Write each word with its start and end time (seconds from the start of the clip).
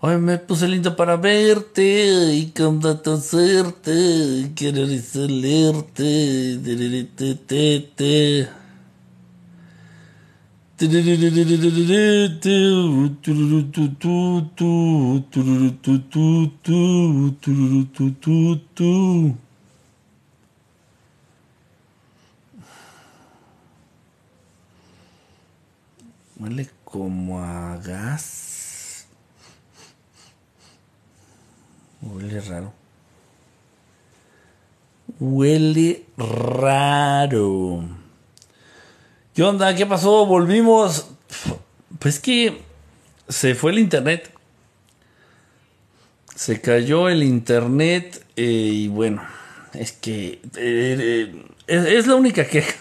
Hoy 0.00 0.18
me 0.18 0.38
puse 0.38 0.66
lindo 0.68 0.96
para 0.96 1.16
verte 1.16 2.34
y 2.34 2.50
con 2.50 2.80
tanta 2.80 3.16
suerte 3.20 4.50
quiero 4.56 4.84
resolerte. 4.86 6.58
Huele 26.38 26.68
como 26.84 27.40
a 27.40 27.78
gas. 27.78 29.06
Huele 32.02 32.40
raro. 32.40 32.72
Huele 35.18 36.04
raro. 36.18 38.03
¿Qué 39.34 39.42
onda? 39.42 39.74
¿Qué 39.74 39.84
pasó? 39.84 40.26
Volvimos. 40.26 41.08
Pues 41.98 42.20
que 42.20 42.62
se 43.28 43.56
fue 43.56 43.72
el 43.72 43.80
internet. 43.80 44.30
Se 46.36 46.60
cayó 46.60 47.08
el 47.08 47.24
internet 47.24 48.24
eh, 48.36 48.44
y 48.44 48.86
bueno, 48.86 49.26
es 49.72 49.90
que 49.90 50.34
eh, 50.34 50.40
eh, 50.56 51.44
es, 51.66 51.84
es 51.84 52.06
la 52.06 52.14
única 52.14 52.46
queja. 52.46 52.76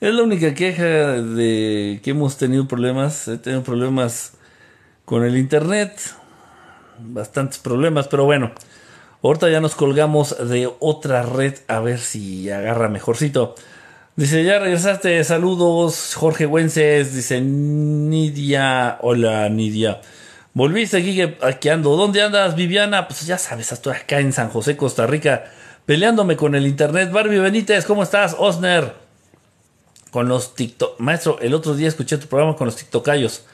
Es 0.00 0.12
la 0.12 0.24
única 0.24 0.54
queja 0.54 1.22
de 1.22 2.00
que 2.02 2.10
hemos 2.10 2.36
tenido 2.36 2.66
problemas. 2.66 3.28
He 3.28 3.38
tenido 3.38 3.62
problemas 3.62 4.32
con 5.04 5.24
el 5.24 5.36
internet. 5.36 6.00
Bastantes 6.98 7.60
problemas, 7.60 8.08
pero 8.08 8.24
bueno. 8.24 8.50
Ahorita 9.22 9.48
ya 9.48 9.60
nos 9.60 9.76
colgamos 9.76 10.36
de 10.48 10.68
otra 10.80 11.22
red 11.22 11.54
a 11.68 11.78
ver 11.78 12.00
si 12.00 12.50
agarra 12.50 12.88
mejorcito. 12.88 13.54
Dice, 14.18 14.42
ya 14.42 14.58
regresaste, 14.58 15.22
saludos, 15.22 16.16
Jorge 16.16 16.44
Güences, 16.44 17.14
dice 17.14 17.40
Nidia, 17.40 18.98
hola 19.00 19.48
Nidia. 19.48 20.00
Volviste 20.54 20.96
aquí, 20.96 21.22
aquí 21.40 21.68
ando. 21.68 21.94
¿Dónde 21.96 22.20
andas, 22.20 22.56
Viviana? 22.56 23.06
Pues 23.06 23.24
ya 23.24 23.38
sabes, 23.38 23.70
estoy 23.70 23.94
acá 23.94 24.18
en 24.18 24.32
San 24.32 24.50
José, 24.50 24.76
Costa 24.76 25.06
Rica, 25.06 25.44
peleándome 25.86 26.36
con 26.36 26.56
el 26.56 26.66
internet. 26.66 27.12
Barbie 27.12 27.38
Benítez, 27.38 27.84
¿cómo 27.84 28.02
estás? 28.02 28.34
Osner, 28.36 28.92
con 30.10 30.26
los 30.26 30.56
TikTok. 30.56 30.98
Maestro, 30.98 31.38
el 31.40 31.54
otro 31.54 31.76
día 31.76 31.86
escuché 31.86 32.18
tu 32.18 32.26
programa 32.26 32.56
con 32.56 32.66
los 32.66 32.74
TikTokayos. 32.74 33.44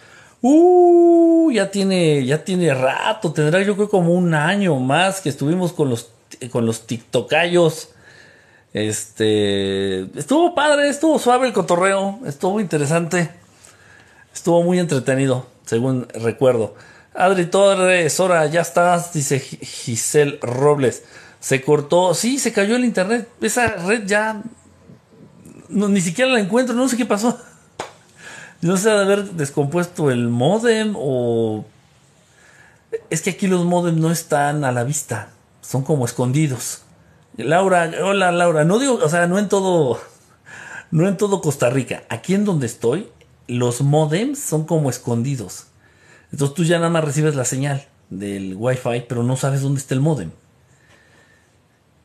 Uh, 0.41 1.51
ya 1.53 1.71
tiene, 1.71 2.25
ya 2.25 2.43
tiene 2.43 2.73
rato, 2.73 3.35
tendrá 3.35 3.61
yo 3.61 3.77
creo 3.77 3.91
como 3.91 4.15
un 4.15 4.33
año 4.33 4.77
más 4.77 5.21
que 5.21 5.29
estuvimos 5.29 5.75
con 5.75 5.91
los, 5.91 6.09
con 6.51 6.65
los 6.65 6.87
TikTokayos. 6.87 7.91
Este, 8.75 10.01
estuvo 10.19 10.53
padre, 10.53 10.89
estuvo 10.89 11.21
suave 11.21 11.47
el 11.47 11.53
cotorreo, 11.53 12.19
estuvo 12.27 12.59
interesante, 12.59 13.31
estuvo 14.35 14.65
muy 14.65 14.81
entretenido, 14.81 15.47
según 15.65 16.09
recuerdo. 16.13 16.75
Adri 17.15 17.47
Torres, 17.47 18.13
Sora, 18.13 18.45
ya 18.47 18.63
estás, 18.63 19.13
dice 19.13 19.39
Giselle 19.39 20.41
Robles. 20.43 21.05
Se 21.39 21.63
cortó, 21.63 22.15
sí, 22.15 22.41
se 22.41 22.53
cayó 22.53 22.75
el 22.75 22.85
internet. 22.85 23.29
Esa 23.41 23.69
red 23.69 24.07
ya 24.07 24.43
ni 25.69 26.01
siquiera 26.01 26.33
la 26.33 26.41
encuentro, 26.41 26.75
no 26.75 26.89
sé 26.89 26.97
qué 26.97 27.07
pasó. 27.07 27.39
No 28.61 28.79
sé 28.79 28.89
de 28.89 28.99
haber 29.03 29.25
descompuesto 29.33 30.11
el 30.11 30.29
modem 30.29 30.95
o... 30.97 31.67
Es 33.11 33.21
que 33.21 33.31
aquí 33.31 33.47
los 33.47 33.67
modems 33.67 34.01
no 34.01 34.11
están 34.11 34.65
a 34.65 34.73
la 34.73 34.85
vista, 34.85 35.29
son 35.61 35.83
como 35.83 36.07
escondidos. 36.07 36.84
Laura, 37.37 37.91
hola 38.03 38.31
Laura, 38.31 38.65
no 38.65 38.79
digo, 38.79 38.95
o 39.03 39.09
sea, 39.09 39.27
no 39.27 39.39
en 39.39 39.49
todo, 39.49 40.01
no 40.91 41.09
en 41.09 41.17
todo 41.17 41.41
Costa 41.41 41.69
Rica, 41.69 42.05
aquí 42.09 42.35
en 42.35 42.45
donde 42.45 42.67
estoy, 42.67 43.09
los 43.49 43.81
modems 43.81 44.39
son 44.39 44.65
como 44.65 44.89
escondidos. 44.89 45.67
Entonces 46.31 46.55
tú 46.55 46.65
ya 46.65 46.79
nada 46.79 46.91
más 46.91 47.05
recibes 47.05 47.35
la 47.35 47.45
señal 47.45 47.87
del 48.11 48.55
Wi-Fi, 48.57 49.07
pero 49.09 49.23
no 49.23 49.37
sabes 49.37 49.63
dónde 49.63 49.81
está 49.81 49.95
el 49.95 50.01
modem. 50.01 50.31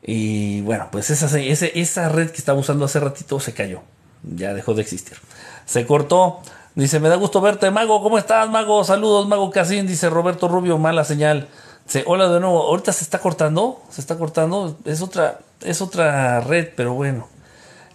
Y 0.02 0.62
bueno, 0.62 0.88
pues 0.90 1.10
esa, 1.10 1.38
esa 1.38 2.08
red 2.08 2.30
que 2.30 2.38
estaba 2.38 2.58
usando 2.58 2.84
hace 2.84 3.00
ratito 3.00 3.38
se 3.38 3.52
cayó. 3.52 3.82
Ya 4.22 4.54
dejó 4.54 4.74
de 4.74 4.82
existir. 4.82 5.16
Se 5.66 5.86
cortó. 5.86 6.40
Dice, 6.74 7.00
me 7.00 7.08
da 7.08 7.16
gusto 7.16 7.40
verte, 7.40 7.70
Mago. 7.70 8.02
¿Cómo 8.02 8.18
estás, 8.18 8.48
Mago? 8.48 8.84
Saludos, 8.84 9.28
Mago 9.28 9.50
Casín. 9.50 9.86
Dice 9.86 10.08
Roberto 10.08 10.48
Rubio, 10.48 10.78
mala 10.78 11.04
señal. 11.04 11.48
Hola 12.06 12.28
de 12.28 12.40
nuevo. 12.40 12.62
Ahorita 12.62 12.92
se 12.92 13.02
está 13.02 13.18
cortando. 13.18 13.82
Se 13.90 14.00
está 14.00 14.16
cortando. 14.16 14.78
Es 14.84 15.02
otra, 15.02 15.40
es 15.62 15.80
otra 15.82 16.40
red, 16.40 16.68
pero 16.76 16.94
bueno. 16.94 17.28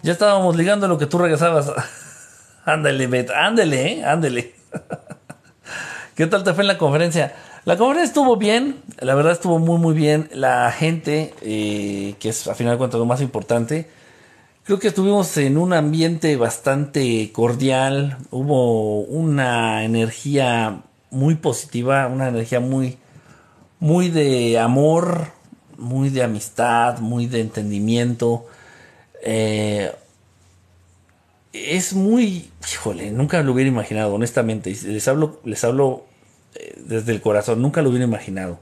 Ya 0.02 0.12
estábamos 0.12 0.54
ligando 0.56 0.86
lo 0.86 0.98
que 0.98 1.06
tú 1.06 1.18
regresabas. 1.18 1.72
ándale, 2.64 3.06
Bet. 3.06 3.30
Ándale, 3.30 3.92
¿eh? 3.92 4.04
Ándale. 4.04 4.54
¿Qué 6.14 6.26
tal 6.26 6.44
te 6.44 6.52
fue 6.52 6.62
en 6.64 6.68
la 6.68 6.78
conferencia? 6.78 7.34
La 7.64 7.76
conferencia 7.76 8.08
estuvo 8.08 8.36
bien, 8.36 8.76
la 9.00 9.14
verdad 9.14 9.32
estuvo 9.32 9.58
muy 9.58 9.78
muy 9.78 9.94
bien. 9.94 10.28
La 10.32 10.70
gente, 10.70 11.34
eh, 11.42 12.14
que 12.20 12.28
es 12.28 12.46
a 12.46 12.54
final 12.54 12.74
de 12.74 12.78
cuentas 12.78 13.00
lo 13.00 13.06
más 13.06 13.20
importante, 13.20 13.90
creo 14.62 14.78
que 14.78 14.88
estuvimos 14.88 15.36
en 15.36 15.58
un 15.58 15.72
ambiente 15.72 16.36
bastante 16.36 17.32
cordial. 17.32 18.18
Hubo 18.30 19.00
una 19.00 19.84
energía 19.84 20.82
muy 21.10 21.34
positiva, 21.34 22.06
una 22.06 22.28
energía 22.28 22.60
muy, 22.60 22.98
muy 23.80 24.08
de 24.08 24.58
amor, 24.58 25.32
muy 25.78 26.10
de 26.10 26.22
amistad, 26.22 26.98
muy 26.98 27.26
de 27.26 27.40
entendimiento. 27.40 28.46
Eh, 29.22 29.92
es 31.52 31.94
muy, 31.94 32.50
híjole, 32.70 33.10
nunca 33.10 33.42
lo 33.42 33.52
hubiera 33.52 33.68
imaginado, 33.68 34.14
honestamente. 34.14 34.76
Les 34.84 35.08
hablo, 35.08 35.40
les 35.44 35.64
hablo 35.64 36.04
desde 36.76 37.12
el 37.12 37.20
corazón, 37.20 37.62
nunca 37.62 37.82
lo 37.82 37.90
hubiera 37.90 38.04
imaginado. 38.04 38.60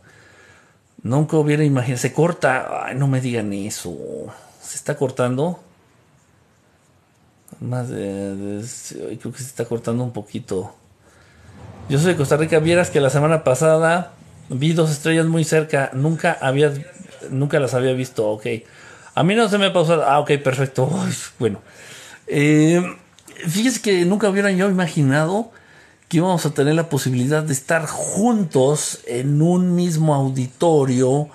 Nunca 1.02 1.36
hubiera 1.36 1.64
imaginado. 1.64 2.00
Se 2.00 2.12
corta. 2.12 2.86
Ay, 2.86 2.96
no 2.96 3.06
me 3.06 3.20
digan 3.20 3.52
eso. 3.52 3.94
Se 4.60 4.76
está 4.76 4.96
cortando. 4.96 5.60
Más 7.60 7.88
creo 7.88 9.32
que 9.32 9.38
se 9.38 9.44
está 9.44 9.66
cortando 9.66 10.02
un 10.02 10.12
poquito. 10.12 10.74
Yo 11.90 11.98
soy 11.98 12.12
de 12.12 12.16
Costa 12.16 12.38
Rica. 12.38 12.58
Vieras 12.58 12.88
que 12.88 13.00
la 13.00 13.10
semana 13.10 13.44
pasada 13.44 14.13
vi 14.48 14.72
dos 14.72 14.90
estrellas 14.90 15.26
muy 15.26 15.44
cerca. 15.44 15.90
Nunca 15.92 16.36
había, 16.40 16.72
nunca 17.30 17.60
las 17.60 17.74
había 17.74 17.92
visto. 17.92 18.28
Ok. 18.28 18.46
A 19.14 19.22
mí 19.22 19.34
no 19.34 19.48
se 19.48 19.58
me 19.58 19.66
ha 19.66 19.72
pasado. 19.72 20.04
Ah, 20.06 20.18
ok, 20.20 20.32
perfecto. 20.42 20.90
bueno. 21.38 21.60
Eh, 22.26 22.82
fíjese 23.48 23.80
que 23.80 24.04
nunca 24.04 24.28
hubiera 24.28 24.50
yo 24.50 24.68
imaginado 24.68 25.50
que 26.08 26.18
íbamos 26.18 26.44
a 26.46 26.50
tener 26.50 26.74
la 26.74 26.88
posibilidad 26.88 27.42
de 27.42 27.52
estar 27.52 27.86
juntos 27.86 29.00
en 29.06 29.40
un 29.42 29.74
mismo 29.74 30.14
auditorio, 30.14 31.28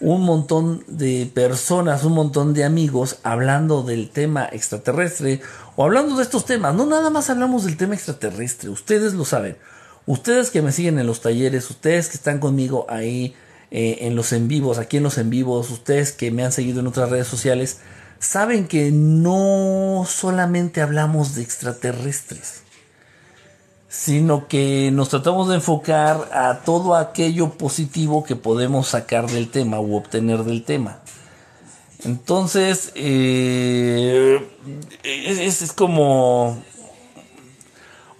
un 0.00 0.22
montón 0.22 0.84
de 0.86 1.30
personas, 1.32 2.04
un 2.04 2.14
montón 2.14 2.54
de 2.54 2.64
amigos 2.64 3.18
hablando 3.22 3.82
del 3.82 4.10
tema 4.10 4.48
extraterrestre 4.50 5.40
o 5.76 5.84
hablando 5.84 6.16
de 6.16 6.22
estos 6.22 6.44
temas. 6.44 6.74
No 6.74 6.86
nada 6.86 7.10
más 7.10 7.30
hablamos 7.30 7.64
del 7.64 7.76
tema 7.76 7.94
extraterrestre, 7.94 8.70
ustedes 8.70 9.14
lo 9.14 9.24
saben. 9.24 9.56
Ustedes 10.06 10.50
que 10.50 10.62
me 10.62 10.72
siguen 10.72 10.98
en 10.98 11.06
los 11.06 11.20
talleres, 11.20 11.70
ustedes 11.70 12.08
que 12.08 12.16
están 12.16 12.38
conmigo 12.38 12.86
ahí 12.88 13.34
eh, 13.70 13.98
en 14.02 14.16
los 14.16 14.32
en 14.32 14.48
vivos, 14.48 14.78
aquí 14.78 14.98
en 14.98 15.02
los 15.02 15.18
en 15.18 15.30
vivos, 15.30 15.70
ustedes 15.70 16.12
que 16.12 16.30
me 16.30 16.44
han 16.44 16.52
seguido 16.52 16.80
en 16.80 16.86
otras 16.86 17.10
redes 17.10 17.26
sociales, 17.26 17.78
saben 18.18 18.68
que 18.68 18.90
no 18.92 20.04
solamente 20.08 20.80
hablamos 20.80 21.34
de 21.34 21.42
extraterrestres 21.42 22.64
sino 23.94 24.48
que 24.48 24.90
nos 24.92 25.08
tratamos 25.08 25.48
de 25.48 25.54
enfocar 25.54 26.28
a 26.32 26.62
todo 26.64 26.96
aquello 26.96 27.50
positivo 27.50 28.24
que 28.24 28.34
podemos 28.34 28.88
sacar 28.88 29.30
del 29.30 29.50
tema 29.50 29.78
u 29.78 29.94
obtener 29.94 30.42
del 30.42 30.64
tema. 30.64 30.98
Entonces, 32.02 32.90
eh, 32.96 34.44
es, 35.04 35.72
como... 35.72 36.60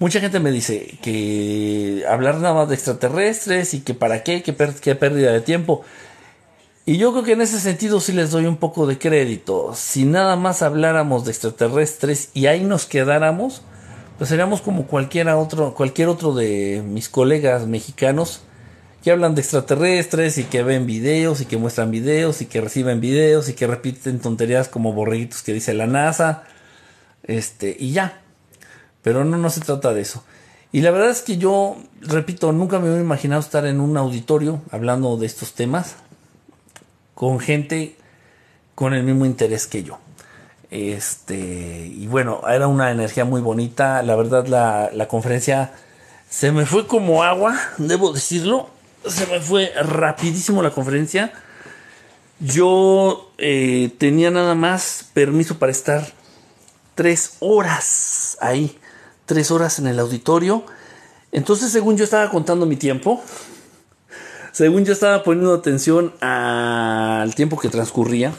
Mucha 0.05 0.21
gente 0.21 0.39
me 0.39 0.53
dice 0.53 0.99
que 1.01 2.05
hablar 2.06 2.35
nada 2.35 2.53
más 2.53 2.69
de 2.69 2.75
extraterrestres 2.75 3.73
y 3.73 3.81
que 3.81 3.95
para 3.95 4.23
qué, 4.23 4.43
qué, 4.43 4.55
qué 4.55 4.95
pérdida 4.95 5.33
de 5.33 5.41
tiempo. 5.41 5.83
Y 6.85 6.99
yo 6.99 7.12
creo 7.12 7.25
que 7.25 7.33
en 7.33 7.41
ese 7.41 7.59
sentido 7.59 7.99
sí 8.01 8.12
les 8.12 8.31
doy 8.31 8.45
un 8.45 8.59
poco 8.59 8.87
de 8.87 8.99
crédito. 8.99 9.73
Si 9.75 10.05
nada 10.05 10.37
más 10.37 10.61
habláramos 10.61 11.25
de 11.25 11.31
extraterrestres 11.31 12.29
y 12.35 12.49
ahí 12.49 12.65
nos 12.65 12.85
quedáramos, 12.85 13.62
pues 14.19 14.29
seríamos 14.29 14.61
como 14.61 14.87
cualquiera 14.89 15.39
otro, 15.39 15.73
cualquier 15.73 16.09
otro 16.09 16.35
de 16.35 16.83
mis 16.87 17.09
colegas 17.09 17.67
mexicanos 17.67 18.43
que 19.03 19.11
hablan 19.11 19.35
de 19.35 19.41
extraterrestres 19.41 20.37
y 20.37 20.45
que 20.45 20.62
ven 20.62 20.85
videos 20.85 21.41
y 21.41 21.47
que 21.47 21.56
muestran 21.56 21.91
videos 21.91 22.43
y 22.43 22.45
que 22.45 22.61
reciben 22.61 23.01
videos 23.01 23.49
y 23.49 23.55
que 23.55 23.67
repiten 23.67 24.21
tonterías 24.21 24.69
como 24.69 24.93
borreguitos 24.93 25.43
que 25.43 25.55
dice 25.55 25.73
la 25.73 25.87
NASA. 25.87 26.43
Este, 27.23 27.75
y 27.81 27.93
ya. 27.93 28.21
Pero 29.05 29.25
no, 29.25 29.37
no 29.37 29.51
se 29.51 29.61
trata 29.61 29.95
de 29.95 30.01
eso. 30.01 30.25
Y 30.73 30.81
la 30.81 30.91
verdad 30.91 31.11
es 31.11 31.23
que 31.23 31.37
yo, 31.37 31.77
repito, 32.01 32.51
nunca 32.51 32.81
me 32.81 32.89
había 32.89 33.01
imaginado 33.01 33.41
estar 33.41 33.65
en 33.67 33.81
un 33.81 33.97
auditorio 33.97 34.61
hablando 34.73 35.17
de 35.17 35.27
estos 35.27 35.53
temas 35.53 35.95
con 37.15 37.39
gente 37.39 37.97
con 38.75 38.93
el 38.93 39.05
mismo 39.05 39.25
interés 39.27 39.69
que 39.69 39.85
yo. 39.85 40.01
Este, 40.73 41.87
y 41.87 42.09
bueno, 42.09 42.41
era 42.49 42.67
una 42.67 42.91
energía 42.91 43.25
muy 43.25 43.41
bonita. 43.41 44.03
La 44.03 44.17
verdad, 44.17 44.49
la, 44.49 44.91
la 44.93 45.06
conferencia 45.06 45.73
se 46.29 46.51
me 46.51 46.67
fue 46.67 46.89
como 46.89 47.23
agua, 47.23 47.56
debo 47.79 48.12
decirlo. 48.12 48.69
Se 49.06 49.27
me 49.27 49.39
fue 49.39 49.71
rapidísimo 49.81 50.62
la 50.62 50.71
conferencia. 50.71 51.33
Yo 52.41 53.31
eh, 53.39 53.95
tenía 53.99 54.31
nada 54.31 54.56
más 54.56 55.06
permiso 55.15 55.59
para 55.59 55.71
estar 55.71 56.05
tres 56.95 57.37
horas 57.41 58.37
ahí, 58.41 58.79
tres 59.26 59.50
horas 59.50 59.79
en 59.79 59.87
el 59.87 59.99
auditorio. 59.99 60.65
Entonces, 61.32 61.73
según 61.73 61.97
yo 61.97 62.05
estaba 62.05 62.31
contando 62.31 62.67
mi 62.67 62.76
tiempo, 62.76 63.23
según 64.53 64.85
yo 64.85 64.93
estaba 64.93 65.23
poniendo 65.23 65.55
atención 65.55 66.15
al 66.21 67.35
tiempo 67.35 67.59
que 67.59 67.69
transcurría, 67.69 68.32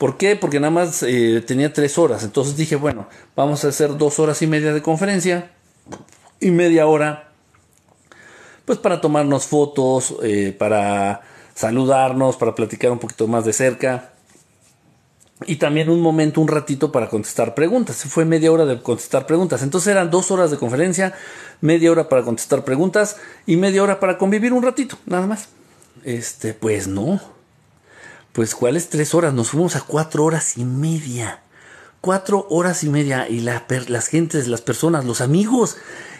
¿Por 0.00 0.16
qué? 0.16 0.34
Porque 0.34 0.60
nada 0.60 0.70
más 0.70 1.02
eh, 1.02 1.44
tenía 1.46 1.74
tres 1.74 1.98
horas. 1.98 2.24
Entonces 2.24 2.56
dije, 2.56 2.74
bueno, 2.74 3.06
vamos 3.36 3.66
a 3.66 3.68
hacer 3.68 3.98
dos 3.98 4.18
horas 4.18 4.40
y 4.40 4.46
media 4.46 4.72
de 4.72 4.80
conferencia 4.80 5.50
y 6.40 6.50
media 6.50 6.86
hora, 6.86 7.34
pues 8.64 8.78
para 8.78 9.02
tomarnos 9.02 9.44
fotos, 9.44 10.16
eh, 10.22 10.56
para 10.58 11.20
saludarnos, 11.52 12.36
para 12.36 12.54
platicar 12.54 12.90
un 12.92 12.98
poquito 12.98 13.28
más 13.28 13.44
de 13.44 13.52
cerca. 13.52 14.09
Y 15.46 15.56
también 15.56 15.88
un 15.88 16.00
momento, 16.00 16.40
un 16.40 16.48
ratito 16.48 16.92
para 16.92 17.08
contestar 17.08 17.54
preguntas. 17.54 18.04
Fue 18.04 18.24
media 18.24 18.52
hora 18.52 18.66
de 18.66 18.82
contestar 18.82 19.26
preguntas. 19.26 19.62
Entonces 19.62 19.90
eran 19.90 20.10
dos 20.10 20.30
horas 20.30 20.50
de 20.50 20.58
conferencia, 20.58 21.14
media 21.60 21.90
hora 21.90 22.08
para 22.08 22.22
contestar 22.22 22.64
preguntas 22.64 23.16
y 23.46 23.56
media 23.56 23.82
hora 23.82 24.00
para 24.00 24.18
convivir 24.18 24.52
un 24.52 24.62
ratito, 24.62 24.98
nada 25.06 25.26
más. 25.26 25.48
Este, 26.04 26.54
pues 26.54 26.88
no 26.88 27.20
pues 28.32 28.54
¿cuáles 28.54 28.88
tres 28.88 29.14
horas? 29.14 29.34
Nos 29.34 29.50
fuimos 29.50 29.76
a 29.76 29.80
cuatro 29.80 30.24
horas 30.24 30.56
y 30.56 30.64
media. 30.64 31.40
Cuatro 32.00 32.46
horas 32.48 32.84
y 32.84 32.88
media. 32.88 33.28
Y 33.28 33.40
las 33.40 34.08
gentes, 34.08 34.46
las 34.48 34.62
personas, 34.62 35.04
los 35.04 35.20
amigos 35.20 35.76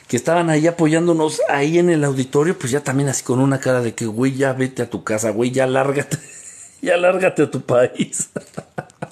que 0.09 0.17
estaban 0.17 0.51
ahí 0.51 0.67
apoyándonos 0.67 1.41
ahí 1.49 1.79
en 1.79 1.89
el 1.89 2.03
auditorio, 2.03 2.59
pues 2.59 2.73
ya 2.73 2.83
también 2.83 3.09
así 3.09 3.23
con 3.23 3.39
una 3.39 3.61
cara 3.61 3.81
de 3.81 3.95
que, 3.95 4.07
güey, 4.07 4.35
ya 4.35 4.53
vete 4.53 4.83
a 4.83 4.91
tu 4.91 5.05
casa, 5.05 5.31
güey, 5.31 5.53
ya 5.53 5.69
lárgate, 5.69 6.19
ya 6.83 6.97
lárgate 6.97 7.45
a 7.45 7.51
tu 7.51 7.61
país. 7.61 8.31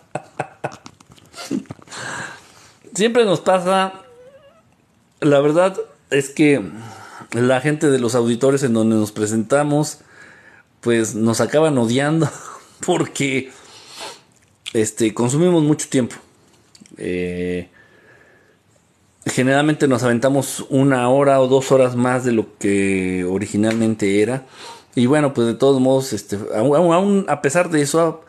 Siempre 2.99 3.25
nos 3.25 3.39
pasa, 3.39 3.93
la 5.21 5.39
verdad 5.39 5.79
es 6.11 6.31
que 6.31 6.61
la 7.31 7.61
gente 7.61 7.91
de 7.91 8.01
los 8.01 8.17
auditores 8.17 8.65
en 8.65 8.73
donde 8.73 8.97
nos 8.97 9.13
presentamos, 9.13 10.01
pues 10.81 11.15
nos 11.15 11.41
acaban 11.41 11.79
odiando 11.79 12.29
porque 12.85 13.53
este, 14.73 15.15
consumimos 15.15 15.63
mucho 15.63 15.89
tiempo. 15.89 16.17
Eh, 16.97 17.69
generalmente 19.27 19.87
nos 19.87 20.03
aventamos 20.03 20.67
una 20.69 21.09
hora 21.09 21.41
o 21.41 21.47
dos 21.47 21.71
horas 21.71 21.95
más 21.95 22.25
de 22.25 22.33
lo 22.33 22.59
que 22.59 23.25
originalmente 23.25 24.23
era. 24.23 24.45
Y 24.97 25.07
bueno, 25.07 25.35
pues 25.35 25.47
de 25.47 25.55
todos 25.55 25.81
modos, 25.81 26.13
este, 26.13 26.37
aún, 26.53 27.27
a 27.29 27.43
pesar 27.43 27.71
de 27.71 27.81
eso, 27.81 28.25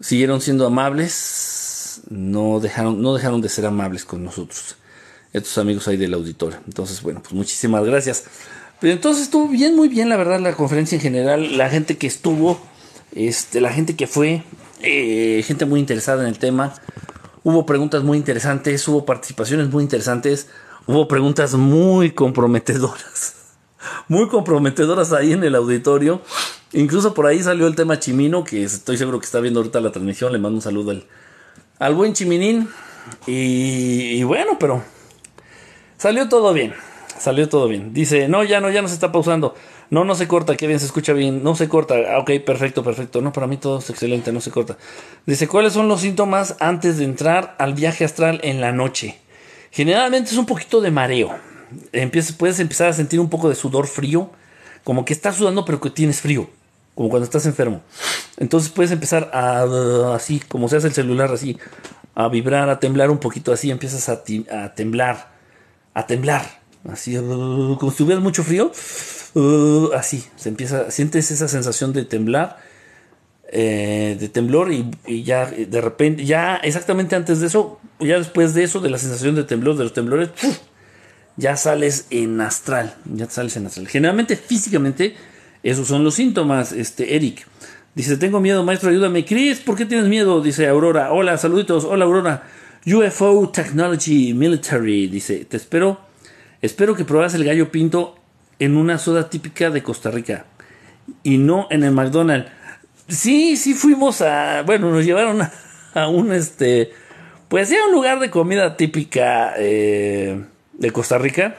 siguieron 0.00 0.40
siendo 0.40 0.66
amables. 0.66 1.59
No 2.08 2.60
dejaron, 2.60 3.02
no 3.02 3.14
dejaron 3.14 3.40
de 3.40 3.48
ser 3.48 3.66
amables 3.66 4.04
con 4.04 4.24
nosotros. 4.24 4.76
Estos 5.32 5.58
amigos 5.58 5.86
ahí 5.88 5.96
del 5.96 6.14
auditorio. 6.14 6.58
Entonces, 6.66 7.02
bueno, 7.02 7.20
pues 7.20 7.32
muchísimas 7.32 7.84
gracias. 7.84 8.24
Pero 8.80 8.94
entonces 8.94 9.24
estuvo 9.24 9.46
bien, 9.48 9.76
muy 9.76 9.88
bien, 9.88 10.08
la 10.08 10.16
verdad, 10.16 10.40
la 10.40 10.54
conferencia 10.54 10.96
en 10.96 11.02
general. 11.02 11.58
La 11.58 11.68
gente 11.68 11.98
que 11.98 12.06
estuvo 12.06 12.58
este, 13.12 13.60
la 13.60 13.72
gente 13.72 13.96
que 13.96 14.06
fue, 14.06 14.44
eh, 14.82 15.42
gente 15.44 15.66
muy 15.66 15.80
interesada 15.80 16.22
en 16.22 16.28
el 16.28 16.38
tema. 16.38 16.74
Hubo 17.42 17.66
preguntas 17.66 18.02
muy 18.02 18.18
interesantes, 18.18 18.86
hubo 18.86 19.04
participaciones 19.04 19.70
muy 19.70 19.82
interesantes, 19.82 20.48
hubo 20.86 21.08
preguntas 21.08 21.54
muy 21.54 22.12
comprometedoras. 22.12 23.36
Muy 24.08 24.28
comprometedoras 24.28 25.10
ahí 25.14 25.32
en 25.32 25.42
el 25.42 25.54
auditorio. 25.54 26.20
Incluso 26.72 27.14
por 27.14 27.26
ahí 27.26 27.42
salió 27.42 27.66
el 27.66 27.74
tema 27.74 27.98
Chimino, 27.98 28.44
que 28.44 28.62
estoy 28.62 28.98
seguro 28.98 29.18
que 29.20 29.24
está 29.24 29.40
viendo 29.40 29.60
ahorita 29.60 29.80
la 29.80 29.90
transmisión. 29.90 30.32
Le 30.32 30.38
mando 30.38 30.56
un 30.56 30.62
saludo 30.62 30.90
al, 30.90 31.06
al 31.80 31.96
buen 31.96 32.12
Chiminín. 32.12 32.68
y 33.26 34.22
bueno, 34.22 34.56
pero 34.60 34.84
salió 35.98 36.28
todo 36.28 36.52
bien. 36.52 36.72
Salió 37.20 37.50
todo 37.50 37.68
bien. 37.68 37.92
Dice, 37.92 38.28
no, 38.28 38.44
ya 38.44 38.62
no, 38.62 38.70
ya 38.70 38.80
no 38.80 38.88
se 38.88 38.94
está 38.94 39.12
pausando. 39.12 39.54
No, 39.90 40.06
no 40.06 40.14
se 40.14 40.26
corta, 40.26 40.56
qué 40.56 40.66
bien, 40.66 40.80
se 40.80 40.86
escucha 40.86 41.12
bien. 41.12 41.42
No 41.44 41.54
se 41.54 41.68
corta. 41.68 41.96
Ah, 42.14 42.18
ok, 42.18 42.30
perfecto, 42.46 42.82
perfecto. 42.82 43.20
No, 43.20 43.30
para 43.30 43.46
mí 43.46 43.58
todo 43.58 43.80
es 43.80 43.90
excelente, 43.90 44.32
no 44.32 44.40
se 44.40 44.50
corta. 44.50 44.78
Dice, 45.26 45.46
¿cuáles 45.46 45.74
son 45.74 45.86
los 45.86 46.00
síntomas 46.00 46.56
antes 46.60 46.96
de 46.96 47.04
entrar 47.04 47.56
al 47.58 47.74
viaje 47.74 48.06
astral 48.06 48.40
en 48.42 48.62
la 48.62 48.72
noche? 48.72 49.18
Generalmente 49.70 50.30
es 50.30 50.38
un 50.38 50.46
poquito 50.46 50.80
de 50.80 50.90
mareo. 50.90 51.36
Puedes 52.38 52.58
empezar 52.58 52.88
a 52.88 52.94
sentir 52.94 53.20
un 53.20 53.28
poco 53.28 53.50
de 53.50 53.54
sudor 53.54 53.86
frío, 53.86 54.30
como 54.82 55.04
que 55.04 55.12
estás 55.12 55.36
sudando 55.36 55.66
pero 55.66 55.78
que 55.78 55.90
tienes 55.90 56.22
frío, 56.22 56.48
como 57.00 57.08
cuando 57.08 57.24
estás 57.24 57.46
enfermo. 57.46 57.80
Entonces 58.36 58.70
puedes 58.70 58.92
empezar 58.92 59.30
a, 59.32 60.14
así, 60.14 60.38
como 60.38 60.68
se 60.68 60.76
hace 60.76 60.88
el 60.88 60.92
celular, 60.92 61.32
así, 61.32 61.56
a 62.14 62.28
vibrar, 62.28 62.68
a 62.68 62.78
temblar 62.78 63.10
un 63.10 63.16
poquito, 63.16 63.54
así 63.54 63.70
empiezas 63.70 64.10
a, 64.10 64.22
temblar, 64.74 65.32
a 65.94 66.06
temblar, 66.06 66.60
así, 66.86 67.16
como 67.16 67.90
si 67.90 67.96
tuvieras 67.96 68.22
mucho 68.22 68.44
frío 68.44 68.70
así, 69.96 70.26
se 70.36 70.50
empieza, 70.50 70.90
sientes 70.90 71.30
esa 71.30 71.48
sensación 71.48 71.94
de 71.94 72.04
temblar, 72.04 72.58
eh, 73.50 74.18
de 74.20 74.28
temblor 74.28 74.70
y, 74.70 75.22
ya 75.22 75.46
de 75.46 75.80
repente, 75.80 76.26
ya 76.26 76.56
exactamente 76.56 77.16
antes 77.16 77.40
de 77.40 77.46
eso, 77.46 77.80
ya 77.98 78.18
después 78.18 78.52
de 78.52 78.64
eso, 78.64 78.80
de 78.80 78.90
la 78.90 78.98
sensación 78.98 79.36
de 79.36 79.44
temblor, 79.44 79.78
de 79.78 79.84
los 79.84 79.94
temblores, 79.94 80.28
ya 81.38 81.56
sales 81.56 82.08
en 82.10 82.42
astral, 82.42 82.94
ya 83.06 83.30
sales 83.30 83.56
en 83.56 83.64
astral. 83.64 83.88
Generalmente, 83.88 84.36
físicamente, 84.36 85.16
esos 85.62 85.88
son 85.88 86.04
los 86.04 86.14
síntomas, 86.14 86.72
este, 86.72 87.16
Eric. 87.16 87.46
Dice, 87.94 88.16
tengo 88.16 88.40
miedo, 88.40 88.64
maestro, 88.64 88.90
ayúdame. 88.90 89.24
Chris, 89.24 89.60
¿por 89.60 89.76
qué 89.76 89.84
tienes 89.84 90.06
miedo? 90.06 90.40
Dice 90.40 90.68
Aurora. 90.68 91.12
Hola, 91.12 91.36
saluditos. 91.38 91.84
Hola, 91.84 92.04
Aurora. 92.04 92.44
UFO 92.86 93.50
Technology 93.50 94.32
Military. 94.32 95.08
Dice, 95.08 95.44
te 95.44 95.56
espero. 95.56 96.00
Espero 96.62 96.94
que 96.94 97.04
pruebas 97.04 97.34
el 97.34 97.44
gallo 97.44 97.70
pinto 97.70 98.16
en 98.58 98.76
una 98.76 98.98
soda 98.98 99.28
típica 99.28 99.70
de 99.70 99.82
Costa 99.82 100.10
Rica 100.10 100.46
y 101.22 101.38
no 101.38 101.66
en 101.70 101.82
el 101.84 101.92
McDonald's. 101.92 102.50
Sí, 103.08 103.56
sí 103.56 103.74
fuimos 103.74 104.20
a, 104.20 104.62
bueno, 104.62 104.90
nos 104.90 105.04
llevaron 105.04 105.40
a, 105.94 106.08
un 106.08 106.32
este, 106.32 106.92
pues 107.48 107.72
a 107.72 107.86
un 107.86 107.92
lugar 107.92 108.20
de 108.20 108.30
comida 108.30 108.76
típica 108.76 109.54
eh, 109.56 110.44
de 110.74 110.90
Costa 110.92 111.18
Rica 111.18 111.56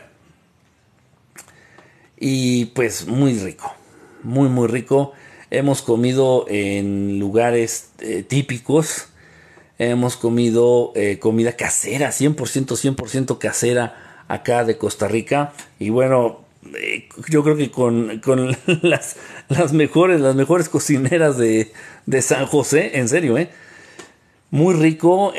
y 2.18 2.66
pues 2.66 3.08
muy 3.08 3.34
rico, 3.40 3.76
muy 4.24 4.50
muy 4.50 4.68
rico. 4.68 5.14
Hemos 5.50 5.82
comido 5.82 6.46
en 6.48 7.20
lugares 7.20 7.90
eh, 8.00 8.24
típicos, 8.24 9.08
hemos 9.78 10.16
comido 10.16 10.94
eh, 10.96 11.20
comida 11.20 11.58
casera, 11.58 12.10
100%, 12.10 12.36
100% 12.36 13.38
casera 13.38 14.24
acá 14.30 14.64
de 14.64 14.78
Costa 14.78 15.10
Rica 15.10 15.52
y 15.78 15.90
bueno, 15.90 16.40
eh, 16.74 17.10
yo 17.28 17.44
creo 17.44 17.58
que 17.58 17.70
con, 17.70 18.22
las, 18.82 19.18
las, 19.50 19.74
mejores, 19.74 20.22
las 20.22 20.36
mejores 20.36 20.70
cocineras 20.70 21.38
de, 21.38 21.72
San 22.22 22.46
José, 22.46 23.00
en 23.00 23.10
serio, 23.10 23.38
¿eh? 23.38 23.50
Muy 24.52 24.74
rico, 24.74 25.34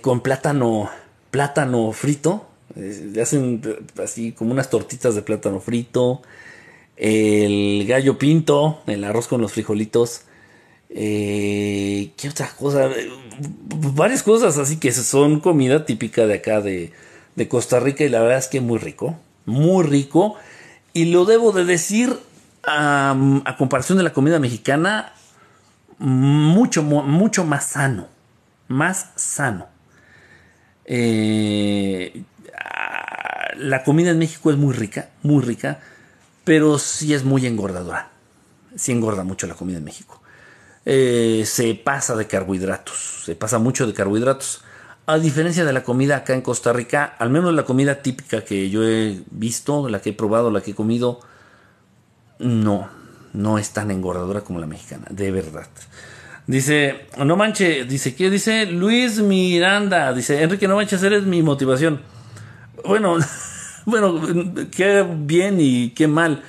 con 0.00 0.20
plátano, 0.20 0.88
plátano 1.30 1.92
frito. 1.92 2.46
le 2.74 3.20
hacen 3.20 3.60
así 4.02 4.32
como 4.32 4.52
unas 4.52 4.70
tortitas 4.70 5.14
de 5.14 5.20
plátano 5.20 5.60
frito. 5.60 6.22
El 6.96 7.84
gallo 7.86 8.18
pinto, 8.18 8.82
el 8.86 9.04
arroz 9.04 9.28
con 9.28 9.40
los 9.40 9.52
frijolitos. 9.52 10.22
¿Qué 10.88 12.28
otra 12.30 12.48
cosa? 12.58 12.88
Varias 13.94 14.22
cosas 14.22 14.56
así 14.58 14.78
que 14.78 14.92
son 14.92 15.40
comida 15.40 15.84
típica 15.84 16.26
de 16.26 16.34
acá 16.34 16.60
de, 16.60 16.92
de 17.34 17.48
Costa 17.48 17.80
Rica 17.80 18.04
y 18.04 18.08
la 18.08 18.20
verdad 18.22 18.38
es 18.38 18.48
que 18.48 18.60
muy 18.60 18.78
rico, 18.78 19.18
muy 19.44 19.84
rico. 19.84 20.36
Y 20.92 21.06
lo 21.06 21.26
debo 21.26 21.52
de 21.52 21.64
decir, 21.64 22.16
a 22.64 23.54
comparación 23.58 23.98
de 23.98 24.04
la 24.04 24.12
comida 24.12 24.38
mexicana, 24.38 25.12
mucho, 25.98 26.82
mucho 26.82 27.44
más 27.44 27.66
sano. 27.66 28.08
Más 28.68 29.10
sano. 29.16 29.66
Eh, 30.86 32.22
la 33.56 33.82
comida 33.84 34.10
en 34.10 34.18
México 34.18 34.50
es 34.50 34.56
muy 34.56 34.74
rica, 34.74 35.10
muy 35.22 35.42
rica, 35.42 35.80
pero 36.46 36.78
sí 36.78 37.12
es 37.12 37.24
muy 37.24 37.44
engordadora. 37.44 38.10
Sí 38.76 38.92
engorda 38.92 39.24
mucho 39.24 39.48
la 39.48 39.54
comida 39.54 39.78
en 39.78 39.84
México. 39.84 40.22
Eh, 40.84 41.42
se 41.44 41.74
pasa 41.74 42.14
de 42.14 42.28
carbohidratos, 42.28 43.24
se 43.24 43.34
pasa 43.34 43.58
mucho 43.58 43.84
de 43.84 43.92
carbohidratos. 43.92 44.62
A 45.06 45.18
diferencia 45.18 45.64
de 45.64 45.72
la 45.72 45.82
comida 45.82 46.18
acá 46.18 46.34
en 46.34 46.42
Costa 46.42 46.72
Rica, 46.72 47.16
al 47.18 47.30
menos 47.30 47.52
la 47.52 47.64
comida 47.64 48.00
típica 48.00 48.44
que 48.44 48.70
yo 48.70 48.84
he 48.84 49.22
visto, 49.32 49.88
la 49.88 50.00
que 50.00 50.10
he 50.10 50.12
probado, 50.12 50.52
la 50.52 50.60
que 50.60 50.70
he 50.70 50.74
comido, 50.74 51.18
no, 52.38 52.88
no 53.32 53.58
es 53.58 53.70
tan 53.70 53.90
engordadora 53.90 54.42
como 54.42 54.60
la 54.60 54.66
mexicana, 54.66 55.06
de 55.10 55.32
verdad. 55.32 55.66
Dice, 56.46 57.08
no 57.18 57.34
manche, 57.34 57.86
dice, 57.86 58.14
¿qué 58.14 58.30
dice? 58.30 58.66
Luis 58.66 59.18
Miranda, 59.18 60.12
dice, 60.12 60.40
Enrique, 60.44 60.68
no 60.68 60.76
manches, 60.76 61.02
eres 61.02 61.24
mi 61.24 61.42
motivación. 61.42 62.02
Bueno, 62.84 63.18
bueno, 63.86 64.20
qué 64.70 65.06
bien 65.08 65.56
y 65.60 65.90
qué 65.90 66.06
mal. 66.08 66.42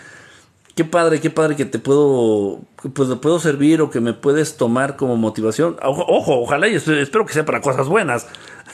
Qué 0.76 0.86
padre, 0.86 1.20
qué 1.20 1.30
padre 1.30 1.56
que 1.56 1.66
te 1.66 1.80
puedo, 1.80 2.60
pues, 2.94 3.10
puedo 3.20 3.40
servir 3.40 3.82
o 3.82 3.90
que 3.90 4.00
me 4.00 4.14
puedes 4.14 4.58
tomar 4.58 4.96
como 4.96 5.16
motivación. 5.16 5.78
Ojo, 5.82 6.40
ojalá 6.40 6.68
y 6.68 6.76
espero 6.76 7.26
que 7.26 7.34
sea 7.34 7.46
para 7.46 7.62
cosas 7.62 7.88
buenas. 7.88 8.28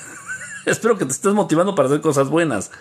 espero 0.66 0.98
que 0.98 1.06
te 1.06 1.12
estés 1.12 1.34
motivando 1.34 1.76
para 1.76 1.88
hacer 1.88 2.02
cosas 2.02 2.30
buenas. 2.30 2.72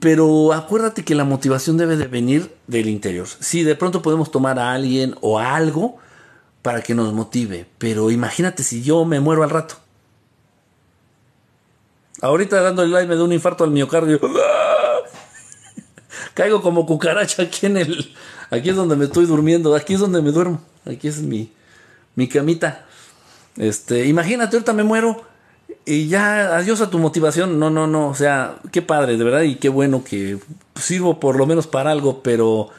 Pero 0.00 0.52
acuérdate 0.52 1.04
que 1.04 1.14
la 1.14 1.24
motivación 1.24 1.76
debe 1.76 1.96
de 1.96 2.06
venir 2.06 2.54
del 2.66 2.88
interior. 2.88 3.26
Sí, 3.40 3.62
de 3.62 3.74
pronto 3.76 4.02
podemos 4.02 4.30
tomar 4.30 4.58
a 4.58 4.72
alguien 4.72 5.14
o 5.20 5.38
a 5.38 5.54
algo 5.54 5.98
para 6.62 6.82
que 6.82 6.94
nos 6.94 7.12
motive. 7.12 7.66
Pero 7.78 8.10
imagínate 8.10 8.64
si 8.64 8.82
yo 8.82 9.04
me 9.04 9.20
muero 9.20 9.44
al 9.44 9.50
rato. 9.50 9.76
Ahorita 12.24 12.62
dando 12.62 12.82
el 12.82 12.88
live 12.88 13.06
me 13.06 13.16
da 13.16 13.24
un 13.24 13.34
infarto 13.34 13.64
al 13.64 13.70
miocardio. 13.70 14.18
Caigo 16.32 16.62
como 16.62 16.86
cucaracha 16.86 17.42
aquí 17.42 17.66
en 17.66 17.76
el. 17.76 18.14
Aquí 18.48 18.70
es 18.70 18.76
donde 18.76 18.96
me 18.96 19.04
estoy 19.04 19.26
durmiendo. 19.26 19.74
Aquí 19.74 19.92
es 19.92 20.00
donde 20.00 20.22
me 20.22 20.32
duermo. 20.32 20.62
Aquí 20.86 21.06
es 21.06 21.20
mi, 21.20 21.52
mi 22.14 22.26
camita. 22.26 22.86
Este, 23.58 24.06
imagínate, 24.06 24.56
ahorita 24.56 24.72
me 24.72 24.84
muero. 24.84 25.22
Y 25.84 26.08
ya, 26.08 26.56
adiós 26.56 26.80
a 26.80 26.88
tu 26.88 26.98
motivación. 26.98 27.58
No, 27.58 27.68
no, 27.68 27.86
no. 27.86 28.08
O 28.08 28.14
sea, 28.14 28.56
qué 28.72 28.80
padre, 28.80 29.18
de 29.18 29.24
verdad. 29.24 29.42
Y 29.42 29.56
qué 29.56 29.68
bueno 29.68 30.02
que 30.02 30.38
sirvo 30.76 31.20
por 31.20 31.36
lo 31.36 31.44
menos 31.44 31.66
para 31.66 31.90
algo. 31.90 32.22
Pero 32.22 32.70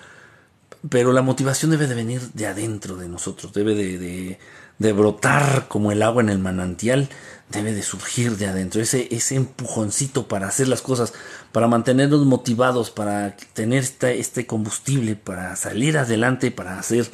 pero 0.90 1.14
la 1.14 1.22
motivación 1.22 1.72
debe 1.72 1.88
de 1.88 1.96
venir 1.96 2.22
de 2.34 2.48
adentro 2.48 2.96
de 2.96 3.08
nosotros, 3.08 3.54
debe 3.54 3.75
de, 3.75 4.38
de, 4.78 4.94
brotar 4.94 5.68
como 5.68 5.92
el 5.92 6.02
agua 6.02 6.22
en 6.22 6.30
el 6.30 6.40
manantial, 6.40 7.10
debe 7.50 7.74
de 7.74 7.84
surgir 7.84 8.38
de 8.38 8.48
adentro, 8.48 8.82
ese, 8.82 9.08
ese 9.12 9.36
empujoncito 9.36 10.28
para 10.28 10.48
hacer 10.48 10.68
las 10.68 10.82
cosas, 10.82 11.14
para 11.52 11.68
mantenernos 11.68 12.25
motivados, 12.25 12.90
para 12.90 13.36
tener 13.54 13.84
este, 13.84 14.20
este 14.20 14.46
combustible, 14.46 15.16
para 15.16 15.56
salir 15.56 15.98
adelante, 15.98 16.52
para 16.52 16.80
hacer, 16.80 17.08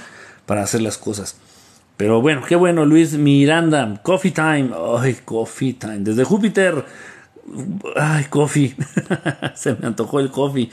para 0.46 0.64
hacer 0.64 0.82
las 0.82 0.98
cosas. 0.98 1.36
Pero 1.98 2.22
bueno, 2.22 2.42
qué 2.48 2.56
bueno, 2.56 2.86
Luis 2.86 3.14
Miranda, 3.14 4.00
Coffee 4.02 4.32
Time, 4.32 4.72
ay, 4.98 5.18
Coffee 5.24 5.74
Time, 5.74 6.00
desde 6.00 6.24
Júpiter, 6.24 6.84
ay, 7.96 8.26
Coffee, 8.26 8.76
se 9.56 9.76
me 9.76 9.88
antojó 9.88 10.20
el 10.20 10.32
Coffee. 10.32 10.72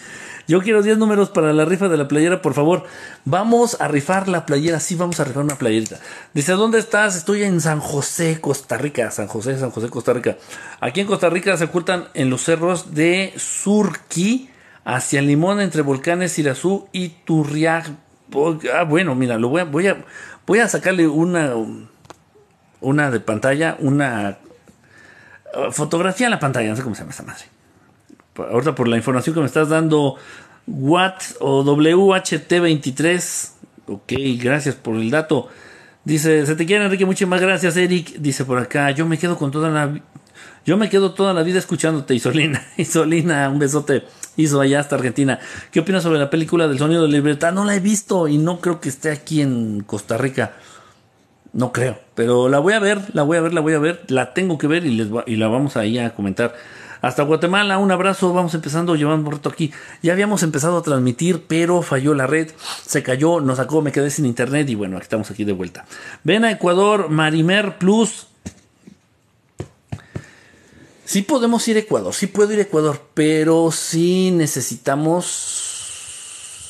Yo 0.48 0.62
quiero 0.62 0.82
10 0.82 0.96
números 0.96 1.28
para 1.28 1.52
la 1.52 1.66
rifa 1.66 1.90
de 1.90 1.98
la 1.98 2.08
playera, 2.08 2.40
por 2.40 2.54
favor. 2.54 2.84
Vamos 3.26 3.78
a 3.82 3.86
rifar 3.86 4.28
la 4.28 4.46
playera, 4.46 4.80
sí, 4.80 4.94
vamos 4.94 5.20
a 5.20 5.24
rifar 5.24 5.44
una 5.44 5.56
playerita. 5.56 6.00
Dice, 6.32 6.52
¿dónde 6.52 6.78
estás? 6.78 7.16
Estoy 7.16 7.42
en 7.42 7.60
San 7.60 7.80
José, 7.80 8.40
Costa 8.40 8.78
Rica. 8.78 9.10
San 9.10 9.26
José, 9.26 9.58
San 9.58 9.70
José, 9.70 9.90
Costa 9.90 10.14
Rica. 10.14 10.38
Aquí 10.80 11.00
en 11.00 11.06
Costa 11.06 11.28
Rica 11.28 11.54
se 11.58 11.64
ocultan 11.64 12.08
en 12.14 12.30
los 12.30 12.44
cerros 12.44 12.94
de 12.94 13.34
Surquí, 13.36 14.48
hacia 14.86 15.20
Limón, 15.20 15.60
entre 15.60 15.82
volcanes 15.82 16.38
Irazú 16.38 16.88
y 16.92 17.10
Turriag. 17.26 17.84
Ah, 18.72 18.84
bueno, 18.84 19.14
mira, 19.14 19.36
lo 19.36 19.50
voy 19.50 19.60
a, 19.60 19.64
voy 19.64 19.86
a, 19.88 20.02
voy 20.46 20.60
a 20.60 20.68
sacarle 20.68 21.06
una, 21.06 21.52
una 22.80 23.10
de 23.10 23.20
pantalla, 23.20 23.76
una 23.80 24.38
uh, 25.54 25.70
fotografía 25.72 26.26
en 26.26 26.30
la 26.30 26.40
pantalla, 26.40 26.70
no 26.70 26.76
sé 26.76 26.82
cómo 26.82 26.94
se 26.94 27.02
llama 27.02 27.10
esta 27.10 27.22
madre 27.24 27.57
ahorita 28.38 28.74
por 28.74 28.88
la 28.88 28.96
información 28.96 29.34
que 29.34 29.40
me 29.40 29.46
estás 29.46 29.68
dando, 29.68 30.16
Watt 30.66 31.22
o 31.40 31.64
WHT23. 31.64 33.50
Ok, 33.86 34.12
gracias 34.38 34.74
por 34.74 34.96
el 34.96 35.10
dato. 35.10 35.48
Dice, 36.04 36.46
se 36.46 36.56
te 36.56 36.66
quiere 36.66 36.84
Enrique, 36.84 37.04
muchas 37.04 37.28
gracias 37.28 37.76
Eric. 37.76 38.16
Dice 38.18 38.44
por 38.44 38.58
acá, 38.58 38.90
yo 38.92 39.06
me 39.06 39.18
quedo 39.18 39.36
con 39.36 39.50
toda 39.50 39.70
la... 39.70 40.00
Yo 40.64 40.76
me 40.76 40.90
quedo 40.90 41.12
toda 41.14 41.32
la 41.32 41.42
vida 41.42 41.58
escuchándote, 41.58 42.14
Isolina. 42.14 42.62
Isolina, 42.76 43.48
un 43.48 43.58
besote. 43.58 44.04
Hizo 44.36 44.60
allá 44.60 44.80
hasta 44.80 44.96
Argentina. 44.96 45.38
¿Qué 45.70 45.80
opinas 45.80 46.02
sobre 46.02 46.18
la 46.18 46.30
película 46.30 46.68
del 46.68 46.78
sonido 46.78 47.02
de 47.02 47.08
libertad? 47.08 47.52
No 47.52 47.64
la 47.64 47.74
he 47.74 47.80
visto 47.80 48.28
y 48.28 48.38
no 48.38 48.60
creo 48.60 48.80
que 48.80 48.88
esté 48.88 49.10
aquí 49.10 49.40
en 49.40 49.82
Costa 49.82 50.18
Rica. 50.18 50.52
No 51.52 51.72
creo, 51.72 51.98
pero 52.14 52.48
la 52.48 52.58
voy 52.58 52.74
a 52.74 52.78
ver, 52.78 53.00
la 53.14 53.22
voy 53.22 53.38
a 53.38 53.40
ver, 53.40 53.54
la 53.54 53.62
voy 53.62 53.72
a 53.72 53.78
ver, 53.78 54.04
la 54.08 54.34
tengo 54.34 54.58
que 54.58 54.66
ver 54.66 54.84
y, 54.84 54.90
les 54.90 55.08
y 55.26 55.36
la 55.36 55.48
vamos 55.48 55.76
ahí 55.78 55.98
a 55.98 56.14
comentar 56.14 56.54
hasta 57.00 57.22
Guatemala. 57.22 57.78
Un 57.78 57.90
abrazo, 57.90 58.32
vamos 58.32 58.54
empezando, 58.54 58.96
llevando 58.96 59.28
un 59.28 59.36
rato 59.36 59.48
aquí. 59.48 59.72
Ya 60.02 60.12
habíamos 60.12 60.42
empezado 60.42 60.78
a 60.78 60.82
transmitir, 60.82 61.44
pero 61.46 61.82
falló 61.82 62.14
la 62.14 62.26
red, 62.26 62.50
se 62.84 63.02
cayó, 63.02 63.40
nos 63.40 63.58
sacó, 63.58 63.82
me 63.82 63.92
quedé 63.92 64.10
sin 64.10 64.26
internet 64.26 64.68
y 64.68 64.74
bueno, 64.74 64.98
estamos 64.98 65.30
aquí 65.30 65.44
de 65.44 65.52
vuelta. 65.52 65.84
Ven 66.24 66.44
a 66.44 66.50
Ecuador, 66.50 67.08
Marimer 67.08 67.78
Plus. 67.78 68.26
Sí 71.04 71.22
podemos 71.22 71.66
ir 71.68 71.76
a 71.76 71.80
Ecuador, 71.80 72.12
sí 72.12 72.26
puedo 72.26 72.52
ir 72.52 72.58
a 72.58 72.62
Ecuador, 72.62 73.00
pero 73.14 73.70
sí 73.72 74.30
necesitamos 74.30 75.76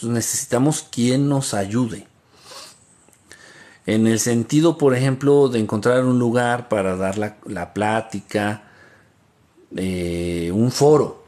necesitamos 0.03 0.83
quien 0.83 1.29
nos 1.29 1.55
ayude. 1.55 2.07
En 3.85 4.07
el 4.07 4.21
sentido, 4.21 4.79
por 4.79 4.95
ejemplo, 4.95 5.49
de 5.49 5.59
encontrar 5.59 6.05
un 6.05 6.21
lugar 6.21 6.69
para 6.69 6.95
dar 6.95 7.19
la 7.19 7.75
plática, 7.75 8.68
eh, 9.77 10.51
un 10.53 10.71
foro, 10.71 11.25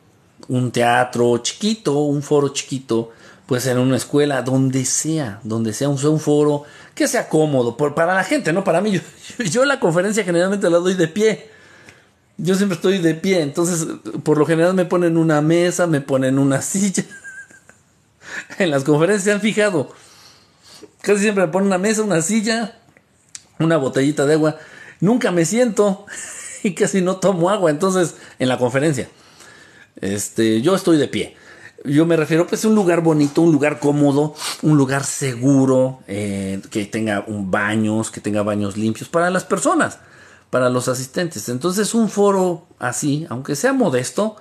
un 0.49 0.70
teatro 0.70 1.38
chiquito, 1.38 1.99
un 2.00 2.23
foro 2.23 2.49
chiquito, 2.49 3.11
puede 3.47 3.62
ser 3.62 3.76
en 3.76 3.82
una 3.82 3.97
escuela, 3.97 4.42
donde 4.42 4.85
sea, 4.85 5.40
donde 5.42 5.73
sea 5.73 5.88
un, 5.88 6.20
foro 6.20 6.64
que 6.94 7.09
sea 7.09 7.28
cómodo 7.28 7.76
para 7.76 8.14
la 8.14 8.25
gente, 8.25 8.52
no 8.52 8.64
para 8.64 8.80
mí. 8.80 8.92
Yo, 9.38 9.44
yo, 9.44 9.64
la 9.64 9.80
conferencia 9.80 10.25
generalmente 10.25 10.70
la 10.70 10.78
doy 10.78 10.94
de 10.94 11.09
pie. 11.09 11.50
Yo 12.37 12.54
siempre 12.54 12.76
estoy 12.76 12.99
de 12.99 13.14
pie, 13.14 13.42
entonces 13.42 13.87
por 14.23 14.38
lo 14.38 14.47
general 14.47 14.73
me 14.75 14.87
ponen 14.87 15.18
una 15.18 15.42
mesa, 15.42 15.87
me 15.87 16.00
ponen 16.00 16.38
una 16.38 16.62
silla. 16.62 17.04
en 18.59 18.70
las 18.70 18.85
conferencias 18.85 19.25
se 19.25 19.32
han 19.32 19.40
fijado. 19.40 19.92
Casi 21.02 21.20
siempre 21.20 21.47
me 21.47 21.52
ponen 21.52 21.66
una 21.66 21.78
mesa, 21.78 22.02
una 22.02 22.23
silla, 22.23 22.78
una 23.59 23.76
botellita 23.76 24.25
de 24.25 24.35
agua. 24.35 24.56
Nunca 25.00 25.30
me 25.30 25.44
siento. 25.44 26.06
y 26.62 26.75
casi 26.75 27.00
no 27.00 27.17
tomo 27.17 27.50
agua. 27.50 27.71
Entonces, 27.71 28.17
en 28.38 28.49
la 28.49 28.59
conferencia, 28.59 29.09
este, 30.00 30.61
yo 30.62 30.75
estoy 30.75 30.97
de 30.97 31.09
pie. 31.09 31.37
Yo 31.85 32.05
me 32.05 32.17
refiero 32.17 32.47
pues 32.47 32.64
a 32.64 32.69
un 32.69 32.75
lugar 32.75 33.00
bonito, 33.00 33.40
un 33.40 33.52
lugar 33.52 33.81
cómodo, 33.81 34.35
un 34.61 34.76
lugar 34.76 35.05
seguro, 35.05 36.00
eh, 36.09 36.61
que 36.71 36.85
tenga 36.85 37.25
baños, 37.26 38.11
que 38.11 38.21
tenga 38.21 38.43
baños 38.43 38.76
limpios 38.76 39.09
para 39.09 39.31
las 39.31 39.45
personas, 39.45 39.99
para 40.50 40.69
los 40.69 40.88
asistentes. 40.88 41.49
Entonces 41.49 41.95
un 41.95 42.11
foro 42.11 42.67
así, 42.79 43.26
aunque 43.31 43.57
sea 43.57 43.73
modesto, 43.73 44.37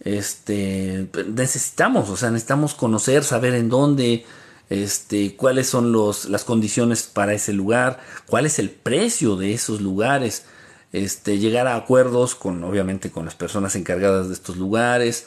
este, 0.00 1.08
necesitamos, 1.28 2.10
o 2.10 2.16
sea, 2.16 2.32
necesitamos 2.32 2.74
conocer, 2.74 3.22
saber 3.22 3.54
en 3.54 3.68
dónde, 3.68 4.26
este, 4.68 5.36
cuáles 5.36 5.68
son 5.68 5.92
los, 5.92 6.24
las 6.24 6.42
condiciones 6.42 7.04
para 7.04 7.32
ese 7.32 7.52
lugar, 7.52 8.00
cuál 8.26 8.44
es 8.44 8.58
el 8.58 8.70
precio 8.70 9.36
de 9.36 9.54
esos 9.54 9.80
lugares 9.80 10.46
este, 10.92 11.38
llegar 11.38 11.66
a 11.66 11.76
acuerdos 11.76 12.34
con, 12.34 12.62
obviamente, 12.64 13.10
con 13.10 13.24
las 13.24 13.34
personas 13.34 13.74
encargadas 13.76 14.28
de 14.28 14.34
estos 14.34 14.56
lugares. 14.56 15.26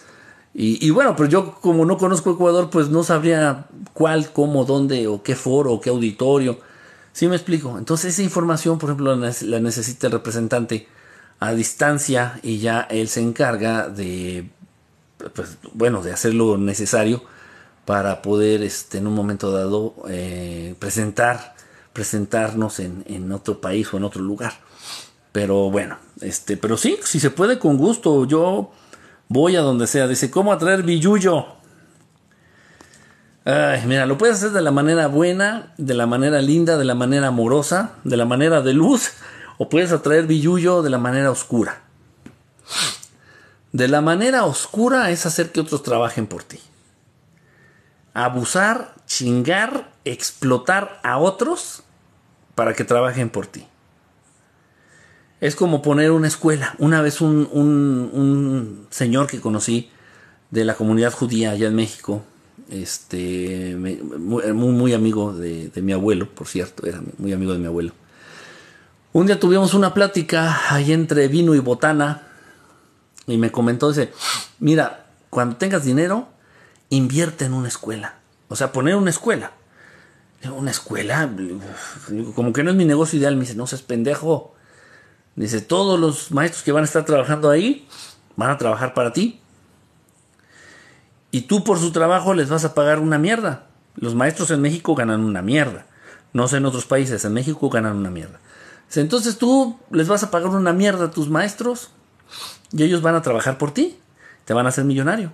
Y, 0.58 0.90
bueno, 0.92 1.18
pero 1.18 1.28
yo 1.28 1.56
como 1.56 1.84
no 1.84 1.98
conozco 1.98 2.32
Ecuador, 2.32 2.70
pues 2.70 2.88
no 2.88 3.04
sabría 3.04 3.66
cuál, 3.92 4.32
cómo, 4.32 4.64
dónde, 4.64 5.06
o 5.08 5.22
qué 5.22 5.36
foro, 5.36 5.74
o 5.74 5.82
qué 5.82 5.90
auditorio. 5.90 6.60
¿Sí 7.12 7.28
me 7.28 7.36
explico? 7.36 7.78
Entonces 7.78 8.14
esa 8.14 8.24
información, 8.24 8.78
por 8.80 8.90
ejemplo, 8.90 9.14
la 9.16 9.60
necesita 9.60 10.08
el 10.08 10.14
representante 10.14 10.88
a 11.42 11.54
distancia 11.54 12.40
y 12.42 12.60
ya 12.60 12.88
él 12.90 13.10
se 13.10 13.20
encarga 13.20 13.90
de, 13.90 14.50
pues, 15.34 15.58
bueno, 15.74 16.02
de 16.02 16.14
hacer 16.14 16.34
lo 16.34 16.58
necesario 16.58 17.22
para 17.84 18.22
poder, 18.22 18.64
este, 18.64 19.00
en 19.00 19.08
un 19.08 19.14
momento 19.14 19.52
dado, 19.52 19.94
eh, 20.08 20.76
presentar, 20.80 21.56
presentarnos 21.92 22.80
en, 22.80 23.04
en 23.08 23.30
otro 23.34 23.60
país 23.60 23.94
o 23.94 23.98
en 23.98 24.06
otro 24.06 24.22
lugar. 24.22 24.54
Pero 25.36 25.70
bueno, 25.70 25.98
este, 26.22 26.56
pero 26.56 26.78
sí, 26.78 26.98
si 27.04 27.20
se 27.20 27.30
puede 27.30 27.60
con 27.60 27.76
gusto, 27.76 28.26
yo 28.26 28.72
voy 29.28 29.58
a 29.58 29.60
donde 29.60 29.86
sea. 29.86 30.08
Dice, 30.08 30.32
¿cómo 30.32 30.54
atraer 30.54 30.84
billuyo? 30.84 31.46
Ay, 33.44 33.84
mira, 33.86 34.06
lo 34.06 34.18
puedes 34.18 34.38
hacer 34.38 34.52
de 34.52 34.62
la 34.62 34.72
manera 34.72 35.08
buena, 35.08 35.74
de 35.78 35.94
la 35.94 36.08
manera 36.08 36.40
linda, 36.40 36.78
de 36.78 36.86
la 36.86 36.96
manera 36.96 37.28
amorosa, 37.28 37.96
de 38.06 38.16
la 38.16 38.24
manera 38.24 38.62
de 38.62 38.72
luz, 38.72 39.12
o 39.58 39.68
puedes 39.68 39.92
atraer 39.92 40.26
billuyo 40.26 40.82
de 40.82 40.90
la 40.90 41.00
manera 41.00 41.30
oscura. 41.32 41.82
De 43.74 43.90
la 43.90 44.00
manera 44.00 44.46
oscura 44.46 45.12
es 45.12 45.26
hacer 45.26 45.52
que 45.52 45.60
otros 45.60 45.84
trabajen 45.84 46.28
por 46.28 46.44
ti. 46.44 46.62
Abusar, 48.14 48.96
chingar, 49.06 49.92
explotar 50.06 51.02
a 51.04 51.18
otros 51.18 51.84
para 52.56 52.74
que 52.74 52.86
trabajen 52.86 53.30
por 53.30 53.48
ti. 53.48 53.68
Es 55.42 55.56
como 55.56 55.82
poner 55.82 56.12
una 56.12 56.28
escuela. 56.28 56.76
Una 56.80 57.02
vez 57.02 57.22
un, 57.22 57.50
un, 57.52 58.88
señor 58.90 59.28
que 59.28 59.42
conocí 59.42 59.90
de 60.52 60.66
la 60.66 60.76
comunidad 60.76 61.14
judía 61.14 61.52
allá 61.52 61.68
en 61.68 61.76
México, 61.76 62.24
este, 62.70 63.76
muy, 63.76 64.54
muy 64.54 64.94
amigo 64.94 65.34
de, 65.34 65.70
de, 65.70 65.82
mi 65.82 65.92
abuelo, 65.92 66.30
por 66.30 66.48
cierto, 66.48 66.88
era 66.88 67.02
muy 67.18 67.34
amigo 67.34 67.54
de 67.54 67.60
mi 67.60 67.66
abuelo. 67.66 67.92
Un 69.12 69.28
día 69.28 69.40
tuvimos 69.40 69.74
una 69.74 69.94
plática 69.94 70.74
ahí 70.74 70.92
entre 70.92 71.28
vino 71.28 71.54
y 71.56 71.60
botana 71.60 72.28
y 73.28 73.38
me 73.38 73.52
comentó, 73.52 73.90
dice, 73.90 74.12
mira, 74.60 75.06
cuando 75.30 75.58
tengas 75.58 75.84
dinero, 75.84 76.30
invierte 76.90 77.46
en 77.46 77.54
una 77.54 77.68
escuela. 77.68 78.16
O 78.48 78.56
sea, 78.56 78.72
poner 78.72 78.96
una 78.96 79.10
escuela. 79.10 79.52
Una 80.56 80.72
escuela, 80.72 81.30
como 82.36 82.54
que 82.54 82.64
no 82.64 82.70
es 82.70 82.76
mi 82.78 82.86
negocio 82.86 83.18
ideal. 83.18 83.36
Me 83.36 83.42
dice, 83.42 83.56
no 83.56 83.66
seas 83.66 83.82
pendejo. 83.82 84.55
Dice, 85.36 85.62
todos 85.62 86.00
los 86.00 86.32
maestros 86.32 86.64
que 86.64 86.72
van 86.72 86.84
a 86.84 86.86
estar 86.86 87.04
trabajando 87.04 87.50
ahí 87.50 87.88
van 88.36 88.50
a 88.52 88.58
trabajar 88.58 88.94
para 88.94 89.14
ti. 89.14 89.40
Y 91.32 91.42
tú 91.42 91.64
por 91.64 91.80
su 91.80 91.92
trabajo 91.92 92.34
les 92.34 92.50
vas 92.50 92.64
a 92.64 92.74
pagar 92.74 93.00
una 93.00 93.18
mierda. 93.18 93.68
Los 93.96 94.16
maestros 94.16 94.52
en 94.52 94.62
México 94.62 94.96
ganan 94.96 95.22
una 95.22 95.42
mierda. 95.42 95.86
No 96.32 96.48
sé 96.48 96.58
en 96.58 96.66
otros 96.66 96.86
países, 96.86 97.24
en 97.26 97.34
México 97.34 97.70
ganan 97.70 97.98
una 97.98 98.10
mierda. 98.10 98.40
Entonces 98.94 99.38
tú 99.38 99.78
les 99.92 100.08
vas 100.08 100.24
a 100.24 100.32
pagar 100.32 100.50
una 100.50 100.74
mierda 100.74 101.06
a 101.06 101.12
tus 101.12 101.30
maestros 101.30 101.90
y 102.72 102.84
ellos 102.84 103.02
van 103.02 103.16
a 103.16 103.22
trabajar 103.22 103.58
por 103.58 103.72
ti. 103.72 103.98
Te 104.46 104.54
van 104.54 104.66
a 104.66 104.70
hacer 104.70 104.86
millonario. 104.86 105.32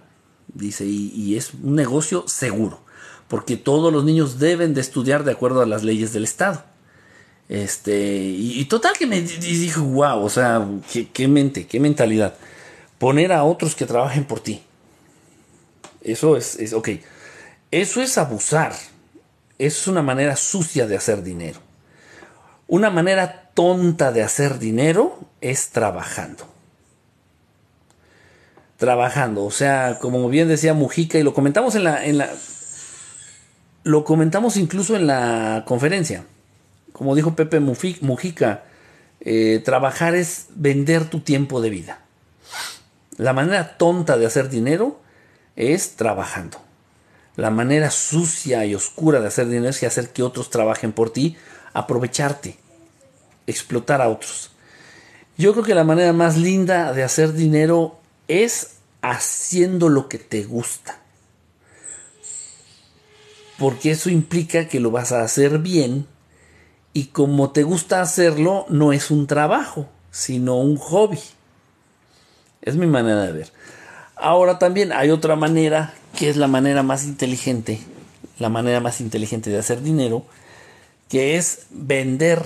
Dice, 0.53 0.85
y, 0.85 1.35
es 1.35 1.53
un 1.53 1.75
negocio 1.75 2.23
seguro. 2.27 2.81
Porque 3.27 3.57
todos 3.57 3.93
los 3.93 4.03
niños 4.03 4.39
deben 4.39 4.73
de 4.73 4.81
estudiar 4.81 5.23
de 5.23 5.31
acuerdo 5.31 5.61
a 5.61 5.65
las 5.65 5.83
leyes 5.83 6.13
del 6.13 6.23
Estado. 6.23 6.63
Este, 7.51 8.07
y, 8.07 8.63
total 8.63 8.93
que 8.97 9.05
me 9.05 9.19
dije, 9.19 9.77
wow, 9.77 10.23
o 10.23 10.29
sea, 10.29 10.65
qué, 11.11 11.27
mente, 11.27 11.67
qué 11.67 11.81
mentalidad. 11.81 12.33
Poner 12.97 13.33
a 13.33 13.43
otros 13.43 13.75
que 13.75 13.85
trabajen 13.85 14.23
por 14.23 14.39
ti. 14.39 14.63
Eso 16.01 16.37
es, 16.37 16.55
es, 16.55 16.71
ok. 16.71 16.87
Eso 17.69 18.01
es 18.01 18.17
abusar. 18.17 18.71
Eso 19.59 19.81
es 19.81 19.87
una 19.87 20.01
manera 20.01 20.37
sucia 20.37 20.87
de 20.87 20.95
hacer 20.95 21.23
dinero. 21.23 21.59
Una 22.67 22.89
manera 22.89 23.49
tonta 23.53 24.13
de 24.13 24.23
hacer 24.23 24.57
dinero 24.57 25.19
es 25.41 25.71
trabajando. 25.71 26.47
Trabajando. 28.77 29.43
O 29.43 29.51
sea, 29.51 29.99
como 29.99 30.29
bien 30.29 30.47
decía 30.47 30.73
Mujica, 30.73 31.19
y 31.19 31.23
lo 31.23 31.33
comentamos 31.33 31.75
en 31.75 31.83
la. 31.83 32.05
En 32.05 32.17
la 32.17 32.29
lo 33.83 34.05
comentamos 34.05 34.55
incluso 34.55 34.95
en 34.95 35.07
la 35.07 35.65
conferencia 35.67 36.23
como 36.91 37.15
dijo 37.15 37.35
Pepe 37.35 37.59
Mujica, 37.59 38.63
eh, 39.19 39.61
trabajar 39.63 40.15
es 40.15 40.47
vender 40.55 41.09
tu 41.09 41.19
tiempo 41.19 41.61
de 41.61 41.69
vida. 41.69 42.01
La 43.17 43.33
manera 43.33 43.77
tonta 43.77 44.17
de 44.17 44.25
hacer 44.25 44.49
dinero 44.49 44.99
es 45.55 45.95
trabajando. 45.95 46.59
La 47.35 47.49
manera 47.49 47.91
sucia 47.91 48.65
y 48.65 48.75
oscura 48.75 49.21
de 49.21 49.27
hacer 49.27 49.47
dinero 49.47 49.69
es 49.69 49.83
hacer 49.83 50.09
que 50.09 50.23
otros 50.23 50.49
trabajen 50.49 50.91
por 50.91 51.11
ti, 51.11 51.37
aprovecharte, 51.73 52.57
explotar 53.47 54.01
a 54.01 54.09
otros. 54.09 54.51
Yo 55.37 55.53
creo 55.53 55.63
que 55.63 55.75
la 55.75 55.83
manera 55.83 56.13
más 56.13 56.37
linda 56.37 56.93
de 56.93 57.03
hacer 57.03 57.33
dinero 57.33 57.99
es 58.27 58.77
haciendo 59.01 59.89
lo 59.89 60.09
que 60.09 60.17
te 60.17 60.43
gusta. 60.43 60.99
Porque 63.57 63.91
eso 63.91 64.09
implica 64.09 64.67
que 64.67 64.79
lo 64.79 64.91
vas 64.91 65.11
a 65.11 65.21
hacer 65.21 65.59
bien 65.59 66.07
y 66.93 67.05
como 67.05 67.51
te 67.51 67.63
gusta 67.63 68.01
hacerlo, 68.01 68.65
no 68.69 68.93
es 68.93 69.11
un 69.11 69.27
trabajo, 69.27 69.87
sino 70.11 70.57
un 70.57 70.77
hobby. 70.77 71.19
Es 72.61 72.75
mi 72.75 72.87
manera 72.87 73.23
de 73.23 73.31
ver. 73.31 73.51
Ahora 74.15 74.59
también 74.59 74.91
hay 74.91 75.09
otra 75.09 75.35
manera, 75.35 75.93
que 76.17 76.29
es 76.29 76.37
la 76.37 76.47
manera 76.47 76.83
más 76.83 77.05
inteligente, 77.05 77.79
la 78.37 78.49
manera 78.49 78.79
más 78.79 79.01
inteligente 79.01 79.49
de 79.49 79.59
hacer 79.59 79.81
dinero, 79.81 80.25
que 81.09 81.37
es 81.37 81.65
vender, 81.71 82.43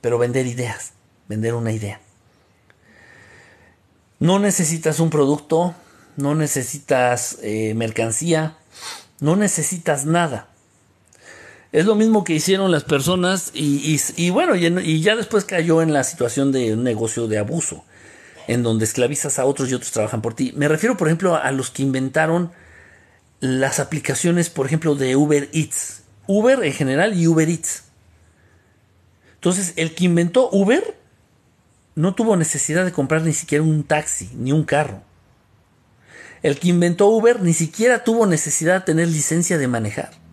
pero 0.00 0.18
vender 0.18 0.46
ideas, 0.46 0.92
vender 1.28 1.54
una 1.54 1.72
idea. 1.72 2.00
No 4.18 4.38
necesitas 4.38 5.00
un 5.00 5.10
producto, 5.10 5.74
no 6.16 6.34
necesitas 6.34 7.38
eh, 7.42 7.74
mercancía, 7.74 8.56
no 9.20 9.36
necesitas 9.36 10.06
nada. 10.06 10.48
Es 11.74 11.86
lo 11.86 11.96
mismo 11.96 12.22
que 12.22 12.34
hicieron 12.34 12.70
las 12.70 12.84
personas 12.84 13.50
y, 13.52 14.30
bueno, 14.30 14.54
y, 14.54 15.00
ya 15.00 15.16
después 15.16 15.44
cayó 15.44 15.82
en 15.82 15.92
la 15.92 16.04
situación 16.04 16.52
de 16.52 16.74
un 16.74 16.84
negocio 16.84 17.26
de 17.26 17.36
abuso, 17.36 17.84
en 18.46 18.62
donde 18.62 18.84
esclavizas 18.84 19.40
a 19.40 19.44
otros 19.44 19.68
y 19.68 19.74
otros 19.74 19.90
trabajan 19.90 20.22
por 20.22 20.34
ti. 20.34 20.52
Me 20.54 20.68
refiero, 20.68 20.96
por 20.96 21.08
ejemplo, 21.08 21.34
a 21.34 21.50
los 21.50 21.72
que 21.72 21.82
inventaron 21.82 22.52
las 23.40 23.80
aplicaciones, 23.80 24.50
por 24.50 24.66
ejemplo, 24.66 24.94
de 24.94 25.16
Uber 25.16 25.50
Eats. 25.52 26.04
Uber 26.28 26.62
en 26.62 26.72
general 26.74 27.18
y 27.18 27.26
Uber 27.26 27.48
Eats. 27.48 27.82
Entonces, 29.34 29.72
el 29.74 29.96
que 29.96 30.04
inventó 30.04 30.50
Uber 30.52 30.96
no 31.96 32.14
tuvo 32.14 32.36
necesidad 32.36 32.84
de 32.84 32.92
comprar 32.92 33.22
ni 33.22 33.32
siquiera 33.32 33.64
un 33.64 33.82
taxi, 33.82 34.30
ni 34.36 34.52
un 34.52 34.62
carro. 34.62 35.02
El 36.40 36.56
que 36.56 36.68
inventó 36.68 37.08
Uber 37.08 37.42
ni 37.42 37.52
siquiera 37.52 38.04
tuvo 38.04 38.26
necesidad 38.26 38.74
de 38.74 38.86
tener 38.86 39.08
licencia 39.08 39.58
de 39.58 39.66
manejar. 39.66 40.23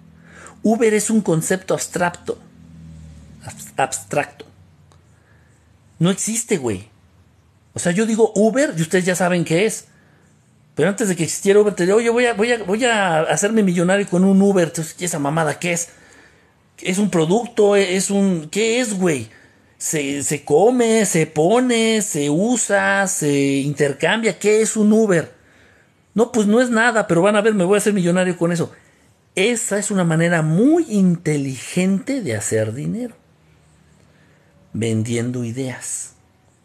Uber 0.63 0.93
es 0.93 1.09
un 1.09 1.21
concepto 1.21 1.73
abstracto. 1.73 2.37
Abstracto. 3.77 4.45
No 5.99 6.09
existe, 6.09 6.57
güey. 6.57 6.89
O 7.73 7.79
sea, 7.79 7.91
yo 7.91 8.05
digo 8.05 8.31
Uber 8.35 8.73
y 8.77 8.81
ustedes 8.81 9.05
ya 9.05 9.15
saben 9.15 9.45
qué 9.45 9.65
es. 9.65 9.85
Pero 10.75 10.89
antes 10.89 11.07
de 11.07 11.15
que 11.15 11.23
existiera 11.23 11.59
Uber, 11.59 11.73
te 11.73 11.85
digo, 11.85 11.97
oye, 11.97 12.09
voy 12.09 12.25
a, 12.25 12.33
voy 12.33 12.51
a, 12.51 12.63
voy 12.63 12.85
a 12.85 13.21
hacerme 13.21 13.63
millonario 13.63 14.07
con 14.07 14.23
un 14.23 14.41
Uber. 14.41 14.67
Entonces, 14.67 14.93
¿qué 14.93 15.05
esa 15.05 15.19
mamada 15.19 15.59
qué 15.59 15.73
es? 15.73 15.89
¿Es 16.79 16.97
un 16.97 17.09
producto? 17.09 17.75
¿Es 17.75 18.09
un. 18.09 18.49
¿Qué 18.49 18.79
es, 18.79 18.97
güey? 18.97 19.29
Se, 19.77 20.23
se 20.23 20.43
come, 20.43 21.05
se 21.05 21.27
pone, 21.27 22.01
se 22.01 22.29
usa, 22.29 23.07
se 23.07 23.31
intercambia. 23.31 24.37
¿Qué 24.37 24.61
es 24.61 24.75
un 24.75 24.93
Uber? 24.93 25.31
No, 26.13 26.31
pues 26.31 26.47
no 26.47 26.61
es 26.61 26.69
nada, 26.69 27.07
pero 27.07 27.21
van 27.21 27.35
a 27.35 27.41
ver, 27.41 27.53
me 27.53 27.63
voy 27.63 27.75
a 27.75 27.77
hacer 27.77 27.93
millonario 27.93 28.37
con 28.37 28.51
eso. 28.51 28.71
Esa 29.35 29.79
es 29.79 29.91
una 29.91 30.03
manera 30.03 30.41
muy 30.41 30.85
inteligente 30.89 32.21
de 32.21 32.35
hacer 32.35 32.73
dinero. 32.73 33.15
Vendiendo 34.73 35.43
ideas, 35.43 36.15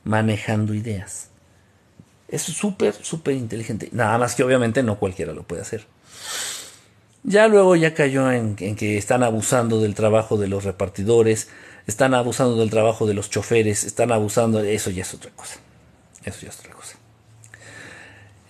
manejando 0.05 0.75
ideas. 0.75 1.31
Es 2.29 2.43
súper, 2.43 2.95
súper 2.95 3.35
inteligente. 3.35 3.89
Nada 3.93 4.19
más 4.19 4.35
que 4.35 4.43
obviamente 4.43 4.83
no 4.83 4.99
cualquiera 4.99 5.33
lo 5.33 5.45
puede 5.45 5.63
hacer. 5.63 5.87
Ya 7.23 7.49
luego 7.49 7.75
ya 7.77 7.95
cayó 7.95 8.31
en, 8.31 8.55
que 8.55 8.99
están 8.99 9.23
abusando 9.23 9.81
del 9.81 9.95
trabajo 9.95 10.37
de 10.37 10.49
los 10.49 10.65
repartidores, 10.65 11.49
están 11.87 12.15
abusando 12.15 12.57
del 12.57 12.71
trabajo 12.71 13.07
de 13.07 13.15
los 13.15 13.31
choferes, 13.31 13.85
están 13.85 14.13
abusando 14.13 14.61
eso 14.61 14.91
ya 14.91 15.03
es 15.03 15.15
otra 15.15 15.31
cosa. 15.33 15.59
Eso 16.25 16.41
ya 16.43 16.51
es 16.51 16.59
otra 16.61 16.73
cosa. 16.73 16.97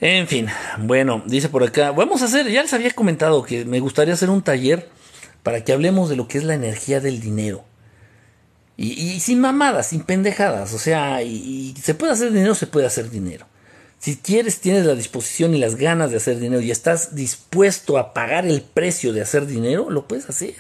En 0.01 0.27
fin, 0.29 0.49
bueno, 0.79 1.23
dice 1.25 1.49
por 1.49 1.65
acá, 1.65 1.91
vamos 1.91 2.21
a 2.21 2.27
hacer, 2.27 2.51
ya 2.51 2.63
les 2.63 2.75
había 2.75 2.91
comentado 2.91 3.43
que 3.43 3.65
me 3.65 3.81
gustaría 3.81 4.13
hacer 4.13 4.29
un 4.29 4.43
taller 4.43 4.91
para 5.43 5.65
que 5.65 5.73
hablemos 5.73 6.11
de 6.11 6.17
lo 6.17 6.29
que 6.29 6.37
es 6.37 6.45
la 6.45 6.55
energía 6.55 7.01
del 7.01 7.21
dinero. 7.21 7.65
Y, 8.79 9.21
sin 9.21 9.41
mamadas, 9.41 9.87
sin 9.87 10.03
pendejadas, 10.03 10.75
o 10.75 10.79
sea, 10.79 11.23
y, 11.23 11.75
se 11.83 11.95
puede 11.95 12.13
hacer 12.13 12.31
dinero, 12.31 12.55
se 12.55 12.67
puede 12.67 12.87
hacer 12.87 13.09
dinero. 13.09 13.47
Si 13.99 14.19
quieres, 14.19 14.61
tienes 14.61 14.85
la 14.85 14.95
disposición 14.95 15.55
y 15.55 15.59
las 15.59 15.77
ganas 15.77 16.11
de 16.11 16.19
hacer 16.19 16.39
dinero 16.39 16.61
y 16.61 16.71
estás 16.71 17.15
dispuesto 17.15 17.97
a 17.97 18.13
pagar 18.13 18.45
el 18.45 18.61
precio 18.61 19.15
de 19.15 19.23
hacer 19.23 19.47
dinero, 19.47 19.89
lo 19.89 20.07
puedes 20.07 20.29
hacer. 20.29 20.57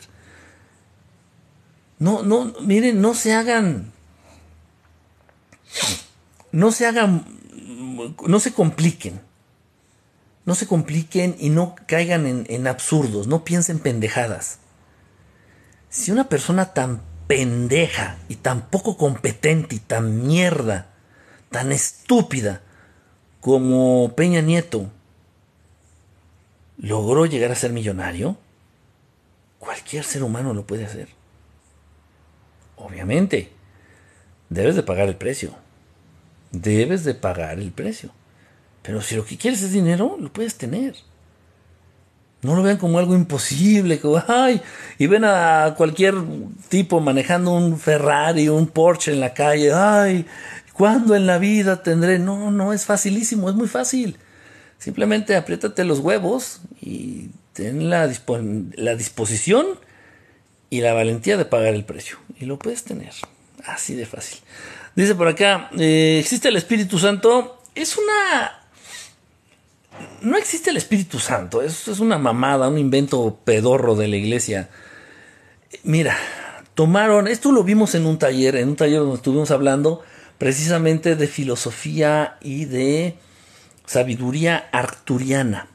No, 1.98 2.22
no, 2.22 2.54
miren, 2.62 3.02
no 3.02 3.12
se 3.12 3.34
hagan, 3.34 3.92
no 6.52 6.72
se 6.72 6.86
hagan, 6.86 7.26
no 8.26 8.40
se 8.40 8.54
compliquen 8.54 9.25
no 10.46 10.54
se 10.54 10.66
compliquen 10.66 11.36
y 11.38 11.50
no 11.50 11.76
caigan 11.86 12.46
en, 12.48 12.66
absurdos, 12.66 13.26
no 13.26 13.44
piensen 13.44 13.78
pendejadas. 13.78 14.60
Si 15.90 16.10
una 16.10 16.28
persona 16.28 16.72
tan 16.72 17.02
pendeja 17.26 18.16
y 18.28 18.36
tan 18.36 18.70
poco 18.70 18.96
competente 18.96 19.76
y 19.76 19.80
tan 19.80 20.26
mierda, 20.26 20.88
tan 21.50 21.70
estúpida 21.72 22.62
como 23.40 24.14
Peña 24.16 24.40
Nieto, 24.40 24.90
logró 26.78 27.26
llegar 27.26 27.52
a 27.52 27.56
ser 27.56 27.72
millonario, 27.72 28.38
Cualquier 29.66 30.04
ser 30.04 30.22
humano 30.22 30.54
lo 30.54 30.64
puede 30.64 30.84
hacer. 30.84 31.08
Obviamente, 32.76 33.50
debes 34.48 34.76
de 34.76 34.84
pagar 34.84 35.08
el 35.08 35.16
precio. 35.16 35.56
Debes 36.52 37.02
de 37.02 37.14
pagar 37.14 37.58
el 37.58 37.72
precio. 37.72 38.12
Pero 38.86 39.02
si 39.02 39.16
lo 39.16 39.24
que 39.24 39.36
quieres 39.36 39.62
es 39.62 39.72
dinero, 39.72 40.16
lo 40.20 40.32
puedes 40.32 40.54
tener. 40.54 40.94
No 42.42 42.54
lo 42.54 42.62
vean 42.62 42.76
como 42.76 43.00
algo 43.00 43.16
imposible, 43.16 43.98
como, 43.98 44.22
ay, 44.28 44.62
y 44.96 45.08
ven 45.08 45.24
a 45.24 45.74
cualquier 45.76 46.14
tipo 46.68 47.00
manejando 47.00 47.50
un 47.50 47.80
Ferrari, 47.80 48.48
un 48.48 48.68
Porsche 48.68 49.12
en 49.12 49.18
la 49.18 49.34
calle, 49.34 49.72
ay, 49.72 50.24
¿cuándo 50.72 51.16
en 51.16 51.26
la 51.26 51.38
vida 51.38 51.82
tendré? 51.82 52.20
No, 52.20 52.52
no, 52.52 52.72
es 52.72 52.84
facilísimo, 52.84 53.50
es 53.50 53.56
muy 53.56 53.66
fácil. 53.66 54.18
Simplemente 54.78 55.34
apriétate 55.34 55.82
los 55.82 55.98
huevos 55.98 56.60
y 56.80 57.30
ten 57.54 57.90
la, 57.90 58.06
disposición 58.06 59.66
y 60.70 60.80
la 60.80 60.92
valentía 60.92 61.36
de 61.36 61.44
pagar 61.44 61.74
el 61.74 61.84
precio. 61.84 62.18
Y 62.38 62.44
lo 62.44 62.56
puedes 62.56 62.84
tener. 62.84 63.12
Así 63.64 63.94
de 63.96 64.06
fácil. 64.06 64.38
Dice 64.94 65.16
por 65.16 65.26
acá, 65.26 65.70
eh, 65.76 66.18
¿existe 66.20 66.48
el 66.48 66.56
Espíritu 66.56 67.00
Santo? 67.00 67.64
Es 67.74 67.96
una... 67.96 68.62
No 70.20 70.36
existe 70.36 70.70
el 70.70 70.76
Espíritu 70.76 71.18
Santo, 71.18 71.62
eso 71.62 71.92
es 71.92 72.00
una 72.00 72.18
mamada, 72.18 72.68
un 72.68 72.78
invento 72.78 73.38
pedorro 73.44 73.94
de 73.94 74.08
la 74.08 74.16
iglesia. 74.16 74.68
Mira, 75.84 76.16
tomaron, 76.74 77.28
esto 77.28 77.52
lo 77.52 77.64
vimos 77.64 77.94
en 77.94 78.06
un 78.06 78.18
taller, 78.18 78.56
en 78.56 78.70
un 78.70 78.76
taller 78.76 79.00
donde 79.00 79.16
estuvimos 79.16 79.50
hablando 79.50 80.02
precisamente 80.38 81.16
de 81.16 81.28
filosofía 81.28 82.36
y 82.40 82.66
de 82.66 83.16
sabiduría 83.86 84.68
arcturiana. 84.72 85.68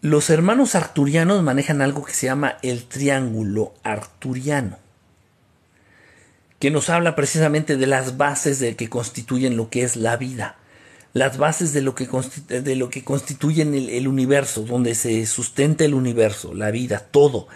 Los 0.00 0.30
hermanos 0.30 0.76
arturianos 0.76 1.42
manejan 1.42 1.82
algo 1.82 2.04
que 2.04 2.14
se 2.14 2.26
llama 2.26 2.58
el 2.62 2.84
triángulo 2.84 3.74
arturiano, 3.82 4.78
que 6.60 6.70
nos 6.70 6.88
habla 6.88 7.16
precisamente 7.16 7.76
de 7.76 7.86
las 7.88 8.16
bases 8.16 8.60
de 8.60 8.76
que 8.76 8.88
constituyen 8.88 9.56
lo 9.56 9.70
que 9.70 9.82
es 9.82 9.96
la 9.96 10.16
vida, 10.16 10.57
las 11.18 11.36
bases 11.36 11.72
de 11.72 11.82
lo 11.82 11.94
que, 11.94 12.08
de 12.48 12.76
lo 12.76 12.90
que 12.90 13.02
constituyen 13.02 13.74
el, 13.74 14.06
universo, 14.06 14.62
donde 14.62 14.94
se 14.94 15.26
sustenta 15.26 15.84
el 15.84 15.94
universo, 15.94 16.54
la 16.54 16.70
vida, 16.70 17.00
todo. 17.10 17.48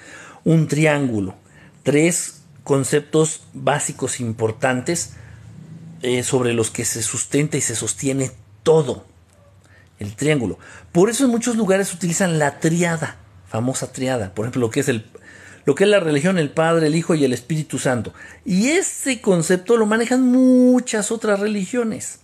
Un 0.44 0.66
triángulo, 0.66 1.36
tres 1.84 2.42
conceptos 2.64 3.44
básicos 3.54 4.18
importantes 4.18 5.12
eh, 6.02 6.24
sobre 6.24 6.52
los 6.54 6.70
que 6.70 6.84
se 6.84 7.02
sustenta 7.02 7.56
y 7.56 7.60
se 7.60 7.76
sostiene 7.76 8.32
todo. 8.64 9.06
El 10.00 10.16
triángulo. 10.16 10.58
Por 10.90 11.10
eso 11.10 11.24
en 11.24 11.30
muchos 11.30 11.54
lugares 11.54 11.94
utilizan 11.94 12.40
la 12.40 12.58
triada, 12.58 13.18
famosa 13.46 13.92
triada. 13.92 14.34
Por 14.34 14.44
ejemplo, 14.44 14.62
lo 14.62 14.70
que 14.70 14.80
es 14.80 14.88
el, 14.88 15.06
lo 15.64 15.76
que 15.76 15.84
es 15.84 15.90
la 15.90 16.00
religión, 16.00 16.38
el 16.38 16.50
Padre, 16.50 16.88
el 16.88 16.96
Hijo 16.96 17.14
y 17.14 17.24
el 17.24 17.32
Espíritu 17.32 17.78
Santo. 17.78 18.12
Y 18.44 18.70
ese 18.70 19.20
concepto 19.20 19.76
lo 19.76 19.86
manejan 19.86 20.22
muchas 20.22 21.12
otras 21.12 21.38
religiones. 21.38 22.21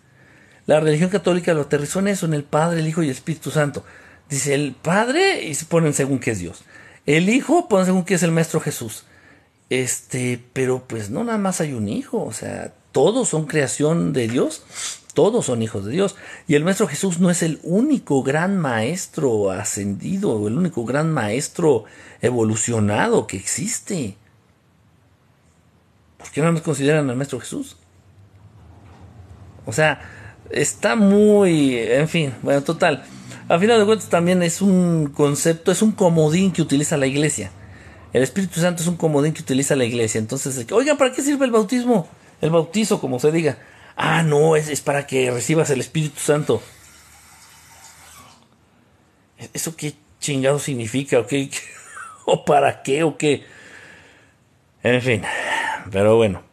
La 0.69 0.81
religión 0.81 1.09
católica 1.09 1.55
lo 1.55 1.63
aterrizó 1.63 2.01
en 2.01 2.09
eso, 2.09 2.27
en 2.27 2.35
el 2.35 2.45
Padre, 2.45 2.81
el 2.81 2.89
Hijo 2.89 3.03
y 3.03 3.07
el 3.07 3.13
Espíritu 3.13 3.51
Santo. 3.51 3.85
Dice 4.29 4.55
el 4.55 4.73
Padre 4.73 5.45
y 5.45 5.55
se 5.55 5.65
ponen 5.65 5.95
según 5.95 6.19
que 6.19 6.33
es 6.33 6.41
Dios. 6.41 6.63
El 7.07 7.31
Hijo 7.31 7.69
ponen 7.69 7.87
según 7.87 8.05
que 8.05 8.13
es 8.13 8.23
el 8.23 8.33
Maestro 8.33 8.61
Jesús. 8.61 9.07
Este, 9.71 10.45
pero 10.53 10.85
pues 10.87 11.09
no 11.09 11.25
nada 11.25 11.39
más 11.39 11.63
hay 11.63 11.73
un 11.73 11.89
hijo, 11.89 12.23
o 12.23 12.33
sea, 12.35 12.75
todos 12.93 13.31
son 13.31 13.47
creación 13.47 14.13
de 14.13 14.29
Dios, 14.29 14.63
todos 15.15 15.47
son 15.47 15.63
hijos 15.63 15.87
de 15.87 15.93
Dios. 15.93 16.17
Y 16.47 16.55
el 16.55 16.65
Maestro 16.65 16.87
Jesús 16.87 17.19
no 17.19 17.31
es 17.31 17.43
el 17.43 17.61
único 17.63 18.23
gran 18.23 18.59
maestro 18.59 19.51
ascendido, 19.51 20.33
o 20.33 20.49
el 20.49 20.59
único 20.59 20.85
gran 20.85 21.11
maestro 21.11 21.85
evolucionado 22.21 23.27
que 23.27 23.39
existe. 23.39 24.19
¿Por 26.19 26.31
qué 26.31 26.43
no 26.43 26.53
nos 26.53 26.61
consideran 26.61 27.09
al 27.09 27.17
Maestro 27.17 27.41
Jesús? 27.41 27.79
O 29.65 29.73
sea, 29.73 30.18
está 30.51 30.97
muy, 30.97 31.77
en 31.79 32.09
fin, 32.09 32.35
bueno, 32.43 32.63
total. 32.63 33.05
Al 33.49 33.61
final 33.61 33.79
de 33.79 33.87
cuentas 33.87 34.09
también 34.09 34.43
es 34.43 34.61
un 34.61 35.11
concepto, 35.15 35.73
es 35.73 35.81
un 35.81 35.93
comodín 35.93 36.53
que 36.53 36.63
utiliza 36.63 36.97
la 36.97 37.07
iglesia. 37.07 37.51
El 38.13 38.23
Espíritu 38.23 38.61
Santo 38.61 38.83
es 38.83 38.89
un 38.89 38.97
comodín 38.97 39.33
que 39.33 39.43
utiliza 39.43 39.77
la 39.77 39.85
iglesia. 39.85 40.19
Entonces, 40.19 40.67
oigan, 40.71 40.97
¿para 40.97 41.13
qué 41.13 41.23
sirve 41.23 41.47
el 41.47 41.51
bautismo? 41.51 42.09
El 42.41 42.51
bautizo, 42.51 43.01
como 43.01 43.19
se 43.19 43.33
diga. 43.33 43.59
Ah, 43.97 44.23
no, 44.23 44.57
es, 44.57 44.81
para 44.81 45.07
que 45.07 45.31
recibas 45.31 45.71
el 45.71 45.81
Espíritu 45.81 46.21
Santo. 46.21 46.63
¿Eso 49.53 49.77
qué 49.77 49.95
chingado 50.21 50.59
significa? 50.59 51.19
¿O, 51.19 51.27
qué, 51.27 51.51
¿O 52.27 52.45
para 52.45 52.83
qué? 52.83 53.03
¿O 53.03 53.17
qué? 53.17 53.45
En 54.83 55.03
fin, 55.03 55.23
pero 55.91 56.17
bueno. 56.17 56.48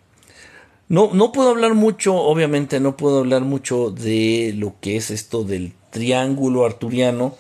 No, 0.87 1.09
no 1.13 1.31
puedo 1.31 1.49
hablar 1.49 1.73
mucho, 1.73 2.15
obviamente 2.15 2.79
no 2.79 2.95
puedo 2.95 3.19
hablar 3.19 3.41
mucho 3.41 3.89
de 3.89 4.53
lo 4.55 4.75
que 4.81 4.97
es 4.97 5.09
esto 5.09 5.43
del 5.43 5.73
triángulo 5.89 6.65
arturiano, 6.65 7.35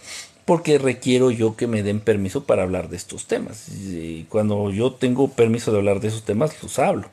porque 0.45 0.77
requiero 0.77 1.31
yo 1.31 1.55
que 1.55 1.67
me 1.67 1.83
den 1.83 1.99
permiso 1.99 2.45
para 2.45 2.63
hablar 2.63 2.89
de 2.89 2.97
estos 2.97 3.27
temas. 3.27 3.69
Y 3.69 4.25
cuando 4.29 4.71
yo 4.71 4.93
tengo 4.93 5.27
permiso 5.29 5.71
de 5.71 5.77
hablar 5.77 5.99
de 5.99 6.07
esos 6.07 6.23
temas, 6.23 6.61
los 6.63 6.79
hablo. 6.79 7.09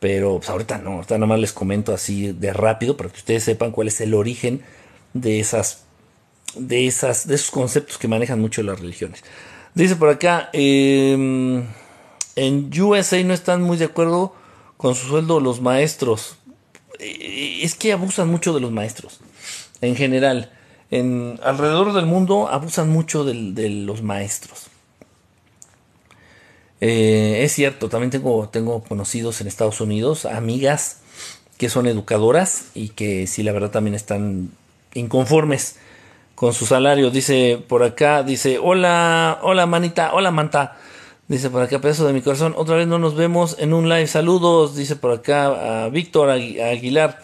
Pero 0.00 0.36
pues, 0.38 0.50
ahorita 0.50 0.78
no, 0.78 0.94
ahorita 0.94 1.16
nada 1.16 1.26
más 1.26 1.40
les 1.40 1.52
comento 1.52 1.94
así 1.94 2.32
de 2.32 2.52
rápido 2.52 2.96
para 2.96 3.10
que 3.10 3.18
ustedes 3.18 3.44
sepan 3.44 3.70
cuál 3.70 3.88
es 3.88 4.00
el 4.00 4.14
origen 4.14 4.60
de 5.14 5.40
esas, 5.40 5.84
de 6.56 6.86
esas, 6.86 7.26
de 7.26 7.36
esos 7.36 7.50
conceptos 7.50 7.98
que 7.98 8.08
manejan 8.08 8.40
mucho 8.40 8.62
las 8.62 8.80
religiones. 8.80 9.22
Dice 9.74 9.96
por 9.96 10.08
acá, 10.08 10.50
em, 10.52 11.64
en 12.36 12.70
USA 12.80 13.22
no 13.24 13.34
están 13.34 13.62
muy 13.62 13.76
de 13.76 13.86
acuerdo 13.86 14.34
con 14.84 14.94
su 14.94 15.06
sueldo 15.06 15.40
los 15.40 15.62
maestros. 15.62 16.36
Eh, 16.98 17.60
es 17.62 17.74
que 17.74 17.94
abusan 17.94 18.28
mucho 18.28 18.52
de 18.52 18.60
los 18.60 18.70
maestros, 18.70 19.18
en 19.80 19.96
general. 19.96 20.52
En, 20.90 21.40
alrededor 21.42 21.94
del 21.94 22.04
mundo 22.04 22.48
abusan 22.48 22.90
mucho 22.90 23.24
de 23.24 23.70
los 23.70 24.02
maestros. 24.02 24.66
Eh, 26.82 27.44
es 27.44 27.52
cierto, 27.52 27.88
también 27.88 28.10
tengo, 28.10 28.50
tengo 28.50 28.82
conocidos 28.82 29.40
en 29.40 29.46
Estados 29.46 29.80
Unidos, 29.80 30.26
amigas 30.26 30.98
que 31.56 31.70
son 31.70 31.86
educadoras 31.86 32.66
y 32.74 32.90
que 32.90 33.26
sí, 33.26 33.42
la 33.42 33.52
verdad 33.52 33.70
también 33.70 33.94
están 33.94 34.50
inconformes 34.92 35.76
con 36.34 36.52
su 36.52 36.66
salario. 36.66 37.10
Dice 37.10 37.58
por 37.70 37.84
acá, 37.84 38.22
dice, 38.22 38.58
hola, 38.58 39.38
hola 39.40 39.64
manita, 39.64 40.12
hola 40.12 40.30
manta. 40.30 40.76
Dice 41.26 41.48
por 41.48 41.62
acá, 41.62 41.80
pedazo 41.80 42.06
de 42.06 42.12
mi 42.12 42.20
corazón, 42.20 42.54
otra 42.56 42.76
vez 42.76 42.86
no 42.86 42.98
nos 42.98 43.14
vemos 43.14 43.56
en 43.58 43.72
un 43.72 43.88
live. 43.88 44.06
Saludos, 44.06 44.76
dice 44.76 44.96
por 44.96 45.12
acá 45.12 45.84
a 45.84 45.88
Víctor 45.88 46.30
Aguilar. 46.30 47.18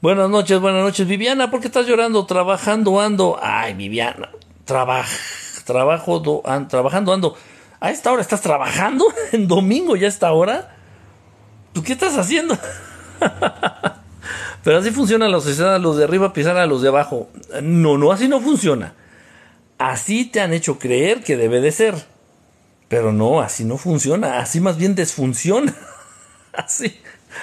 Buenas 0.00 0.30
noches, 0.30 0.60
buenas 0.60 0.84
noches. 0.84 1.06
Viviana, 1.06 1.50
¿por 1.50 1.60
qué 1.60 1.66
estás 1.66 1.86
llorando? 1.86 2.26
Trabajando 2.26 3.00
ando. 3.00 3.38
Ay, 3.42 3.74
Viviana, 3.74 4.30
trabajo, 4.64 5.10
trabajo, 5.64 6.42
trabajando 6.68 7.12
ando 7.12 7.36
a 7.80 7.90
esta 7.90 8.12
hora 8.12 8.20
estás 8.20 8.42
trabajando, 8.42 9.06
en 9.32 9.48
domingo 9.48 9.96
ya 9.96 10.06
a 10.06 10.10
esta 10.10 10.32
hora. 10.32 10.76
¿Tú 11.72 11.82
qué 11.82 11.94
estás 11.94 12.16
haciendo? 12.16 12.56
Pero 14.62 14.78
así 14.78 14.90
funciona 14.90 15.28
la 15.28 15.40
sociedad, 15.40 15.80
los 15.80 15.96
de 15.96 16.04
arriba 16.04 16.32
pisar 16.32 16.56
a 16.58 16.66
los 16.66 16.82
de 16.82 16.88
abajo. 16.88 17.30
No, 17.62 17.96
no, 17.96 18.12
así 18.12 18.28
no 18.28 18.40
funciona. 18.40 18.94
Así 19.78 20.26
te 20.26 20.40
han 20.40 20.52
hecho 20.52 20.78
creer 20.78 21.24
que 21.24 21.38
debe 21.38 21.60
de 21.62 21.72
ser. 21.72 21.94
Pero 22.90 23.12
no, 23.12 23.40
así 23.40 23.64
no 23.64 23.78
funciona, 23.78 24.40
así 24.40 24.58
más 24.58 24.76
bien 24.76 24.96
desfunciona. 24.96 25.72
así, 26.52 26.98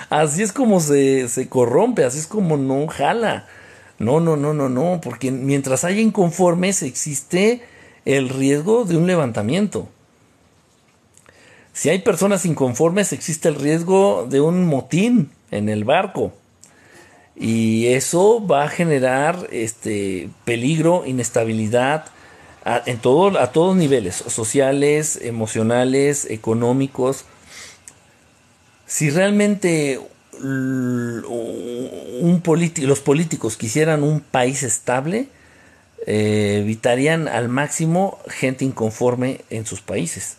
así 0.09 0.43
es 0.43 0.51
como 0.51 0.81
se, 0.81 1.29
se 1.29 1.47
corrompe, 1.47 2.03
así 2.03 2.19
es 2.19 2.27
como 2.27 2.57
no 2.57 2.85
jala. 2.87 3.47
No, 3.97 4.19
no, 4.19 4.35
no, 4.35 4.53
no, 4.53 4.67
no, 4.67 4.99
porque 5.01 5.31
mientras 5.31 5.85
haya 5.85 6.01
inconformes 6.01 6.83
existe 6.83 7.61
el 8.03 8.27
riesgo 8.27 8.83
de 8.83 8.97
un 8.97 9.07
levantamiento. 9.07 9.87
Si 11.71 11.87
hay 11.87 11.99
personas 11.99 12.45
inconformes, 12.45 13.13
existe 13.13 13.47
el 13.47 13.55
riesgo 13.55 14.27
de 14.29 14.41
un 14.41 14.65
motín 14.65 15.31
en 15.49 15.69
el 15.69 15.85
barco. 15.85 16.33
Y 17.37 17.85
eso 17.87 18.45
va 18.45 18.65
a 18.65 18.69
generar 18.69 19.47
este 19.49 20.29
peligro, 20.43 21.05
inestabilidad 21.05 22.07
a, 22.67 22.83
en 22.85 22.97
todo, 22.97 23.39
a 23.39 23.51
todos 23.51 23.75
niveles, 23.75 24.15
sociales, 24.27 25.17
emocionales, 25.21 26.25
económicos. 26.29 27.23
Si 28.85 29.09
realmente 29.09 29.99
un 30.39 31.23
los 32.81 32.99
políticos 32.99 33.57
quisieran 33.57 34.03
un 34.03 34.19
país 34.19 34.63
estable, 34.63 35.29
eh, 36.05 36.59
evitarían 36.61 37.27
al 37.27 37.49
máximo 37.49 38.19
gente 38.27 38.65
inconforme 38.65 39.41
en 39.49 39.65
sus 39.65 39.81
países. 39.81 40.37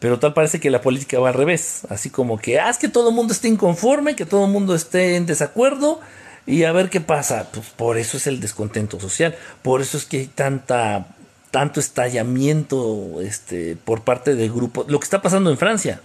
Pero 0.00 0.18
tal 0.18 0.34
parece 0.34 0.60
que 0.60 0.70
la 0.70 0.80
política 0.80 1.20
va 1.20 1.28
al 1.28 1.34
revés, 1.34 1.82
así 1.90 2.10
como 2.10 2.38
que 2.38 2.58
haz 2.58 2.78
que 2.78 2.88
todo 2.88 3.10
el 3.10 3.14
mundo 3.14 3.32
esté 3.32 3.48
inconforme, 3.48 4.16
que 4.16 4.26
todo 4.26 4.46
el 4.46 4.50
mundo 4.50 4.74
esté 4.74 5.16
en 5.16 5.26
desacuerdo 5.26 6.00
y 6.46 6.64
a 6.64 6.72
ver 6.72 6.90
qué 6.90 7.00
pasa. 7.00 7.50
Pues 7.52 7.68
por 7.68 7.98
eso 7.98 8.16
es 8.16 8.26
el 8.26 8.40
descontento 8.40 8.98
social, 8.98 9.36
por 9.62 9.80
eso 9.80 9.96
es 9.96 10.06
que 10.06 10.18
hay 10.18 10.26
tanta 10.26 11.06
tanto 11.50 11.80
estallamiento 11.80 13.20
este, 13.20 13.76
por 13.76 14.02
parte 14.02 14.34
de 14.34 14.48
grupos. 14.48 14.88
Lo 14.88 15.00
que 15.00 15.04
está 15.04 15.22
pasando 15.22 15.50
en 15.50 15.58
Francia. 15.58 16.00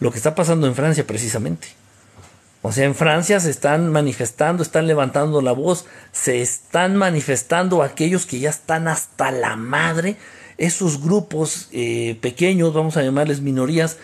Lo 0.00 0.10
que 0.10 0.18
está 0.18 0.34
pasando 0.34 0.66
en 0.66 0.74
Francia 0.74 1.06
precisamente. 1.06 1.68
O 2.62 2.72
sea, 2.72 2.84
en 2.84 2.94
Francia 2.94 3.38
se 3.40 3.50
están 3.50 3.90
manifestando, 3.90 4.62
están 4.62 4.86
levantando 4.86 5.40
la 5.40 5.52
voz, 5.52 5.86
se 6.12 6.42
están 6.42 6.96
manifestando 6.96 7.82
aquellos 7.82 8.26
que 8.26 8.40
ya 8.40 8.50
están 8.50 8.88
hasta 8.88 9.30
la 9.30 9.56
madre, 9.56 10.16
esos 10.58 11.00
grupos 11.00 11.68
eh, 11.72 12.18
pequeños, 12.20 12.74
vamos 12.74 12.96
a 12.96 13.02
llamarles 13.02 13.40
minorías, 13.40 13.96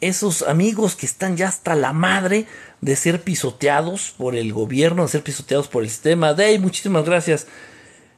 esos 0.00 0.42
amigos 0.42 0.96
que 0.96 1.04
están 1.04 1.36
ya 1.36 1.48
hasta 1.48 1.74
la 1.74 1.92
madre 1.92 2.46
de 2.80 2.96
ser 2.96 3.22
pisoteados 3.22 4.14
por 4.16 4.36
el 4.36 4.52
gobierno, 4.54 5.02
de 5.02 5.08
ser 5.08 5.22
pisoteados 5.22 5.68
por 5.68 5.82
el 5.82 5.90
sistema. 5.90 6.32
Dey, 6.32 6.58
muchísimas 6.58 7.04
gracias. 7.04 7.46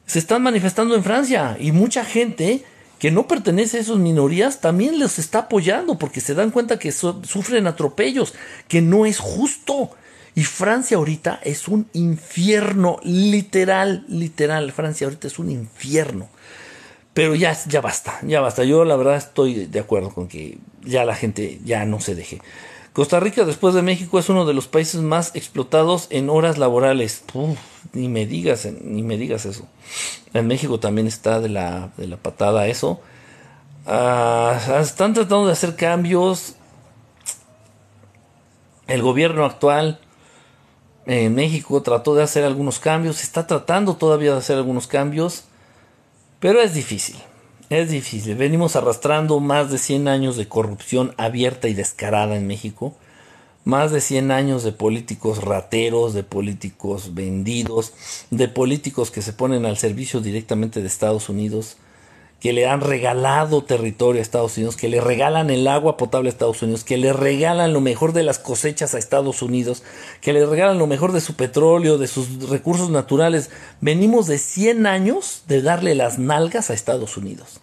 Se 0.05 0.19
están 0.19 0.43
manifestando 0.43 0.95
en 0.95 1.03
Francia 1.03 1.57
y 1.59 1.71
mucha 1.71 2.03
gente 2.03 2.63
que 2.99 3.11
no 3.11 3.27
pertenece 3.27 3.77
a 3.77 3.81
esas 3.81 3.97
minorías 3.97 4.61
también 4.61 4.99
les 4.99 5.17
está 5.17 5.39
apoyando 5.39 5.97
porque 5.97 6.21
se 6.21 6.35
dan 6.35 6.51
cuenta 6.51 6.77
que 6.77 6.91
sufren 6.91 7.65
atropellos, 7.65 8.35
que 8.67 8.81
no 8.81 9.07
es 9.07 9.17
justo. 9.17 9.89
Y 10.35 10.43
Francia 10.43 10.97
ahorita 10.97 11.39
es 11.43 11.67
un 11.67 11.87
infierno, 11.93 12.99
literal, 13.03 14.05
literal. 14.07 14.71
Francia 14.71 15.07
ahorita 15.07 15.27
es 15.27 15.39
un 15.39 15.49
infierno. 15.49 16.29
Pero 17.13 17.35
ya, 17.35 17.57
ya 17.67 17.81
basta, 17.81 18.19
ya 18.21 18.39
basta. 18.39 18.63
Yo 18.63 18.85
la 18.85 18.95
verdad 18.95 19.17
estoy 19.17 19.65
de 19.65 19.79
acuerdo 19.79 20.13
con 20.13 20.27
que 20.27 20.59
ya 20.83 21.03
la 21.03 21.15
gente 21.15 21.59
ya 21.65 21.85
no 21.85 21.99
se 21.99 22.15
deje. 22.15 22.39
Costa 22.93 23.21
Rica, 23.21 23.45
después 23.45 23.73
de 23.73 23.81
México, 23.81 24.19
es 24.19 24.27
uno 24.27 24.45
de 24.45 24.53
los 24.53 24.67
países 24.67 24.99
más 24.99 25.33
explotados 25.33 26.07
en 26.09 26.29
horas 26.29 26.57
laborales. 26.57 27.23
ni 27.93 28.09
me 28.09 28.25
digas, 28.25 28.67
ni 28.81 29.01
me 29.01 29.17
digas 29.17 29.45
eso. 29.45 29.65
En 30.33 30.47
México 30.47 30.79
también 30.79 31.07
está 31.07 31.39
de 31.39 31.47
la, 31.47 31.91
de 31.95 32.07
la 32.07 32.17
patada 32.17 32.67
eso. 32.67 32.99
Ah, 33.85 34.59
están 34.81 35.13
tratando 35.13 35.47
de 35.47 35.53
hacer 35.53 35.77
cambios. 35.77 36.55
El 38.87 39.01
gobierno 39.01 39.45
actual 39.45 40.01
en 41.05 41.33
México 41.33 41.81
trató 41.81 42.13
de 42.13 42.23
hacer 42.23 42.43
algunos 42.43 42.79
cambios, 42.79 43.23
está 43.23 43.47
tratando 43.47 43.95
todavía 43.95 44.33
de 44.33 44.39
hacer 44.39 44.57
algunos 44.57 44.87
cambios, 44.87 45.45
pero 46.39 46.59
es 46.61 46.73
difícil. 46.73 47.15
Es 47.71 47.89
difícil. 47.89 48.35
Venimos 48.35 48.75
arrastrando 48.75 49.39
más 49.39 49.71
de 49.71 49.77
100 49.77 50.09
años 50.09 50.35
de 50.35 50.45
corrupción 50.45 51.13
abierta 51.15 51.69
y 51.69 51.73
descarada 51.73 52.35
en 52.35 52.45
México. 52.45 52.93
Más 53.63 53.93
de 53.93 54.01
100 54.01 54.29
años 54.29 54.63
de 54.63 54.73
políticos 54.73 55.41
rateros, 55.41 56.13
de 56.13 56.23
políticos 56.23 57.13
vendidos, 57.13 57.93
de 58.29 58.49
políticos 58.49 59.09
que 59.09 59.21
se 59.21 59.31
ponen 59.31 59.65
al 59.65 59.77
servicio 59.77 60.19
directamente 60.19 60.81
de 60.81 60.87
Estados 60.87 61.29
Unidos, 61.29 61.77
que 62.41 62.51
le 62.51 62.67
han 62.67 62.81
regalado 62.81 63.63
territorio 63.63 64.19
a 64.19 64.21
Estados 64.21 64.57
Unidos, 64.57 64.75
que 64.75 64.89
le 64.89 64.99
regalan 64.99 65.49
el 65.49 65.65
agua 65.65 65.95
potable 65.95 66.27
a 66.27 66.33
Estados 66.33 66.61
Unidos, 66.61 66.83
que 66.83 66.97
le 66.97 67.13
regalan 67.13 67.71
lo 67.71 67.79
mejor 67.79 68.11
de 68.11 68.23
las 68.23 68.37
cosechas 68.37 68.95
a 68.95 68.97
Estados 68.97 69.41
Unidos, 69.41 69.81
que 70.19 70.33
le 70.33 70.45
regalan 70.45 70.77
lo 70.77 70.87
mejor 70.87 71.13
de 71.13 71.21
su 71.21 71.35
petróleo, 71.35 71.97
de 71.97 72.07
sus 72.07 72.49
recursos 72.49 72.89
naturales. 72.89 73.49
Venimos 73.79 74.27
de 74.27 74.39
100 74.39 74.87
años 74.87 75.43
de 75.47 75.61
darle 75.61 75.95
las 75.95 76.19
nalgas 76.19 76.69
a 76.69 76.73
Estados 76.73 77.15
Unidos 77.15 77.60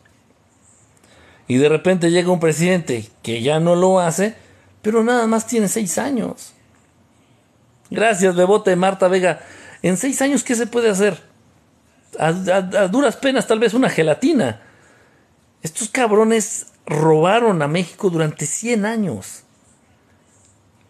y 1.48 1.56
de 1.56 1.68
repente 1.70 2.11
llega 2.11 2.30
un 2.30 2.40
presidente 2.40 3.08
que 3.22 3.40
ya 3.40 3.58
no 3.58 3.74
lo 3.74 4.00
hace, 4.00 4.34
pero 4.82 5.02
nada 5.02 5.26
más 5.26 5.46
tiene 5.46 5.66
seis 5.66 5.96
años. 5.96 6.52
Gracias, 7.90 8.37
Bebote, 8.37 8.76
Marta 8.76 9.08
Vega. 9.08 9.40
En 9.82 9.96
seis 9.96 10.20
años, 10.20 10.44
¿qué 10.44 10.54
se 10.54 10.66
puede 10.66 10.90
hacer? 10.90 11.18
A, 12.18 12.32
duras 12.32 13.16
penas, 13.16 13.46
tal 13.46 13.61
vez 13.61 13.72
una 13.72 13.88
gelatina. 13.88 14.61
Estos 15.62 15.88
cabrones 15.88 16.66
robaron 16.87 17.62
a 17.62 17.68
México 17.68 18.11
durante 18.11 18.44
100 18.44 18.84
años. 18.84 19.44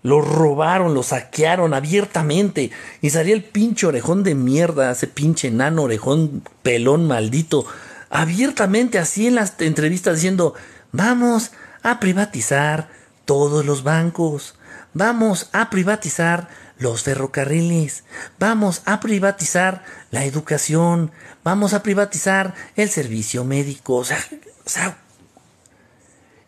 Lo 0.03 0.21
robaron, 0.21 0.93
lo 0.93 1.05
saquearon 1.05 1.73
abiertamente. 1.73 2.73
Y 3.01 3.11
salía 3.11 3.35
el 3.35 3.45
pinche 3.45 3.87
orejón 3.87 4.25
de 4.25 4.35
mierda, 4.35 4.91
ese 4.91 5.07
pinche 5.07 5.49
enano 5.49 5.85
orejón 5.85 6.43
pelón 6.63 7.07
maldito 7.07 7.65
abiertamente 8.11 8.99
así 8.99 9.27
en 9.27 9.35
las 9.35 9.55
entrevistas 9.61 10.17
diciendo, 10.17 10.55
vamos 10.93 11.53
a 11.83 12.01
privatizar 12.01 12.89
todos 13.25 13.65
los 13.65 13.83
bancos, 13.83 14.55
vamos 14.95 15.51
a 15.53 15.71
privatizar 15.71 16.49
los 16.79 17.03
ferrocarriles, 17.03 18.05
vamos 18.39 18.83
a 18.85 19.01
privatizar 19.01 19.85
la 20.11 20.25
educación, 20.25 21.11
vamos 21.45 21.75
a 21.75 21.83
privatizar 21.83 22.55
el 22.77 22.89
servicio 22.89 23.45
médico, 23.45 23.97
o 23.97 24.05
sea, 24.05 24.19
o 24.65 24.69
sea 24.69 24.99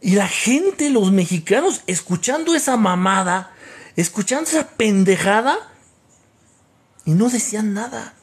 y 0.00 0.14
la 0.14 0.28
gente, 0.28 0.88
los 0.88 1.12
mexicanos, 1.12 1.82
escuchando 1.86 2.54
esa 2.54 2.76
mamada, 2.76 3.52
escuchando 3.96 4.48
esa 4.48 4.68
pendejada, 4.68 5.58
y 7.04 7.12
no 7.12 7.28
decían 7.28 7.74
nada. 7.74 8.14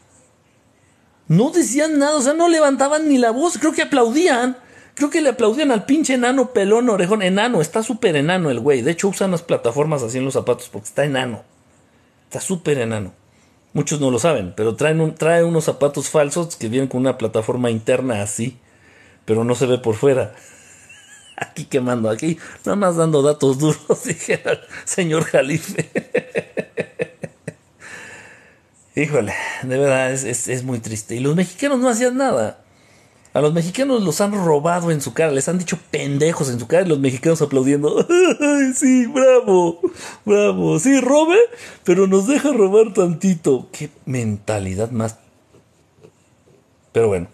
No 1.28 1.52
decían 1.52 2.00
nada, 2.00 2.16
o 2.16 2.22
sea, 2.22 2.34
no 2.34 2.48
levantaban 2.48 3.10
ni 3.10 3.18
la 3.18 3.32
voz, 3.32 3.58
creo 3.58 3.74
que 3.74 3.82
aplaudían. 3.84 4.58
Creo 4.96 5.12
que 5.12 5.22
le 5.22 5.30
aplaudían 5.30 5.72
al 5.72 5.86
pinche 5.86 6.16
enano 6.16 6.54
pelón 6.54 6.90
orejón. 6.90 7.22
Enano, 7.22 7.62
está 7.62 7.84
súper 7.84 8.16
enano 8.16 8.50
el 8.50 8.60
güey. 8.60 8.82
De 8.82 8.92
hecho, 8.92 9.10
usan 9.10 9.30
las 9.30 9.44
plataformas 9.44 10.02
así 10.02 10.18
en 10.18 10.26
los 10.26 10.34
zapatos 10.34 10.70
porque 10.70 10.88
está 10.88 11.06
enano. 11.06 11.44
Está 12.24 12.42
súper 12.42 12.80
enano. 12.80 13.14
Muchos 13.74 14.00
no 14.00 14.10
lo 14.10 14.18
saben, 14.18 14.54
pero 14.56 14.76
traen 14.76 15.14
trae 15.14 15.44
unos 15.44 15.66
zapatos 15.66 16.10
falsos 16.10 16.56
que 16.56 16.68
vienen 16.68 16.90
con 16.90 17.02
una 17.02 17.18
plataforma 17.20 17.70
interna 17.70 18.24
así, 18.24 18.58
pero 19.24 19.44
no 19.44 19.54
se 19.54 19.68
ve 19.68 19.78
por 19.78 19.94
fuera. 19.96 20.34
Aquí 21.38 21.66
quemando, 21.66 22.10
aquí 22.10 22.40
nada 22.66 22.76
más 22.76 22.96
dando 22.96 23.22
datos 23.22 23.60
duros, 23.60 24.04
dijera 24.06 24.54
el 24.54 24.60
señor 24.86 25.26
Jalife. 25.26 25.92
Híjole, 28.98 29.32
de 29.62 29.78
verdad 29.78 30.12
es, 30.12 30.64
muy 30.64 30.80
triste. 30.80 31.16
Y 31.16 31.20
los 31.20 31.36
mexicanos 31.36 31.78
no 31.78 31.88
hacían 31.88 32.18
nada. 32.18 32.62
A 33.32 33.42
los 33.42 33.54
mexicanos 33.54 34.02
los 34.02 34.22
han 34.22 34.32
robado 34.32 34.90
en 34.90 35.02
su 35.02 35.14
cara, 35.14 35.32
les 35.32 35.48
han 35.48 35.60
dicho 35.60 35.78
pendejos 35.92 36.50
en 36.50 36.60
su 36.60 36.66
cara 36.66 36.84
y 36.84 36.90
los 36.90 36.98
mexicanos 36.98 37.40
aplaudiendo. 37.44 37.96
¡Ay, 38.10 38.74
sí, 38.74 39.06
bravo! 39.06 39.82
¡Bravo! 40.26 40.80
Sí, 40.80 41.00
robe, 41.00 41.38
pero 41.84 42.08
nos 42.08 42.26
deja 42.26 42.52
robar 42.52 42.92
tantito. 42.96 43.70
¡Qué 43.72 43.92
mentalidad 44.08 44.90
más! 44.90 45.20
Pero 46.92 47.10
bueno. 47.10 47.28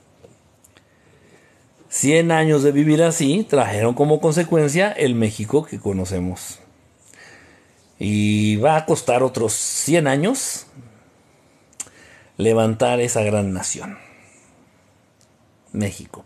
100 1.88 2.30
años 2.34 2.64
de 2.64 2.74
vivir 2.74 3.02
así 3.04 3.48
trajeron 3.50 3.94
como 3.94 4.20
consecuencia 4.20 4.92
el 4.92 5.16
México 5.16 5.64
que 5.64 5.80
conocemos. 5.80 6.60
Y 8.00 8.58
va 8.58 8.76
a 8.76 8.86
costar 8.86 9.24
otros 9.24 9.54
100 9.54 10.08
años 10.08 10.66
levantar 12.38 13.00
esa 13.00 13.24
gran 13.24 13.54
nación. 13.54 13.98
México. 15.72 16.26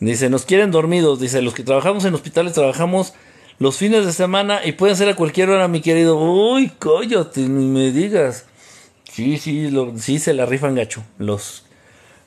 Dice, 0.00 0.30
nos 0.30 0.44
quieren 0.44 0.70
dormidos. 0.70 1.20
Dice, 1.20 1.42
los 1.42 1.54
que 1.54 1.62
trabajamos 1.62 2.04
en 2.04 2.14
hospitales 2.14 2.54
trabajamos 2.54 3.14
los 3.58 3.76
fines 3.76 4.04
de 4.04 4.12
semana 4.12 4.60
y 4.64 4.72
pueden 4.72 4.96
ser 4.96 5.08
a 5.08 5.14
cualquier 5.14 5.50
hora, 5.50 5.68
mi 5.68 5.80
querido. 5.80 6.18
Uy, 6.18 6.70
coyote, 6.78 7.42
ni 7.42 7.66
me 7.66 7.92
digas. 7.92 8.46
Sí, 9.12 9.38
sí, 9.38 9.70
sí 9.98 10.18
se 10.18 10.34
la 10.34 10.46
rifan 10.46 10.74
gacho. 10.74 11.04
Los, 11.18 11.64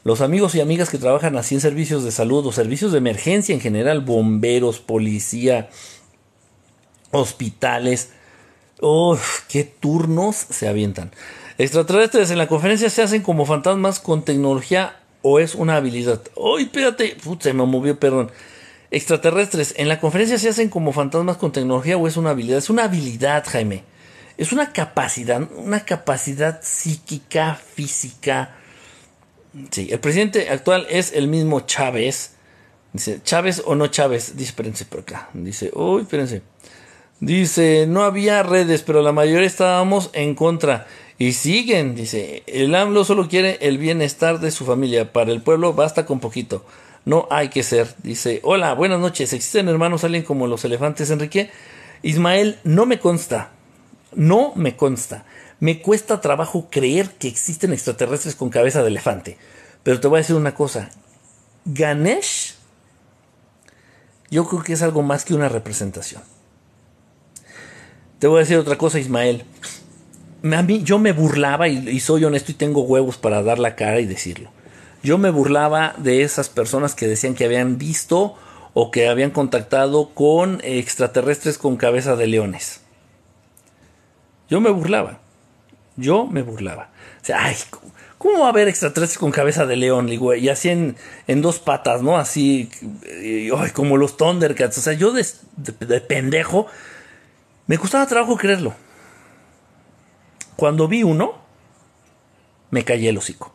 los 0.03 0.21
amigos 0.21 0.55
y 0.55 0.61
amigas 0.61 0.89
que 0.89 0.97
trabajan 0.97 1.35
así 1.35 1.55
en 1.55 1.61
servicios 1.61 2.03
de 2.03 2.11
salud 2.11 2.45
o 2.45 2.51
servicios 2.51 2.91
de 2.91 2.99
emergencia 2.99 3.53
en 3.53 3.59
general, 3.59 4.01
bomberos, 4.01 4.79
policía, 4.79 5.69
hospitales. 7.11 8.11
Uf, 8.79 9.41
qué 9.49 9.63
turnos 9.63 10.35
se 10.35 10.67
avientan. 10.67 11.11
Extraterrestres 11.57 12.31
en 12.31 12.37
la 12.37 12.47
conferencia 12.47 12.89
se 12.89 13.01
hacen 13.01 13.21
como 13.21 13.45
fantasmas 13.45 13.99
con 13.99 14.23
tecnología 14.25 14.97
o 15.21 15.39
es 15.39 15.55
una 15.55 15.77
habilidad. 15.77 16.21
¡Ay, 16.35 16.65
espérate! 16.65 17.15
se 17.39 17.53
me 17.53 17.65
movió, 17.65 17.97
perdón. 17.99 18.31
Extraterrestres 18.91 19.73
en 19.77 19.87
la 19.87 19.99
conferencia 19.99 20.37
se 20.37 20.49
hacen 20.49 20.69
como 20.69 20.91
fantasmas 20.91 21.37
con 21.37 21.51
tecnología 21.51 21.97
o 21.97 22.07
es 22.07 22.17
una 22.17 22.31
habilidad. 22.31 22.57
Es 22.57 22.69
una 22.69 22.83
habilidad, 22.83 23.45
Jaime. 23.47 23.83
Es 24.37 24.51
una 24.51 24.73
capacidad, 24.73 25.41
una 25.55 25.85
capacidad 25.85 26.59
psíquica, 26.61 27.55
física. 27.55 28.55
Sí, 29.71 29.87
el 29.89 29.99
presidente 29.99 30.49
actual 30.49 30.85
es 30.89 31.13
el 31.13 31.29
mismo 31.29 31.61
Chávez. 31.61 32.31
Dice, 32.91 33.21
¿Chávez 33.23 33.63
o 33.65 33.75
no 33.75 33.87
Chávez? 33.87 34.35
Dice, 34.35 34.49
espérense 34.49 34.85
por 34.85 35.01
acá. 35.01 35.29
Dice, 35.33 35.71
uy, 35.73 36.01
espérense. 36.01 36.41
Dice, 37.21 37.85
no 37.87 38.03
había 38.03 38.43
redes, 38.43 38.83
pero 38.83 39.01
la 39.01 39.13
mayoría 39.13 39.47
estábamos 39.47 40.09
en 40.13 40.35
contra. 40.35 40.85
Y 41.17 41.31
siguen, 41.33 41.95
dice, 41.95 42.43
el 42.45 42.75
AMLO 42.75 43.05
solo 43.05 43.29
quiere 43.29 43.57
el 43.61 43.77
bienestar 43.77 44.39
de 44.39 44.51
su 44.51 44.65
familia, 44.65 45.13
para 45.13 45.31
el 45.31 45.41
pueblo 45.41 45.73
basta 45.73 46.05
con 46.05 46.19
poquito, 46.19 46.65
no 47.05 47.27
hay 47.29 47.49
que 47.49 47.63
ser. 47.63 47.95
Dice, 48.03 48.41
hola, 48.43 48.73
buenas 48.73 48.99
noches, 48.99 49.31
¿existen 49.31 49.69
hermanos 49.69 50.03
alguien 50.03 50.23
como 50.23 50.47
los 50.47 50.65
elefantes, 50.65 51.11
Enrique? 51.11 51.51
Ismael, 52.01 52.59
no 52.63 52.85
me 52.85 52.99
consta, 52.99 53.51
no 54.13 54.53
me 54.55 54.75
consta. 54.75 55.25
Me 55.59 55.81
cuesta 55.81 56.19
trabajo 56.19 56.67
creer 56.69 57.11
que 57.11 57.29
existen 57.29 57.71
extraterrestres 57.71 58.35
con 58.35 58.49
cabeza 58.49 58.81
de 58.81 58.89
elefante. 58.89 59.37
Pero 59.83 59.99
te 59.99 60.07
voy 60.07 60.17
a 60.17 60.21
decir 60.21 60.35
una 60.35 60.53
cosa, 60.53 60.89
Ganesh, 61.63 62.55
yo 64.29 64.45
creo 64.47 64.63
que 64.63 64.73
es 64.73 64.81
algo 64.81 65.01
más 65.01 65.23
que 65.23 65.33
una 65.33 65.47
representación. 65.47 66.21
Te 68.19 68.27
voy 68.27 68.37
a 68.37 68.39
decir 68.41 68.57
otra 68.57 68.77
cosa, 68.77 68.99
Ismael. 68.99 69.45
A 70.53 70.61
mí, 70.61 70.83
yo 70.83 70.99
me 70.99 71.11
burlaba, 71.11 71.67
y, 71.67 71.99
soy 71.99 72.23
honesto 72.23 72.51
y 72.51 72.55
tengo 72.55 72.83
huevos 72.83 73.17
para 73.17 73.41
dar 73.41 73.57
la 73.57 73.75
cara 73.75 73.99
y 73.99 74.05
decirlo. 74.05 74.51
Yo 75.01 75.17
me 75.17 75.31
burlaba 75.31 75.95
de 75.97 76.21
esas 76.21 76.49
personas 76.49 76.93
que 76.93 77.07
decían 77.07 77.33
que 77.33 77.45
habían 77.45 77.79
visto 77.79 78.35
o 78.73 78.91
que 78.91 79.07
habían 79.07 79.31
contactado 79.31 80.09
con 80.13 80.59
extraterrestres 80.63 81.57
con 81.57 81.77
cabeza 81.77 82.15
de 82.15 82.27
leones. 82.27 82.81
Yo 84.47 84.61
me 84.61 84.69
burlaba. 84.69 85.19
Yo 85.95 86.27
me 86.27 86.43
burlaba. 86.43 86.89
O 87.21 87.25
sea, 87.25 87.45
ay, 87.45 87.55
¿cómo 88.19 88.41
va 88.41 88.47
a 88.47 88.49
haber 88.49 88.67
extraterrestres 88.67 89.17
con 89.17 89.31
cabeza 89.31 89.65
de 89.65 89.77
león? 89.77 90.09
Y 90.09 90.49
así 90.49 90.69
en, 90.69 90.95
dos 91.41 91.57
patas, 91.57 92.03
¿no? 92.03 92.17
Así, 92.17 92.69
ay, 93.57 93.71
como 93.71 93.97
los 93.97 94.15
Thundercats. 94.15 94.77
O 94.77 94.81
sea, 94.81 94.93
yo 94.93 95.11
de, 95.11 95.25
de 95.57 96.01
pendejo 96.01 96.67
me 97.65 97.79
costaba 97.79 98.05
trabajo 98.05 98.37
creerlo. 98.37 98.75
Cuando 100.55 100.87
vi 100.87 101.03
uno, 101.03 101.35
me 102.71 102.83
callé 102.83 103.09
el 103.09 103.17
hocico. 103.17 103.53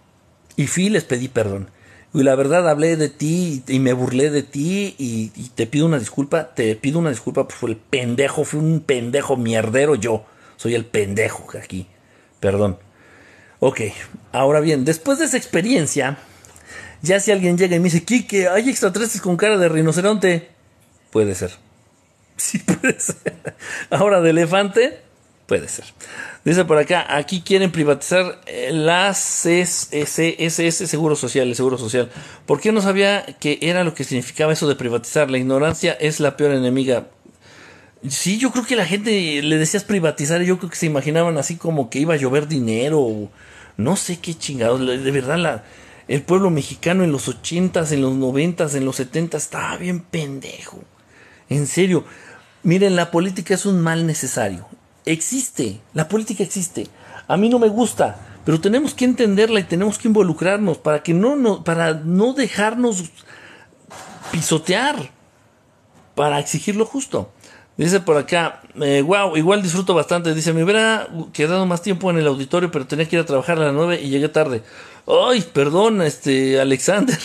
Y 0.57 0.67
fui 0.67 0.87
y 0.87 0.91
les 0.91 1.05
pedí 1.05 1.29
perdón. 1.29 1.71
Y 2.13 2.23
la 2.25 2.35
verdad 2.35 2.69
hablé 2.69 2.97
de 2.97 3.09
ti 3.09 3.63
y 3.69 3.79
me 3.79 3.93
burlé 3.93 4.31
de 4.31 4.43
ti 4.43 4.97
y, 4.99 5.29
te 5.55 5.67
pido 5.67 5.87
una 5.87 5.99
disculpa, 5.99 6.55
te 6.55 6.75
pido 6.75 6.99
una 6.99 7.11
disculpa 7.11 7.47
por 7.47 7.71
el 7.71 7.77
pendejo, 7.77 8.45
fui 8.45 8.59
un 8.59 8.81
pendejo 8.81 9.37
mierdero 9.37 9.95
yo. 9.95 10.25
Soy 10.57 10.75
el 10.75 10.85
pendejo 10.85 11.47
aquí. 11.57 11.87
Perdón. 12.41 12.79
Ok, 13.61 13.81
ahora 14.33 14.61
bien, 14.61 14.85
después 14.85 15.19
de 15.19 15.27
esa 15.27 15.37
experiencia, 15.37 16.19
ya 17.03 17.21
si 17.21 17.31
alguien 17.31 17.57
llega 17.57 17.77
y 17.77 17.79
me 17.79 17.85
dice, 17.85 18.05
Kike, 18.05 18.49
¿hay 18.49 18.69
extraterrestres 18.69 19.23
con 19.23 19.37
cara 19.37 19.59
de 19.59 19.69
rinoceronte? 19.69 20.51
Puede 21.11 21.35
ser. 21.35 21.53
Sí, 22.41 22.57
puede 22.57 22.99
ser. 22.99 23.55
Ahora 23.91 24.23
de 24.23 24.31
elefante, 24.31 25.03
puede 25.51 25.67
ser. 25.67 25.85
Dice 26.45 26.65
por 26.65 26.79
acá, 26.79 27.05
aquí 27.09 27.41
quieren 27.41 27.73
privatizar 27.73 28.41
las 28.71 29.45
SS, 29.45 30.87
Seguro 30.87 31.17
Social, 31.17 31.49
el 31.49 31.57
Seguro 31.57 31.77
Social. 31.77 32.09
¿Por 32.47 32.61
qué 32.61 32.71
no 32.71 32.81
sabía 32.81 33.27
que 33.41 33.59
era 33.61 33.83
lo 33.83 33.93
que 33.93 34.05
significaba 34.05 34.53
eso 34.53 34.69
de 34.69 34.77
privatizar? 34.77 35.29
La 35.29 35.39
ignorancia 35.39 35.93
es 35.95 36.21
la 36.21 36.37
peor 36.37 36.53
enemiga. 36.53 37.09
Sí, 38.09 38.39
yo 38.39 38.53
creo 38.53 38.65
que 38.65 38.77
la 38.77 38.87
gente 38.87 39.43
le 39.43 39.59
decías 39.59 39.83
privatizar 39.83 40.41
y 40.41 40.47
yo 40.47 40.57
creo 40.59 40.71
que 40.71 40.77
se 40.77 40.87
imaginaban 40.87 41.37
así 41.37 41.57
como 41.57 41.91
que 41.91 41.99
iba 41.99 42.15
a 42.15 42.17
llover 42.17 42.47
dinero. 42.47 43.29
no 43.77 43.97
sé 43.97 44.21
qué 44.21 44.35
chingados. 44.35 44.79
De 44.79 45.11
verdad, 45.11 45.37
la, 45.37 45.65
el 46.07 46.23
pueblo 46.23 46.51
mexicano 46.51 47.03
en 47.03 47.11
los 47.11 47.27
ochentas, 47.27 47.91
en 47.91 48.03
los 48.03 48.15
noventas, 48.15 48.77
en 48.77 48.85
los 48.85 48.95
setentas 48.95 49.43
estaba 49.43 49.77
bien 49.79 49.99
pendejo. 49.99 50.85
En 51.49 51.67
serio. 51.67 52.05
Miren, 52.63 52.95
la 52.95 53.11
política 53.11 53.55
es 53.55 53.67
un 53.67 53.81
mal 53.81 54.07
necesario 54.07 54.69
existe, 55.05 55.81
la 55.95 56.09
política 56.09 56.43
existe. 56.43 56.87
A 57.29 57.37
mí 57.37 57.49
no 57.49 57.59
me 57.59 57.69
gusta, 57.69 58.19
pero 58.45 58.61
tenemos 58.61 58.95
que 58.95 59.05
entenderla 59.05 59.61
y 59.61 59.65
tenemos 59.65 59.99
que 59.99 60.09
involucrarnos 60.09 60.79
para 60.79 61.03
que 61.03 61.15
no, 61.15 61.37
no 61.37 61.63
para 61.65 61.95
no 61.95 62.33
dejarnos 62.33 63.05
pisotear, 64.33 65.11
para 66.15 66.39
exigir 66.39 66.77
lo 66.77 66.87
justo. 66.87 67.33
Dice 67.77 68.01
por 68.01 68.19
acá, 68.19 68.61
wow, 68.75 69.35
eh, 69.35 69.39
igual 69.39 69.63
disfruto 69.63 69.95
bastante. 69.95 70.35
Dice, 70.35 70.53
me 70.53 70.65
hubiera 70.65 71.09
quedado 71.33 71.65
más 71.65 71.81
tiempo 71.81 72.11
en 72.11 72.19
el 72.19 72.27
auditorio, 72.27 72.71
pero 72.71 72.87
tenía 72.87 73.09
que 73.09 73.17
ir 73.17 73.23
a 73.23 73.27
trabajar 73.27 73.57
a 73.59 73.67
las 73.67 73.73
9 73.73 74.01
y 74.03 74.11
llegué 74.11 74.29
tarde. 74.29 74.63
Ay, 75.07 75.41
perdón, 75.55 76.03
este, 76.03 76.61
Alexander. 76.61 77.19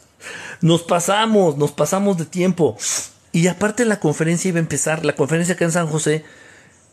Nos 0.60 0.82
pasamos, 0.82 1.58
nos 1.58 1.72
pasamos 1.72 2.16
de 2.16 2.24
tiempo. 2.24 2.76
Y 3.32 3.48
aparte 3.48 3.84
la 3.84 4.00
conferencia 4.00 4.48
iba 4.48 4.58
a 4.58 4.60
empezar, 4.60 5.04
la 5.04 5.14
conferencia 5.14 5.54
acá 5.54 5.64
en 5.64 5.72
San 5.72 5.88
José 5.88 6.24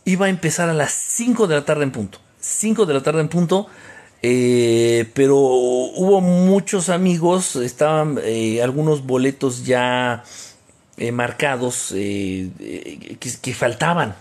iba 0.05 0.25
a 0.25 0.29
empezar 0.29 0.69
a 0.69 0.73
las 0.73 0.91
5 0.91 1.47
de 1.47 1.55
la 1.55 1.65
tarde 1.65 1.83
en 1.83 1.91
punto. 1.91 2.19
5 2.39 2.85
de 2.85 2.93
la 2.93 3.03
tarde 3.03 3.21
en 3.21 3.29
punto. 3.29 3.67
Eh, 4.23 5.09
pero 5.15 5.37
hubo 5.37 6.21
muchos 6.21 6.89
amigos, 6.89 7.55
estaban 7.55 8.19
eh, 8.23 8.61
algunos 8.61 9.05
boletos 9.07 9.65
ya 9.65 10.23
eh, 10.97 11.11
marcados 11.11 11.87
que, 11.89 13.17
que, 13.41 13.53
faltaban, 13.55 14.15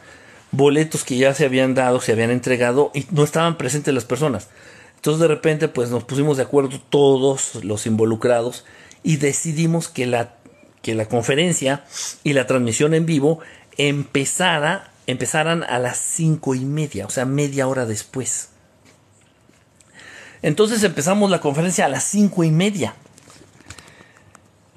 boletos 0.53 1.05
que 1.05 1.19
ya 1.19 1.35
se 1.35 1.45
habían 1.45 1.75
dado, 1.75 2.01
se 2.01 2.13
habían 2.13 2.31
entregado 2.31 2.91
y 2.95 3.05
no 3.11 3.25
estaban 3.25 3.59
presentes 3.59 3.93
las 3.93 4.07
personas. 4.07 4.49
Entonces 4.97 5.21
de 5.21 5.29
repente 5.29 5.69
pues 5.69 5.91
nos 5.91 6.05
pusimos 6.05 6.39
de 6.39 6.45
acuerdo 6.45 6.81
todos 6.89 7.63
los 7.63 7.87
involucrados 7.87 8.65
y 9.03 9.17
decidimos 9.17 9.89
que 9.89 10.07
la, 10.07 10.35
que 10.81 10.95
la 10.95 11.07
conferencia 11.07 11.85
y 12.25 12.33
la 12.33 12.47
transmisión 12.47 12.95
en 12.95 13.05
vivo 13.05 13.41
empezara 13.77 14.90
empezaran 15.07 15.63
a 15.65 15.79
las 15.79 15.99
cinco 15.99 16.55
y 16.55 16.65
media, 16.65 17.07
o 17.07 17.11
sea, 17.11 17.25
media 17.25 17.67
hora 17.69 17.87
después. 17.87 18.51
Entonces 20.43 20.83
empezamos 20.83 21.31
la 21.31 21.41
conferencia 21.41 21.87
a 21.87 21.89
las 21.89 22.05
cinco 22.05 22.45
y 22.45 22.51
media. 22.51 22.95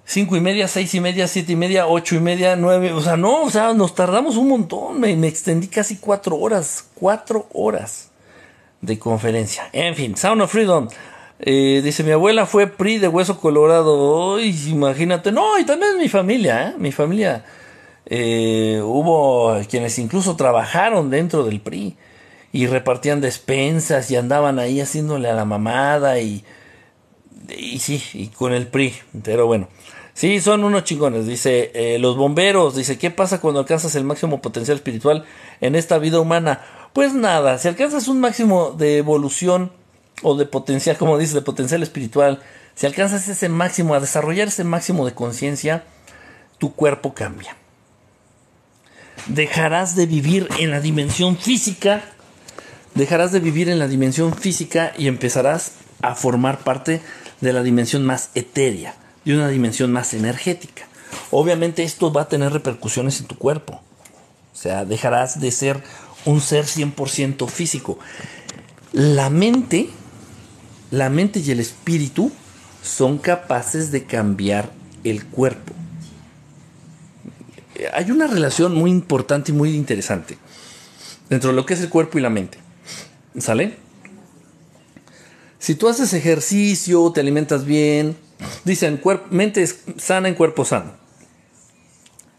Cinco 0.05 0.35
y 0.35 0.41
media, 0.41 0.67
seis 0.67 0.93
y 0.93 0.99
media, 0.99 1.27
siete 1.27 1.53
y 1.53 1.55
media, 1.55 1.87
ocho 1.87 2.15
y 2.15 2.19
media, 2.19 2.55
nueve, 2.55 2.91
o 2.91 3.01
sea, 3.01 3.15
no, 3.15 3.43
o 3.43 3.49
sea, 3.49 3.73
nos 3.73 3.95
tardamos 3.95 4.35
un 4.35 4.49
montón, 4.49 4.99
me, 4.99 5.13
extendí 5.27 5.67
casi 5.67 5.95
cuatro 5.95 6.35
horas, 6.37 6.85
cuatro 6.93 7.47
horas 7.53 8.09
de 8.81 8.99
conferencia. 8.99 9.69
En 9.71 9.95
fin, 9.95 10.17
Sound 10.17 10.41
of 10.41 10.51
Freedom. 10.51 10.89
Eh, 11.39 11.81
dice, 11.83 12.03
mi 12.03 12.11
abuela 12.11 12.45
fue 12.45 12.67
PRI 12.67 12.99
de 12.99 13.07
Hueso 13.07 13.39
Colorado. 13.39 14.39
imagínate. 14.39 15.31
No, 15.31 15.57
y 15.57 15.65
también 15.65 15.97
mi 15.97 16.09
familia, 16.09 16.69
¿eh? 16.69 16.73
Mi 16.77 16.91
familia 16.91 17.43
eh, 18.15 18.79
hubo 18.83 19.59
quienes 19.67 19.97
incluso 19.97 20.35
trabajaron 20.35 21.09
dentro 21.09 21.45
del 21.45 21.61
PRI 21.61 21.97
y 22.51 22.67
repartían 22.67 23.21
despensas 23.21 24.11
y 24.11 24.15
andaban 24.15 24.59
ahí 24.59 24.79
haciéndole 24.79 25.31
a 25.31 25.33
la 25.33 25.45
mamada 25.45 26.19
y, 26.19 26.45
y 27.49 27.79
sí, 27.79 28.03
y 28.13 28.27
con 28.27 28.53
el 28.53 28.67
PRI, 28.67 28.93
pero 29.23 29.47
bueno. 29.47 29.67
Sí, 30.13 30.41
son 30.41 30.63
unos 30.63 30.83
chingones. 30.83 31.25
Dice, 31.25 31.71
eh, 31.73 31.97
los 31.97 32.15
bomberos, 32.15 32.75
dice, 32.75 32.99
¿qué 32.99 33.09
pasa 33.09 33.41
cuando 33.41 33.61
alcanzas 33.61 33.95
el 33.95 34.03
máximo 34.03 34.41
potencial 34.43 34.77
espiritual 34.77 35.25
en 35.59 35.73
esta 35.73 35.97
vida 35.97 36.19
humana? 36.19 36.61
Pues 36.93 37.15
nada, 37.15 37.57
si 37.57 37.67
alcanzas 37.67 38.07
un 38.07 38.19
máximo 38.19 38.75
de 38.77 38.99
evolución 38.99 39.71
o 40.21 40.35
de 40.37 40.45
potencial, 40.45 40.97
como 40.97 41.17
dice, 41.17 41.33
de 41.33 41.41
potencial 41.41 41.81
espiritual, 41.81 42.43
si 42.75 42.85
alcanzas 42.85 43.27
ese 43.27 43.49
máximo, 43.49 43.95
a 43.95 43.99
desarrollar 43.99 44.49
ese 44.49 44.63
máximo 44.63 45.03
de 45.03 45.15
conciencia, 45.15 45.83
tu 46.59 46.75
cuerpo 46.75 47.15
cambia 47.15 47.57
dejarás 49.27 49.95
de 49.95 50.05
vivir 50.05 50.47
en 50.59 50.71
la 50.71 50.79
dimensión 50.79 51.37
física, 51.37 52.03
dejarás 52.95 53.31
de 53.31 53.39
vivir 53.39 53.69
en 53.69 53.79
la 53.79 53.87
dimensión 53.87 54.33
física 54.33 54.93
y 54.97 55.07
empezarás 55.07 55.73
a 56.01 56.15
formar 56.15 56.59
parte 56.59 57.01
de 57.41 57.53
la 57.53 57.63
dimensión 57.63 58.05
más 58.05 58.29
etérea, 58.35 58.95
de 59.25 59.35
una 59.35 59.47
dimensión 59.47 59.91
más 59.91 60.13
energética. 60.13 60.87
Obviamente 61.31 61.83
esto 61.83 62.11
va 62.11 62.23
a 62.23 62.29
tener 62.29 62.51
repercusiones 62.51 63.19
en 63.19 63.27
tu 63.27 63.37
cuerpo. 63.37 63.81
O 64.53 64.55
sea, 64.55 64.85
dejarás 64.85 65.39
de 65.39 65.51
ser 65.51 65.83
un 66.25 66.41
ser 66.41 66.65
100% 66.65 67.47
físico. 67.49 67.97
La 68.91 69.29
mente, 69.29 69.89
la 70.91 71.09
mente 71.09 71.39
y 71.39 71.51
el 71.51 71.59
espíritu 71.59 72.31
son 72.83 73.17
capaces 73.17 73.91
de 73.91 74.03
cambiar 74.03 74.71
el 75.03 75.25
cuerpo 75.25 75.73
hay 77.91 78.11
una 78.11 78.27
relación 78.27 78.73
muy 78.73 78.91
importante 78.91 79.51
y 79.51 79.55
muy 79.55 79.75
interesante 79.75 80.37
dentro 81.29 81.49
de 81.49 81.55
lo 81.55 81.65
que 81.65 81.73
es 81.73 81.81
el 81.81 81.89
cuerpo 81.89 82.17
y 82.17 82.21
la 82.21 82.29
mente. 82.29 82.57
¿Sale? 83.39 83.75
Si 85.59 85.75
tú 85.75 85.87
haces 85.87 86.13
ejercicio, 86.13 87.11
te 87.11 87.21
alimentas 87.21 87.65
bien, 87.65 88.17
dicen 88.65 89.01
mente 89.31 89.65
sana 89.97 90.27
en 90.27 90.35
cuerpo 90.35 90.65
sano. 90.65 90.91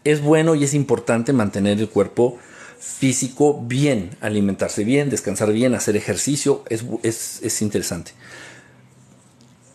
Es 0.03 0.21
bueno 0.21 0.55
y 0.55 0.63
es 0.63 0.73
importante 0.73 1.33
mantener 1.33 1.79
el 1.79 1.89
cuerpo 1.89 2.37
físico 2.79 3.59
bien, 3.63 4.15
alimentarse 4.21 4.83
bien, 4.83 5.09
descansar 5.09 5.51
bien, 5.51 5.73
hacer 5.73 5.95
ejercicio, 5.95 6.63
es, 6.69 7.41
es 7.41 7.61
interesante. 7.63 8.11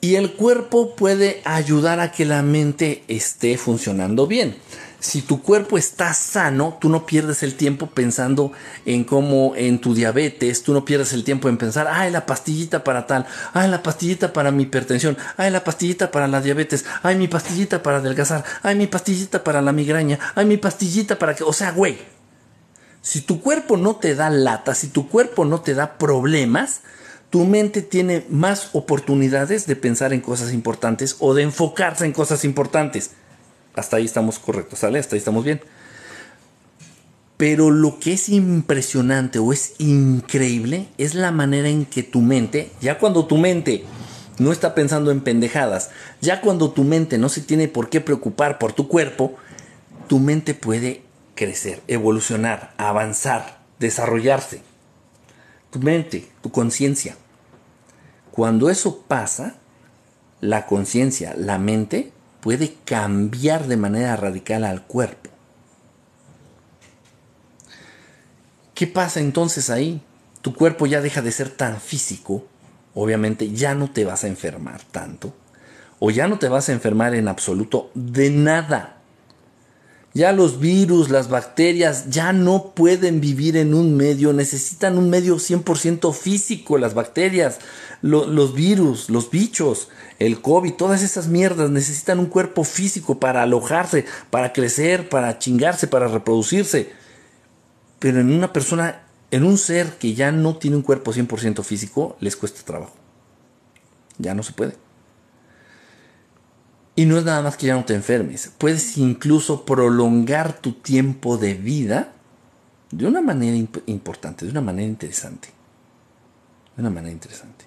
Y 0.00 0.14
el 0.14 0.32
cuerpo 0.32 0.94
puede 0.94 1.42
ayudar 1.44 2.00
a 2.00 2.12
que 2.12 2.24
la 2.24 2.42
mente 2.42 3.02
esté 3.08 3.58
funcionando 3.58 4.26
bien 4.26 4.54
si 5.00 5.22
tu 5.22 5.42
cuerpo 5.42 5.78
está 5.78 6.12
sano, 6.12 6.76
tú 6.78 6.90
no 6.90 7.06
pierdes 7.06 7.42
el 7.42 7.54
tiempo 7.54 7.86
pensando 7.86 8.52
en 8.84 9.04
cómo 9.04 9.54
en 9.56 9.80
tu 9.80 9.94
diabetes, 9.94 10.62
tú 10.62 10.74
no 10.74 10.84
pierdes 10.84 11.14
el 11.14 11.24
tiempo 11.24 11.48
en 11.48 11.56
pensar, 11.56 11.88
ay, 11.90 12.10
la 12.10 12.26
pastillita 12.26 12.84
para 12.84 13.06
tal, 13.06 13.26
ay, 13.54 13.70
la 13.70 13.82
pastillita 13.82 14.34
para 14.34 14.50
mi 14.50 14.64
hipertensión, 14.64 15.16
ay, 15.38 15.50
la 15.50 15.64
pastillita 15.64 16.10
para 16.10 16.28
la 16.28 16.42
diabetes, 16.42 16.84
ay, 17.02 17.16
mi 17.16 17.28
pastillita 17.28 17.82
para 17.82 17.96
adelgazar, 17.96 18.44
ay, 18.62 18.76
mi 18.76 18.86
pastillita 18.86 19.42
para 19.42 19.62
la 19.62 19.72
migraña, 19.72 20.18
ay, 20.34 20.44
mi 20.44 20.58
pastillita 20.58 21.18
para 21.18 21.34
que, 21.34 21.44
o 21.44 21.52
sea, 21.54 21.72
güey, 21.72 21.98
si 23.00 23.22
tu 23.22 23.40
cuerpo 23.40 23.78
no 23.78 23.96
te 23.96 24.14
da 24.14 24.28
lata, 24.28 24.74
si 24.74 24.88
tu 24.88 25.08
cuerpo 25.08 25.46
no 25.46 25.62
te 25.62 25.72
da 25.72 25.96
problemas, 25.96 26.82
tu 27.30 27.46
mente 27.46 27.80
tiene 27.80 28.26
más 28.28 28.68
oportunidades 28.74 29.66
de 29.66 29.76
pensar 29.76 30.12
en 30.12 30.20
cosas 30.20 30.52
importantes 30.52 31.16
o 31.20 31.32
de 31.32 31.42
enfocarse 31.42 32.04
en 32.04 32.12
cosas 32.12 32.44
importantes. 32.44 33.12
Hasta 33.74 33.96
ahí 33.96 34.04
estamos 34.04 34.38
correctos, 34.38 34.80
¿sale? 34.80 34.98
Hasta 34.98 35.14
ahí 35.14 35.18
estamos 35.18 35.44
bien. 35.44 35.60
Pero 37.36 37.70
lo 37.70 37.98
que 37.98 38.12
es 38.12 38.28
impresionante 38.28 39.38
o 39.38 39.52
es 39.52 39.74
increíble 39.78 40.88
es 40.98 41.14
la 41.14 41.30
manera 41.30 41.68
en 41.68 41.86
que 41.86 42.02
tu 42.02 42.20
mente, 42.20 42.70
ya 42.80 42.98
cuando 42.98 43.26
tu 43.26 43.38
mente 43.38 43.84
no 44.38 44.52
está 44.52 44.74
pensando 44.74 45.10
en 45.10 45.20
pendejadas, 45.20 45.90
ya 46.20 46.40
cuando 46.40 46.72
tu 46.72 46.84
mente 46.84 47.16
no 47.16 47.28
se 47.28 47.40
tiene 47.40 47.68
por 47.68 47.88
qué 47.88 48.00
preocupar 48.00 48.58
por 48.58 48.72
tu 48.72 48.88
cuerpo, 48.88 49.36
tu 50.06 50.18
mente 50.18 50.54
puede 50.54 51.02
crecer, 51.34 51.82
evolucionar, 51.88 52.74
avanzar, 52.76 53.60
desarrollarse. 53.78 54.62
Tu 55.70 55.78
mente, 55.78 56.28
tu 56.42 56.50
conciencia. 56.50 57.16
Cuando 58.32 58.70
eso 58.70 59.02
pasa, 59.08 59.56
la 60.40 60.66
conciencia, 60.66 61.34
la 61.36 61.58
mente, 61.58 62.12
puede 62.40 62.74
cambiar 62.84 63.66
de 63.66 63.76
manera 63.76 64.16
radical 64.16 64.64
al 64.64 64.82
cuerpo. 64.86 65.30
¿Qué 68.74 68.86
pasa 68.86 69.20
entonces 69.20 69.68
ahí? 69.68 70.00
Tu 70.40 70.54
cuerpo 70.54 70.86
ya 70.86 71.02
deja 71.02 71.20
de 71.20 71.32
ser 71.32 71.50
tan 71.50 71.80
físico, 71.80 72.46
obviamente 72.94 73.50
ya 73.52 73.74
no 73.74 73.90
te 73.90 74.06
vas 74.06 74.24
a 74.24 74.28
enfermar 74.28 74.80
tanto, 74.90 75.34
o 75.98 76.10
ya 76.10 76.28
no 76.28 76.38
te 76.38 76.48
vas 76.48 76.68
a 76.68 76.72
enfermar 76.72 77.14
en 77.14 77.28
absoluto 77.28 77.90
de 77.94 78.30
nada. 78.30 78.99
Ya 80.12 80.32
los 80.32 80.58
virus, 80.58 81.08
las 81.08 81.28
bacterias 81.28 82.10
ya 82.10 82.32
no 82.32 82.72
pueden 82.74 83.20
vivir 83.20 83.56
en 83.56 83.74
un 83.74 83.96
medio, 83.96 84.32
necesitan 84.32 84.98
un 84.98 85.08
medio 85.08 85.36
100% 85.36 86.12
físico, 86.12 86.78
las 86.78 86.94
bacterias, 86.94 87.58
los 88.02 88.54
virus, 88.54 89.08
los 89.08 89.30
bichos, 89.30 89.88
el 90.18 90.40
COVID, 90.40 90.72
todas 90.72 91.02
esas 91.02 91.28
mierdas 91.28 91.70
necesitan 91.70 92.18
un 92.18 92.26
cuerpo 92.26 92.64
físico 92.64 93.20
para 93.20 93.42
alojarse, 93.42 94.04
para 94.30 94.52
crecer, 94.52 95.08
para 95.08 95.38
chingarse, 95.38 95.86
para 95.86 96.08
reproducirse. 96.08 96.90
Pero 98.00 98.20
en 98.20 98.32
una 98.32 98.52
persona, 98.52 99.02
en 99.30 99.44
un 99.44 99.58
ser 99.58 99.96
que 99.98 100.14
ya 100.14 100.32
no 100.32 100.56
tiene 100.56 100.76
un 100.76 100.82
cuerpo 100.82 101.12
100% 101.12 101.62
físico, 101.62 102.16
les 102.18 102.34
cuesta 102.34 102.62
trabajo. 102.64 102.94
Ya 104.18 104.34
no 104.34 104.42
se 104.42 104.52
puede. 104.52 104.89
Y 107.00 107.06
no 107.06 107.16
es 107.16 107.24
nada 107.24 107.40
más 107.40 107.56
que 107.56 107.66
ya 107.66 107.76
no 107.76 107.86
te 107.86 107.94
enfermes. 107.94 108.52
Puedes 108.58 108.98
incluso 108.98 109.64
prolongar 109.64 110.60
tu 110.60 110.72
tiempo 110.72 111.38
de 111.38 111.54
vida 111.54 112.12
de 112.90 113.06
una 113.06 113.22
manera 113.22 113.56
importante, 113.86 114.44
de 114.44 114.50
una 114.50 114.60
manera 114.60 114.86
interesante. 114.86 115.48
De 116.76 116.82
una 116.82 116.90
manera 116.90 117.10
interesante. 117.10 117.64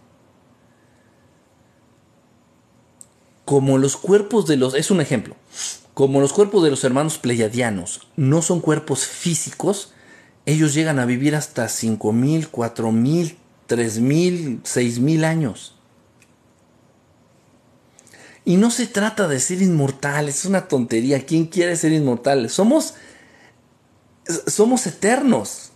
Como 3.44 3.80
los 3.80 3.98
cuerpos 3.98 4.46
de 4.46 4.56
los... 4.56 4.76
Es 4.76 4.92
un 4.92 5.02
ejemplo. 5.02 5.36
Como 5.96 6.22
los 6.22 6.32
cuerpos 6.32 6.64
de 6.64 6.70
los 6.70 6.84
hermanos 6.84 7.18
pleiadianos 7.18 8.08
no 8.16 8.44
son 8.44 8.60
cuerpos 8.60 9.08
físicos, 9.08 9.94
ellos 10.46 10.76
llegan 10.76 11.00
a 11.00 11.08
vivir 11.08 11.36
hasta 11.36 11.66
5.000, 11.66 12.52
4.000, 12.52 13.36
3.000, 13.68 14.62
6.000 14.62 15.24
años. 15.24 15.74
Y 18.46 18.58
no 18.58 18.72
se 18.72 18.88
trata 18.88 19.28
de 19.28 19.40
ser 19.40 19.62
inmortales, 19.62 20.40
es 20.40 20.46
una 20.46 20.68
tontería. 20.68 21.26
¿Quién 21.26 21.46
quiere 21.46 21.76
ser 21.76 21.94
inmortal? 21.94 22.50
Somos, 22.50 22.96
somos 24.48 24.86
eternos. 24.86 25.72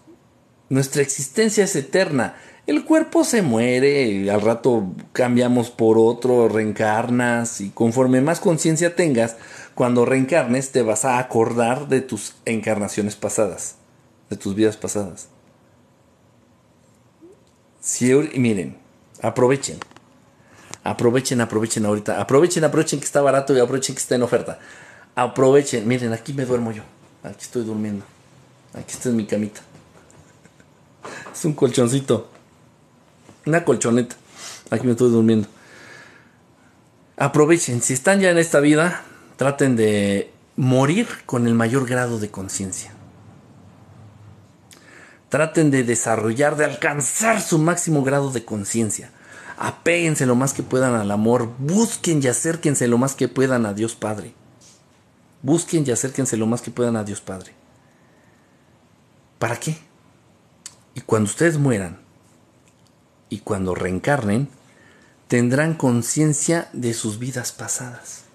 Nuestra 0.70 1.02
existencia 1.02 1.64
es 1.64 1.76
eterna. 1.76 2.36
El 2.66 2.84
cuerpo 2.84 3.24
se 3.24 3.42
muere, 3.42 4.30
al 4.30 4.42
rato 4.42 4.94
cambiamos 5.14 5.70
por 5.70 5.98
otro, 5.98 6.50
reencarnas 6.50 7.62
y 7.62 7.70
conforme 7.70 8.20
más 8.20 8.42
conciencia 8.42 8.94
tengas, 8.94 9.38
cuando 9.74 10.04
reencarnes 10.04 10.72
te 10.72 10.82
vas 10.82 11.06
a 11.06 11.20
acordar 11.20 11.88
de 11.88 12.02
tus 12.02 12.36
encarnaciones 12.44 13.16
pasadas, 13.16 13.76
de 14.30 14.36
tus 14.36 14.54
vidas 14.54 14.76
pasadas. 14.76 15.30
Si, 17.80 18.14
miren, 18.36 18.76
aprovechen. 19.22 19.78
Aprovechen, 20.88 21.42
aprovechen 21.42 21.86
ahorita. 21.86 22.22
Aprovechen, 22.22 22.64
aprovechen 22.64 23.00
que 23.02 23.06
está 23.06 23.22
barato 23.22 23.54
y 23.54 23.60
aprovechen 23.60 23.94
que 23.94 24.02
está 24.02 24.16
en 24.16 24.24
oferta. 24.24 24.58
Aprovechen. 25.16 25.86
Miren, 25.86 26.14
aquí 26.14 26.32
me 26.32 26.46
duermo 26.46 26.72
yo. 26.72 26.84
Aquí 27.24 27.42
estoy 27.42 27.66
durmiendo. 27.66 28.06
Aquí 28.74 28.94
está 28.94 29.10
en 29.10 29.18
mi 29.18 29.26
camita. 29.26 29.60
Es 31.34 31.44
un 31.44 31.56
colchoncito. 31.56 32.30
Una 33.46 33.66
colchoneta. 33.66 34.16
Aquí 34.70 34.86
me 34.86 34.94
estoy 34.94 35.12
durmiendo. 35.12 35.50
Aprovechen. 37.18 37.82
Si 37.82 37.92
están 37.92 38.22
ya 38.22 38.32
en 38.32 38.38
esta 38.38 38.62
vida, 38.62 39.04
traten 39.36 39.76
de 39.76 40.32
morir 40.56 41.06
con 41.26 41.48
el 41.48 41.54
mayor 41.54 41.86
grado 41.86 42.18
de 42.18 42.32
conciencia. 42.32 42.94
Traten 45.28 45.70
de 45.70 45.84
desarrollar, 45.84 46.56
de 46.56 46.64
alcanzar 46.64 47.42
su 47.42 47.60
máximo 47.60 48.06
grado 48.06 48.32
de 48.32 48.46
conciencia 48.46 49.12
apéguense 49.58 50.26
lo 50.26 50.36
más 50.36 50.54
que 50.54 50.64
puedan 50.64 50.96
al 50.96 51.10
amor, 51.12 51.52
busquen 51.58 52.22
y 52.24 52.28
acérquense 52.28 52.88
lo 52.88 52.98
más 52.98 53.16
que 53.16 53.28
puedan 53.28 53.66
a 53.66 53.74
Dios 53.74 53.96
Padre. 53.96 54.34
Busquen 55.42 55.84
y 55.86 55.92
acérquense 55.92 56.38
lo 56.38 56.46
más 56.46 56.62
que 56.62 56.72
puedan 56.72 56.96
a 56.96 57.04
Dios 57.04 57.22
Padre. 57.22 57.54
¿Para 59.40 59.60
qué? 59.60 59.78
Y 60.96 61.02
cuando 61.02 61.30
ustedes 61.30 61.58
mueran 61.58 62.00
y 63.30 63.40
cuando 63.40 63.76
reencarnen, 63.76 64.50
tendrán 65.28 65.74
conciencia 65.74 66.70
de 66.74 66.94
sus 66.94 67.20
vidas 67.20 67.52
pasadas. 67.52 68.27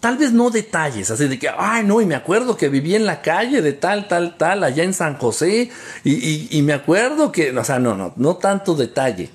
Tal 0.00 0.16
vez 0.16 0.32
no 0.32 0.50
detalles, 0.50 1.10
así 1.10 1.28
de 1.28 1.38
que, 1.38 1.50
ay, 1.54 1.84
no, 1.84 2.00
y 2.00 2.06
me 2.06 2.14
acuerdo 2.14 2.56
que 2.56 2.70
viví 2.70 2.94
en 2.94 3.04
la 3.04 3.20
calle 3.20 3.60
de 3.60 3.74
tal, 3.74 4.08
tal, 4.08 4.38
tal, 4.38 4.64
allá 4.64 4.82
en 4.82 4.94
San 4.94 5.18
José, 5.18 5.70
y, 6.04 6.56
y 6.56 6.62
me 6.62 6.72
acuerdo 6.72 7.30
que, 7.30 7.56
o 7.56 7.64
sea, 7.64 7.78
no, 7.78 7.94
no, 7.94 8.14
no 8.16 8.36
tanto 8.36 8.74
detalle, 8.74 9.28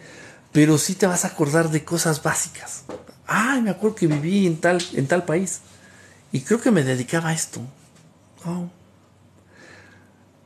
pero 0.52 0.80
sí 0.80 0.96
te 0.96 1.06
vas 1.06 1.24
a 1.24 1.30
acordar 1.30 1.70
de 1.70 1.84
cosas 1.84 2.24
básicas. 2.24 2.84
Ay, 3.28 3.62
me 3.62 3.70
acuerdo 3.70 3.96
que 3.96 4.08
viví 4.08 4.48
en 4.48 4.58
tal, 4.58 4.82
en 4.94 5.06
tal 5.06 5.24
país, 5.24 5.62
y 6.32 6.42
creo 6.42 6.60
que 6.60 6.72
me 6.72 6.84
dedicaba 6.84 7.30
a 7.30 7.34
esto. 7.34 7.62
Oh. 8.44 8.70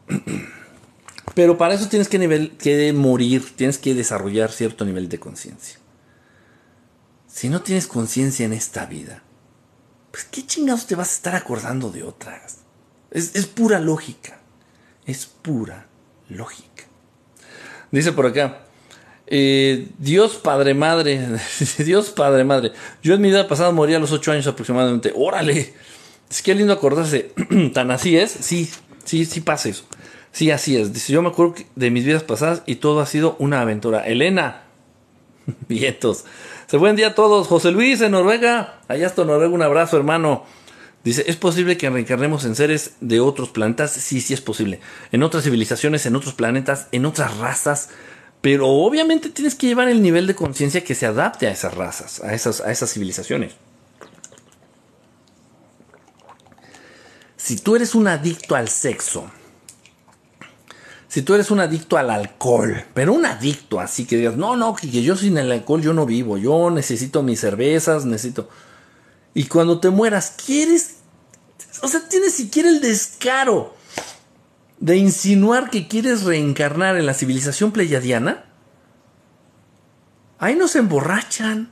Pero 1.35 1.57
para 1.57 1.73
eso 1.73 1.87
tienes 1.87 2.09
que, 2.09 2.19
nivel, 2.19 2.57
que 2.57 2.91
morir, 2.91 3.55
tienes 3.55 3.77
que 3.77 3.93
desarrollar 3.93 4.51
cierto 4.51 4.83
nivel 4.83 5.07
de 5.07 5.19
conciencia. 5.19 5.79
Si 7.27 7.47
no 7.47 7.61
tienes 7.61 7.87
conciencia 7.87 8.45
en 8.45 8.53
esta 8.53 8.85
vida, 8.85 9.21
pues 10.11 10.25
qué 10.25 10.45
chingados 10.45 10.87
te 10.87 10.95
vas 10.95 11.09
a 11.09 11.13
estar 11.13 11.35
acordando 11.35 11.91
de 11.91 12.03
otras. 12.03 12.59
Es, 13.11 13.47
pura 13.47 13.79
lógica. 13.79 14.39
Es 15.05 15.25
pura 15.25 15.87
lógica. 16.29 16.85
Dice 17.91 18.11
por 18.11 18.27
acá, 18.27 18.61
eh, 19.25 19.87
Dios 19.97 20.35
Padre 20.35 20.73
Madre, 20.73 21.27
Dios 21.79 22.09
Padre 22.09 22.43
Madre, 22.43 22.71
yo 23.01 23.15
en 23.15 23.21
mi 23.21 23.29
vida 23.29 23.47
pasada 23.47 23.71
morí 23.71 23.95
a 23.95 23.99
los 23.99 24.11
ocho 24.11 24.31
años 24.31 24.47
aproximadamente. 24.47 25.11
Órale, 25.15 25.73
es 26.29 26.41
que 26.41 26.53
lindo 26.53 26.73
acordarse, 26.73 27.33
tan 27.73 27.89
así 27.89 28.17
es, 28.17 28.31
sí, 28.31 28.69
sí, 29.03 29.25
sí 29.25 29.41
pasa 29.41 29.69
eso. 29.69 29.85
Sí, 30.31 30.51
así 30.51 30.77
es. 30.77 31.07
Yo 31.07 31.21
me 31.21 31.29
acuerdo 31.29 31.55
de 31.75 31.89
mis 31.89 32.05
vidas 32.05 32.23
pasadas 32.23 32.61
y 32.65 32.75
todo 32.75 32.99
ha 33.01 33.05
sido 33.07 33.35
una 33.39 33.61
aventura. 33.61 34.05
Elena, 34.05 34.63
vientos. 35.67 36.25
Buen 36.77 36.95
día 36.95 37.07
a 37.07 37.15
todos. 37.15 37.47
José 37.47 37.71
Luis 37.71 37.99
en 38.01 38.11
Noruega. 38.11 38.79
Allá 38.87 39.07
está 39.07 39.25
Noruega, 39.25 39.53
un 39.53 39.63
abrazo, 39.63 39.97
hermano. 39.97 40.45
Dice, 41.03 41.23
¿es 41.27 41.35
posible 41.35 41.77
que 41.77 41.89
reencarnemos 41.89 42.45
en 42.45 42.55
seres 42.55 42.93
de 43.01 43.19
otros 43.19 43.49
planetas? 43.49 43.91
Sí, 43.91 44.21
sí 44.21 44.35
es 44.35 44.41
posible. 44.41 44.79
En 45.11 45.23
otras 45.23 45.43
civilizaciones, 45.45 46.05
en 46.05 46.15
otros 46.15 46.35
planetas, 46.35 46.87
en 46.91 47.05
otras 47.07 47.37
razas. 47.37 47.89
Pero 48.41 48.67
obviamente 48.67 49.29
tienes 49.29 49.55
que 49.55 49.65
llevar 49.65 49.89
el 49.89 50.01
nivel 50.03 50.27
de 50.27 50.35
conciencia 50.35 50.83
que 50.83 50.93
se 50.93 51.07
adapte 51.07 51.47
a 51.47 51.51
esas 51.51 51.73
razas, 51.73 52.21
a 52.21 52.33
esas, 52.35 52.61
a 52.61 52.71
esas 52.71 52.93
civilizaciones. 52.93 53.53
Si 57.35 57.57
tú 57.57 57.75
eres 57.75 57.95
un 57.95 58.07
adicto 58.07 58.55
al 58.55 58.69
sexo, 58.69 59.31
si 61.09 61.23
tú 61.23 61.33
eres 61.33 61.49
un 61.49 61.59
adicto 61.59 61.97
al 61.97 62.11
alcohol, 62.11 62.85
pero 62.93 63.13
un 63.13 63.25
adicto 63.25 63.79
así 63.79 64.05
que 64.05 64.15
digas, 64.15 64.37
no, 64.37 64.55
no, 64.55 64.75
que 64.75 64.89
yo 65.01 65.15
sin 65.15 65.39
el 65.39 65.51
alcohol 65.51 65.81
yo 65.81 65.91
no 65.91 66.05
vivo, 66.05 66.37
yo 66.37 66.69
necesito 66.69 67.23
mis 67.23 67.39
cervezas, 67.39 68.05
necesito... 68.05 68.47
Y 69.33 69.45
cuando 69.45 69.79
te 69.79 69.89
mueras, 69.89 70.35
¿quieres? 70.45 70.97
O 71.81 71.87
sea, 71.87 72.07
tienes 72.07 72.33
siquiera 72.33 72.69
el 72.69 72.79
descaro 72.79 73.75
de 74.79 74.97
insinuar 74.97 75.71
que 75.71 75.87
quieres 75.87 76.23
reencarnar 76.23 76.95
en 76.95 77.07
la 77.07 77.15
civilización 77.15 77.71
pleyadiana. 77.71 78.45
Ahí 80.37 80.55
no 80.55 80.67
se 80.67 80.79
emborrachan. 80.79 81.71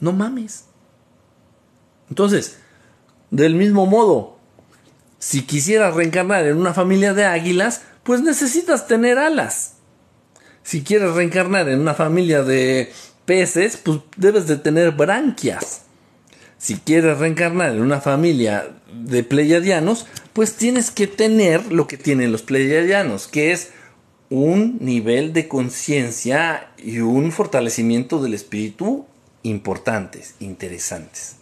No 0.00 0.12
mames. 0.12 0.64
Entonces, 2.08 2.58
del 3.30 3.54
mismo 3.54 3.86
modo, 3.86 4.37
si 5.18 5.42
quisieras 5.42 5.94
reencarnar 5.94 6.46
en 6.46 6.56
una 6.56 6.74
familia 6.74 7.14
de 7.14 7.24
águilas, 7.24 7.82
pues 8.02 8.22
necesitas 8.22 8.86
tener 8.86 9.18
alas. 9.18 9.74
Si 10.62 10.82
quieres 10.82 11.12
reencarnar 11.14 11.68
en 11.68 11.80
una 11.80 11.94
familia 11.94 12.42
de 12.42 12.92
peces, 13.24 13.76
pues 13.76 14.00
debes 14.16 14.46
de 14.46 14.56
tener 14.56 14.92
branquias. 14.92 15.82
Si 16.58 16.76
quieres 16.76 17.18
reencarnar 17.18 17.70
en 17.70 17.82
una 17.82 18.00
familia 18.00 18.68
de 18.92 19.22
pleiadianos, 19.22 20.06
pues 20.32 20.54
tienes 20.54 20.90
que 20.90 21.06
tener 21.06 21.72
lo 21.72 21.86
que 21.86 21.96
tienen 21.96 22.32
los 22.32 22.42
pleiadianos, 22.42 23.28
que 23.28 23.52
es 23.52 23.70
un 24.30 24.78
nivel 24.80 25.32
de 25.32 25.48
conciencia 25.48 26.70
y 26.76 26.98
un 26.98 27.32
fortalecimiento 27.32 28.22
del 28.22 28.34
espíritu 28.34 29.06
importantes, 29.42 30.34
interesantes. 30.40 31.36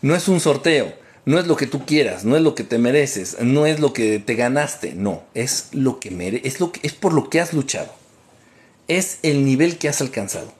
No 0.00 0.14
es 0.14 0.28
un 0.28 0.40
sorteo, 0.40 0.94
no 1.28 1.38
es 1.38 1.46
lo 1.46 1.56
que 1.56 1.66
tú 1.66 1.84
quieras, 1.84 2.24
no 2.24 2.36
es 2.36 2.42
lo 2.42 2.54
que 2.54 2.64
te 2.64 2.78
mereces, 2.78 3.36
no 3.42 3.66
es 3.66 3.80
lo 3.80 3.92
que 3.92 4.18
te 4.18 4.34
ganaste, 4.34 4.94
no, 4.94 5.24
es 5.34 5.68
lo 5.72 6.00
que 6.00 6.10
mere 6.10 6.40
es 6.42 6.58
lo 6.58 6.72
que 6.72 6.80
es 6.82 6.94
por 6.94 7.12
lo 7.12 7.28
que 7.28 7.38
has 7.38 7.52
luchado. 7.52 7.92
Es 8.86 9.18
el 9.22 9.44
nivel 9.44 9.76
que 9.76 9.90
has 9.90 10.00
alcanzado. 10.00 10.50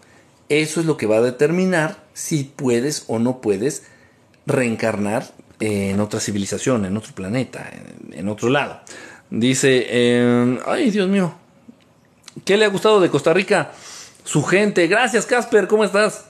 Eso 0.50 0.80
es 0.80 0.84
lo 0.84 0.98
que 0.98 1.06
va 1.06 1.16
a 1.16 1.20
determinar 1.22 2.04
si 2.12 2.44
puedes 2.44 3.04
o 3.06 3.18
no 3.18 3.40
puedes 3.40 3.84
reencarnar 4.44 5.32
en 5.58 6.00
otra 6.00 6.20
civilización, 6.20 6.84
en 6.84 6.98
otro 6.98 7.14
planeta, 7.14 7.70
en, 8.12 8.28
otro 8.28 8.50
lado. 8.50 8.78
Dice, 9.30 9.86
em, 9.88 10.58
ay 10.66 10.90
Dios 10.90 11.08
mío, 11.08 11.32
¿qué 12.44 12.58
le 12.58 12.66
ha 12.66 12.68
gustado 12.68 13.00
de 13.00 13.08
Costa 13.08 13.32
Rica? 13.32 13.72
Su 14.22 14.42
gente. 14.42 14.86
Gracias 14.86 15.24
Casper, 15.24 15.66
¿cómo 15.66 15.84
estás? 15.84 16.26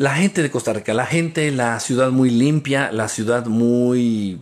La 0.00 0.14
gente 0.14 0.40
de 0.40 0.50
Costa 0.50 0.72
Rica, 0.72 0.94
la 0.94 1.04
gente, 1.04 1.50
la 1.50 1.78
ciudad 1.78 2.10
muy 2.10 2.30
limpia, 2.30 2.90
la 2.90 3.06
ciudad 3.06 3.44
muy 3.44 4.40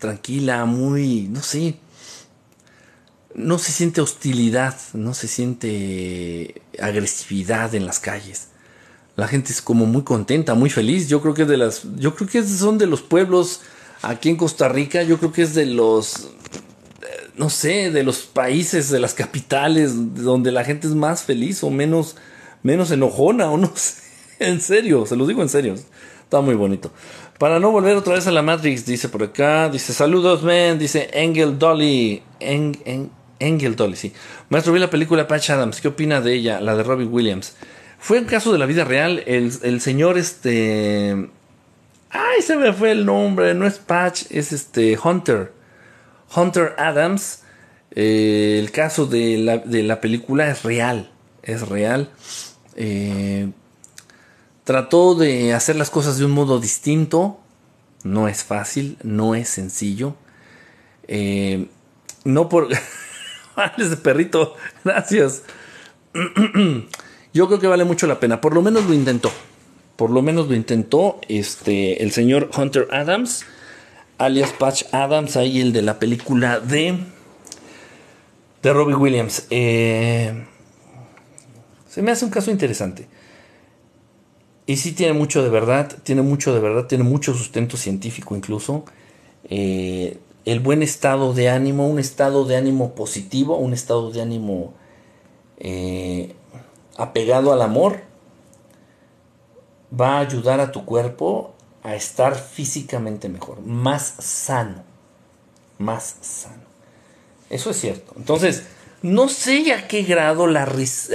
tranquila, 0.00 0.64
muy, 0.64 1.28
no 1.28 1.40
sé, 1.40 1.76
no 3.36 3.60
se 3.60 3.70
siente 3.70 4.00
hostilidad, 4.00 4.74
no 4.94 5.14
se 5.14 5.28
siente 5.28 6.60
agresividad 6.80 7.72
en 7.76 7.86
las 7.86 8.00
calles. 8.00 8.48
La 9.14 9.28
gente 9.28 9.52
es 9.52 9.62
como 9.62 9.86
muy 9.86 10.02
contenta, 10.02 10.54
muy 10.54 10.70
feliz. 10.70 11.08
Yo 11.08 11.22
creo 11.22 11.34
que 11.34 11.44
de 11.44 11.56
las, 11.56 11.82
yo 11.94 12.16
creo 12.16 12.28
que 12.28 12.42
son 12.42 12.78
de 12.78 12.88
los 12.88 13.02
pueblos 13.02 13.60
aquí 14.02 14.28
en 14.28 14.36
Costa 14.36 14.68
Rica. 14.68 15.04
Yo 15.04 15.18
creo 15.18 15.30
que 15.30 15.42
es 15.42 15.54
de 15.54 15.66
los, 15.66 16.30
no 17.36 17.48
sé, 17.48 17.92
de 17.92 18.02
los 18.02 18.22
países, 18.22 18.90
de 18.90 18.98
las 18.98 19.14
capitales 19.14 19.92
donde 20.16 20.50
la 20.50 20.64
gente 20.64 20.88
es 20.88 20.96
más 20.96 21.22
feliz 21.22 21.62
o 21.62 21.70
menos, 21.70 22.16
menos 22.62 22.90
enojona 22.90 23.50
o 23.50 23.56
no 23.56 23.72
sé. 23.74 24.02
En 24.38 24.60
serio, 24.60 25.04
se 25.06 25.16
los 25.16 25.28
digo 25.28 25.42
en 25.42 25.48
serio. 25.48 25.74
Está 25.74 26.40
muy 26.40 26.54
bonito. 26.54 26.92
Para 27.38 27.58
no 27.58 27.70
volver 27.70 27.96
otra 27.96 28.14
vez 28.14 28.26
a 28.26 28.30
la 28.30 28.42
Matrix, 28.42 28.86
dice 28.86 29.08
por 29.08 29.22
acá, 29.22 29.68
dice 29.68 29.92
saludos, 29.92 30.42
man, 30.42 30.78
dice 30.78 31.10
Engel 31.12 31.58
Dolly. 31.58 32.22
En, 32.38 33.10
Engel 33.38 33.76
Dolly, 33.76 33.96
sí. 33.96 34.12
Maestro, 34.48 34.72
vi 34.72 34.78
la 34.78 34.90
película 34.90 35.26
Patch 35.26 35.50
Adams. 35.50 35.80
¿Qué 35.80 35.88
opina 35.88 36.20
de 36.20 36.34
ella? 36.34 36.60
La 36.60 36.76
de 36.76 36.82
Robbie 36.82 37.06
Williams. 37.06 37.56
Fue 37.98 38.18
un 38.18 38.26
caso 38.26 38.52
de 38.52 38.58
la 38.58 38.66
vida 38.66 38.84
real. 38.84 39.22
El, 39.26 39.80
señor, 39.80 40.18
este. 40.18 41.30
Ay, 42.10 42.42
se 42.42 42.56
me 42.56 42.72
fue 42.72 42.92
el 42.92 43.06
nombre. 43.06 43.54
No 43.54 43.66
es 43.66 43.78
Patch, 43.78 44.24
es 44.30 44.52
este. 44.52 44.98
Hunter. 45.02 45.52
Hunter 46.34 46.74
Adams. 46.78 47.42
Eh, 47.92 48.58
el 48.60 48.70
caso 48.70 49.06
de 49.06 49.38
la, 49.38 49.58
de 49.58 49.82
la, 49.82 50.00
película 50.00 50.48
es 50.50 50.62
real. 50.62 51.10
Es 51.42 51.68
real. 51.68 52.10
Eh, 52.76 53.50
trató 54.64 55.14
de 55.14 55.54
hacer 55.54 55.76
las 55.76 55.90
cosas 55.90 56.18
de 56.18 56.24
un 56.24 56.32
modo 56.32 56.60
distinto. 56.60 57.38
No 58.02 58.28
es 58.28 58.44
fácil, 58.44 58.96
no 59.02 59.34
es 59.34 59.48
sencillo. 59.48 60.14
Eh, 61.08 61.68
no 62.24 62.48
por. 62.48 62.68
de 63.76 63.96
perrito. 63.96 64.54
Gracias. 64.84 65.42
Yo 67.32 67.46
creo 67.46 67.60
que 67.60 67.66
vale 67.66 67.84
mucho 67.84 68.06
la 68.06 68.20
pena. 68.20 68.40
Por 68.40 68.54
lo 68.54 68.62
menos 68.62 68.86
lo 68.86 68.94
intentó. 68.94 69.30
Por 69.96 70.10
lo 70.10 70.22
menos 70.22 70.48
lo 70.48 70.54
intentó 70.54 71.20
este, 71.28 72.02
el 72.02 72.10
señor 72.12 72.50
Hunter 72.56 72.88
Adams, 72.90 73.44
alias 74.16 74.50
Patch 74.58 74.84
Adams, 74.92 75.36
ahí 75.36 75.60
el 75.60 75.74
de 75.74 75.82
la 75.82 75.98
película 75.98 76.58
de, 76.58 76.98
de 78.62 78.72
Robbie 78.72 78.94
Williams. 78.94 79.46
Eh, 79.50 80.46
se 81.90 82.02
me 82.02 82.12
hace 82.12 82.24
un 82.24 82.30
caso 82.30 82.52
interesante. 82.52 83.08
Y 84.64 84.76
sí 84.76 84.92
tiene 84.92 85.12
mucho 85.12 85.42
de 85.42 85.50
verdad, 85.50 85.92
tiene 86.04 86.22
mucho 86.22 86.54
de 86.54 86.60
verdad, 86.60 86.86
tiene 86.86 87.02
mucho 87.02 87.34
sustento 87.34 87.76
científico 87.76 88.36
incluso. 88.36 88.84
Eh, 89.42 90.20
el 90.44 90.60
buen 90.60 90.84
estado 90.84 91.34
de 91.34 91.48
ánimo, 91.48 91.88
un 91.88 91.98
estado 91.98 92.44
de 92.44 92.56
ánimo 92.56 92.94
positivo, 92.94 93.56
un 93.56 93.72
estado 93.72 94.12
de 94.12 94.22
ánimo 94.22 94.72
eh, 95.58 96.32
apegado 96.96 97.52
al 97.52 97.60
amor, 97.60 98.02
va 99.98 100.18
a 100.18 100.20
ayudar 100.20 100.60
a 100.60 100.70
tu 100.70 100.84
cuerpo 100.84 101.54
a 101.82 101.96
estar 101.96 102.36
físicamente 102.36 103.28
mejor, 103.28 103.62
más 103.62 104.14
sano, 104.20 104.84
más 105.78 106.18
sano. 106.20 106.62
Eso 107.48 107.70
es 107.70 107.80
cierto. 107.80 108.12
Entonces, 108.16 108.62
no 109.02 109.28
sé 109.28 109.72
a 109.72 109.88
qué 109.88 110.02
grado 110.02 110.46
la, 110.46 110.70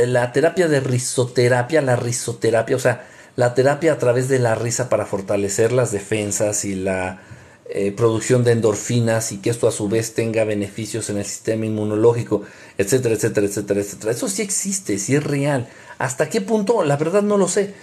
la 0.07 0.31
terapia 0.31 0.67
de 0.67 0.79
risoterapia, 0.79 1.81
la 1.81 1.95
risoterapia, 1.95 2.75
o 2.75 2.79
sea, 2.79 3.07
la 3.35 3.53
terapia 3.53 3.93
a 3.93 3.97
través 3.97 4.29
de 4.29 4.39
la 4.39 4.55
risa 4.55 4.89
para 4.89 5.05
fortalecer 5.05 5.71
las 5.71 5.91
defensas 5.91 6.65
y 6.65 6.75
la 6.75 7.21
eh, 7.67 7.91
producción 7.91 8.43
de 8.43 8.53
endorfinas 8.53 9.31
y 9.31 9.37
que 9.37 9.49
esto 9.49 9.67
a 9.67 9.71
su 9.71 9.89
vez 9.89 10.13
tenga 10.13 10.43
beneficios 10.45 11.09
en 11.09 11.17
el 11.17 11.25
sistema 11.25 11.65
inmunológico, 11.65 12.43
etcétera, 12.77 13.15
etcétera, 13.15 13.47
etcétera, 13.47 13.81
etcétera. 13.81 14.11
Eso 14.11 14.29
sí 14.29 14.41
existe, 14.41 14.97
sí 14.97 15.15
es 15.15 15.23
real. 15.23 15.67
¿Hasta 15.97 16.29
qué 16.29 16.41
punto? 16.41 16.83
La 16.83 16.97
verdad 16.97 17.23
no 17.23 17.37
lo 17.37 17.47
sé. 17.47 17.73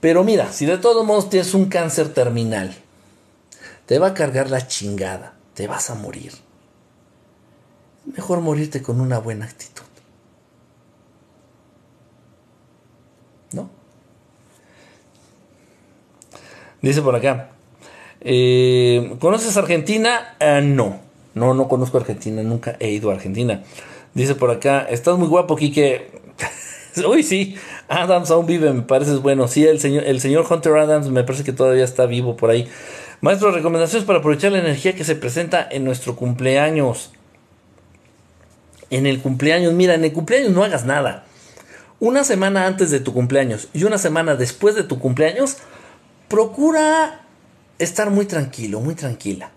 Pero 0.00 0.24
mira, 0.24 0.52
si 0.52 0.66
de 0.66 0.78
todos 0.78 1.06
modos 1.06 1.30
tienes 1.30 1.54
un 1.54 1.66
cáncer 1.66 2.12
terminal, 2.12 2.74
te 3.86 3.98
va 3.98 4.08
a 4.08 4.14
cargar 4.14 4.50
la 4.50 4.66
chingada, 4.66 5.34
te 5.54 5.66
vas 5.66 5.90
a 5.90 5.94
morir. 5.94 6.32
Mejor 8.04 8.40
morirte 8.40 8.82
con 8.82 9.00
una 9.00 9.18
buena 9.18 9.46
actitud. 9.46 9.84
¿No? 13.52 13.70
Dice 16.80 17.02
por 17.02 17.14
acá, 17.14 17.52
eh, 18.24 19.16
¿Conoces 19.18 19.56
Argentina? 19.56 20.36
Ah, 20.40 20.60
no, 20.60 21.00
no, 21.34 21.54
no 21.54 21.68
conozco 21.68 21.98
Argentina, 21.98 22.42
nunca 22.42 22.76
he 22.78 22.90
ido 22.90 23.10
a 23.10 23.14
Argentina. 23.14 23.62
Dice 24.14 24.34
por 24.34 24.50
acá, 24.50 24.86
estás 24.88 25.18
muy 25.18 25.28
guapo, 25.28 25.56
Kike. 25.56 26.10
Uy, 27.08 27.22
sí, 27.22 27.56
Adams 27.88 28.30
aún 28.30 28.46
vive, 28.46 28.72
me 28.72 28.82
parece 28.82 29.16
bueno. 29.16 29.48
Sí, 29.48 29.66
el 29.66 29.80
señor, 29.80 30.04
el 30.04 30.20
señor 30.20 30.46
Hunter 30.48 30.76
Adams 30.76 31.08
me 31.08 31.24
parece 31.24 31.42
que 31.42 31.52
todavía 31.52 31.84
está 31.84 32.06
vivo 32.06 32.36
por 32.36 32.50
ahí. 32.50 32.68
Maestro, 33.20 33.50
recomendaciones 33.50 34.06
para 34.06 34.20
aprovechar 34.20 34.52
la 34.52 34.58
energía 34.58 34.94
que 34.94 35.04
se 35.04 35.16
presenta 35.16 35.66
en 35.70 35.84
nuestro 35.84 36.14
cumpleaños. 36.14 37.10
En 38.92 39.06
el 39.06 39.22
cumpleaños, 39.22 39.72
mira, 39.72 39.94
en 39.94 40.04
el 40.04 40.12
cumpleaños 40.12 40.50
no 40.50 40.62
hagas 40.62 40.84
nada. 40.84 41.24
Una 41.98 42.24
semana 42.24 42.66
antes 42.66 42.90
de 42.90 43.00
tu 43.00 43.14
cumpleaños 43.14 43.68
y 43.72 43.84
una 43.84 43.96
semana 43.96 44.36
después 44.36 44.74
de 44.74 44.82
tu 44.82 44.98
cumpleaños, 44.98 45.56
procura 46.28 47.22
estar 47.78 48.10
muy 48.10 48.26
tranquilo, 48.26 48.80
muy 48.80 48.94
tranquila. 48.94 49.50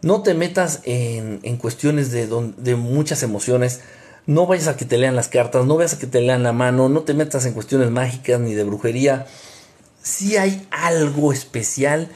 No 0.00 0.22
te 0.22 0.32
metas 0.32 0.80
en, 0.84 1.56
cuestiones 1.58 2.10
de, 2.10 2.28
de, 2.56 2.76
muchas 2.76 3.22
emociones. 3.22 3.82
No 4.24 4.46
vayas 4.46 4.68
a 4.68 4.76
que 4.78 4.86
te 4.86 4.96
lean 4.96 5.14
las 5.14 5.28
cartas, 5.28 5.66
no 5.66 5.76
vayas 5.76 5.92
a 5.92 5.98
que 5.98 6.06
te 6.06 6.22
lean 6.22 6.42
la 6.42 6.54
mano, 6.54 6.88
no 6.88 7.02
te 7.02 7.12
metas 7.12 7.44
en 7.44 7.52
cuestiones 7.52 7.90
mágicas 7.90 8.40
ni 8.40 8.54
de 8.54 8.64
brujería. 8.64 9.26
Si 10.02 10.38
hay 10.38 10.66
algo 10.70 11.30
especial, 11.34 12.08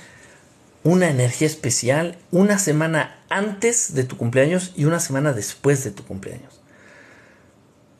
una 0.85 1.11
energía 1.11 1.49
especial, 1.49 2.17
una 2.31 2.59
semana 2.59 3.22
antes 3.33 3.95
de 3.95 4.05
tu 4.05 4.17
cumpleaños 4.17 4.73
y 4.77 4.85
una 4.85 5.01
semana 5.01 5.33
después 5.33 5.83
de 5.85 5.91
tu 5.91 6.05
cumpleaños. 6.05 6.61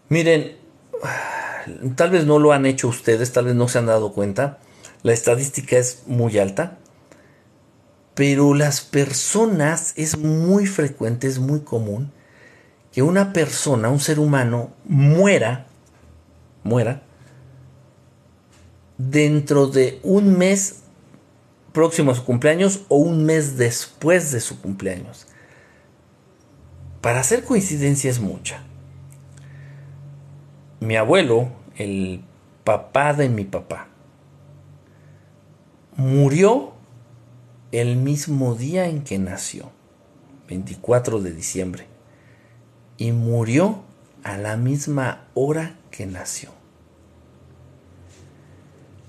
Miren, 0.09 0.57
tal 1.97 2.11
vez 2.11 2.27
no 2.27 2.39
lo 2.39 2.53
han 2.53 2.67
hecho 2.67 2.89
ustedes, 2.89 3.33
tal 3.33 3.47
vez 3.47 3.55
no 3.55 3.67
se 3.67 3.79
han 3.79 3.87
dado 3.87 4.13
cuenta, 4.13 4.59
la 5.03 5.13
estadística 5.13 5.79
es 5.79 6.03
muy 6.07 6.39
alta, 6.39 6.79
pero 8.15 8.53
las 8.53 8.83
personas 8.83 9.95
es 9.97 10.19
muy 10.19 10.67
frecuente, 10.67 11.27
es 11.27 11.39
muy 11.39 11.61
común 11.61 12.13
que 12.93 13.01
una 13.01 13.33
persona, 13.33 13.89
un 13.89 14.01
ser 14.01 14.19
humano, 14.19 14.75
muera, 14.85 15.67
muera, 16.63 17.03
dentro 18.99 19.67
de 19.67 19.99
un 20.03 20.37
mes 20.37 20.82
próximo 21.73 22.13
a 22.13 22.15
su 22.15 22.25
cumpleaños 22.25 22.83
o 22.89 22.97
un 22.97 23.25
mes 23.25 23.57
después 23.57 24.31
de 24.33 24.41
su 24.41 24.61
cumpleaños. 24.61 25.27
Para 27.01 27.21
hacer 27.21 27.45
coincidencia 27.45 28.11
es 28.11 28.21
mucha. 28.21 28.63
Mi 30.81 30.97
abuelo, 30.97 31.49
el 31.77 32.25
papá 32.65 33.13
de 33.15 33.29
mi 33.29 33.45
papá, 33.45 33.89
murió 35.97 36.73
el 37.73 37.97
mismo 37.97 38.55
día 38.55 38.87
en 38.87 39.03
que 39.03 39.19
nació, 39.19 39.71
24 40.49 41.21
de 41.21 41.33
diciembre. 41.33 41.87
y 42.99 43.11
murió 43.11 43.83
a 44.23 44.37
la 44.37 44.57
misma 44.57 45.25
hora 45.35 45.77
que 45.91 46.07
nació. 46.07 46.62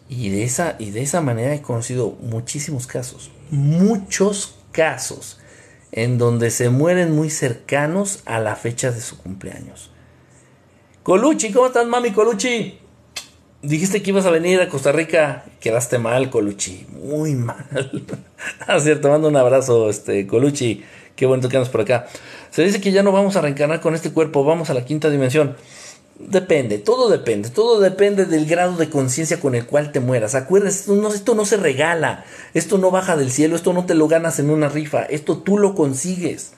Y 0.09 0.29
de 0.29 0.43
esa, 0.43 0.75
y 0.79 0.91
de 0.91 1.01
esa 1.01 1.21
manera 1.21 1.53
he 1.53 1.61
conocido 1.61 2.17
muchísimos 2.21 2.87
casos, 2.87 3.31
muchos 3.49 4.55
casos 4.71 5.39
en 5.91 6.17
donde 6.17 6.49
se 6.49 6.69
mueren 6.69 7.15
muy 7.15 7.29
cercanos 7.29 8.21
a 8.25 8.39
la 8.39 8.55
fecha 8.55 8.91
de 8.91 8.99
su 8.99 9.17
cumpleaños. 9.17 9.91
Coluchi, 11.03 11.51
¿cómo 11.51 11.67
estás, 11.67 11.85
mami 11.85 12.11
Coluchi? 12.11 12.79
Dijiste 13.61 14.01
que 14.01 14.09
ibas 14.09 14.25
a 14.25 14.31
venir 14.31 14.59
a 14.59 14.69
Costa 14.69 14.91
Rica, 14.91 15.45
quedaste 15.59 15.99
mal, 15.99 16.29
Coluchi, 16.29 16.87
muy 16.89 17.35
mal. 17.35 18.05
ah, 18.67 18.79
cierto, 18.79 19.09
mando 19.09 19.27
un 19.27 19.37
abrazo, 19.37 19.89
este, 19.89 20.25
Coluchi, 20.27 20.83
qué 21.15 21.25
bonito 21.25 21.47
que 21.47 21.57
andas 21.57 21.69
por 21.69 21.81
acá. 21.81 22.07
Se 22.49 22.63
dice 22.63 22.81
que 22.81 22.91
ya 22.91 23.03
no 23.03 23.11
vamos 23.11 23.35
a 23.35 23.41
reencarnar 23.41 23.79
con 23.79 23.95
este 23.95 24.11
cuerpo, 24.11 24.43
vamos 24.43 24.69
a 24.69 24.73
la 24.73 24.83
quinta 24.85 25.09
dimensión. 25.09 25.55
Depende, 26.27 26.77
todo 26.77 27.09
depende, 27.09 27.49
todo 27.49 27.79
depende 27.79 28.25
del 28.25 28.45
grado 28.45 28.77
de 28.77 28.89
conciencia 28.89 29.39
con 29.39 29.55
el 29.55 29.65
cual 29.65 29.91
te 29.91 29.99
mueras. 29.99 30.35
Acuérdate, 30.35 30.75
esto 30.75 31.35
no, 31.35 31.45
se 31.45 31.57
regala, 31.57 32.23
esto 32.53 32.77
no 32.77 32.91
baja 32.91 33.17
del 33.17 33.31
cielo, 33.31 33.55
esto 33.55 33.73
no 33.73 33.85
te 33.85 33.93
lo 33.93 34.07
ganas 34.07 34.39
en 34.39 34.49
una 34.49 34.69
rifa, 34.69 35.03
esto 35.03 35.39
tú 35.39 35.57
lo 35.57 35.75
consigues. 35.75 36.53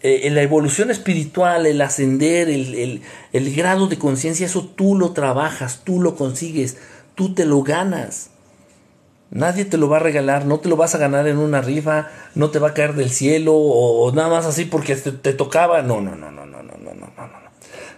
Eh, 0.00 0.30
la 0.30 0.42
evolución 0.42 0.90
espiritual, 0.90 1.66
el 1.66 1.80
ascender, 1.80 2.48
el, 2.48 3.02
el 3.32 3.54
grado 3.54 3.88
de 3.88 3.98
conciencia, 3.98 4.46
eso 4.46 4.66
tú 4.74 4.94
lo 4.96 5.12
trabajas, 5.12 5.82
tú 5.84 6.00
lo 6.00 6.14
consigues, 6.16 6.76
tú 7.14 7.34
te 7.34 7.44
lo 7.44 7.62
ganas. 7.62 8.30
Nadie 9.30 9.66
te 9.66 9.76
lo 9.76 9.90
va 9.90 9.98
a 9.98 10.00
regalar, 10.00 10.46
no 10.46 10.60
te 10.60 10.70
lo 10.70 10.76
vas 10.76 10.94
a 10.94 10.98
ganar 10.98 11.26
en 11.26 11.36
una 11.36 11.60
rifa, 11.60 12.08
no 12.34 12.50
te 12.50 12.58
va 12.58 12.68
a 12.68 12.74
caer 12.74 12.94
del 12.94 13.10
cielo 13.10 13.54
o, 13.54 14.10
nada 14.12 14.30
más 14.30 14.46
así 14.46 14.64
porque 14.64 14.96
te, 14.96 15.12
te, 15.12 15.34
tocaba. 15.34 15.82
No, 15.82 16.00
no, 16.00 16.16
no, 16.16 16.30
no, 16.30 16.46
no, 16.46 16.62
no, 16.62 16.76
no, 16.78 16.94
no, 16.94 17.06
no, 17.16 17.47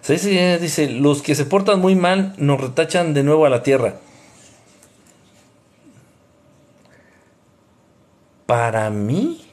no. 0.01 0.07
Se 0.07 0.13
dice, 0.15 0.59
dice, 0.59 0.91
los 0.91 1.23
que 1.23 1.35
se 1.35 1.45
portan 1.45 1.81
muy 1.81 1.95
mal 1.95 2.35
nos 2.39 2.61
retachan 2.61 3.15
de 3.15 3.23
nuevo 3.23 3.47
a 3.47 3.51
la 3.51 3.63
tierra. 3.63 3.97
Para 8.47 8.91
mí, 8.91 9.47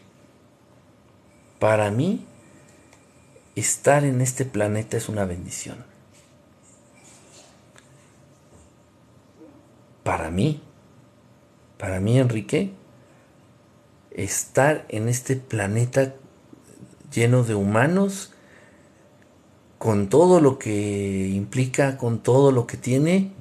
para 1.59 1.91
mí, 1.91 2.25
estar 3.55 4.03
en 4.03 4.21
este 4.21 4.45
planeta 4.45 4.97
es 4.97 5.09
una 5.09 5.25
bendición. 5.25 5.85
Para 10.03 10.31
mí, 10.31 10.61
para 11.77 11.99
mí, 11.99 12.17
Enrique, 12.17 12.71
estar 14.11 14.85
en 14.89 15.09
este 15.09 15.35
planeta 15.35 16.15
lleno 17.11 17.43
de 17.43 17.55
humanos, 17.55 18.33
con 19.87 20.09
todo 20.09 20.41
lo 20.41 20.59
que 20.59 21.29
implica, 21.29 21.95
con 21.95 22.19
todo 22.19 22.51
lo 22.51 22.67
que 22.67 22.75
tiene, 22.75 23.31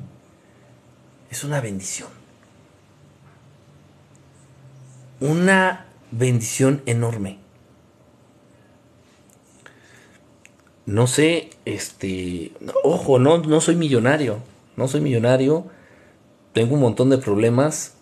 es 1.28 1.42
una 1.42 1.60
bendición. 1.60 2.08
Una 5.18 5.86
bendición 6.12 6.82
enorme. 6.86 7.40
No 10.84 11.08
sé, 11.08 11.50
este, 11.64 12.52
ojo, 12.84 13.18
no, 13.18 13.38
no 13.38 13.60
soy 13.60 13.74
millonario, 13.74 14.38
no 14.76 14.86
soy 14.86 15.00
millonario, 15.00 15.66
tengo 16.52 16.74
un 16.74 16.80
montón 16.80 17.10
de 17.10 17.18
problemas, 17.18 17.94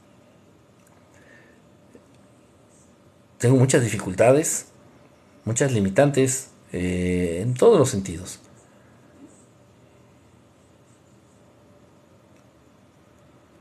tengo 3.38 3.56
muchas 3.56 3.82
dificultades, 3.82 4.66
muchas 5.46 5.72
limitantes 5.72 6.50
eh, 6.76 7.38
en 7.40 7.54
todos 7.54 7.78
los 7.78 7.88
sentidos. 7.88 8.40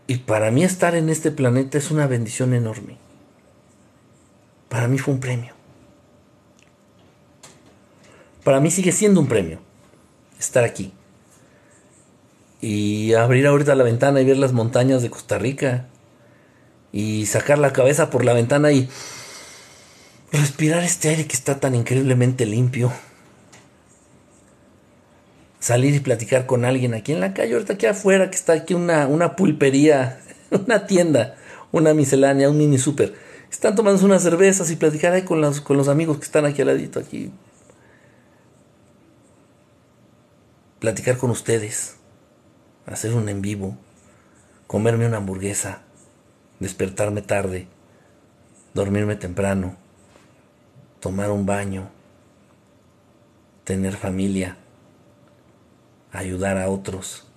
Y 0.07 0.17
para 0.17 0.49
mí 0.49 0.63
estar 0.63 0.95
en 0.95 1.09
este 1.09 1.29
planeta 1.29 1.77
es 1.77 1.91
una 1.91 2.07
bendición 2.07 2.55
enorme. 2.55 2.97
Para 4.67 4.87
mí 4.87 4.97
fue 4.97 5.13
un 5.13 5.19
premio. 5.19 5.53
Para 8.43 8.59
mí 8.59 8.71
sigue 8.71 8.91
siendo 8.91 9.19
un 9.19 9.27
premio 9.27 9.59
estar 10.39 10.63
aquí. 10.63 10.91
Y 12.61 13.13
abrir 13.13 13.45
ahorita 13.45 13.75
la 13.75 13.83
ventana 13.83 14.21
y 14.21 14.25
ver 14.25 14.37
las 14.37 14.53
montañas 14.53 15.03
de 15.03 15.11
Costa 15.11 15.37
Rica. 15.37 15.85
Y 16.91 17.27
sacar 17.27 17.59
la 17.59 17.73
cabeza 17.73 18.09
por 18.09 18.25
la 18.25 18.33
ventana 18.33 18.71
y 18.71 18.89
respirar 20.33 20.83
este 20.83 21.09
aire 21.09 21.27
que 21.27 21.35
está 21.35 21.59
tan 21.59 21.75
increíblemente 21.75 22.45
limpio. 22.45 22.91
Salir 25.59 25.93
y 25.93 25.99
platicar 25.99 26.45
con 26.45 26.65
alguien 26.65 26.93
aquí 26.93 27.13
en 27.13 27.21
la 27.21 27.33
calle, 27.33 27.53
ahorita 27.53 27.73
aquí 27.73 27.85
afuera, 27.85 28.29
que 28.29 28.35
está 28.35 28.53
aquí 28.53 28.73
una, 28.73 29.07
una 29.07 29.35
pulpería, 29.35 30.19
una 30.51 30.87
tienda, 30.87 31.35
una 31.71 31.93
miscelánea, 31.93 32.49
un 32.49 32.57
mini 32.57 32.77
super. 32.77 33.13
Están 33.49 33.75
tomando 33.75 34.03
unas 34.03 34.23
cervezas 34.23 34.71
y 34.71 34.75
platicar 34.75 35.13
ahí 35.13 35.21
con 35.21 35.39
los, 35.39 35.61
con 35.61 35.77
los 35.77 35.87
amigos 35.87 36.17
que 36.17 36.25
están 36.25 36.45
aquí 36.45 36.61
al 36.61 36.67
ladito, 36.67 36.99
aquí. 36.99 37.31
Platicar 40.79 41.17
con 41.17 41.29
ustedes, 41.29 41.95
hacer 42.87 43.13
un 43.13 43.29
en 43.29 43.41
vivo, 43.41 43.77
comerme 44.67 45.05
una 45.05 45.17
hamburguesa, 45.17 45.83
despertarme 46.59 47.21
tarde, 47.21 47.67
dormirme 48.73 49.15
temprano 49.15 49.82
tomar 51.03 51.31
un 51.31 51.45
baño, 51.45 51.89
tener 53.65 53.97
familia, 53.97 54.55
ayudar 56.13 56.57
a 56.57 56.69
otros. 56.69 57.27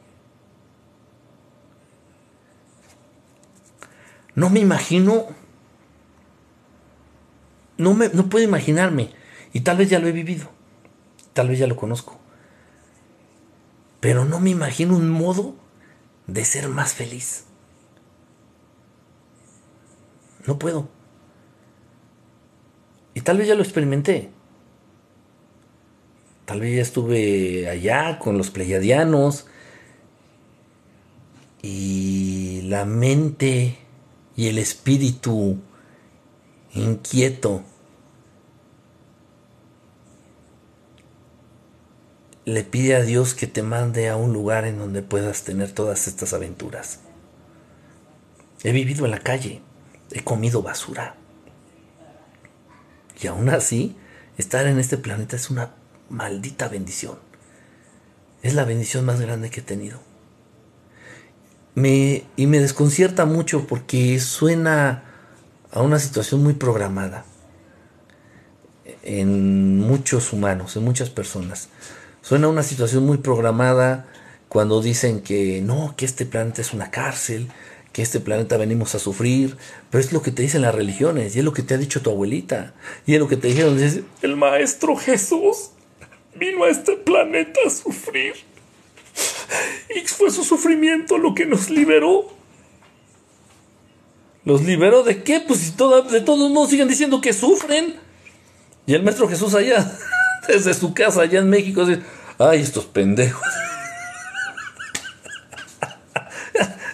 No 4.36 4.50
me 4.50 4.60
imagino, 4.60 5.26
no, 7.76 7.94
me, 7.94 8.08
no 8.10 8.28
puedo 8.28 8.44
imaginarme, 8.44 9.10
y 9.52 9.62
tal 9.62 9.78
vez 9.78 9.90
ya 9.90 9.98
lo 9.98 10.06
he 10.06 10.12
vivido, 10.12 10.48
tal 11.32 11.48
vez 11.48 11.58
ya 11.58 11.66
lo 11.66 11.74
conozco, 11.74 12.20
pero 13.98 14.24
no 14.24 14.38
me 14.38 14.50
imagino 14.50 14.94
un 14.94 15.10
modo 15.10 15.56
de 16.28 16.44
ser 16.44 16.68
más 16.68 16.94
feliz. 16.94 17.46
No 20.46 20.56
puedo. 20.56 20.95
Y 23.16 23.22
tal 23.22 23.38
vez 23.38 23.48
ya 23.48 23.54
lo 23.54 23.62
experimenté. 23.62 24.28
Tal 26.44 26.60
vez 26.60 26.76
ya 26.76 26.82
estuve 26.82 27.66
allá 27.66 28.18
con 28.18 28.36
los 28.36 28.50
pleiadianos. 28.50 29.46
Y 31.62 32.60
la 32.64 32.84
mente 32.84 33.78
y 34.36 34.48
el 34.48 34.58
espíritu 34.58 35.56
inquieto 36.74 37.62
le 42.44 42.64
pide 42.64 42.96
a 42.96 43.02
Dios 43.02 43.32
que 43.32 43.46
te 43.46 43.62
mande 43.62 44.10
a 44.10 44.16
un 44.16 44.34
lugar 44.34 44.66
en 44.66 44.78
donde 44.78 45.00
puedas 45.00 45.42
tener 45.42 45.72
todas 45.72 46.06
estas 46.06 46.34
aventuras. 46.34 47.00
He 48.62 48.72
vivido 48.72 49.06
en 49.06 49.12
la 49.12 49.20
calle, 49.20 49.62
he 50.12 50.22
comido 50.22 50.60
basura. 50.60 51.16
Y 53.20 53.26
aún 53.26 53.48
así, 53.48 53.96
estar 54.38 54.66
en 54.66 54.78
este 54.78 54.96
planeta 54.96 55.36
es 55.36 55.50
una 55.50 55.70
maldita 56.10 56.68
bendición. 56.68 57.18
Es 58.42 58.54
la 58.54 58.64
bendición 58.64 59.04
más 59.04 59.20
grande 59.20 59.50
que 59.50 59.60
he 59.60 59.64
tenido. 59.64 60.00
Y 61.74 62.46
me 62.46 62.58
desconcierta 62.58 63.26
mucho 63.26 63.66
porque 63.66 64.18
suena 64.20 65.02
a 65.70 65.82
una 65.82 65.98
situación 65.98 66.42
muy 66.42 66.54
programada 66.54 67.24
en 69.02 69.78
muchos 69.80 70.32
humanos, 70.32 70.76
en 70.76 70.84
muchas 70.84 71.10
personas. 71.10 71.68
Suena 72.22 72.46
a 72.46 72.50
una 72.50 72.62
situación 72.62 73.04
muy 73.04 73.18
programada 73.18 74.06
cuando 74.48 74.80
dicen 74.80 75.20
que 75.20 75.60
no, 75.60 75.94
que 75.96 76.06
este 76.06 76.24
planeta 76.24 76.60
es 76.62 76.72
una 76.72 76.90
cárcel, 76.90 77.48
que 77.96 78.02
este 78.02 78.20
planeta 78.20 78.58
venimos 78.58 78.94
a 78.94 78.98
sufrir, 78.98 79.56
pero 79.88 80.04
es 80.04 80.12
lo 80.12 80.20
que 80.20 80.30
te 80.30 80.42
dicen 80.42 80.60
las 80.60 80.74
religiones, 80.74 81.34
y 81.34 81.38
es 81.38 81.44
lo 81.46 81.54
que 81.54 81.62
te 81.62 81.72
ha 81.72 81.78
dicho 81.78 82.02
tu 82.02 82.10
abuelita, 82.10 82.74
y 83.06 83.14
es 83.14 83.18
lo 83.18 83.26
que 83.26 83.38
te 83.38 83.48
dijeron, 83.48 83.78
el 84.20 84.36
Maestro 84.36 84.96
Jesús 84.96 85.70
vino 86.34 86.64
a 86.64 86.68
este 86.68 86.98
planeta 86.98 87.58
a 87.66 87.70
sufrir, 87.70 88.34
y 89.96 90.00
fue 90.06 90.30
su 90.30 90.44
sufrimiento 90.44 91.16
lo 91.16 91.34
que 91.34 91.46
nos 91.46 91.70
liberó. 91.70 92.28
¿Los 94.44 94.62
liberó 94.62 95.02
de 95.02 95.22
qué? 95.22 95.40
Pues 95.40 95.60
si 95.60 95.70
de 95.70 96.20
todos 96.20 96.50
modos 96.50 96.68
siguen 96.68 96.88
diciendo 96.88 97.22
que 97.22 97.32
sufren. 97.32 97.96
Y 98.84 98.92
el 98.92 99.04
Maestro 99.04 99.26
Jesús 99.26 99.54
allá, 99.54 99.90
desde 100.48 100.74
su 100.74 100.92
casa 100.92 101.22
allá 101.22 101.38
en 101.38 101.48
México, 101.48 101.86
dice, 101.86 102.02
ay, 102.38 102.60
estos 102.60 102.84
pendejos. 102.84 103.65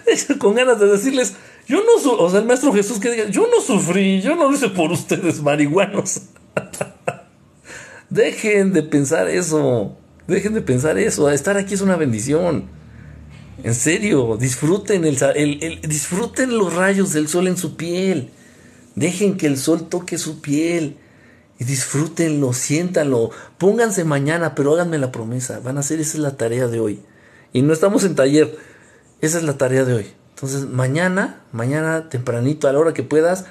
con 0.39 0.55
ganas 0.55 0.79
de 0.81 0.87
decirles, 0.87 1.35
yo 1.67 1.79
no, 1.79 2.13
o 2.13 2.31
sea, 2.31 2.41
el 2.41 2.47
maestro 2.47 2.73
Jesús 2.73 2.99
que 2.99 3.11
diga, 3.11 3.29
yo 3.29 3.47
no 3.49 3.61
sufrí, 3.61 4.21
yo 4.21 4.35
no 4.37 4.49
lo 4.49 4.55
hice 4.55 4.69
por 4.69 4.91
ustedes 4.91 5.41
marihuanos. 5.43 6.23
Dejen 8.11 8.73
de 8.73 8.83
pensar 8.83 9.29
eso. 9.29 9.97
Dejen 10.27 10.55
de 10.55 10.61
pensar 10.61 10.99
eso. 10.99 11.31
Estar 11.31 11.57
aquí 11.57 11.75
es 11.75 11.81
una 11.81 11.97
bendición. 11.97 12.69
En 13.63 13.75
serio, 13.75 14.37
disfruten, 14.39 15.05
el, 15.05 15.81
disfruten 15.83 16.59
los 16.59 16.75
rayos 16.75 17.13
del 17.13 17.29
sol 17.29 17.47
en 17.49 17.57
su 17.57 17.77
piel. 17.77 18.31
Dejen 18.97 19.37
que 19.37 19.47
el 19.47 19.57
sol 19.57 19.89
toque 19.89 20.19
su 20.19 20.41
piel. 20.41 20.97
Y 21.59 21.65
disfrútenlo, 21.65 22.53
siéntanlo. 22.53 23.31
Pónganse 23.57 24.05
mañana, 24.05 24.55
pero 24.55 24.75
háganme 24.75 24.99
la 24.99 25.13
promesa. 25.13 25.61
Van 25.61 25.77
a 25.77 25.81
hacer, 25.81 26.01
esa 26.01 26.19
es 26.19 26.23
la 26.23 26.37
tarea 26.37 26.67
de 26.67 26.81
hoy. 26.81 27.01
Y 27.53 27.63
no 27.63 27.73
estamos 27.73 28.05
en 28.05 28.15
taller. 28.15 28.59
Esa 29.23 29.39
es 29.39 29.45
la 29.45 29.57
tarea 29.57 29.85
de 29.85 29.95
hoy. 29.95 30.13
Entonces, 30.31 30.69
mañana, 30.69 31.41
mañana 31.53 32.09
tempranito, 32.09 32.67
a 32.67 32.73
la 32.73 32.81
hora 32.81 32.93
que 32.93 33.05
puedas, 33.05 33.45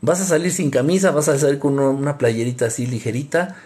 vas 0.00 0.20
a 0.20 0.24
salir 0.24 0.52
sin 0.52 0.70
camisa, 0.70 1.10
vas 1.10 1.28
a 1.28 1.36
salir 1.36 1.58
con 1.58 1.80
una 1.80 2.16
playerita 2.16 2.66
así 2.66 2.86
ligerita. 2.86 3.56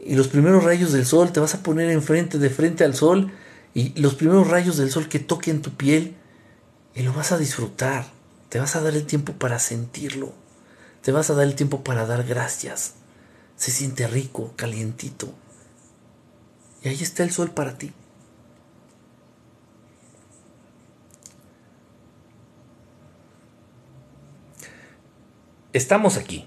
Y 0.00 0.14
los 0.14 0.28
primeros 0.28 0.62
rayos 0.62 0.92
del 0.92 1.04
sol 1.04 1.32
te 1.32 1.40
vas 1.40 1.56
a 1.56 1.64
poner 1.64 1.90
enfrente, 1.90 2.38
de 2.38 2.48
frente 2.48 2.84
al 2.84 2.94
sol. 2.94 3.32
Y 3.74 4.00
los 4.00 4.14
primeros 4.14 4.46
rayos 4.46 4.76
del 4.76 4.92
sol 4.92 5.08
que 5.08 5.18
toquen 5.18 5.62
tu 5.62 5.72
piel. 5.72 6.14
Y 6.94 7.02
lo 7.02 7.12
vas 7.12 7.32
a 7.32 7.38
disfrutar. 7.38 8.06
Te 8.48 8.60
vas 8.60 8.76
a 8.76 8.80
dar 8.80 8.94
el 8.94 9.04
tiempo 9.04 9.32
para 9.32 9.58
sentirlo. 9.58 10.32
Te 11.02 11.10
vas 11.10 11.28
a 11.28 11.34
dar 11.34 11.44
el 11.44 11.56
tiempo 11.56 11.82
para 11.82 12.06
dar 12.06 12.22
gracias. 12.22 12.94
Se 13.56 13.72
siente 13.72 14.06
rico, 14.06 14.52
calientito. 14.54 15.34
Y 16.84 16.88
ahí 16.88 17.02
está 17.02 17.24
el 17.24 17.32
sol 17.32 17.50
para 17.50 17.76
ti. 17.76 17.92
Estamos 25.78 26.16
aquí. 26.16 26.44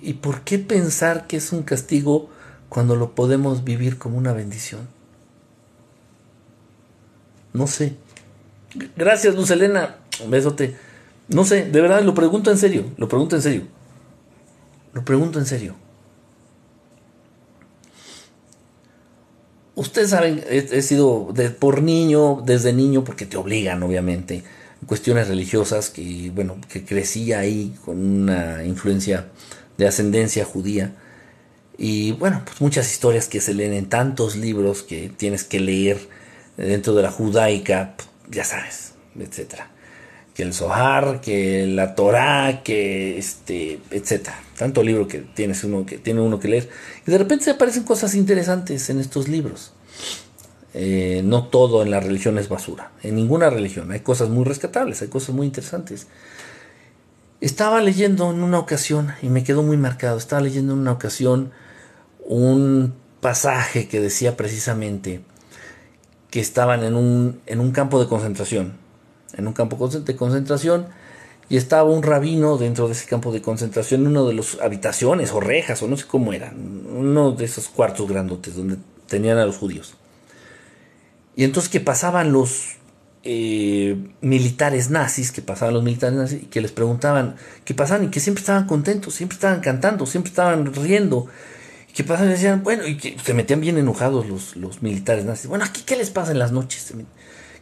¿Y 0.00 0.14
por 0.14 0.40
qué 0.40 0.58
pensar 0.58 1.26
que 1.26 1.36
es 1.36 1.52
un 1.52 1.62
castigo 1.62 2.30
cuando 2.70 2.96
lo 2.96 3.14
podemos 3.14 3.62
vivir 3.62 3.98
como 3.98 4.16
una 4.16 4.32
bendición? 4.32 4.88
No 7.52 7.66
sé. 7.66 7.94
Gracias, 8.96 9.34
Luz 9.34 9.50
Elena. 9.50 9.98
Un 10.24 10.30
besote. 10.30 10.78
No 11.28 11.44
sé, 11.44 11.66
de 11.66 11.80
verdad, 11.82 12.00
lo 12.00 12.14
pregunto 12.14 12.50
en 12.50 12.56
serio. 12.56 12.86
Lo 12.96 13.06
pregunto 13.06 13.36
en 13.36 13.42
serio. 13.42 13.62
Lo 14.94 15.04
pregunto 15.04 15.38
en 15.38 15.44
serio. 15.44 15.74
Ustedes 19.74 20.08
saben, 20.08 20.42
he, 20.48 20.80
sido 20.80 21.32
de, 21.34 21.50
por 21.50 21.82
niño, 21.82 22.42
desde 22.46 22.72
niño, 22.72 23.04
porque 23.04 23.26
te 23.26 23.36
obligan, 23.36 23.82
obviamente, 23.82 24.42
cuestiones 24.86 25.28
religiosas, 25.28 25.90
que 25.90 26.30
bueno, 26.34 26.56
que 26.68 26.84
crecí 26.84 27.32
ahí 27.32 27.74
con 27.84 27.98
una 27.98 28.64
influencia 28.64 29.28
de 29.76 29.86
ascendencia 29.86 30.44
judía. 30.44 30.94
Y 31.76 32.12
bueno, 32.12 32.42
pues 32.44 32.60
muchas 32.60 32.90
historias 32.90 33.28
que 33.28 33.40
se 33.40 33.54
leen 33.54 33.72
en 33.72 33.88
tantos 33.88 34.36
libros 34.36 34.82
que 34.82 35.10
tienes 35.16 35.44
que 35.44 35.60
leer 35.60 35.98
dentro 36.56 36.94
de 36.94 37.02
la 37.02 37.10
judaica, 37.10 37.94
ya 38.28 38.44
sabes, 38.44 38.94
etcétera. 39.18 39.70
Que 40.34 40.42
el 40.42 40.54
Zohar, 40.54 41.20
que 41.20 41.66
la 41.66 41.94
Torah, 41.94 42.62
que 42.64 43.18
este, 43.18 43.80
etcétera. 43.90 44.40
Tanto 44.56 44.82
libro 44.82 45.06
que 45.06 45.18
tienes 45.18 45.64
uno 45.64 45.86
que 45.86 45.98
tiene 45.98 46.20
uno 46.20 46.38
que 46.38 46.48
leer. 46.48 46.68
Y 47.06 47.10
de 47.10 47.18
repente 47.18 47.44
se 47.44 47.50
aparecen 47.52 47.84
cosas 47.84 48.14
interesantes 48.14 48.90
en 48.90 48.98
estos 49.00 49.28
libros. 49.28 49.72
Eh, 50.74 51.22
no 51.24 51.44
todo 51.44 51.82
en 51.82 51.90
la 51.90 52.00
religión 52.00 52.38
es 52.38 52.48
basura. 52.48 52.92
En 53.02 53.16
ninguna 53.16 53.50
religión. 53.50 53.90
Hay 53.90 54.00
cosas 54.00 54.28
muy 54.28 54.44
rescatables, 54.44 55.02
hay 55.02 55.08
cosas 55.08 55.34
muy 55.34 55.46
interesantes. 55.46 56.06
Estaba 57.40 57.80
leyendo 57.80 58.30
en 58.30 58.42
una 58.42 58.58
ocasión, 58.58 59.12
y 59.22 59.28
me 59.28 59.44
quedó 59.44 59.62
muy 59.62 59.76
marcado, 59.76 60.18
estaba 60.18 60.42
leyendo 60.42 60.72
en 60.72 60.80
una 60.80 60.92
ocasión 60.92 61.52
un 62.24 62.94
pasaje 63.20 63.88
que 63.88 64.00
decía 64.00 64.36
precisamente 64.36 65.22
que 66.30 66.40
estaban 66.40 66.84
en 66.84 66.94
un, 66.94 67.40
en 67.46 67.60
un 67.60 67.70
campo 67.70 68.00
de 68.00 68.08
concentración, 68.08 68.74
en 69.34 69.46
un 69.46 69.52
campo 69.52 69.88
de 69.88 70.16
concentración, 70.16 70.88
y 71.48 71.56
estaba 71.56 71.88
un 71.88 72.02
rabino 72.02 72.58
dentro 72.58 72.88
de 72.88 72.92
ese 72.92 73.06
campo 73.06 73.32
de 73.32 73.40
concentración, 73.40 74.02
en 74.02 74.08
una 74.08 74.22
de 74.22 74.34
las 74.34 74.58
habitaciones 74.60 75.32
o 75.32 75.40
rejas, 75.40 75.82
o 75.82 75.88
no 75.88 75.96
sé 75.96 76.06
cómo 76.06 76.32
eran, 76.32 76.84
uno 76.94 77.32
de 77.32 77.44
esos 77.46 77.68
cuartos 77.68 78.06
grandotes 78.08 78.56
donde 78.56 78.76
tenían 79.06 79.38
a 79.38 79.46
los 79.46 79.56
judíos. 79.56 79.94
Y 81.38 81.44
entonces 81.44 81.70
que 81.70 81.78
pasaban 81.78 82.32
los 82.32 82.78
eh, 83.22 83.96
militares 84.20 84.90
nazis, 84.90 85.30
que 85.30 85.40
pasaban 85.40 85.72
los 85.72 85.84
militares 85.84 86.18
nazis, 86.18 86.42
y 86.42 86.46
que 86.46 86.60
les 86.60 86.72
preguntaban 86.72 87.36
qué 87.64 87.74
pasaban, 87.74 88.06
y 88.06 88.08
que 88.08 88.18
siempre 88.18 88.40
estaban 88.40 88.66
contentos, 88.66 89.14
siempre 89.14 89.36
estaban 89.36 89.60
cantando, 89.60 90.04
siempre 90.04 90.30
estaban 90.30 90.74
riendo. 90.74 91.28
Y 91.88 91.92
que 91.92 92.02
pasaban 92.02 92.30
y 92.30 92.32
decían, 92.32 92.64
bueno, 92.64 92.84
y 92.88 92.96
que 92.96 93.16
se 93.24 93.34
metían 93.34 93.60
bien 93.60 93.78
enojados 93.78 94.26
los, 94.26 94.56
los 94.56 94.82
militares 94.82 95.26
nazis. 95.26 95.46
Bueno, 95.46 95.64
aquí, 95.64 95.82
¿qué 95.86 95.94
les 95.94 96.10
pasa 96.10 96.32
en 96.32 96.40
las 96.40 96.50
noches? 96.50 96.92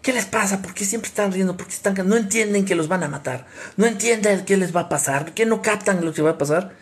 ¿Qué 0.01 0.15
les 0.15 0.25
pasa? 0.25 0.63
¿Por 0.63 0.73
qué 0.73 0.87
siempre 0.87 1.09
están 1.09 1.31
riendo? 1.33 1.59
¿Por 1.59 1.67
qué 1.67 1.75
están 1.75 1.95
No 2.09 2.17
entienden 2.17 2.65
que 2.65 2.77
los 2.77 2.89
van 2.89 3.03
a 3.03 3.09
matar. 3.09 3.47
No 3.77 3.85
entienden 3.85 4.47
qué 4.47 4.57
les 4.57 4.75
va 4.75 4.81
a 4.81 4.89
pasar. 4.89 5.27
¿Por 5.27 5.35
qué 5.35 5.45
no 5.45 5.61
captan 5.61 6.03
lo 6.03 6.15
que 6.15 6.23
va 6.23 6.31
a 6.31 6.39
pasar? 6.39 6.73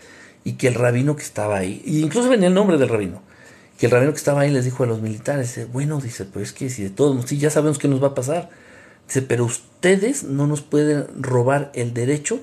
Y 0.45 0.53
que 0.53 0.69
el 0.69 0.75
rabino 0.75 1.17
que 1.17 1.25
estaba 1.25 1.57
ahí, 1.57 1.83
y 1.85 2.03
incluso 2.03 2.29
venía 2.29 2.47
el 2.47 2.55
nombre 2.55 2.79
del 2.79 2.89
rabino, 2.89 3.21
que 3.79 3.87
el 3.87 3.93
rabino 3.93 4.13
que 4.13 4.19
estaba 4.19 4.43
ahí 4.43 4.51
les 4.51 4.65
dijo 4.65 4.85
a 4.85 4.87
los 4.87 5.01
militares, 5.01 5.59
bueno, 5.73 6.01
dice, 6.01 6.25
pues 6.25 6.49
es 6.49 6.53
que 6.53 6.71
si 6.71 6.85
de 6.85 6.91
todos, 6.91 7.25
sí, 7.27 7.39
ya 7.39 7.51
sabemos 7.51 7.79
qué 7.79 7.89
nos 7.89 8.03
va 8.03 8.09
a 8.09 8.15
pasar. 8.15 8.51
Dice, 9.07 9.23
pero 9.23 9.45
ustedes 9.45 10.25
no 10.25 10.47
nos 10.47 10.63
pueden 10.63 11.07
robar 11.21 11.71
el 11.75 11.93
derecho 11.93 12.41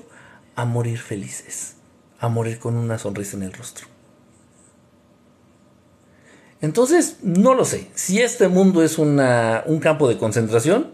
a 0.54 0.64
morir 0.64 0.98
felices, 0.98 1.74
a 2.20 2.28
morir 2.28 2.58
con 2.58 2.76
una 2.76 2.98
sonrisa 2.98 3.36
en 3.36 3.44
el 3.44 3.52
rostro. 3.52 3.86
Entonces, 6.60 7.16
no 7.22 7.54
lo 7.54 7.64
sé. 7.64 7.90
Si 7.94 8.20
este 8.20 8.48
mundo 8.48 8.84
es 8.84 8.98
una, 8.98 9.64
un 9.66 9.80
campo 9.80 10.08
de 10.08 10.18
concentración, 10.18 10.92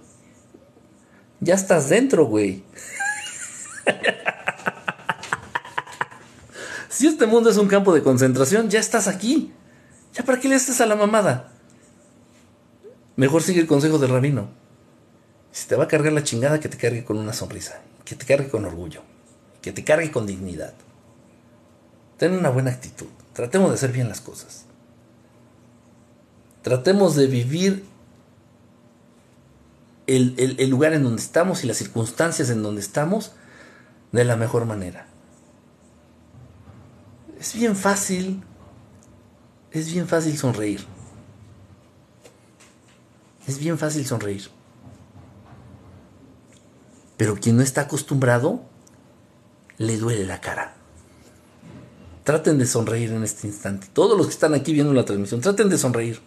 ya 1.40 1.54
estás 1.54 1.90
dentro, 1.90 2.26
güey. 2.26 2.64
si 6.88 7.06
este 7.06 7.26
mundo 7.26 7.50
es 7.50 7.58
un 7.58 7.68
campo 7.68 7.92
de 7.92 8.02
concentración, 8.02 8.70
ya 8.70 8.80
estás 8.80 9.08
aquí. 9.08 9.52
¿Ya 10.18 10.24
para 10.24 10.40
qué 10.40 10.48
le 10.48 10.56
haces 10.56 10.80
a 10.80 10.86
la 10.86 10.96
mamada? 10.96 11.52
Mejor 13.14 13.40
sigue 13.42 13.60
el 13.60 13.68
consejo 13.68 13.98
del 13.98 14.10
rabino. 14.10 14.48
Si 15.52 15.68
te 15.68 15.76
va 15.76 15.84
a 15.84 15.88
cargar 15.88 16.12
la 16.12 16.24
chingada, 16.24 16.58
que 16.58 16.68
te 16.68 16.76
cargue 16.76 17.04
con 17.04 17.18
una 17.18 17.32
sonrisa, 17.32 17.80
que 18.04 18.16
te 18.16 18.26
cargue 18.26 18.48
con 18.48 18.64
orgullo, 18.64 19.02
que 19.62 19.72
te 19.72 19.84
cargue 19.84 20.10
con 20.10 20.26
dignidad. 20.26 20.74
Ten 22.16 22.32
una 22.32 22.50
buena 22.50 22.72
actitud. 22.72 23.06
Tratemos 23.32 23.68
de 23.70 23.76
hacer 23.76 23.92
bien 23.92 24.08
las 24.08 24.20
cosas. 24.20 24.64
Tratemos 26.62 27.14
de 27.14 27.28
vivir 27.28 27.84
el, 30.08 30.68
lugar 30.68 30.94
en 30.94 31.04
donde 31.04 31.22
estamos 31.22 31.62
y 31.62 31.68
las 31.68 31.76
circunstancias 31.76 32.50
en 32.50 32.62
donde 32.62 32.80
estamos 32.80 33.32
de 34.10 34.24
la 34.24 34.36
mejor 34.36 34.64
manera. 34.64 35.06
Es 37.38 37.54
bien 37.54 37.76
fácil, 37.76 38.42
es 39.72 39.92
bien 39.92 40.08
fácil 40.08 40.36
sonreír. 40.36 40.84
Es 43.46 43.58
bien 43.58 43.78
fácil 43.78 44.06
sonreír. 44.06 44.48
Pero 47.16 47.36
quien 47.36 47.56
no 47.56 47.62
está 47.62 47.82
acostumbrado, 47.82 48.62
le 49.78 49.96
duele 49.96 50.26
la 50.26 50.40
cara. 50.40 50.74
Traten 52.24 52.58
de 52.58 52.66
sonreír 52.66 53.12
en 53.12 53.24
este 53.24 53.46
instante. 53.46 53.88
Todos 53.92 54.16
los 54.16 54.26
que 54.26 54.34
están 54.34 54.54
aquí 54.54 54.72
viendo 54.72 54.92
la 54.92 55.04
transmisión, 55.04 55.40
traten 55.40 55.68
de 55.68 55.78
sonreír. 55.78 56.20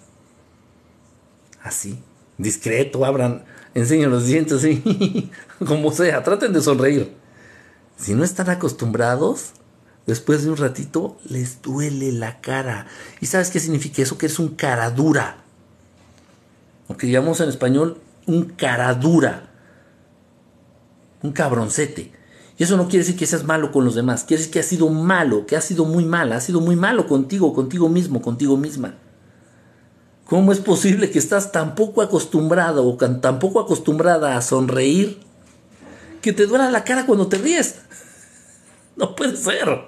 Así, 1.62 2.04
discreto, 2.38 3.06
abran, 3.06 3.46
enseñen 3.76 4.10
los 4.10 4.26
dientes, 4.26 4.58
así, 4.58 5.32
como 5.66 5.92
sea, 5.92 6.24
traten 6.24 6.54
de 6.54 6.62
sonreír. 6.62 7.14
Si 7.98 8.16
no 8.16 8.24
están 8.24 8.50
acostumbrados, 8.50 9.54
después 10.08 10.44
de 10.44 10.52
un 10.52 10.58
ratito 10.58 11.18
les 11.30 11.62
duele 11.62 12.12
la 12.12 12.42
cara. 12.42 12.88
¿Y 13.20 13.28
sabes 13.28 13.50
qué 13.50 13.60
significa 13.60 14.02
eso? 14.02 14.18
Que 14.18 14.26
es 14.26 14.40
un 14.40 14.50
cara 14.50 14.90
dura. 14.92 15.38
Lo 16.90 16.98
que 16.98 17.10
llamamos 17.10 17.40
en 17.40 17.50
español 17.50 18.02
un 18.26 18.46
cara 18.46 18.94
dura 18.94 19.52
un 21.24 21.32
cabroncete. 21.32 22.12
Y 22.58 22.64
eso 22.64 22.78
no 22.78 22.88
quiere 22.88 23.00
decir 23.00 23.18
que 23.18 23.26
seas 23.26 23.44
malo 23.44 23.72
con 23.72 23.86
los 23.86 23.96
demás, 23.96 24.24
quiere 24.24 24.40
decir 24.40 24.54
que 24.54 24.60
has 24.60 24.66
sido 24.66 24.90
malo, 24.90 25.46
que 25.46 25.56
has 25.56 25.66
sido 25.66 25.86
muy 25.86 26.06
mal, 26.06 26.32
has 26.32 26.44
sido 26.44 26.62
muy 26.62 26.76
malo 26.76 27.08
contigo, 27.08 27.54
contigo 27.54 27.90
mismo, 27.90 28.22
contigo 28.22 28.58
misma. 28.58 28.96
¿Cómo 30.26 30.52
es 30.52 30.60
posible 30.60 31.12
que 31.12 31.20
estás 31.20 31.52
tan 31.52 31.76
poco 31.76 32.02
acostumbrado 32.02 32.88
o 32.88 32.96
tan 32.96 33.40
poco 33.40 33.60
acostumbrada 33.60 34.38
a 34.38 34.42
sonreír 34.42 35.20
que 36.22 36.34
te 36.34 36.46
duela 36.46 36.72
la 36.72 36.84
cara 36.84 37.06
cuando 37.06 37.28
te 37.28 37.38
ríes? 37.38 37.82
No 38.96 39.16
puede 39.16 39.36
ser. 39.36 39.86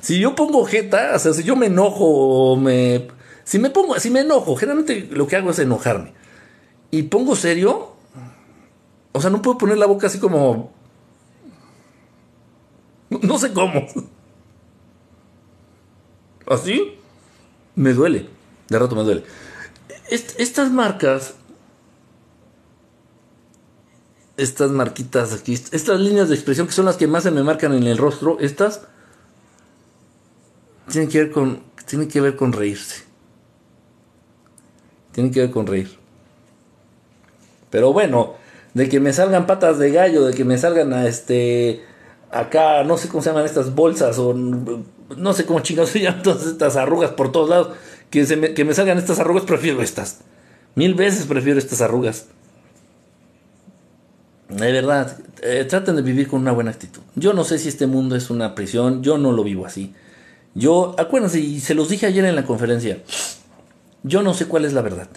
Si 0.00 0.20
yo 0.20 0.34
pongo 0.34 0.64
jeta, 0.64 1.12
o 1.14 1.18
sea, 1.18 1.32
si 1.32 1.42
yo 1.42 1.56
me 1.56 1.66
enojo 1.66 2.56
me... 2.56 3.08
Si 3.44 3.58
me 3.58 3.70
pongo, 3.70 3.98
si 3.98 4.10
me 4.10 4.20
enojo, 4.20 4.56
generalmente 4.56 5.08
lo 5.10 5.26
que 5.26 5.36
hago 5.36 5.50
es 5.50 5.58
enojarme. 5.58 6.12
Y 6.90 7.04
pongo 7.04 7.36
serio, 7.36 7.94
o 9.12 9.20
sea, 9.20 9.30
no 9.30 9.42
puedo 9.42 9.58
poner 9.58 9.78
la 9.78 9.86
boca 9.86 10.06
así 10.06 10.18
como... 10.18 10.72
No 13.10 13.38
sé 13.38 13.52
cómo. 13.52 13.86
¿Así? 16.46 16.98
Me 17.74 17.92
duele, 17.92 18.28
de 18.68 18.78
rato 18.78 18.94
me 18.94 19.02
duele. 19.02 19.24
estas 20.10 20.70
marcas, 20.70 21.34
estas 24.36 24.70
marquitas 24.70 25.32
aquí, 25.32 25.54
estas 25.54 26.00
líneas 26.00 26.28
de 26.28 26.34
expresión 26.34 26.66
que 26.66 26.72
son 26.72 26.86
las 26.86 26.96
que 26.96 27.06
más 27.06 27.22
se 27.22 27.30
me 27.30 27.42
marcan 27.42 27.72
en 27.74 27.84
el 27.84 27.98
rostro, 27.98 28.38
estas 28.40 28.82
tienen 30.90 31.08
que 31.08 31.18
ver 31.18 31.30
con, 31.30 31.62
tienen 31.86 32.08
que 32.08 32.20
ver 32.20 32.36
con 32.36 32.52
reírse. 32.52 33.04
Tienen 35.12 35.32
que 35.32 35.40
ver 35.40 35.50
con 35.50 35.66
reír. 35.66 35.90
Pero 37.70 37.92
bueno, 37.92 38.34
de 38.74 38.88
que 38.88 39.00
me 39.00 39.12
salgan 39.12 39.46
patas 39.46 39.78
de 39.78 39.90
gallo, 39.92 40.24
de 40.24 40.34
que 40.34 40.44
me 40.44 40.58
salgan 40.58 40.92
a 40.92 41.06
este 41.06 41.84
acá, 42.30 42.82
no 42.82 42.98
sé 42.98 43.08
cómo 43.08 43.22
se 43.22 43.30
llaman 43.30 43.44
estas 43.44 43.74
bolsas 43.74 44.18
o 44.18 44.34
no 44.34 45.32
sé 45.32 45.46
cómo 45.46 45.60
chingados 45.60 45.90
se 45.90 46.00
llaman 46.00 46.22
todas 46.22 46.46
estas 46.46 46.76
arrugas 46.76 47.12
por 47.12 47.30
todos 47.30 47.48
lados, 47.48 47.76
que, 48.10 48.24
me, 48.36 48.54
que 48.54 48.64
me 48.64 48.74
salgan 48.74 48.98
estas 48.98 49.20
arrugas, 49.20 49.44
prefiero 49.44 49.82
estas. 49.82 50.20
Mil 50.74 50.94
veces 50.94 51.26
prefiero 51.26 51.58
estas 51.58 51.80
arrugas. 51.80 52.26
De 54.48 54.72
verdad, 54.72 55.18
eh, 55.42 55.64
traten 55.64 55.96
de 55.96 56.02
vivir 56.02 56.28
con 56.28 56.40
una 56.40 56.52
buena 56.52 56.70
actitud. 56.70 57.02
Yo 57.16 57.32
no 57.32 57.44
sé 57.44 57.58
si 57.58 57.68
este 57.68 57.86
mundo 57.86 58.14
es 58.14 58.30
una 58.30 58.54
prisión, 58.54 59.02
yo 59.02 59.16
no 59.18 59.32
lo 59.32 59.42
vivo 59.42 59.64
así. 59.64 59.94
Yo, 60.54 60.94
acuérdense, 60.98 61.40
y 61.40 61.60
se 61.60 61.74
los 61.74 61.88
dije 61.88 62.06
ayer 62.06 62.24
en 62.24 62.36
la 62.36 62.44
conferencia, 62.44 62.98
yo 64.02 64.22
no 64.22 64.34
sé 64.34 64.46
cuál 64.46 64.64
es 64.64 64.72
la 64.72 64.82
verdad. 64.82 65.08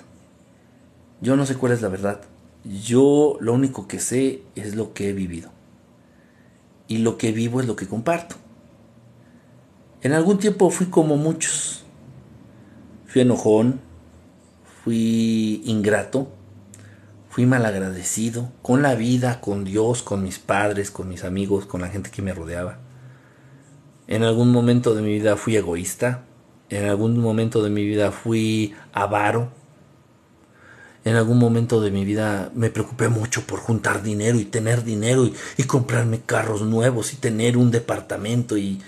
Yo 1.21 1.36
no 1.36 1.45
sé 1.45 1.55
cuál 1.55 1.73
es 1.73 1.82
la 1.82 1.89
verdad. 1.89 2.21
Yo 2.63 3.38
lo 3.39 3.53
único 3.53 3.88
que 3.88 3.99
sé 3.99 4.43
es 4.55 4.75
lo 4.75 4.93
que 4.93 5.09
he 5.09 5.13
vivido. 5.13 5.51
Y 6.88 6.99
lo 6.99 7.17
que 7.17 7.32
vivo 7.32 7.59
es 7.59 7.67
lo 7.67 7.75
que 7.75 7.88
comparto. 7.88 8.36
En 10.01 10.13
algún 10.13 10.39
tiempo 10.39 10.69
fui 10.69 10.88
como 10.88 11.17
muchos. 11.17 11.84
Fui 13.07 13.21
enojón, 13.21 13.82
fui 14.84 15.61
ingrato, 15.65 16.30
fui 17.38 17.45
malagradecido 17.45 18.51
con 18.63 18.81
la 18.81 18.95
vida, 18.95 19.41
con 19.41 19.63
Dios, 19.63 20.01
con 20.01 20.23
mis 20.23 20.39
padres, 20.39 20.89
con 20.89 21.07
mis 21.07 21.23
amigos, 21.23 21.67
con 21.67 21.81
la 21.81 21.88
gente 21.88 22.09
que 22.09 22.23
me 22.23 22.33
rodeaba. 22.33 22.79
En 24.07 24.23
algún 24.23 24.51
momento 24.51 24.95
de 24.95 25.03
mi 25.03 25.09
vida 25.09 25.38
fui 25.38 25.55
egoísta, 25.55 26.23
en 26.71 26.85
algún 26.85 27.19
momento 27.19 27.61
de 27.61 27.69
mi 27.69 27.85
vida 27.85 28.11
fui 28.11 28.73
avaro, 28.91 29.51
en 31.05 31.15
algún 31.15 31.38
momento 31.38 31.79
de 31.79 31.91
mi 31.91 32.05
vida 32.05 32.49
me 32.55 32.71
preocupé 32.71 33.07
mucho 33.07 33.43
por 33.43 33.59
juntar 33.59 34.01
dinero 34.01 34.39
y 34.39 34.45
tener 34.45 34.83
dinero 34.83 35.29
y, 35.57 35.63
comprarme 35.65 36.21
carros 36.21 36.63
nuevos 36.63 37.13
y 37.13 37.17
tener 37.17 37.55
un 37.55 37.69
departamento 37.69 38.57
y, 38.57 38.81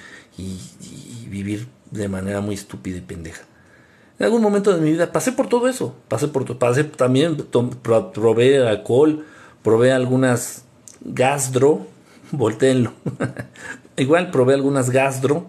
vivir 1.29 1.67
de 1.91 2.07
manera 2.07 2.41
muy 2.41 2.55
estúpida 2.55 2.97
y 2.97 3.01
pendeja. 3.01 3.48
En 4.19 4.25
algún 4.25 4.41
momento 4.41 4.75
de 4.75 4.81
mi 4.81 4.91
vida 4.91 5.11
pasé 5.13 5.31
por 5.31 5.47
todo 5.47 5.69
eso. 5.69 5.95
Pasé 6.09 6.27
por 6.27 6.57
pasé 6.57 6.83
también 6.83 7.37
probé 8.13 8.67
alcohol, 8.67 9.25
probé 9.63 9.93
algunas 9.93 10.65
gastro, 11.01 11.87
volteenlo. 12.31 12.91
Igual 13.97 14.29
probé 14.29 14.53
algunas 14.53 14.89
gastro 14.89 15.47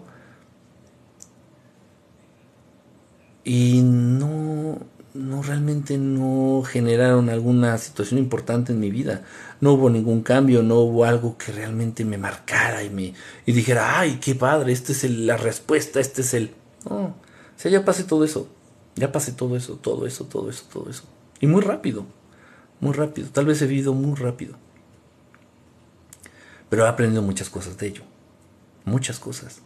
y 3.43 3.81
no 3.83 4.79
no 5.13 5.41
realmente 5.43 5.97
no 5.97 6.63
generaron 6.63 7.29
alguna 7.29 7.77
situación 7.77 8.17
importante 8.19 8.71
en 8.71 8.79
mi 8.79 8.89
vida. 8.89 9.23
No 9.59 9.73
hubo 9.73 9.89
ningún 9.89 10.21
cambio, 10.21 10.63
no 10.63 10.75
hubo 10.79 11.03
algo 11.03 11.37
que 11.37 11.51
realmente 11.51 12.05
me 12.05 12.17
marcara 12.17 12.83
y 12.83 12.89
me 12.89 13.13
y 13.45 13.51
dijera, 13.51 13.99
"Ay, 13.99 14.19
qué 14.21 14.35
padre, 14.35 14.71
esta 14.71 14.93
es 14.93 15.03
la 15.09 15.35
respuesta, 15.35 15.99
este 15.99 16.21
es 16.21 16.33
el." 16.33 16.51
No, 16.89 16.95
o 17.07 17.15
sea, 17.57 17.69
ya 17.69 17.83
pasé 17.83 18.05
todo 18.05 18.23
eso. 18.23 18.47
Ya 18.95 19.11
pasé 19.11 19.31
todo 19.31 19.55
eso, 19.55 19.75
todo 19.75 20.05
eso, 20.05 20.25
todo 20.25 20.49
eso, 20.49 20.63
todo 20.71 20.89
eso. 20.89 21.03
Y 21.39 21.47
muy 21.47 21.61
rápido. 21.61 22.05
Muy 22.79 22.93
rápido, 22.93 23.29
tal 23.29 23.45
vez 23.45 23.61
he 23.61 23.67
vivido 23.67 23.93
muy 23.93 24.15
rápido. 24.15 24.55
Pero 26.69 26.85
he 26.85 26.87
aprendido 26.87 27.21
muchas 27.21 27.49
cosas 27.49 27.77
de 27.77 27.87
ello. 27.87 28.01
Muchas 28.85 29.19
cosas. 29.19 29.61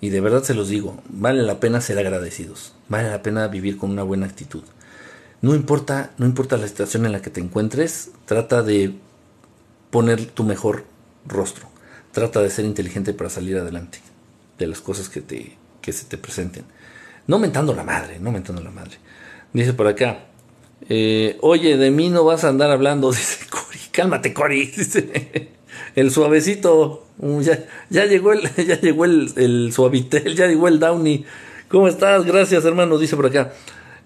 Y 0.00 0.10
de 0.10 0.20
verdad 0.20 0.44
se 0.44 0.54
los 0.54 0.68
digo, 0.68 1.02
vale 1.08 1.42
la 1.42 1.60
pena 1.60 1.80
ser 1.80 1.98
agradecidos, 1.98 2.72
vale 2.88 3.10
la 3.10 3.22
pena 3.22 3.48
vivir 3.48 3.76
con 3.76 3.90
una 3.90 4.02
buena 4.02 4.26
actitud. 4.26 4.62
No 5.42 5.54
importa, 5.54 6.12
no 6.18 6.26
importa 6.26 6.56
la 6.56 6.68
situación 6.68 7.04
en 7.04 7.12
la 7.12 7.20
que 7.20 7.30
te 7.30 7.40
encuentres, 7.40 8.10
trata 8.26 8.62
de 8.62 8.94
poner 9.90 10.26
tu 10.26 10.44
mejor 10.44 10.84
rostro. 11.26 11.68
Trata 12.12 12.40
de 12.42 12.50
ser 12.50 12.64
inteligente 12.64 13.12
para 13.12 13.30
salir 13.30 13.56
adelante 13.58 13.98
de 14.58 14.66
las 14.66 14.80
cosas 14.80 15.08
que, 15.08 15.20
te, 15.20 15.56
que 15.80 15.92
se 15.92 16.04
te 16.04 16.18
presenten. 16.18 16.64
No 17.26 17.38
mentando 17.38 17.74
la 17.74 17.84
madre, 17.84 18.18
no 18.20 18.32
mentando 18.32 18.62
la 18.62 18.70
madre. 18.70 18.98
Dice 19.52 19.72
por 19.72 19.86
acá, 19.86 20.26
eh, 20.88 21.36
oye, 21.40 21.76
de 21.76 21.90
mí 21.90 22.08
no 22.08 22.24
vas 22.24 22.44
a 22.44 22.48
andar 22.48 22.70
hablando, 22.70 23.10
dice 23.12 23.46
Cori, 23.48 23.78
cálmate 23.90 24.32
Cori, 24.32 24.66
dice 24.76 25.50
el 25.94 26.10
suavecito. 26.10 27.06
Mm, 27.18 27.40
ya, 27.90 28.06
llegó 28.06 28.32
el, 28.32 28.42
ya 28.66 28.80
llegó 28.80 29.04
el, 29.04 29.32
el, 29.36 29.72
suavitel, 29.72 30.34
ya 30.34 30.46
llegó 30.46 30.68
el 30.68 30.78
Downy. 30.78 31.24
¿Cómo 31.68 31.88
estás? 31.88 32.24
Gracias, 32.24 32.64
hermano, 32.64 32.98
dice 32.98 33.16
por 33.16 33.26
acá. 33.26 33.52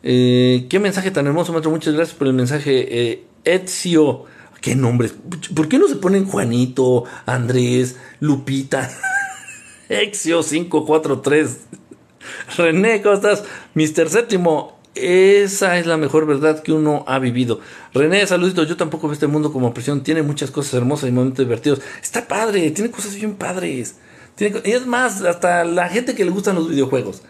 Eh, 0.03 0.67
qué 0.69 0.79
mensaje 0.79 1.11
tan 1.11 1.27
hermoso, 1.27 1.53
maestro. 1.53 1.71
Muchas 1.71 1.95
gracias 1.95 2.17
por 2.17 2.27
el 2.27 2.35
mensaje. 2.35 3.11
Eh, 3.11 3.25
Ezio. 3.45 4.25
¿Qué 4.61 4.75
nombres? 4.75 5.15
¿Por 5.55 5.69
qué 5.69 5.79
no 5.79 5.89
se 5.89 5.97
ponen 5.97 6.27
Juanito, 6.27 7.05
Andrés, 7.27 7.97
Lupita? 8.21 8.91
Ezio 9.89 10.43
543. 10.43 11.61
René, 12.57 13.03
¿cómo 13.03 13.14
estás? 13.14 13.45
Mister 13.75 14.09
Séptimo. 14.09 14.75
Esa 14.95 15.79
es 15.79 15.87
la 15.87 15.97
mejor 15.97 16.25
verdad 16.25 16.62
que 16.62 16.72
uno 16.72 17.05
ha 17.09 17.18
vivido. 17.18 17.61
René, 17.93 18.25
saluditos. 18.27 18.68
Yo 18.68 18.77
tampoco 18.77 19.09
veo 19.09 19.14
este 19.14 19.27
mundo 19.27 19.53
como 19.53 19.75
prisión. 19.75 20.03
Tiene 20.05 20.22
muchas 20.22 20.53
cosas 20.53 20.75
hermosas 20.75 21.09
y 21.09 21.12
momentos 21.12 21.45
divertidos. 21.45 21.81
Está 22.01 22.29
padre, 22.29 22.70
tiene 22.70 22.91
cosas 22.91 23.14
bien 23.16 23.35
padres. 23.35 23.97
Y 24.39 24.70
es 24.70 24.87
más, 24.87 25.22
hasta 25.22 25.64
la 25.64 25.89
gente 25.89 26.14
que 26.14 26.25
le 26.25 26.31
gustan 26.31 26.55
los 26.55 26.68
videojuegos. 26.68 27.22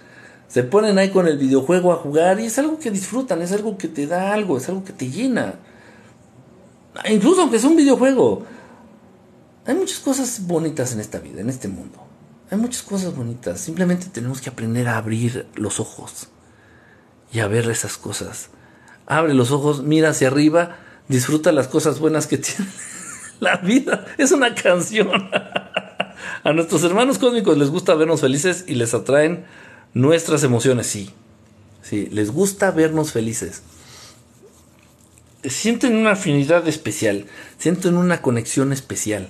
Se 0.49 0.63
ponen 0.63 0.99
ahí 0.99 1.11
con 1.11 1.27
el 1.27 1.39
videojuego 1.39 1.93
a 1.93 1.97
jugar 1.97 2.39
y 2.39 2.47
es 2.47 2.59
algo 2.59 2.79
que 2.79 2.91
disfrutan, 2.91 3.43
es 3.43 3.53
algo 3.53 3.77
que 3.77 3.89
te 3.89 4.07
da 4.07 4.33
algo, 4.33 4.57
es 4.57 4.69
algo 4.69 4.85
que 4.85 4.93
te 4.93 5.11
llena. 5.11 5.55
Incluso 7.11 7.43
aunque 7.43 7.59
sea 7.59 7.71
un 7.71 7.77
videojuego. 7.77 8.45
Hay 9.67 9.75
muchas 9.75 9.99
cosas 9.99 10.47
bonitas 10.47 10.93
en 10.93 11.01
esta 11.01 11.19
vida, 11.19 11.41
en 11.41 11.49
este 11.49 11.69
mundo. 11.69 11.99
Hay 12.55 12.61
muchas 12.61 12.85
cosas 12.85 13.17
bonitas. 13.17 13.61
Simplemente 13.61 14.07
tenemos 14.13 14.41
que 14.41 14.49
aprender 14.49 14.87
a 14.87 14.97
abrir 14.97 15.45
los 15.57 15.81
ojos 15.81 16.29
y 17.33 17.41
a 17.41 17.49
ver 17.49 17.69
esas 17.69 17.97
cosas. 17.97 18.51
Abre 19.07 19.35
los 19.35 19.51
ojos, 19.51 19.83
mira 19.83 20.11
hacia 20.11 20.29
arriba, 20.29 20.77
disfruta 21.09 21.51
las 21.51 21.67
cosas 21.67 21.99
buenas 21.99 22.29
que 22.29 22.39
tiene 22.39 22.71
la 23.41 23.57
vida. 23.57 24.07
Es 24.19 24.31
una 24.31 24.55
canción. 24.55 25.11
a 26.45 26.53
nuestros 26.53 26.85
hermanos 26.85 27.19
cósmicos 27.19 27.59
les 27.59 27.71
gusta 27.71 27.97
vernos 27.97 28.21
felices 28.21 28.65
y 28.69 28.77
les 28.77 28.95
atraen 28.95 29.47
nuestras 29.93 30.45
emociones, 30.45 30.87
sí. 30.87 31.11
Sí, 31.83 32.09
les 32.13 32.31
gusta 32.31 32.71
vernos 32.71 33.11
felices. 33.11 33.63
Sienten 35.43 35.97
una 35.97 36.13
afinidad 36.13 36.69
especial, 36.69 37.27
sienten 37.59 37.97
una 37.97 38.23
conexión 38.23 38.73
especial 38.73 39.29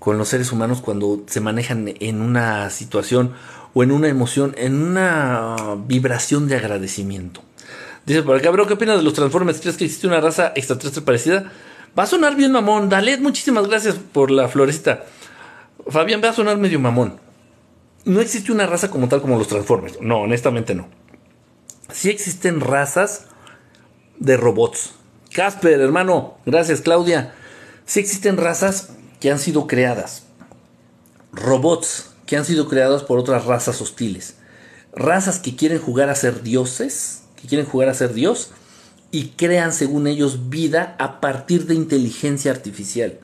con 0.00 0.18
los 0.18 0.28
seres 0.28 0.50
humanos 0.50 0.80
cuando 0.80 1.22
se 1.26 1.40
manejan 1.40 1.94
en 2.00 2.20
una 2.22 2.70
situación 2.70 3.34
o 3.74 3.84
en 3.84 3.92
una 3.92 4.08
emoción, 4.08 4.54
en 4.56 4.82
una 4.82 5.54
vibración 5.86 6.48
de 6.48 6.56
agradecimiento. 6.56 7.42
Dice 8.06 8.22
por 8.22 8.36
acá, 8.36 8.50
bro, 8.50 8.66
¿qué 8.66 8.74
opinas 8.74 8.96
de 8.96 9.04
los 9.04 9.12
Transformers? 9.12 9.60
¿Crees 9.60 9.76
que 9.76 9.84
existe 9.84 10.06
una 10.06 10.20
raza 10.20 10.52
extraterrestre 10.56 11.02
parecida? 11.02 11.52
Va 11.96 12.04
a 12.04 12.06
sonar 12.06 12.34
bien 12.34 12.50
mamón. 12.50 12.88
Dale, 12.88 13.18
muchísimas 13.18 13.68
gracias 13.68 13.96
por 13.96 14.30
la 14.30 14.48
florecita. 14.48 15.04
Fabián, 15.86 16.22
va 16.24 16.30
a 16.30 16.32
sonar 16.32 16.56
medio 16.56 16.80
mamón. 16.80 17.20
No 18.06 18.20
existe 18.20 18.50
una 18.50 18.66
raza 18.66 18.90
como 18.90 19.06
tal 19.08 19.20
como 19.20 19.38
los 19.38 19.48
Transformers. 19.48 20.00
No, 20.00 20.22
honestamente 20.22 20.74
no. 20.74 20.88
Sí 21.92 22.08
existen 22.08 22.60
razas 22.60 23.26
de 24.18 24.38
robots. 24.38 24.94
Casper, 25.32 25.80
hermano, 25.80 26.38
gracias 26.46 26.80
Claudia. 26.80 27.34
Sí 27.84 28.00
existen 28.00 28.38
razas 28.38 28.94
que 29.20 29.30
han 29.30 29.38
sido 29.38 29.66
creadas. 29.66 30.24
Robots 31.32 32.10
que 32.26 32.36
han 32.36 32.44
sido 32.44 32.68
creados 32.68 33.04
por 33.04 33.18
otras 33.18 33.44
razas 33.44 33.80
hostiles. 33.80 34.36
Razas 34.92 35.38
que 35.38 35.56
quieren 35.56 35.78
jugar 35.78 36.08
a 36.08 36.14
ser 36.14 36.42
dioses, 36.42 37.22
que 37.40 37.46
quieren 37.46 37.66
jugar 37.66 37.88
a 37.88 37.94
ser 37.94 38.14
Dios 38.14 38.50
y 39.10 39.28
crean 39.36 39.72
según 39.72 40.06
ellos 40.06 40.48
vida 40.48 40.96
a 40.98 41.20
partir 41.20 41.66
de 41.66 41.74
inteligencia 41.74 42.50
artificial. 42.50 43.20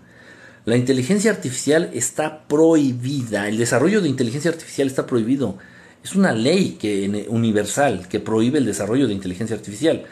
La 0.64 0.76
inteligencia 0.76 1.30
artificial 1.30 1.90
está 1.92 2.48
prohibida, 2.48 3.48
el 3.48 3.56
desarrollo 3.56 4.00
de 4.00 4.08
inteligencia 4.08 4.50
artificial 4.50 4.88
está 4.88 5.06
prohibido. 5.06 5.58
Es 6.02 6.16
una 6.16 6.32
ley 6.32 6.76
que, 6.80 7.26
universal 7.28 8.08
que 8.08 8.18
prohíbe 8.18 8.58
el 8.58 8.66
desarrollo 8.66 9.06
de 9.06 9.14
inteligencia 9.14 9.54
artificial. 9.54 10.04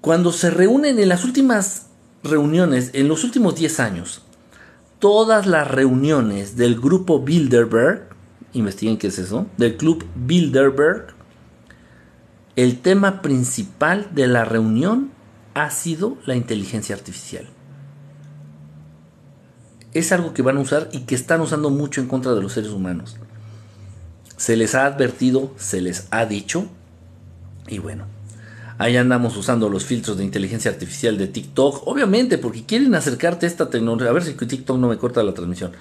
Cuando 0.00 0.32
se 0.32 0.50
reúnen 0.50 0.98
en 0.98 1.08
las 1.08 1.24
últimas 1.24 1.86
reuniones, 2.24 2.90
en 2.92 3.06
los 3.06 3.22
últimos 3.22 3.54
10 3.54 3.80
años, 3.80 4.22
todas 5.00 5.46
las 5.46 5.68
reuniones 5.68 6.56
del 6.56 6.78
grupo 6.78 7.20
Bilderberg, 7.20 8.08
investiguen 8.52 8.98
qué 8.98 9.08
es 9.08 9.18
eso, 9.18 9.46
del 9.56 9.76
club 9.76 10.04
Bilderberg, 10.14 11.08
el 12.54 12.80
tema 12.80 13.22
principal 13.22 14.08
de 14.12 14.28
la 14.28 14.44
reunión 14.44 15.10
ha 15.54 15.70
sido 15.70 16.18
la 16.26 16.36
inteligencia 16.36 16.94
artificial. 16.94 17.48
Es 19.92 20.12
algo 20.12 20.34
que 20.34 20.42
van 20.42 20.58
a 20.58 20.60
usar 20.60 20.88
y 20.92 21.00
que 21.00 21.14
están 21.14 21.40
usando 21.40 21.70
mucho 21.70 22.00
en 22.00 22.06
contra 22.06 22.34
de 22.34 22.42
los 22.42 22.52
seres 22.52 22.70
humanos. 22.70 23.16
Se 24.36 24.56
les 24.56 24.74
ha 24.74 24.86
advertido, 24.86 25.52
se 25.56 25.80
les 25.80 26.06
ha 26.10 26.26
dicho 26.26 26.66
y 27.66 27.78
bueno, 27.78 28.04
ahí 28.80 28.96
andamos 28.96 29.36
usando 29.36 29.68
los 29.68 29.84
filtros 29.84 30.16
de 30.16 30.24
inteligencia 30.24 30.70
artificial 30.70 31.18
de 31.18 31.28
TikTok, 31.28 31.86
obviamente 31.86 32.38
porque 32.38 32.64
quieren 32.64 32.94
acercarte 32.94 33.44
a 33.44 33.48
esta 33.48 33.68
tecnología, 33.68 34.08
a 34.08 34.14
ver 34.14 34.24
si 34.24 34.32
TikTok 34.32 34.78
no 34.78 34.88
me 34.88 34.96
corta 34.96 35.22
la 35.22 35.34
transmisión. 35.34 35.72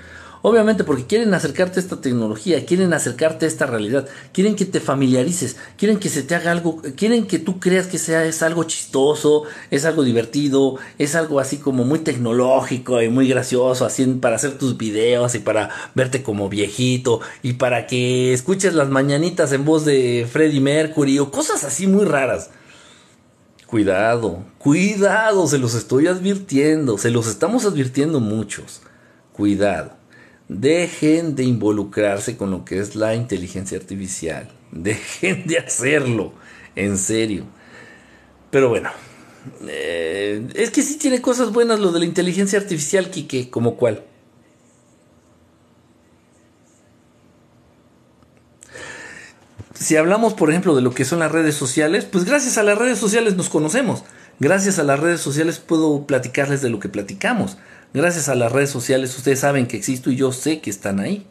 Obviamente 0.41 0.83
porque 0.83 1.05
quieren 1.05 1.33
acercarte 1.33 1.79
a 1.79 1.83
esta 1.83 2.01
tecnología, 2.01 2.65
quieren 2.65 2.93
acercarte 2.93 3.45
a 3.45 3.47
esta 3.47 3.65
realidad, 3.65 4.07
quieren 4.33 4.55
que 4.55 4.65
te 4.65 4.81
familiarices, 4.81 5.55
quieren 5.77 5.97
que 5.97 6.09
se 6.09 6.23
te 6.23 6.35
haga 6.35 6.51
algo, 6.51 6.81
quieren 6.97 7.25
que 7.25 7.39
tú 7.39 7.59
creas 7.59 7.87
que 7.87 7.97
sea 7.97 8.25
es 8.25 8.41
algo 8.41 8.65
chistoso, 8.65 9.43
es 9.71 9.85
algo 9.85 10.03
divertido, 10.03 10.75
es 10.97 11.15
algo 11.15 11.39
así 11.39 11.57
como 11.57 11.85
muy 11.85 11.99
tecnológico 11.99 13.01
y 13.01 13.07
muy 13.07 13.29
gracioso, 13.29 13.87
para 14.19 14.35
hacer 14.35 14.57
tus 14.57 14.77
videos 14.77 15.35
y 15.35 15.39
para 15.39 15.69
verte 15.95 16.21
como 16.21 16.49
viejito 16.49 17.21
y 17.43 17.53
para 17.53 17.87
que 17.87 18.33
escuches 18.33 18.73
las 18.73 18.89
mañanitas 18.89 19.53
en 19.53 19.63
voz 19.63 19.85
de 19.85 20.27
Freddie 20.29 20.61
Mercury 20.61 21.19
o 21.19 21.31
cosas 21.31 21.63
así 21.63 21.87
muy 21.87 22.03
raras. 22.03 22.49
Cuidado, 23.69 24.45
cuidado, 24.57 25.45
se 25.45 25.59
los 25.59 25.75
estoy 25.75 26.07
advirtiendo, 26.07 26.97
se 26.97 27.11
los 27.11 27.27
estamos 27.27 27.65
advirtiendo 27.65 28.19
muchos. 28.19 28.81
Cuidado. 29.31 29.95
Dejen 30.47 31.35
de 31.35 31.43
involucrarse 31.43 32.35
con 32.35 32.49
lo 32.49 32.65
que 32.65 32.79
es 32.79 32.95
la 32.95 33.13
inteligencia 33.13 33.77
artificial. 33.77 34.51
Dejen 34.71 35.45
de 35.45 35.59
hacerlo. 35.59 36.33
En 36.75 36.97
serio. 36.97 37.45
Pero 38.49 38.69
bueno. 38.69 38.89
Eh, 39.67 40.47
es 40.55 40.71
que 40.71 40.81
sí 40.81 40.97
tiene 40.97 41.21
cosas 41.21 41.53
buenas 41.53 41.79
lo 41.79 41.91
de 41.91 41.99
la 41.99 42.05
inteligencia 42.05 42.57
artificial, 42.57 43.11
Kike, 43.11 43.51
como 43.51 43.77
cuál. 43.77 44.03
Si 49.79 49.95
hablamos, 49.95 50.33
por 50.33 50.49
ejemplo, 50.49 50.75
de 50.75 50.81
lo 50.81 50.91
que 50.91 51.05
son 51.05 51.19
las 51.19 51.31
redes 51.31 51.55
sociales, 51.55 52.03
pues 52.03 52.25
gracias 52.25 52.57
a 52.57 52.63
las 52.63 52.77
redes 52.77 52.99
sociales 52.99 53.37
nos 53.37 53.47
conocemos. 53.47 54.03
Gracias 54.37 54.77
a 54.77 54.83
las 54.83 54.99
redes 54.99 55.21
sociales 55.21 55.59
puedo 55.59 56.05
platicarles 56.05 56.61
de 56.61 56.69
lo 56.69 56.81
que 56.81 56.89
platicamos. 56.89 57.57
Gracias 57.93 58.27
a 58.27 58.35
las 58.35 58.51
redes 58.51 58.69
sociales 58.69 59.17
ustedes 59.17 59.39
saben 59.39 59.67
que 59.67 59.77
existo 59.77 60.11
y 60.11 60.17
yo 60.17 60.33
sé 60.33 60.59
que 60.59 60.69
están 60.69 60.99
ahí. 60.99 61.25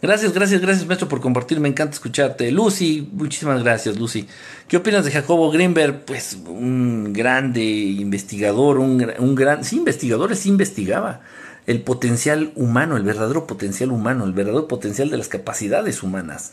Gracias, 0.00 0.32
gracias, 0.32 0.62
gracias 0.62 0.86
maestro 0.86 1.08
por 1.08 1.20
compartir, 1.20 1.60
me 1.60 1.68
encanta 1.68 1.92
escucharte. 1.92 2.50
Lucy, 2.52 3.06
muchísimas 3.12 3.62
gracias 3.62 3.98
Lucy. 3.98 4.26
¿Qué 4.66 4.78
opinas 4.78 5.04
de 5.04 5.10
Jacobo 5.10 5.50
Greenberg? 5.50 6.06
Pues 6.06 6.38
un 6.46 7.12
grande 7.12 7.62
investigador, 7.62 8.78
un, 8.78 9.12
un 9.18 9.34
gran... 9.34 9.62
Sí, 9.62 9.76
investigador, 9.76 10.34
sí 10.36 10.48
investigaba 10.48 11.20
el 11.66 11.82
potencial 11.82 12.50
humano, 12.56 12.96
el 12.96 13.02
verdadero 13.02 13.46
potencial 13.46 13.92
humano, 13.92 14.24
el 14.24 14.32
verdadero 14.32 14.68
potencial 14.68 15.10
de 15.10 15.18
las 15.18 15.28
capacidades 15.28 16.02
humanas. 16.02 16.52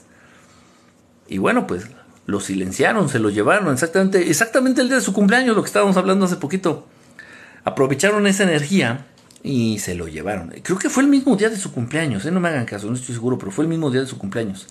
Y 1.27 1.37
bueno, 1.37 1.67
pues 1.67 1.87
lo 2.25 2.39
silenciaron, 2.39 3.09
se 3.09 3.19
lo 3.19 3.29
llevaron, 3.29 3.71
exactamente, 3.73 4.29
exactamente 4.29 4.81
el 4.81 4.87
día 4.87 4.97
de 4.97 5.03
su 5.03 5.13
cumpleaños, 5.13 5.55
lo 5.55 5.63
que 5.63 5.67
estábamos 5.67 5.97
hablando 5.97 6.25
hace 6.25 6.37
poquito. 6.37 6.87
Aprovecharon 7.63 8.27
esa 8.27 8.43
energía 8.43 9.07
y 9.43 9.79
se 9.79 9.95
lo 9.95 10.07
llevaron. 10.07 10.53
Creo 10.63 10.77
que 10.77 10.89
fue 10.89 11.03
el 11.03 11.09
mismo 11.09 11.35
día 11.35 11.49
de 11.49 11.57
su 11.57 11.71
cumpleaños, 11.71 12.25
¿eh? 12.25 12.31
no 12.31 12.39
me 12.39 12.49
hagan 12.49 12.65
caso, 12.65 12.87
no 12.87 12.95
estoy 12.95 13.15
seguro, 13.15 13.37
pero 13.37 13.51
fue 13.51 13.63
el 13.63 13.69
mismo 13.69 13.91
día 13.91 14.01
de 14.01 14.07
su 14.07 14.17
cumpleaños. 14.17 14.67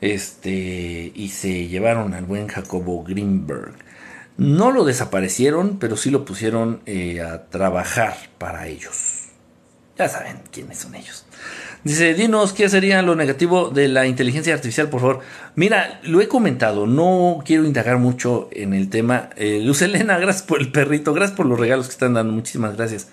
Este, 0.00 1.10
y 1.14 1.28
se 1.28 1.66
llevaron 1.68 2.14
al 2.14 2.24
buen 2.24 2.48
Jacobo 2.48 3.02
Greenberg. 3.02 3.74
No 4.36 4.70
lo 4.70 4.84
desaparecieron, 4.84 5.78
pero 5.78 5.96
sí 5.96 6.10
lo 6.10 6.24
pusieron 6.24 6.80
eh, 6.86 7.20
a 7.20 7.48
trabajar 7.48 8.14
para 8.38 8.68
ellos. 8.68 9.24
Ya 9.96 10.08
saben 10.08 10.42
quiénes 10.52 10.78
son 10.78 10.94
ellos. 10.94 11.24
Dice, 11.88 12.12
dinos 12.12 12.52
qué 12.52 12.68
sería 12.68 13.00
lo 13.00 13.16
negativo 13.16 13.70
de 13.70 13.88
la 13.88 14.06
inteligencia 14.06 14.52
artificial, 14.52 14.90
por 14.90 15.00
favor. 15.00 15.20
Mira, 15.54 16.00
lo 16.02 16.20
he 16.20 16.28
comentado, 16.28 16.86
no 16.86 17.42
quiero 17.46 17.64
indagar 17.64 17.96
mucho 17.96 18.50
en 18.52 18.74
el 18.74 18.90
tema. 18.90 19.30
Eh, 19.36 19.62
Luz 19.64 19.80
Elena, 19.80 20.18
gracias 20.20 20.44
por 20.44 20.60
el 20.60 20.70
perrito, 20.70 21.14
gracias 21.14 21.34
por 21.34 21.46
los 21.46 21.58
regalos 21.58 21.86
que 21.86 21.92
están 21.92 22.12
dando, 22.12 22.34
muchísimas 22.34 22.76
gracias. 22.76 23.08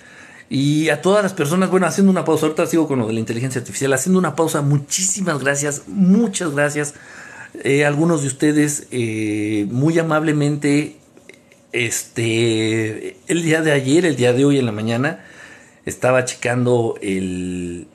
Y 0.50 0.90
a 0.90 1.02
todas 1.02 1.24
las 1.24 1.32
personas, 1.32 1.70
bueno, 1.70 1.88
haciendo 1.88 2.12
una 2.12 2.26
pausa, 2.26 2.48
ahorita 2.48 2.66
sigo 2.66 2.86
con 2.86 3.00
lo 3.00 3.08
de 3.08 3.14
la 3.14 3.22
inteligencia 3.22 3.60
artificial, 3.60 3.94
haciendo 3.94 4.20
una 4.20 4.36
pausa, 4.36 4.62
muchísimas 4.62 5.40
gracias, 5.40 5.84
muchas 5.88 6.52
gracias. 6.52 6.96
Eh, 7.64 7.86
algunos 7.86 8.24
de 8.24 8.28
ustedes 8.28 8.88
eh, 8.92 9.68
muy 9.72 9.98
amablemente, 10.00 10.98
este, 11.72 13.16
el 13.28 13.42
día 13.42 13.62
de 13.62 13.72
ayer, 13.72 14.06
el 14.06 14.18
día 14.18 14.34
de 14.34 14.44
hoy 14.44 14.60
en 14.60 14.66
la 14.66 14.74
mañana, 14.74 15.24
estaba 15.86 16.26
checando 16.26 16.96
el... 17.02 17.88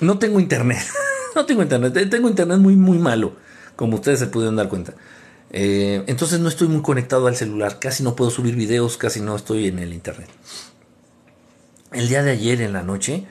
No 0.00 0.18
tengo 0.18 0.40
internet, 0.40 0.82
no 1.34 1.46
tengo 1.46 1.62
internet, 1.62 2.08
tengo 2.10 2.28
internet 2.28 2.58
muy, 2.58 2.76
muy 2.76 2.98
malo, 2.98 3.34
como 3.76 3.96
ustedes 3.96 4.18
se 4.18 4.26
pudieron 4.26 4.56
dar 4.56 4.68
cuenta. 4.68 4.94
Eh, 5.52 6.04
entonces 6.06 6.38
no 6.40 6.48
estoy 6.48 6.68
muy 6.68 6.82
conectado 6.82 7.26
al 7.26 7.36
celular, 7.36 7.78
casi 7.80 8.02
no 8.02 8.14
puedo 8.14 8.30
subir 8.30 8.54
videos, 8.54 8.96
casi 8.96 9.20
no 9.20 9.34
estoy 9.34 9.66
en 9.66 9.78
el 9.78 9.92
internet. 9.92 10.28
El 11.92 12.08
día 12.08 12.22
de 12.22 12.30
ayer 12.30 12.60
en 12.60 12.72
la 12.72 12.82
noche 12.82 13.26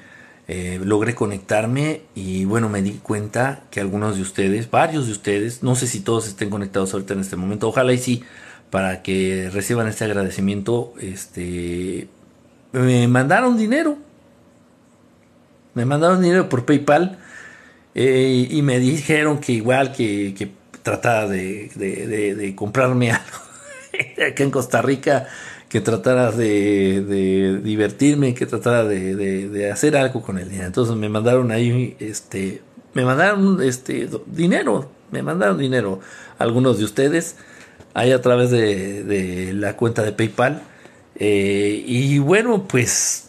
eh, 0.49 0.81
logré 0.83 1.15
conectarme 1.15 2.01
y 2.15 2.43
bueno, 2.43 2.67
me 2.69 2.81
di 2.81 2.93
cuenta 2.93 3.63
que 3.71 3.79
algunos 3.79 4.17
de 4.17 4.21
ustedes, 4.21 4.69
varios 4.69 5.05
de 5.05 5.13
ustedes, 5.13 5.63
no 5.63 5.75
sé 5.75 5.87
si 5.87 6.01
todos 6.01 6.27
estén 6.27 6.49
conectados 6.49 6.93
ahorita 6.93 7.13
en 7.13 7.21
este 7.21 7.35
momento, 7.35 7.69
ojalá 7.69 7.93
y 7.93 7.97
sí, 7.97 8.23
para 8.69 9.01
que 9.01 9.49
reciban 9.53 9.87
este 9.87 10.05
agradecimiento, 10.05 10.93
este, 10.99 12.09
me 12.73 13.07
mandaron 13.07 13.57
dinero, 13.57 13.97
me 15.73 15.85
mandaron 15.85 16.21
dinero 16.21 16.49
por 16.49 16.65
PayPal 16.65 17.19
eh, 17.95 18.47
y 18.49 18.61
me 18.61 18.79
dijeron 18.79 19.39
que 19.39 19.53
igual 19.53 19.91
que, 19.93 20.33
que 20.37 20.51
tratara 20.81 21.27
de, 21.27 21.69
de 21.75 22.55
comprarme 22.55 23.11
algo 23.11 23.49
acá 24.27 24.43
en 24.43 24.51
Costa 24.51 24.81
Rica 24.81 25.27
que 25.69 25.81
tratara 25.81 26.31
de, 26.31 27.61
divertirme, 27.63 28.33
que 28.33 28.47
tratara 28.47 28.83
de, 28.85 29.71
hacer 29.71 29.95
algo 29.95 30.21
con 30.21 30.39
el 30.39 30.49
dinero. 30.49 30.67
Entonces 30.67 30.95
me 30.95 31.09
mandaron 31.09 31.51
ahí, 31.51 31.95
este, 31.99 32.61
me 32.93 33.05
mandaron 33.05 33.61
este 33.61 34.09
dinero, 34.25 34.89
me 35.11 35.21
mandaron 35.21 35.59
dinero 35.59 35.99
algunos 36.39 36.79
de 36.79 36.85
ustedes 36.85 37.35
ahí 37.93 38.11
a 38.11 38.21
través 38.21 38.49
de, 38.49 39.51
la 39.53 39.77
cuenta 39.77 40.01
de 40.01 40.11
PayPal. 40.11 40.63
Eh, 41.15 41.83
y 41.85 42.17
bueno, 42.17 42.65
pues 42.67 43.28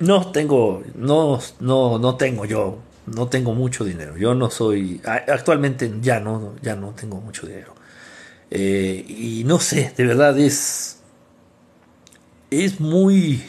no 0.00 0.30
tengo, 0.32 0.82
no, 0.94 1.40
no, 1.60 1.98
no 1.98 2.16
tengo 2.16 2.44
yo, 2.44 2.78
no 3.06 3.28
tengo 3.28 3.54
mucho 3.54 3.84
dinero. 3.84 4.16
Yo 4.16 4.34
no 4.34 4.50
soy, 4.50 5.00
actualmente 5.04 5.92
ya 6.00 6.20
no, 6.20 6.54
ya 6.62 6.76
no 6.76 6.90
tengo 6.90 7.20
mucho 7.20 7.46
dinero. 7.46 7.74
Eh, 8.50 9.04
y 9.08 9.44
no 9.44 9.58
sé, 9.58 9.92
de 9.96 10.06
verdad 10.06 10.38
es 10.38 10.94
es 12.62 12.80
muy. 12.80 13.42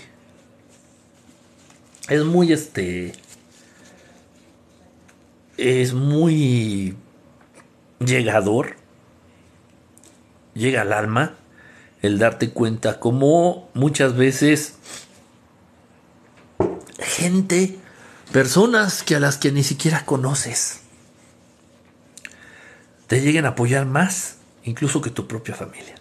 Es 2.09 2.23
muy 2.23 2.51
este. 2.51 3.13
Es 5.57 5.93
muy 5.93 6.95
llegador. 7.99 8.75
Llega 10.53 10.81
al 10.81 10.93
alma 10.93 11.35
el 12.01 12.19
darte 12.19 12.49
cuenta 12.49 12.99
como 12.99 13.69
muchas 13.73 14.15
veces 14.15 14.77
gente, 16.99 17.77
personas 18.31 19.03
que 19.03 19.15
a 19.15 19.19
las 19.19 19.37
que 19.37 19.51
ni 19.51 19.63
siquiera 19.63 20.05
conoces, 20.05 20.81
te 23.07 23.21
lleguen 23.21 23.45
a 23.45 23.49
apoyar 23.49 23.85
más 23.85 24.37
incluso 24.63 25.01
que 25.01 25.09
tu 25.09 25.27
propia 25.27 25.55
familia. 25.55 25.95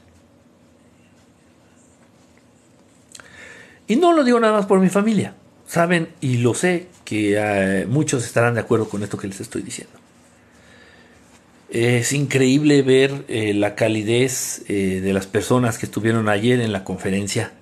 Y 3.87 3.97
no 3.97 4.13
lo 4.13 4.25
digo 4.25 4.41
nada 4.41 4.55
más 4.55 4.67
por 4.67 4.81
mi 4.81 4.89
familia. 4.89 5.35
Saben, 5.67 6.09
y 6.21 6.39
lo 6.39 6.55
sé, 6.55 6.89
que 7.05 7.35
eh, 7.37 7.87
muchos 7.87 8.25
estarán 8.25 8.55
de 8.55 8.61
acuerdo 8.61 8.89
con 8.89 9.03
esto 9.03 9.19
que 9.19 9.29
les 9.29 9.41
estoy 9.41 9.63
diciendo. 9.63 9.93
Es 11.69 12.13
increíble 12.13 12.83
ver 12.83 13.25
eh, 13.29 13.53
la 13.53 13.75
calidez 13.75 14.63
eh, 14.69 15.01
de 15.03 15.13
las 15.13 15.27
personas 15.27 15.77
que 15.77 15.87
estuvieron 15.87 16.29
ayer 16.29 16.61
en 16.61 16.73
la 16.73 16.85
conferencia. 16.85 17.53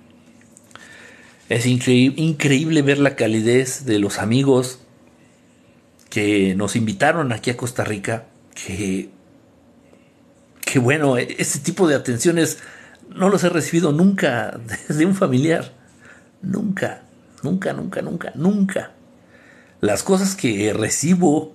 Es 1.49 1.65
increíble 1.65 2.81
ver 2.81 2.99
la 2.99 3.15
calidez 3.15 3.85
de 3.85 3.99
los 3.99 4.19
amigos 4.19 4.79
que 6.09 6.55
nos 6.55 6.75
invitaron 6.75 7.31
aquí 7.31 7.49
a 7.49 7.57
Costa 7.57 7.83
Rica. 7.83 8.25
Que, 8.55 9.09
bueno, 10.79 11.17
ese 11.17 11.59
tipo 11.59 11.87
de 11.87 11.95
atenciones 11.95 12.59
no 13.09 13.29
los 13.29 13.43
he 13.43 13.49
recibido 13.49 13.91
nunca 13.91 14.59
de 14.89 15.05
un 15.05 15.15
familiar. 15.15 15.73
Nunca, 16.41 17.03
nunca, 17.41 17.73
nunca, 17.73 18.01
nunca, 18.01 18.31
nunca. 18.35 18.91
Las 19.81 20.03
cosas 20.03 20.35
que 20.35 20.73
recibo 20.73 21.53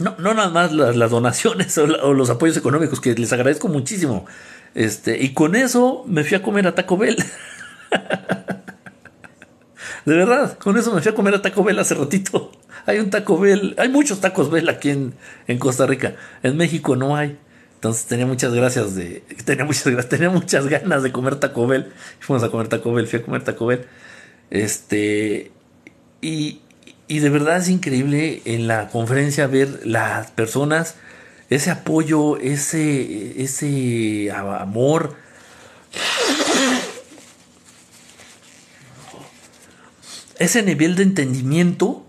no, 0.00 0.16
no 0.18 0.34
nada 0.34 0.48
más 0.48 0.72
las, 0.72 1.10
donaciones 1.10 1.76
o, 1.78 1.86
los 1.86 2.30
apoyos 2.30 2.56
económicos, 2.56 3.00
que 3.00 3.14
les 3.14 3.32
agradezco 3.32 3.68
muchísimo. 3.68 4.26
Este, 4.74 5.22
y 5.22 5.34
con 5.34 5.56
eso 5.56 6.04
me 6.06 6.24
fui 6.24 6.36
a 6.36 6.42
comer 6.42 6.66
a 6.66 6.74
Taco 6.74 6.96
Bell. 6.96 7.16
De 10.04 10.14
verdad, 10.14 10.56
con 10.58 10.78
eso 10.78 10.94
me 10.94 11.02
fui 11.02 11.12
a 11.12 11.14
comer 11.14 11.34
a 11.34 11.42
Taco 11.42 11.62
Bell 11.62 11.78
hace 11.78 11.94
ratito. 11.94 12.52
Hay 12.86 12.98
un 12.98 13.10
Taco 13.10 13.38
Bell, 13.38 13.74
hay 13.78 13.88
muchos 13.88 14.20
tacos 14.20 14.50
Bell 14.50 14.68
aquí 14.68 14.90
en, 14.90 15.14
en 15.46 15.58
Costa 15.58 15.86
Rica. 15.86 16.14
En 16.42 16.56
México 16.56 16.96
no 16.96 17.16
hay. 17.16 17.38
Entonces 17.74 18.06
tenía 18.06 18.26
muchas 18.26 18.52
gracias 18.52 18.94
de. 18.94 19.22
Tenía 19.44 19.64
muchas 19.64 19.84
tenía 20.08 20.30
muchas 20.30 20.66
ganas 20.66 21.02
de 21.02 21.12
comer 21.12 21.36
Taco 21.36 21.66
Bell. 21.66 21.92
Fuimos 22.18 22.42
a 22.42 22.50
comer 22.50 22.68
Taco 22.68 22.92
Bell, 22.92 23.06
fui 23.06 23.20
a 23.20 23.22
comer 23.22 23.42
Taco 23.42 23.66
Bell. 23.66 23.86
Este. 24.50 25.50
Y, 26.20 26.60
y 27.08 27.18
de 27.20 27.30
verdad 27.30 27.56
es 27.56 27.68
increíble 27.68 28.42
en 28.44 28.66
la 28.66 28.88
conferencia 28.88 29.46
ver 29.46 29.80
las 29.84 30.30
personas, 30.30 30.96
ese 31.48 31.70
apoyo, 31.70 32.36
ese, 32.36 33.42
ese 33.42 34.30
amor. 34.30 35.16
Ese 40.40 40.64
nivel 40.64 40.96
de 40.96 41.04
entendimiento 41.04 42.04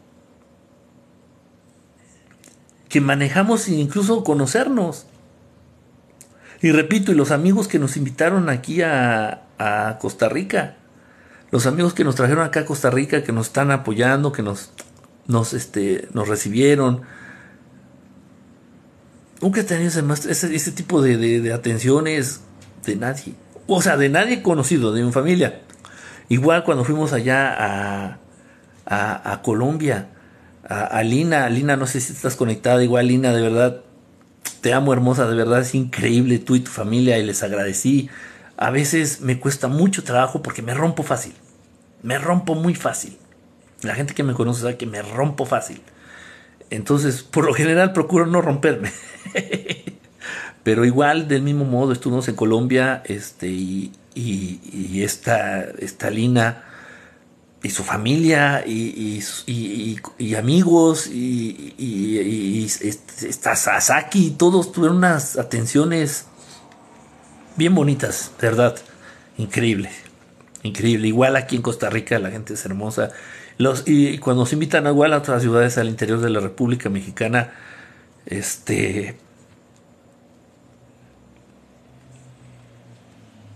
que 2.89 2.99
manejamos 2.99 3.61
sin 3.61 3.77
incluso 3.77 4.23
conocernos. 4.23 5.05
Y 6.63 6.71
repito, 6.71 7.11
y 7.11 7.15
los 7.15 7.29
amigos 7.29 7.67
que 7.67 7.77
nos 7.77 7.95
invitaron 7.95 8.49
aquí 8.49 8.81
a, 8.81 9.43
a 9.59 9.99
Costa 9.99 10.29
Rica, 10.29 10.77
los 11.51 11.67
amigos 11.67 11.93
que 11.93 12.03
nos 12.03 12.15
trajeron 12.15 12.43
acá 12.43 12.61
a 12.61 12.65
Costa 12.65 12.89
Rica, 12.89 13.23
que 13.23 13.31
nos 13.31 13.47
están 13.47 13.69
apoyando, 13.69 14.31
que 14.31 14.41
nos 14.41 14.71
nos, 15.27 15.53
este, 15.53 16.07
nos 16.13 16.27
recibieron. 16.27 17.01
Nunca 19.41 19.61
he 19.61 19.63
tenido 19.63 19.87
ese, 20.13 20.55
ese, 20.55 20.71
tipo 20.71 21.01
de, 21.01 21.51
atenciones 21.51 22.41
de 22.85 22.95
nadie. 22.95 23.33
O 23.67 23.81
sea, 23.81 23.97
de 23.97 24.09
nadie 24.09 24.43
conocido, 24.43 24.91
de 24.91 25.03
mi 25.03 25.11
familia. 25.11 25.61
Igual 26.29 26.63
cuando 26.63 26.83
fuimos 26.83 27.13
allá 27.13 27.55
a, 27.57 28.19
a, 28.91 29.41
Colombia, 29.41 30.07
a, 30.67 31.01
Lina, 31.03 31.47
Lina, 31.49 31.77
no 31.77 31.87
sé 31.87 32.01
si 32.01 32.11
estás 32.11 32.35
conectada, 32.35 32.83
igual 32.83 33.07
Lina, 33.07 33.31
de 33.33 33.41
verdad, 33.41 33.81
te 34.59 34.73
amo 34.73 34.91
hermosa, 34.91 35.27
de 35.27 35.35
verdad 35.35 35.61
es 35.61 35.73
increíble 35.75 36.39
tú 36.39 36.55
y 36.55 36.59
tu 36.59 36.71
familia 36.71 37.17
y 37.17 37.23
les 37.23 37.41
agradecí. 37.41 38.09
A 38.57 38.69
veces 38.69 39.21
me 39.21 39.39
cuesta 39.39 39.67
mucho 39.67 40.03
trabajo 40.03 40.41
porque 40.43 40.61
me 40.61 40.73
rompo 40.73 41.03
fácil, 41.03 41.33
me 42.03 42.17
rompo 42.17 42.53
muy 42.55 42.75
fácil. 42.75 43.17
La 43.81 43.95
gente 43.95 44.13
que 44.13 44.23
me 44.23 44.33
conoce 44.33 44.61
sabe 44.61 44.77
que 44.77 44.85
me 44.85 45.01
rompo 45.01 45.45
fácil. 45.45 45.81
Entonces, 46.69 47.23
por 47.23 47.45
lo 47.45 47.53
general 47.53 47.93
procuro 47.93 48.27
no 48.27 48.41
romperme. 48.41 48.91
Pero 50.63 50.85
igual, 50.85 51.27
del 51.27 51.41
mismo 51.41 51.65
modo, 51.65 51.91
estuvimos 51.91 52.27
en 52.27 52.35
Colombia, 52.35 53.01
este, 53.05 53.47
y, 53.47 53.91
y, 54.13 55.01
esta, 55.01 55.65
Lina 56.11 56.65
y 57.63 57.69
su 57.69 57.83
familia 57.83 58.63
y, 58.65 59.21
y 60.17 60.35
amigos 60.35 61.07
y, 61.07 62.65
esta 62.65 63.55
Sasaki, 63.55 64.31
todos 64.31 64.71
tuvieron 64.71 64.97
unas 64.97 65.37
atenciones 65.37 66.25
bien 67.55 67.75
bonitas, 67.75 68.31
¿verdad? 68.41 68.75
Increíble, 69.37 69.89
increíble. 70.63 71.07
Igual 71.07 71.35
aquí 71.35 71.55
en 71.55 71.61
Costa 71.61 71.89
Rica 71.89 72.17
la 72.19 72.31
gente 72.31 72.53
es 72.55 72.65
hermosa 72.65 73.11
y 73.85 74.17
cuando 74.17 74.45
se 74.45 74.55
invitan 74.55 74.87
igual 74.87 75.13
a 75.13 75.17
otras 75.17 75.43
ciudades 75.43 75.77
al 75.77 75.87
interior 75.87 76.19
de 76.19 76.29
la 76.29 76.39
República 76.39 76.89
Mexicana, 76.89 77.51
este 78.25 79.17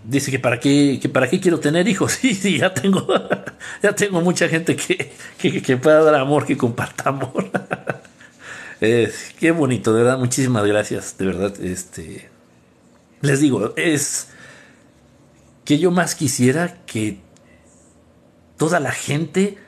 dice 0.08 0.30
que 0.30 0.38
para 0.38 0.60
qué, 0.60 0.98
que 1.00 1.08
para 1.08 1.28
qué 1.28 1.40
quiero 1.40 1.60
tener 1.60 1.88
hijos. 1.88 2.12
Sí, 2.20 2.34
sí, 2.34 2.58
ya 2.58 2.72
tengo, 2.72 3.06
ya 3.82 3.94
tengo 3.94 4.20
mucha 4.20 4.48
gente 4.48 4.76
que, 4.76 5.12
que, 5.38 5.76
pueda 5.76 6.02
dar 6.02 6.14
amor, 6.14 6.46
que 6.46 6.56
comparta 6.56 7.10
amor. 7.10 7.50
qué 8.80 9.50
bonito, 9.50 9.92
de 9.92 10.02
verdad, 10.02 10.18
muchísimas 10.18 10.64
gracias, 10.64 11.16
de 11.18 11.26
verdad. 11.26 11.60
Este 11.60 12.36
les 13.20 13.40
digo, 13.40 13.74
es 13.76 14.28
que 15.64 15.78
yo 15.78 15.90
más 15.90 16.14
quisiera 16.14 16.84
que 16.84 17.18
toda 18.56 18.80
la 18.80 18.92
gente 18.92 19.58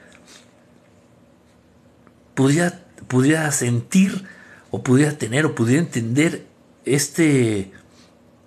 pudiera, 2.35 3.51
sentir 3.51 4.25
o 4.71 4.81
pudiera 4.81 5.17
tener 5.17 5.45
o 5.45 5.55
pudiera 5.55 5.81
entender 5.81 6.45
este 6.85 7.71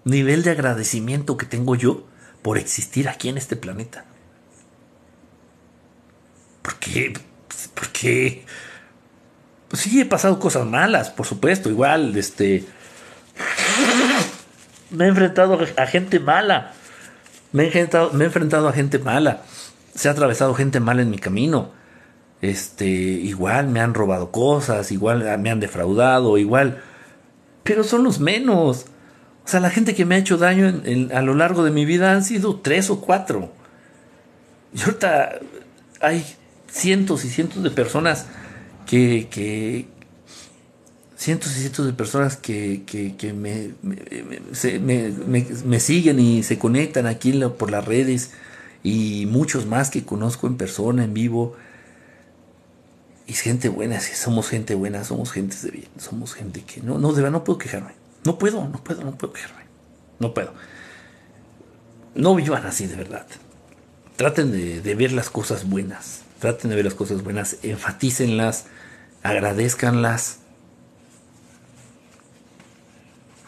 nivel 0.05 0.43
de 0.43 0.51
agradecimiento 0.51 1.37
que 1.37 1.47
tengo 1.47 1.75
yo 1.75 2.05
por 2.43 2.59
existir 2.59 3.09
aquí 3.09 3.29
en 3.29 3.39
este 3.39 3.57
planeta. 3.57 4.05
Porque, 6.63 7.15
porque, 7.75 8.45
pues 9.69 9.83
sí 9.83 10.01
he 10.01 10.07
pasado 10.07 10.39
cosas 10.39 10.67
malas, 10.67 11.11
por 11.11 11.27
supuesto, 11.27 11.71
igual, 11.71 12.17
este, 12.17 12.65
me 14.91 15.07
he 15.07 15.09
enfrentado 15.09 15.59
a 15.77 15.87
gente 15.87 16.21
mala, 16.21 16.73
me 17.53 17.65
he 17.65 17.67
enfrentado, 17.67 18.13
me 18.13 18.25
he 18.25 18.27
enfrentado 18.27 18.69
a 18.69 18.73
gente 18.73 18.99
mala, 18.99 19.43
se 19.95 20.09
ha 20.09 20.13
atravesado 20.13 20.55
gente 20.55 20.81
mala 20.81 21.03
en 21.03 21.11
mi 21.11 21.19
camino 21.19 21.73
este, 22.43 22.87
igual 22.87 23.69
me 23.69 23.81
han 23.81 23.95
robado 23.95 24.33
cosas, 24.33 24.91
igual 24.91 25.39
me 25.39 25.51
han 25.51 25.61
defraudado, 25.61 26.37
igual, 26.39 26.83
pero 27.63 27.85
son 27.85 28.03
los 28.03 28.19
menos. 28.19 28.87
O 29.45 29.49
sea, 29.49 29.61
la 29.61 29.71
gente 29.71 29.95
que 29.95 30.05
me 30.05 30.15
ha 30.15 30.19
hecho 30.19 30.39
daño 30.39 30.83
a 31.13 31.23
lo 31.23 31.35
largo 31.35 31.65
de 31.65 31.71
mi 31.71 31.85
vida 31.85 32.13
han 32.13 32.25
sido 32.25 32.57
tres 32.57 32.91
o 32.91 33.01
cuatro. 33.01 33.53
Y 34.75 34.81
ahorita 34.83 35.41
hay 36.01 36.25
cientos 36.69 37.25
y 37.25 37.29
cientos 37.29 37.63
de 37.63 37.71
personas 37.71 38.27
que, 38.87 39.87
cientos 41.17 41.57
y 41.57 41.61
cientos 41.61 41.87
de 41.87 41.93
personas 41.93 42.37
que, 42.37 42.83
que, 42.87 43.33
me, 43.33 43.73
me, 43.83 45.81
siguen 45.81 46.19
y 46.19 46.43
se 46.43 46.59
conectan 46.59 47.07
aquí 47.07 47.33
por 47.59 47.71
las 47.71 47.85
redes 47.85 48.31
y 48.83 49.27
muchos 49.27 49.67
más 49.67 49.91
que 49.91 50.05
conozco 50.05 50.47
en 50.47 50.57
persona, 50.57 51.05
en 51.05 51.15
vivo 51.15 51.55
y 53.27 53.35
gente 53.35 53.69
buena, 53.69 54.01
si 54.01 54.15
somos 54.15 54.49
gente 54.49 54.75
buena, 54.75 55.05
somos 55.05 55.31
gente 55.33 55.57
de 55.63 55.71
bien, 55.71 55.89
somos 55.99 56.35
gente 56.35 56.63
que 56.63 56.81
no, 56.81 56.99
no, 56.99 57.13
de 57.13 57.23
verdad 57.23 57.33
no 57.33 57.45
puedo 57.45 57.59
quejarme. 57.59 58.02
No 58.25 58.39
puedo, 58.39 58.69
no 58.69 58.83
puedo, 58.83 59.03
no 59.03 59.13
puedo 59.13 59.33
quejarme. 59.33 59.63
No 60.19 60.33
puedo. 60.35 60.53
No 62.15 62.35
vivan 62.35 62.67
así 62.67 62.87
de 62.87 62.97
verdad. 62.97 63.27
Traten 64.17 64.53
de, 64.53 64.95
ver 64.95 65.13
las 65.13 65.31
cosas 65.31 65.69
buenas. 65.69 66.23
Traten 66.39 66.71
de 66.71 66.77
ver 66.77 66.85
las 66.85 66.95
cosas 66.95 67.23
buenas. 67.23 67.57
Enfatícenlas. 67.63 68.67
Agradezcanlas. 69.23 70.39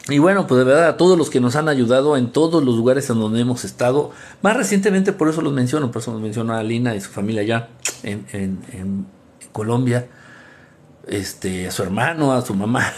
Y 0.07 0.19
bueno, 0.19 0.45
pues 0.45 0.59
de 0.59 0.65
verdad 0.65 0.87
a 0.87 0.97
todos 0.97 1.17
los 1.17 1.31
que 1.31 1.39
nos 1.39 1.55
han 1.55 1.67
ayudado 1.67 2.15
en 2.15 2.31
todos 2.31 2.63
los 2.63 2.75
lugares 2.75 3.09
en 3.09 3.19
donde 3.19 3.39
hemos 3.39 3.65
estado. 3.65 4.11
Más 4.41 4.55
recientemente, 4.55 5.13
por 5.13 5.29
eso 5.29 5.41
los 5.41 5.51
menciono, 5.51 5.91
por 5.91 6.01
eso 6.01 6.11
los 6.11 6.21
menciono 6.21 6.53
a 6.53 6.61
Lina 6.61 6.95
y 6.95 7.01
su 7.01 7.09
familia 7.09 7.41
allá 7.41 7.69
en, 8.03 8.27
en 8.31 9.07
Colombia, 9.51 10.07
este, 11.07 11.67
a 11.67 11.71
su 11.71 11.81
hermano, 11.81 12.33
a 12.33 12.41
su 12.43 12.53
mamá. 12.53 12.91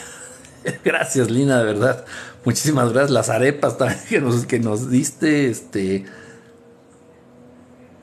gracias, 0.84 1.29
Lina, 1.29 1.59
de 1.59 1.65
verdad. 1.65 2.05
Muchísimas 2.45 2.91
gracias. 2.91 3.11
Las 3.11 3.29
arepas 3.29 3.77
también 3.77 3.99
que 4.09 4.21
nos, 4.21 4.45
que 4.45 4.59
nos 4.59 4.89
diste, 4.89 5.49
este. 5.49 6.05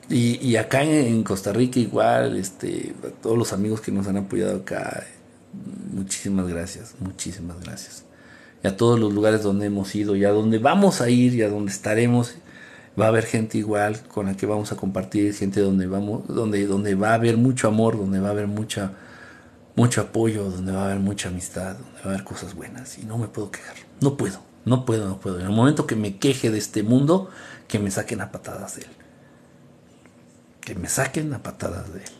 Y, 0.07 0.55
acá 0.57 0.83
en, 0.83 1.23
Costa 1.23 1.51
Rica 1.51 1.79
igual, 1.79 2.37
este, 2.37 2.93
a 3.03 3.09
todos 3.21 3.37
los 3.37 3.53
amigos 3.53 3.81
que 3.81 3.91
nos 3.91 4.07
han 4.07 4.17
apoyado 4.17 4.57
acá, 4.57 5.03
muchísimas 5.91 6.47
gracias, 6.47 6.93
muchísimas 6.99 7.59
gracias. 7.61 8.03
Y 8.63 8.67
a 8.67 8.77
todos 8.77 8.99
los 8.99 9.11
lugares 9.11 9.41
donde 9.41 9.65
hemos 9.65 9.95
ido 9.95 10.15
y 10.15 10.23
a 10.23 10.29
donde 10.29 10.59
vamos 10.59 11.01
a 11.01 11.09
ir 11.09 11.33
y 11.33 11.41
a 11.41 11.49
donde 11.49 11.71
estaremos 11.71 12.35
va 12.99 13.05
a 13.05 13.07
haber 13.09 13.25
gente 13.25 13.57
igual 13.57 13.99
con 14.07 14.27
la 14.27 14.37
que 14.37 14.45
vamos 14.45 14.71
a 14.71 14.77
compartir, 14.77 15.33
gente 15.33 15.59
donde 15.59 15.87
vamos, 15.87 16.27
donde, 16.27 16.65
donde 16.65 16.95
va 16.95 17.11
a 17.11 17.13
haber 17.15 17.37
mucho 17.37 17.67
amor, 17.67 17.97
donde 17.97 18.19
va 18.19 18.29
a 18.29 18.31
haber 18.31 18.47
mucha, 18.47 18.93
mucho 19.75 20.01
apoyo, 20.01 20.49
donde 20.49 20.71
va 20.71 20.83
a 20.83 20.85
haber 20.85 20.99
mucha 20.99 21.29
amistad, 21.29 21.75
donde 21.75 21.99
va 21.99 22.05
a 22.05 22.13
haber 22.13 22.23
cosas 22.23 22.55
buenas. 22.55 22.97
Y 22.97 23.05
no 23.05 23.17
me 23.17 23.27
puedo 23.27 23.51
quejar. 23.51 23.75
No 24.01 24.17
puedo, 24.17 24.39
no 24.63 24.85
puedo, 24.85 25.07
no 25.07 25.19
puedo. 25.19 25.39
En 25.39 25.45
el 25.45 25.51
momento 25.51 25.85
que 25.85 25.95
me 25.95 26.17
queje 26.17 26.49
de 26.51 26.57
este 26.57 26.83
mundo, 26.83 27.29
que 27.67 27.79
me 27.79 27.91
saquen 27.91 28.21
a 28.21 28.31
patadas 28.31 28.75
de 28.77 28.83
él. 28.83 28.89
Que 30.61 30.75
me 30.75 30.87
saquen 30.87 31.33
a 31.33 31.43
patadas 31.43 31.93
de 31.93 31.99
él. 31.99 32.11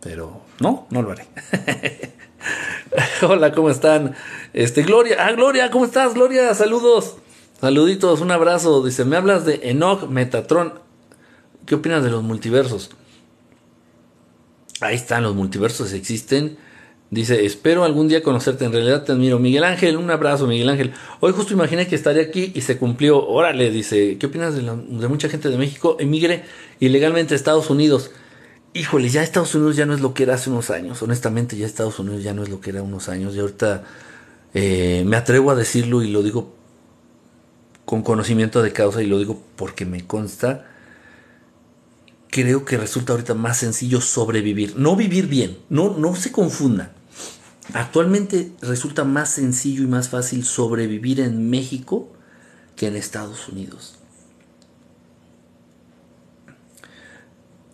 Pero 0.00 0.42
no, 0.60 0.86
no 0.90 1.02
lo 1.02 1.12
haré. 1.12 1.26
Hola, 3.22 3.52
¿cómo 3.52 3.70
están? 3.70 4.14
Este, 4.52 4.82
Gloria, 4.82 5.16
ah, 5.26 5.32
Gloria, 5.32 5.70
¿cómo 5.70 5.84
estás? 5.84 6.14
Gloria, 6.14 6.54
saludos. 6.54 7.16
Saluditos, 7.60 8.20
un 8.20 8.30
abrazo. 8.30 8.84
Dice, 8.84 9.04
me 9.04 9.16
hablas 9.16 9.44
de 9.44 9.60
Enoch, 9.64 10.08
Metatron. 10.08 10.74
¿Qué 11.66 11.74
opinas 11.74 12.04
de 12.04 12.10
los 12.10 12.22
multiversos? 12.22 12.90
Ahí 14.80 14.94
están, 14.94 15.24
los 15.24 15.34
multiversos 15.34 15.92
existen. 15.92 16.56
Dice, 17.10 17.46
espero 17.46 17.84
algún 17.84 18.06
día 18.06 18.22
conocerte, 18.22 18.66
en 18.66 18.72
realidad 18.72 19.04
te 19.04 19.12
admiro. 19.12 19.38
Miguel 19.38 19.64
Ángel, 19.64 19.96
un 19.96 20.10
abrazo, 20.10 20.46
Miguel 20.46 20.68
Ángel. 20.68 20.92
Hoy 21.20 21.32
justo 21.32 21.54
imaginé 21.54 21.86
que 21.86 21.94
estaría 21.94 22.22
aquí 22.22 22.52
y 22.54 22.60
se 22.60 22.76
cumplió. 22.76 23.26
Órale, 23.26 23.70
dice, 23.70 24.18
¿qué 24.18 24.26
opinas 24.26 24.54
de, 24.54 24.62
mucha 25.08 25.30
gente 25.30 25.48
de 25.48 25.56
México? 25.56 25.96
Emigre 25.98 26.44
ilegalmente 26.80 27.32
a 27.32 27.36
Estados 27.36 27.70
Unidos. 27.70 28.10
Híjole, 28.74 29.08
ya 29.08 29.22
Estados 29.22 29.54
Unidos 29.54 29.76
ya 29.76 29.86
no 29.86 29.94
es 29.94 30.00
lo 30.00 30.12
que 30.12 30.24
era 30.24 30.34
hace 30.34 30.50
unos 30.50 30.68
años. 30.68 31.02
Honestamente, 31.02 31.56
ya 31.56 31.64
Estados 31.64 31.98
Unidos 31.98 32.22
ya 32.22 32.34
no 32.34 32.42
es 32.42 32.50
lo 32.50 32.60
que 32.60 32.70
era 32.70 32.82
unos 32.82 33.08
años. 33.08 33.34
Y 33.34 33.40
ahorita 33.40 33.84
eh, 34.52 35.02
me 35.06 35.16
atrevo 35.16 35.50
a 35.50 35.54
decirlo 35.54 36.02
y 36.02 36.08
lo 36.10 36.22
digo 36.22 36.52
con 37.86 38.02
conocimiento 38.02 38.60
de 38.62 38.74
causa 38.74 39.02
y 39.02 39.06
lo 39.06 39.18
digo 39.18 39.42
porque 39.56 39.86
me 39.86 40.06
consta 40.06 40.66
creo 42.30 42.66
que 42.66 42.76
resulta 42.76 43.14
ahorita 43.14 43.32
más 43.32 43.56
sencillo 43.56 44.02
sobrevivir. 44.02 44.74
No 44.76 44.96
vivir 44.96 45.26
bien, 45.26 45.58
no, 45.70 45.96
no 45.96 46.14
se 46.14 46.30
confunda. 46.30 46.92
Actualmente 47.74 48.52
resulta 48.62 49.04
más 49.04 49.30
sencillo 49.30 49.82
y 49.82 49.86
más 49.86 50.08
fácil 50.08 50.44
sobrevivir 50.44 51.20
en 51.20 51.50
México 51.50 52.08
que 52.76 52.86
en 52.86 52.96
Estados 52.96 53.48
Unidos. 53.48 53.98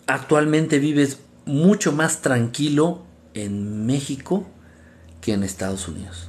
Actualmente 0.06 0.78
vives 0.78 1.20
mucho 1.46 1.92
más 1.92 2.22
tranquilo 2.22 3.02
en 3.34 3.86
México 3.86 4.46
que 5.20 5.32
en 5.32 5.42
Estados 5.42 5.88
Unidos. 5.88 6.28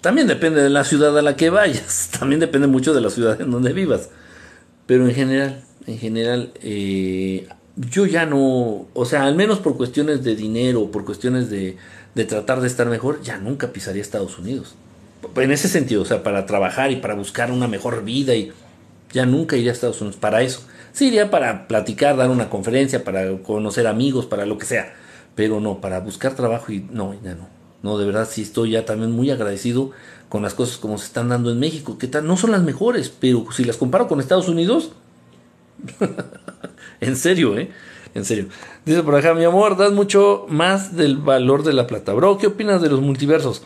También 0.00 0.26
depende 0.26 0.62
de 0.62 0.70
la 0.70 0.84
ciudad 0.84 1.16
a 1.18 1.22
la 1.22 1.36
que 1.36 1.50
vayas, 1.50 2.10
también 2.18 2.40
depende 2.40 2.66
mucho 2.66 2.94
de 2.94 3.00
la 3.00 3.10
ciudad 3.10 3.40
en 3.40 3.50
donde 3.50 3.72
vivas. 3.72 4.08
Pero 4.86 5.06
en 5.06 5.14
general, 5.14 5.64
en 5.86 5.98
general, 5.98 6.52
eh, 6.62 7.48
yo 7.76 8.06
ya 8.06 8.24
no, 8.24 8.86
o 8.94 9.04
sea, 9.04 9.24
al 9.24 9.34
menos 9.34 9.58
por 9.58 9.76
cuestiones 9.76 10.24
de 10.24 10.36
dinero, 10.36 10.90
por 10.90 11.04
cuestiones 11.04 11.50
de, 11.50 11.76
de 12.16 12.24
tratar 12.24 12.62
de 12.62 12.66
estar 12.66 12.88
mejor, 12.88 13.20
ya 13.20 13.36
nunca 13.36 13.74
pisaría 13.74 14.00
Estados 14.00 14.38
Unidos. 14.38 14.74
En 15.36 15.52
ese 15.52 15.68
sentido, 15.68 16.00
o 16.00 16.04
sea, 16.06 16.22
para 16.22 16.46
trabajar 16.46 16.90
y 16.90 16.96
para 16.96 17.12
buscar 17.12 17.52
una 17.52 17.68
mejor 17.68 18.04
vida 18.04 18.34
y 18.34 18.52
ya 19.12 19.26
nunca 19.26 19.56
iría 19.56 19.70
a 19.70 19.74
Estados 19.74 20.00
Unidos 20.00 20.18
para 20.18 20.40
eso. 20.40 20.62
Sí 20.94 21.08
iría 21.08 21.30
para 21.30 21.68
platicar, 21.68 22.16
dar 22.16 22.30
una 22.30 22.48
conferencia, 22.48 23.04
para 23.04 23.36
conocer 23.42 23.86
amigos, 23.86 24.24
para 24.24 24.46
lo 24.46 24.56
que 24.56 24.64
sea, 24.64 24.94
pero 25.34 25.60
no, 25.60 25.82
para 25.82 26.00
buscar 26.00 26.34
trabajo 26.34 26.72
y 26.72 26.86
no, 26.90 27.14
ya 27.22 27.34
no. 27.34 27.48
No, 27.82 27.98
de 27.98 28.06
verdad 28.06 28.26
sí 28.30 28.40
estoy 28.40 28.70
ya 28.70 28.86
también 28.86 29.12
muy 29.12 29.30
agradecido 29.30 29.90
con 30.30 30.42
las 30.42 30.54
cosas 30.54 30.78
como 30.78 30.96
se 30.96 31.04
están 31.04 31.28
dando 31.28 31.52
en 31.52 31.58
México, 31.58 31.98
que 31.98 32.08
no 32.22 32.38
son 32.38 32.50
las 32.50 32.62
mejores, 32.62 33.10
pero 33.10 33.46
si 33.52 33.64
las 33.64 33.76
comparo 33.76 34.08
con 34.08 34.20
Estados 34.20 34.48
Unidos, 34.48 34.92
en 37.00 37.16
serio, 37.16 37.58
¿eh? 37.58 37.70
En 38.16 38.24
serio. 38.24 38.48
Dice 38.86 39.02
por 39.02 39.14
acá, 39.14 39.34
mi 39.34 39.44
amor, 39.44 39.76
das 39.76 39.92
mucho 39.92 40.46
más 40.48 40.96
del 40.96 41.18
valor 41.18 41.62
de 41.64 41.74
la 41.74 41.86
plata. 41.86 42.14
Bro, 42.14 42.38
¿qué 42.38 42.46
opinas 42.46 42.80
de 42.80 42.88
los 42.88 43.02
multiversos? 43.02 43.62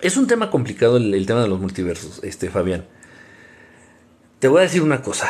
Es 0.00 0.16
un 0.16 0.26
tema 0.26 0.50
complicado 0.50 0.96
el, 0.96 1.26
tema 1.26 1.42
de 1.42 1.48
los 1.48 1.60
multiversos, 1.60 2.18
este, 2.24 2.50
Fabián. 2.50 2.86
Te 4.40 4.48
voy 4.48 4.58
a 4.58 4.62
decir 4.62 4.82
una 4.82 5.00
cosa. 5.00 5.28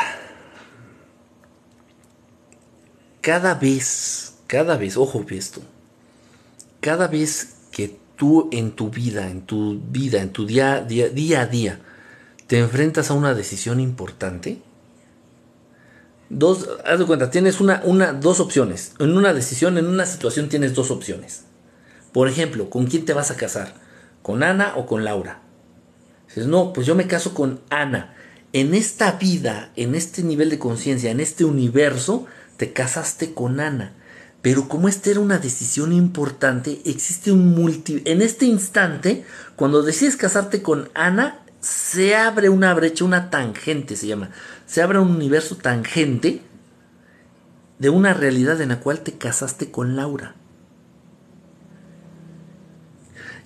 Cada 3.21 3.53
vez, 3.53 4.39
cada 4.47 4.75
vez, 4.75 4.97
ojo 4.97 5.23
esto, 5.29 5.61
cada 6.79 7.07
vez 7.07 7.67
que 7.71 7.99
tú 8.15 8.49
en 8.51 8.71
tu 8.71 8.89
vida, 8.89 9.29
en 9.29 9.43
tu 9.43 9.79
vida, 9.79 10.23
en 10.23 10.31
tu 10.31 10.47
día, 10.47 10.81
día, 10.81 11.09
día 11.09 11.41
a 11.41 11.45
día, 11.45 11.81
te 12.47 12.57
enfrentas 12.57 13.11
a 13.11 13.13
una 13.13 13.35
decisión 13.35 13.79
importante, 13.79 14.59
Dos, 16.35 16.67
haz 16.83 16.99
de 16.99 17.05
cuenta, 17.05 17.29
tienes 17.29 17.61
una, 17.61 17.81
una, 17.85 18.11
dos 18.11 18.41
opciones. 18.41 18.91
En 18.99 19.15
una 19.15 19.33
decisión, 19.33 19.77
en 19.77 19.87
una 19.87 20.05
situación 20.05 20.49
tienes 20.49 20.73
dos 20.73 20.91
opciones. 20.91 21.45
Por 22.11 22.27
ejemplo, 22.27 22.69
¿con 22.69 22.87
quién 22.87 23.05
te 23.05 23.13
vas 23.13 23.31
a 23.31 23.37
casar? 23.37 23.73
¿Con 24.21 24.43
Ana 24.43 24.73
o 24.75 24.85
con 24.85 25.05
Laura? 25.05 25.39
Dices, 26.27 26.47
no, 26.47 26.73
pues 26.73 26.85
yo 26.85 26.93
me 26.93 27.07
caso 27.07 27.33
con 27.33 27.61
Ana. 27.69 28.15
En 28.51 28.73
esta 28.73 29.13
vida, 29.13 29.71
en 29.77 29.95
este 29.95 30.23
nivel 30.23 30.49
de 30.49 30.59
conciencia, 30.59 31.09
en 31.09 31.21
este 31.21 31.45
universo, 31.45 32.25
te 32.57 32.73
casaste 32.73 33.33
con 33.33 33.61
Ana. 33.61 33.93
Pero 34.41 34.67
como 34.67 34.89
esta 34.89 35.11
era 35.11 35.21
una 35.21 35.37
decisión 35.37 35.93
importante, 35.93 36.81
existe 36.83 37.31
un 37.31 37.55
multi... 37.55 38.01
En 38.03 38.21
este 38.21 38.45
instante, 38.45 39.23
cuando 39.55 39.83
decides 39.83 40.17
casarte 40.17 40.61
con 40.61 40.89
Ana, 40.95 41.45
se 41.65 42.15
abre 42.15 42.49
una 42.49 42.73
brecha, 42.73 43.05
una 43.05 43.29
tangente 43.29 43.95
se 43.95 44.07
llama. 44.07 44.31
Se 44.65 44.81
abre 44.81 44.99
un 44.99 45.11
universo 45.11 45.57
tangente 45.57 46.41
de 47.79 47.89
una 47.89 48.13
realidad 48.13 48.61
en 48.61 48.69
la 48.69 48.79
cual 48.79 49.01
te 49.01 49.13
casaste 49.13 49.71
con 49.71 49.95
Laura. 49.95 50.35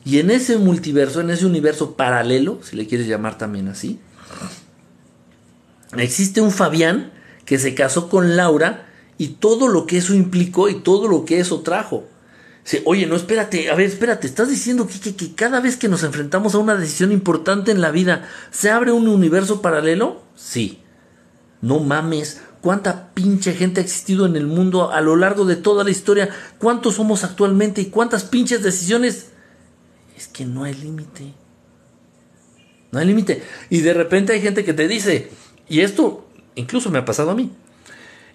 Y 0.05 0.19
en 0.19 0.31
ese 0.31 0.57
multiverso, 0.57 1.21
en 1.21 1.29
ese 1.29 1.45
universo 1.45 1.95
paralelo, 1.95 2.59
si 2.63 2.75
le 2.75 2.87
quieres 2.87 3.07
llamar 3.07 3.37
también 3.37 3.67
así, 3.67 3.99
existe 5.97 6.41
un 6.41 6.51
Fabián 6.51 7.11
que 7.45 7.59
se 7.59 7.75
casó 7.75 8.09
con 8.09 8.35
Laura 8.37 8.87
y 9.17 9.27
todo 9.29 9.67
lo 9.67 9.85
que 9.85 9.97
eso 9.97 10.13
implicó 10.13 10.69
y 10.69 10.81
todo 10.81 11.07
lo 11.07 11.25
que 11.25 11.39
eso 11.39 11.61
trajo. 11.61 12.07
Oye, 12.85 13.07
no, 13.07 13.15
espérate, 13.15 13.69
a 13.71 13.75
ver, 13.75 13.87
espérate, 13.87 14.27
¿estás 14.27 14.49
diciendo 14.49 14.87
que, 14.87 15.15
que, 15.15 15.33
cada 15.33 15.59
vez 15.59 15.75
que 15.75 15.89
nos 15.89 16.03
enfrentamos 16.03 16.53
a 16.53 16.59
una 16.59 16.75
decisión 16.75 17.11
importante 17.11 17.71
en 17.71 17.81
la 17.81 17.89
vida, 17.89 18.29
se 18.51 18.69
abre 18.69 18.91
un 18.91 19.07
universo 19.07 19.61
paralelo? 19.61 20.21
Sí. 20.35 20.79
No 21.61 21.79
mames, 21.79 22.41
cuánta 22.61 23.13
pinche 23.13 23.53
gente 23.53 23.81
ha 23.81 23.83
existido 23.83 24.25
en 24.25 24.35
el 24.35 24.47
mundo 24.47 24.91
a 24.91 25.01
lo 25.01 25.15
largo 25.15 25.45
de 25.45 25.55
toda 25.55 25.83
la 25.83 25.91
historia, 25.91 26.29
cuántos 26.57 26.95
somos 26.95 27.23
actualmente 27.23 27.81
y 27.81 27.85
cuántas 27.85 28.23
pinches 28.23 28.63
decisiones. 28.63 29.31
Es 30.17 30.27
que 30.27 30.45
no 30.45 30.63
hay 30.63 30.73
límite. 30.73 31.33
No 32.91 32.99
hay 32.99 33.07
límite. 33.07 33.43
Y 33.69 33.81
de 33.81 33.93
repente 33.93 34.33
hay 34.33 34.41
gente 34.41 34.63
que 34.63 34.73
te 34.73 34.87
dice, 34.87 35.31
y 35.67 35.81
esto 35.81 36.27
incluso 36.55 36.89
me 36.89 36.99
ha 36.99 37.05
pasado 37.05 37.31
a 37.31 37.35
mí 37.35 37.51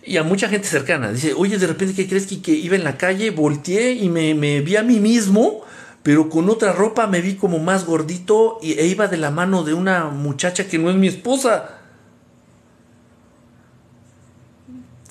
y 0.07 0.17
a 0.17 0.23
mucha 0.23 0.49
gente 0.49 0.69
cercana. 0.69 1.13
Dice, 1.13 1.35
oye, 1.35 1.59
de 1.59 1.67
repente, 1.67 1.95
¿qué 1.95 2.09
crees 2.09 2.27
que, 2.27 2.53
iba 2.53 2.77
en 2.77 2.85
la 2.85 2.97
calle? 2.97 3.31
Volteé 3.31 3.93
y 3.93 4.09
me, 4.09 4.35
me, 4.35 4.61
vi 4.61 4.77
a 4.77 4.83
mí 4.83 5.01
mismo, 5.01 5.63
pero 6.03 6.29
con 6.29 6.49
otra 6.51 6.73
ropa 6.73 7.07
me 7.07 7.21
vi 7.21 7.35
como 7.35 7.59
más 7.59 7.87
gordito 7.87 8.59
y, 8.63 8.73
e 8.73 8.87
iba 8.87 9.09
de 9.09 9.17
la 9.17 9.31
mano 9.31 9.65
de 9.65 9.75
una 9.75 10.07
muchacha 10.07 10.69
que 10.69 10.79
no 10.79 10.91
es 10.91 10.97
mi 10.97 11.09
esposa. 11.09 11.79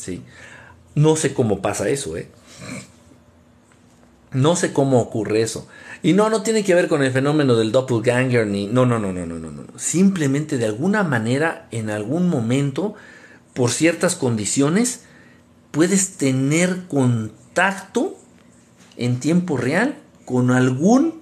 Sí. 0.04 0.22
No 0.96 1.16
sé 1.16 1.34
cómo 1.34 1.62
pasa 1.62 1.88
eso, 1.88 2.18
¿eh? 2.18 2.28
No 4.34 4.56
sé 4.56 4.74
cómo 4.74 5.00
ocurre 5.00 5.42
eso. 5.42 5.68
Y 6.02 6.12
no, 6.14 6.30
no 6.30 6.44
tiene 6.44 6.66
que 6.66 6.76
ver 6.76 6.90
con 6.90 7.04
el 7.04 7.12
fenómeno 7.14 7.56
del 7.56 7.72
doppelganger 7.72 8.48
ni... 8.48 8.68
No, 8.68 8.86
no, 8.86 9.00
no, 9.00 9.14
no, 9.14 9.26
no, 9.26 9.40
no, 9.40 9.52
no. 9.52 9.64
Simplemente 9.78 10.58
de 10.58 10.66
alguna 10.66 11.04
manera, 11.04 11.68
en 11.72 11.90
algún 11.90 12.28
momento, 12.28 12.96
por 13.54 13.72
ciertas 13.72 14.16
condiciones, 14.16 15.04
puedes 15.72 16.18
tener 16.18 16.88
contacto 16.90 18.18
en 18.98 19.22
tiempo 19.22 19.56
real 19.56 19.96
con 20.26 20.52
algún 20.52 21.22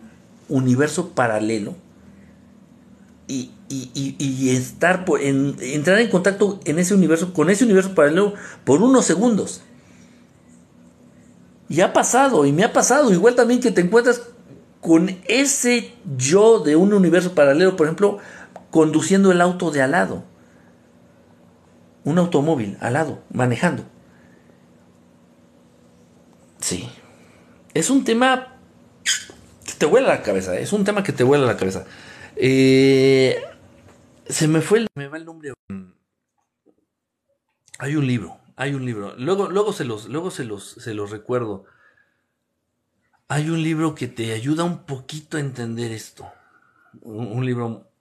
universo 0.49 1.09
paralelo 1.09 1.75
y, 3.27 3.51
estar 4.49 5.06
por, 5.06 5.22
entrar 5.22 5.99
en 5.99 6.10
contacto 6.10 6.60
en 6.65 6.80
ese 6.80 6.93
universo 6.93 7.34
con 7.34 7.49
ese 7.49 7.64
universo 7.64 7.95
paralelo 7.95 8.34
por 8.64 8.81
unos 8.81 9.06
segundos. 9.06 9.61
Y 11.69 11.81
ha 11.81 11.93
pasado, 11.93 12.45
y 12.45 12.52
me 12.52 12.64
ha 12.64 12.73
pasado, 12.73 13.14
igual 13.14 13.35
también 13.35 13.61
que 13.61 13.72
te 13.72 13.81
encuentras 13.81 14.23
con 14.81 15.18
ese 15.27 15.93
yo 16.18 16.60
de 16.60 16.76
un 16.76 16.93
universo 16.93 17.34
paralelo, 17.34 17.77
por 17.77 17.88
ejemplo, 17.88 18.18
conduciendo 18.72 19.31
el 19.31 19.39
auto 19.39 19.72
de 19.72 19.81
al 19.81 19.91
lado 19.91 20.31
un 22.03 22.18
automóvil 22.18 22.77
al 22.80 22.93
lado, 22.93 23.23
manejando. 23.31 23.84
Sí. 26.60 26.89
Es 27.73 27.89
un 27.89 28.03
tema 28.03 28.56
que 29.65 29.73
te 29.77 29.85
vuela 29.85 30.10
la 30.10 30.22
cabeza, 30.22 30.57
es 30.57 30.73
un 30.73 30.84
tema 30.84 31.03
que 31.03 31.14
te 31.14 31.23
vuela 31.23 31.45
la 31.45 31.57
cabeza. 31.57 31.85
Eh, 32.35 33.41
se 34.31 34.47
me 34.47 34.61
fue 34.61 34.79
el, 34.79 34.87
me 34.95 35.07
va 35.07 35.17
el 35.17 35.25
nombre. 35.25 35.53
Hay 37.79 37.95
un 37.95 38.07
libro, 38.07 38.39
hay 38.55 38.73
un 38.73 38.85
libro. 38.85 39.15
Luego, 39.17 39.49
luego 39.49 39.73
se 39.73 39.85
los, 39.85 40.07
luego 40.07 40.31
se 40.31 40.45
los, 40.45 40.71
se 40.71 40.93
los 40.93 41.11
recuerdo. 41.11 41.65
Hay 43.27 43.49
un 43.49 43.63
libro 43.63 43.95
que 43.95 44.07
te 44.07 44.33
ayuda 44.33 44.63
un 44.63 44.85
poquito 44.85 45.37
a 45.37 45.39
entender 45.39 45.91
esto. 45.91 46.29
un 47.01 47.45
libro 47.45 47.91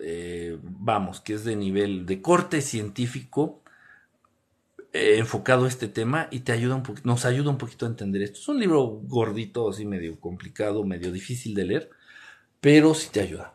eh, 0.00 0.58
vamos, 0.62 1.20
que 1.20 1.34
es 1.34 1.44
de 1.44 1.56
nivel 1.56 2.04
de 2.06 2.20
corte 2.20 2.60
científico, 2.60 3.62
eh, 4.92 5.16
enfocado 5.18 5.64
a 5.64 5.68
este 5.68 5.88
tema 5.88 6.28
y 6.30 6.40
te 6.40 6.52
ayuda 6.52 6.74
un 6.76 6.82
nos 7.04 7.24
ayuda 7.24 7.50
un 7.50 7.58
poquito 7.58 7.86
a 7.86 7.88
entender 7.88 8.22
esto. 8.22 8.38
Es 8.38 8.48
un 8.48 8.60
libro 8.60 8.84
gordito, 9.04 9.70
así 9.70 9.84
medio 9.86 10.20
complicado, 10.20 10.84
medio 10.84 11.12
difícil 11.12 11.54
de 11.54 11.64
leer, 11.64 11.90
pero 12.60 12.94
sí 12.94 13.08
te 13.12 13.20
ayuda. 13.20 13.54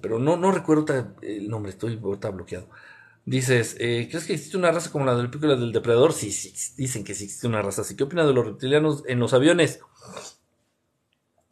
Pero 0.00 0.18
no, 0.18 0.36
no 0.36 0.52
recuerdo 0.52 1.14
el 1.22 1.48
nombre, 1.48 1.70
estoy 1.72 1.96
bloqueado. 1.96 2.68
Dices, 3.24 3.76
eh, 3.78 4.08
¿crees 4.10 4.26
que 4.26 4.34
existe 4.34 4.56
una 4.56 4.72
raza 4.72 4.90
como 4.90 5.04
la 5.04 5.14
del 5.14 5.30
película 5.30 5.56
del 5.56 5.72
depredador? 5.72 6.12
Sí, 6.14 6.32
sí, 6.32 6.54
dicen 6.76 7.04
que 7.04 7.14
sí 7.14 7.24
existe 7.24 7.46
una 7.46 7.62
raza 7.62 7.82
así. 7.82 7.96
¿Qué 7.96 8.04
opinas 8.04 8.26
de 8.26 8.32
los 8.32 8.46
reptilianos 8.46 9.04
en 9.06 9.20
los 9.20 9.34
aviones? 9.34 9.80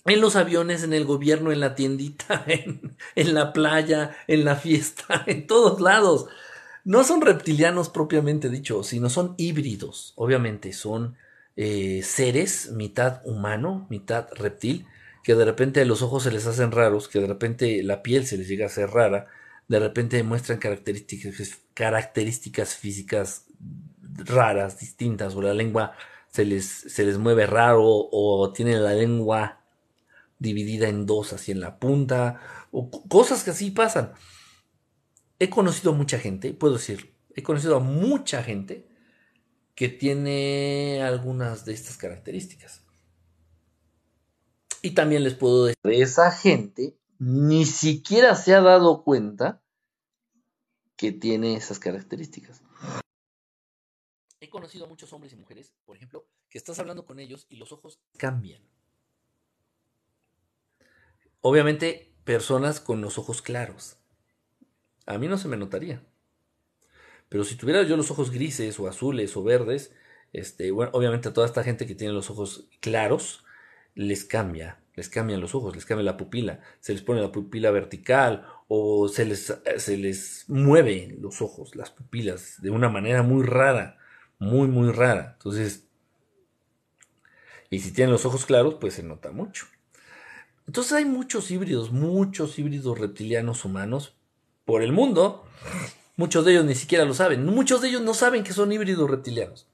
En 0.05 0.21
los 0.21 0.37
aviones, 0.37 0.85
en 0.85 0.93
el 0.93 1.05
gobierno, 1.05 1.51
en 1.53 1.61
la 1.61 1.75
tiendita, 1.75 2.45
en, 2.47 2.97
en 3.15 3.35
la 3.35 3.53
playa, 3.53 4.17
en 4.29 4.45
la 4.45 4.57
fiesta, 4.57 5.25
en 5.27 5.47
todos 5.47 5.81
lados. 5.81 6.27
No 6.85 7.03
son 7.05 7.21
reptilianos 7.21 7.89
propiamente 7.89 8.49
dicho, 8.49 8.83
sino 8.85 9.11
son 9.11 9.35
híbridos. 9.39 10.13
Obviamente 10.17 10.73
son 10.73 11.17
eh, 11.57 12.03
seres, 12.05 12.71
mitad 12.73 13.23
humano, 13.25 13.87
mitad 13.91 14.29
reptil, 14.35 14.87
que 15.27 15.35
de 15.35 15.45
repente 15.45 15.85
los 15.85 16.03
ojos 16.03 16.23
se 16.23 16.31
les 16.31 16.47
hacen 16.47 16.71
raros, 16.71 17.09
que 17.09 17.19
de 17.19 17.27
repente 17.27 17.83
la 17.83 18.01
piel 18.01 18.29
se 18.29 18.39
les 18.39 18.47
llega 18.47 18.67
a 18.67 18.69
ser 18.69 18.91
rara, 18.91 19.27
de 19.67 19.81
repente 19.81 20.23
muestran 20.23 20.61
características, 20.61 21.63
características 21.75 22.77
físicas 22.77 23.47
raras, 24.19 24.79
distintas, 24.79 25.35
o 25.35 25.43
la 25.43 25.53
lengua 25.53 25.95
se 26.29 26.45
les, 26.45 26.65
se 26.65 27.05
les 27.05 27.19
mueve 27.19 27.45
raro, 27.45 27.83
o 27.85 28.53
tienen 28.53 28.85
la 28.85 28.95
lengua 28.95 29.65
dividida 30.39 30.89
en 30.89 31.07
dos 31.07 31.33
así 31.33 31.51
en 31.51 31.59
la 31.59 31.81
punta, 31.81 32.41
o 32.71 32.89
cosas 33.09 33.43
que 33.43 33.51
así 33.51 33.73
pasan. 33.73 34.13
He 35.41 35.51
conocido 35.51 35.91
a 35.91 35.97
mucha 35.97 36.21
gente, 36.21 36.55
puedo 36.55 36.75
decir, 36.75 37.17
he 37.35 37.43
conocido 37.43 37.75
a 37.75 37.81
mucha 37.81 38.45
gente 38.45 38.87
que 39.75 39.89
tiene 39.89 41.03
algunas 41.03 41.65
de 41.65 41.73
estas 41.73 41.97
características. 41.97 42.86
Y 44.87 44.93
también 44.93 45.25
les 45.25 45.35
puedo 45.35 45.65
decir, 45.65 45.81
esa 45.83 46.31
gente 46.31 46.97
ni 47.19 47.65
siquiera 47.65 48.37
se 48.37 48.55
ha 48.55 48.61
dado 48.61 49.03
cuenta 49.03 49.61
que 50.95 51.11
tiene 51.11 51.57
esas 51.57 51.81
características. 51.81 52.63
He 54.39 54.49
conocido 54.49 54.85
a 54.85 54.89
muchos 54.89 55.13
hombres 55.13 55.33
y 55.33 55.37
mujeres, 55.37 55.73
por 55.85 55.97
ejemplo, 55.97 56.25
que 56.49 56.57
estás 56.57 56.79
hablando 56.79 57.05
con 57.05 57.19
ellos 57.19 57.47
y 57.49 57.57
los 57.57 57.73
ojos 57.73 57.99
cambian. 58.17 58.63
Obviamente, 61.41 62.15
personas 62.23 62.79
con 62.79 63.01
los 63.01 63.19
ojos 63.19 63.43
claros. 63.43 63.97
A 65.05 65.19
mí 65.19 65.27
no 65.27 65.37
se 65.37 65.49
me 65.49 65.57
notaría. 65.57 66.07
Pero 67.29 67.43
si 67.43 67.57
tuviera 67.57 67.83
yo 67.83 67.97
los 67.97 68.13
ojos 68.13 68.31
grises 68.31 68.79
o 68.79 68.87
azules 68.87 69.37
o 69.37 69.43
verdes, 69.43 69.93
este, 70.33 70.71
bueno, 70.71 70.93
obviamente 70.95 71.29
a 71.29 71.33
toda 71.33 71.49
esta 71.49 71.65
gente 71.65 71.89
que 71.89 71.97
tiene 71.97 72.15
los 72.15 72.31
ojos 72.31 72.69
claros, 72.79 73.43
les 73.97 74.25
cambia, 74.25 74.79
les 74.95 75.09
cambian 75.09 75.41
los 75.41 75.55
ojos, 75.55 75.75
les 75.75 75.85
cambia 75.85 76.05
la 76.05 76.17
pupila, 76.17 76.61
se 76.81 76.93
les 76.93 77.03
pone 77.03 77.21
la 77.21 77.33
pupila 77.33 77.73
vertical 77.73 78.47
o 78.69 79.09
se 79.09 79.25
les, 79.25 79.59
se 79.79 79.97
les 79.97 80.45
mueve 80.49 81.17
los 81.19 81.43
ojos, 81.43 81.75
las 81.75 81.91
pupilas, 81.91 82.61
de 82.61 82.71
una 82.71 82.89
manera 82.89 83.23
muy 83.23 83.45
rara, 83.45 83.99
muy, 84.39 84.69
muy 84.69 84.93
rara. 84.93 85.33
Entonces, 85.39 85.89
y 87.71 87.81
si 87.81 87.93
tienen 87.93 88.13
los 88.13 88.27
ojos 88.27 88.47
claros, 88.47 88.77
pues 88.81 88.95
se 88.95 89.03
nota 89.03 89.33
mucho. 89.33 89.67
Entonces 90.67 90.93
hay 90.93 91.05
muchos 91.05 91.51
híbridos, 91.51 91.91
muchos 91.91 92.59
híbridos 92.59 92.99
reptilianos 92.99 93.65
humanos 93.65 94.15
por 94.65 94.83
el 94.83 94.93
mundo. 94.93 95.47
Muchos 96.17 96.45
de 96.45 96.53
ellos 96.53 96.65
ni 96.65 96.75
siquiera 96.75 97.05
lo 97.05 97.15
saben. 97.15 97.47
Muchos 97.47 97.81
de 97.81 97.89
ellos 97.89 98.03
no 98.03 98.15
saben 98.15 98.45
que 98.45 98.53
son 98.53 98.73
híbridos 98.73 99.11
reptilianos. 99.11 99.67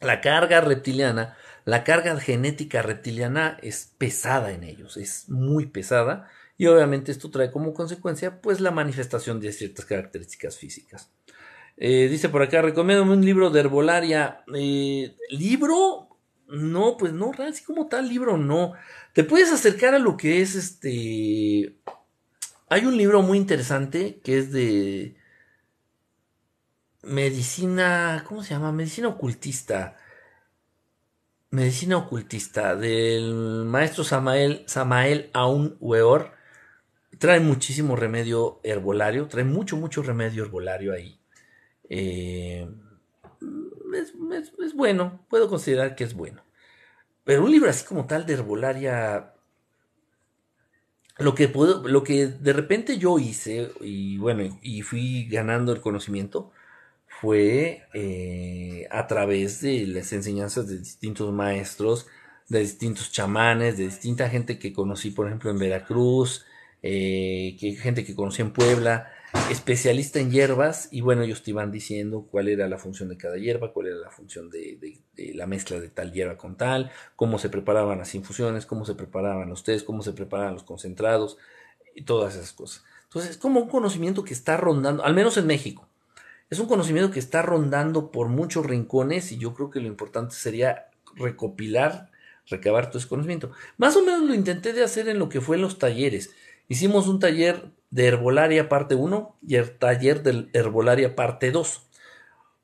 La 0.00 0.20
carga 0.20 0.60
reptiliana 0.60 1.36
la 1.66 1.82
carga 1.82 2.18
genética 2.20 2.80
reptiliana 2.80 3.58
es 3.60 3.92
pesada 3.98 4.52
en 4.52 4.62
ellos, 4.62 4.96
es 4.96 5.28
muy 5.28 5.66
pesada 5.66 6.30
y 6.56 6.66
obviamente 6.66 7.10
esto 7.10 7.28
trae 7.28 7.50
como 7.50 7.74
consecuencia 7.74 8.40
pues 8.40 8.60
la 8.60 8.70
manifestación 8.70 9.40
de 9.40 9.52
ciertas 9.52 9.84
características 9.84 10.56
físicas. 10.56 11.10
Eh, 11.76 12.06
dice 12.08 12.28
por 12.28 12.42
acá, 12.42 12.62
recomiendo 12.62 13.02
un 13.02 13.24
libro 13.24 13.50
de 13.50 13.60
herbolaria. 13.60 14.44
Eh, 14.54 15.16
¿Libro? 15.28 16.08
No, 16.46 16.96
pues 16.96 17.12
no, 17.12 17.32
así 17.46 17.64
como 17.64 17.88
tal 17.88 18.08
libro 18.08 18.38
no. 18.38 18.74
Te 19.12 19.24
puedes 19.24 19.52
acercar 19.52 19.94
a 19.94 19.98
lo 19.98 20.16
que 20.16 20.42
es 20.42 20.54
este... 20.54 21.76
Hay 22.68 22.86
un 22.86 22.96
libro 22.96 23.22
muy 23.22 23.38
interesante 23.38 24.20
que 24.22 24.38
es 24.38 24.52
de 24.52 25.16
medicina, 27.02 28.24
¿cómo 28.26 28.44
se 28.44 28.50
llama? 28.50 28.70
Medicina 28.70 29.08
ocultista. 29.08 29.96
Medicina 31.56 31.96
ocultista 31.96 32.76
del 32.76 33.64
maestro 33.64 34.04
Samael, 34.04 34.64
Samael 34.66 35.30
Aun 35.32 35.78
Weor. 35.80 36.32
Trae 37.18 37.40
muchísimo 37.40 37.96
remedio 37.96 38.60
herbolario, 38.62 39.26
trae 39.26 39.44
mucho, 39.44 39.78
mucho 39.78 40.02
remedio 40.02 40.44
herbolario 40.44 40.92
ahí. 40.92 41.18
Eh, 41.88 42.68
es, 43.94 44.74
bueno, 44.74 45.24
puedo 45.30 45.48
considerar 45.48 45.96
que 45.96 46.04
es 46.04 46.12
bueno. 46.12 46.42
Pero 47.24 47.42
un 47.42 47.50
libro 47.50 47.70
así 47.70 47.86
como 47.86 48.06
tal 48.06 48.26
de 48.26 48.34
herbolaria, 48.34 49.32
lo 51.16 51.34
que, 51.34 51.48
puedo, 51.48 51.88
lo 51.88 52.04
que 52.04 52.26
de 52.26 52.52
repente 52.52 52.98
yo 52.98 53.18
hice, 53.18 53.72
y 53.80 54.18
bueno, 54.18 54.58
y 54.60 54.82
fui 54.82 55.26
ganando 55.26 55.72
el 55.72 55.80
conocimiento, 55.80 56.52
fue 57.20 57.82
eh, 57.94 58.86
a 58.90 59.06
través 59.06 59.60
de 59.60 59.86
las 59.86 60.12
enseñanzas 60.12 60.68
de 60.68 60.78
distintos 60.78 61.32
maestros, 61.32 62.06
de 62.48 62.60
distintos 62.60 63.10
chamanes, 63.12 63.76
de 63.76 63.84
distinta 63.84 64.28
gente 64.28 64.58
que 64.58 64.72
conocí, 64.72 65.10
por 65.10 65.26
ejemplo, 65.26 65.50
en 65.50 65.58
Veracruz, 65.58 66.44
eh, 66.82 67.56
que 67.58 67.74
gente 67.74 68.04
que 68.04 68.14
conocí 68.14 68.42
en 68.42 68.52
Puebla, 68.52 69.10
especialista 69.50 70.20
en 70.20 70.30
hierbas, 70.30 70.88
y 70.92 71.00
bueno, 71.00 71.22
ellos 71.22 71.42
te 71.42 71.50
iban 71.50 71.72
diciendo 71.72 72.28
cuál 72.30 72.48
era 72.48 72.68
la 72.68 72.78
función 72.78 73.08
de 73.08 73.16
cada 73.16 73.36
hierba, 73.36 73.72
cuál 73.72 73.88
era 73.88 73.96
la 73.96 74.10
función 74.10 74.50
de, 74.50 75.00
la 75.34 75.46
mezcla 75.46 75.80
de 75.80 75.88
tal 75.88 76.12
hierba 76.12 76.36
con 76.36 76.56
tal, 76.56 76.90
cómo 77.16 77.38
se 77.38 77.48
preparaban 77.48 77.98
las 77.98 78.14
infusiones, 78.14 78.66
cómo 78.66 78.84
se 78.84 78.94
preparaban 78.94 79.48
los 79.48 79.64
tés, 79.64 79.82
cómo 79.82 80.02
se 80.02 80.12
preparaban 80.12 80.54
los 80.54 80.64
concentrados, 80.64 81.38
y 81.94 82.02
todas 82.02 82.36
esas 82.36 82.52
cosas. 82.52 82.84
Entonces, 83.04 83.32
es 83.32 83.38
como 83.38 83.60
un 83.60 83.68
conocimiento 83.68 84.22
que 84.22 84.34
está 84.34 84.56
rondando, 84.56 85.02
al 85.02 85.14
menos 85.14 85.36
en 85.38 85.46
México. 85.46 85.88
Es 86.48 86.60
un 86.60 86.66
conocimiento 86.66 87.10
que 87.10 87.18
está 87.18 87.42
rondando 87.42 88.12
por 88.12 88.28
muchos 88.28 88.64
rincones 88.64 89.32
y 89.32 89.38
yo 89.38 89.52
creo 89.52 89.70
que 89.70 89.80
lo 89.80 89.88
importante 89.88 90.34
sería 90.36 90.90
recopilar, 91.16 92.10
recabar 92.46 92.88
todo 92.88 92.98
ese 92.98 93.08
conocimiento. 93.08 93.50
Más 93.78 93.96
o 93.96 94.04
menos 94.04 94.22
lo 94.22 94.34
intenté 94.34 94.72
de 94.72 94.84
hacer 94.84 95.08
en 95.08 95.18
lo 95.18 95.28
que 95.28 95.40
fue 95.40 95.58
los 95.58 95.78
talleres. 95.78 96.34
Hicimos 96.68 97.08
un 97.08 97.18
taller 97.18 97.64
de 97.90 98.06
herbolaria 98.06 98.68
parte 98.68 98.94
1 98.94 99.36
y 99.46 99.56
el 99.56 99.76
taller 99.76 100.22
de 100.22 100.48
herbolaria 100.52 101.16
parte 101.16 101.50
2. 101.50 101.82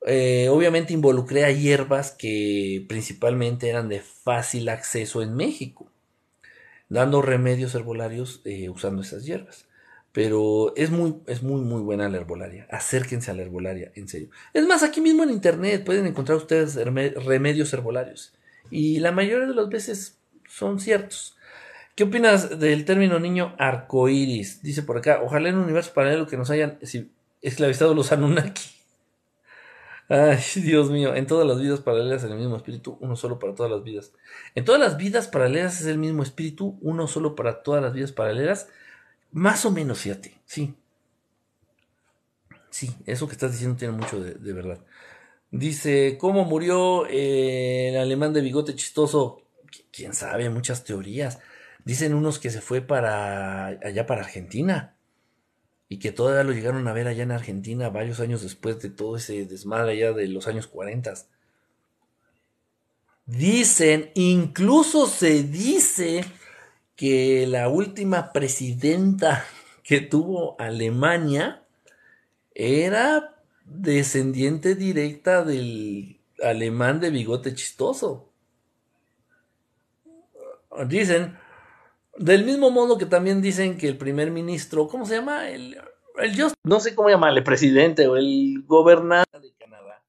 Eh, 0.06 0.48
obviamente 0.48 0.92
involucré 0.92 1.44
a 1.44 1.50
hierbas 1.50 2.12
que 2.12 2.84
principalmente 2.88 3.68
eran 3.68 3.88
de 3.88 4.00
fácil 4.00 4.68
acceso 4.68 5.22
en 5.22 5.34
México, 5.34 5.90
dando 6.88 7.22
remedios 7.22 7.74
herbolarios 7.74 8.42
eh, 8.44 8.68
usando 8.68 9.02
esas 9.02 9.24
hierbas. 9.24 9.66
Pero 10.12 10.74
es 10.76 10.90
muy, 10.90 11.16
es 11.26 11.42
muy, 11.42 11.62
muy 11.62 11.80
buena 11.80 12.08
la 12.08 12.18
herbolaria. 12.18 12.66
Acérquense 12.70 13.30
a 13.30 13.34
la 13.34 13.42
herbolaria, 13.42 13.92
en 13.94 14.08
serio. 14.08 14.28
Es 14.52 14.66
más, 14.66 14.82
aquí 14.82 15.00
mismo 15.00 15.22
en 15.22 15.30
internet 15.30 15.84
pueden 15.84 16.06
encontrar 16.06 16.36
ustedes 16.36 16.76
remedios 16.76 17.72
herbolarios. 17.72 18.34
Y 18.70 19.00
la 19.00 19.12
mayoría 19.12 19.46
de 19.46 19.54
las 19.54 19.68
veces 19.68 20.18
son 20.46 20.80
ciertos. 20.80 21.36
¿Qué 21.94 22.04
opinas 22.04 22.58
del 22.58 22.84
término 22.84 23.18
niño 23.18 23.54
arcoíris? 23.58 24.62
Dice 24.62 24.82
por 24.82 24.96
acá, 24.96 25.20
ojalá 25.22 25.50
en 25.50 25.56
un 25.56 25.64
universo 25.64 25.92
paralelo 25.92 26.26
que 26.26 26.38
nos 26.38 26.50
hayan 26.50 26.78
esclavizado 27.42 27.94
los 27.94 28.12
Anunnaki. 28.12 28.70
Ay, 30.08 30.40
Dios 30.56 30.90
mío, 30.90 31.14
en 31.14 31.26
todas 31.26 31.46
las 31.46 31.60
vidas 31.60 31.80
paralelas 31.80 32.24
el 32.24 32.34
mismo 32.34 32.56
espíritu, 32.56 32.98
uno 33.00 33.16
solo 33.16 33.38
para 33.38 33.54
todas 33.54 33.70
las 33.70 33.82
vidas. 33.82 34.12
En 34.54 34.64
todas 34.64 34.80
las 34.80 34.96
vidas 34.96 35.28
paralelas 35.28 35.80
es 35.80 35.86
el 35.86 35.98
mismo 35.98 36.22
espíritu, 36.22 36.78
uno 36.80 37.06
solo 37.06 37.34
para 37.34 37.62
todas 37.62 37.82
las 37.82 37.92
vidas 37.92 38.12
paralelas. 38.12 38.68
Más 39.32 39.64
o 39.64 39.70
menos, 39.70 39.98
fíjate, 39.98 40.40
sí. 40.44 40.74
Sí, 42.70 42.94
eso 43.06 43.26
que 43.26 43.32
estás 43.32 43.52
diciendo 43.52 43.76
tiene 43.76 43.96
mucho 43.96 44.20
de, 44.20 44.52
verdad. 44.52 44.84
Dice, 45.50 46.16
¿cómo 46.18 46.44
murió 46.44 47.06
eh, 47.06 47.90
el 47.90 47.96
alemán 47.96 48.32
de 48.32 48.40
bigote 48.40 48.74
chistoso? 48.74 49.42
Quién 49.90 50.14
sabe, 50.14 50.48
muchas 50.48 50.84
teorías. 50.84 51.38
Dicen 51.84 52.14
unos 52.14 52.38
que 52.38 52.50
se 52.50 52.60
fue 52.60 52.80
para 52.80 53.66
allá 53.66 54.06
para 54.06 54.22
Argentina 54.22 54.96
y 55.88 55.98
que 55.98 56.12
todavía 56.12 56.44
lo 56.44 56.52
llegaron 56.52 56.86
a 56.88 56.92
ver 56.92 57.08
allá 57.08 57.22
en 57.22 57.32
Argentina 57.32 57.90
varios 57.90 58.20
años 58.20 58.42
después 58.42 58.80
de 58.80 58.90
todo 58.90 59.16
ese 59.16 59.44
desmadre 59.44 59.92
allá 59.92 60.12
de 60.12 60.28
los 60.28 60.46
años 60.46 60.66
40. 60.66 61.12
Dicen, 63.26 64.10
incluso 64.14 65.06
se 65.06 65.42
dice 65.42 66.24
que 66.96 67.46
la 67.46 67.68
última 67.68 68.32
presidenta 68.32 69.44
que 69.82 70.00
tuvo 70.00 70.56
Alemania 70.60 71.64
era 72.54 73.36
descendiente 73.64 74.74
directa 74.74 75.44
del 75.44 76.20
alemán 76.42 77.00
de 77.00 77.10
bigote 77.10 77.54
chistoso. 77.54 78.32
Dicen, 80.88 81.38
del 82.16 82.44
mismo 82.44 82.70
modo 82.70 82.98
que 82.98 83.06
también 83.06 83.42
dicen 83.42 83.76
que 83.76 83.88
el 83.88 83.98
primer 83.98 84.30
ministro, 84.30 84.88
¿cómo 84.88 85.04
se 85.06 85.16
llama? 85.16 85.50
El, 85.50 85.78
el 86.18 86.40
Just, 86.40 86.56
no 86.64 86.80
sé 86.80 86.94
cómo 86.94 87.10
llamarle, 87.10 87.42
presidente 87.42 88.06
o 88.06 88.16
el 88.16 88.62
gobernador 88.66 89.40
de 89.40 89.52
Canadá, 89.54 90.02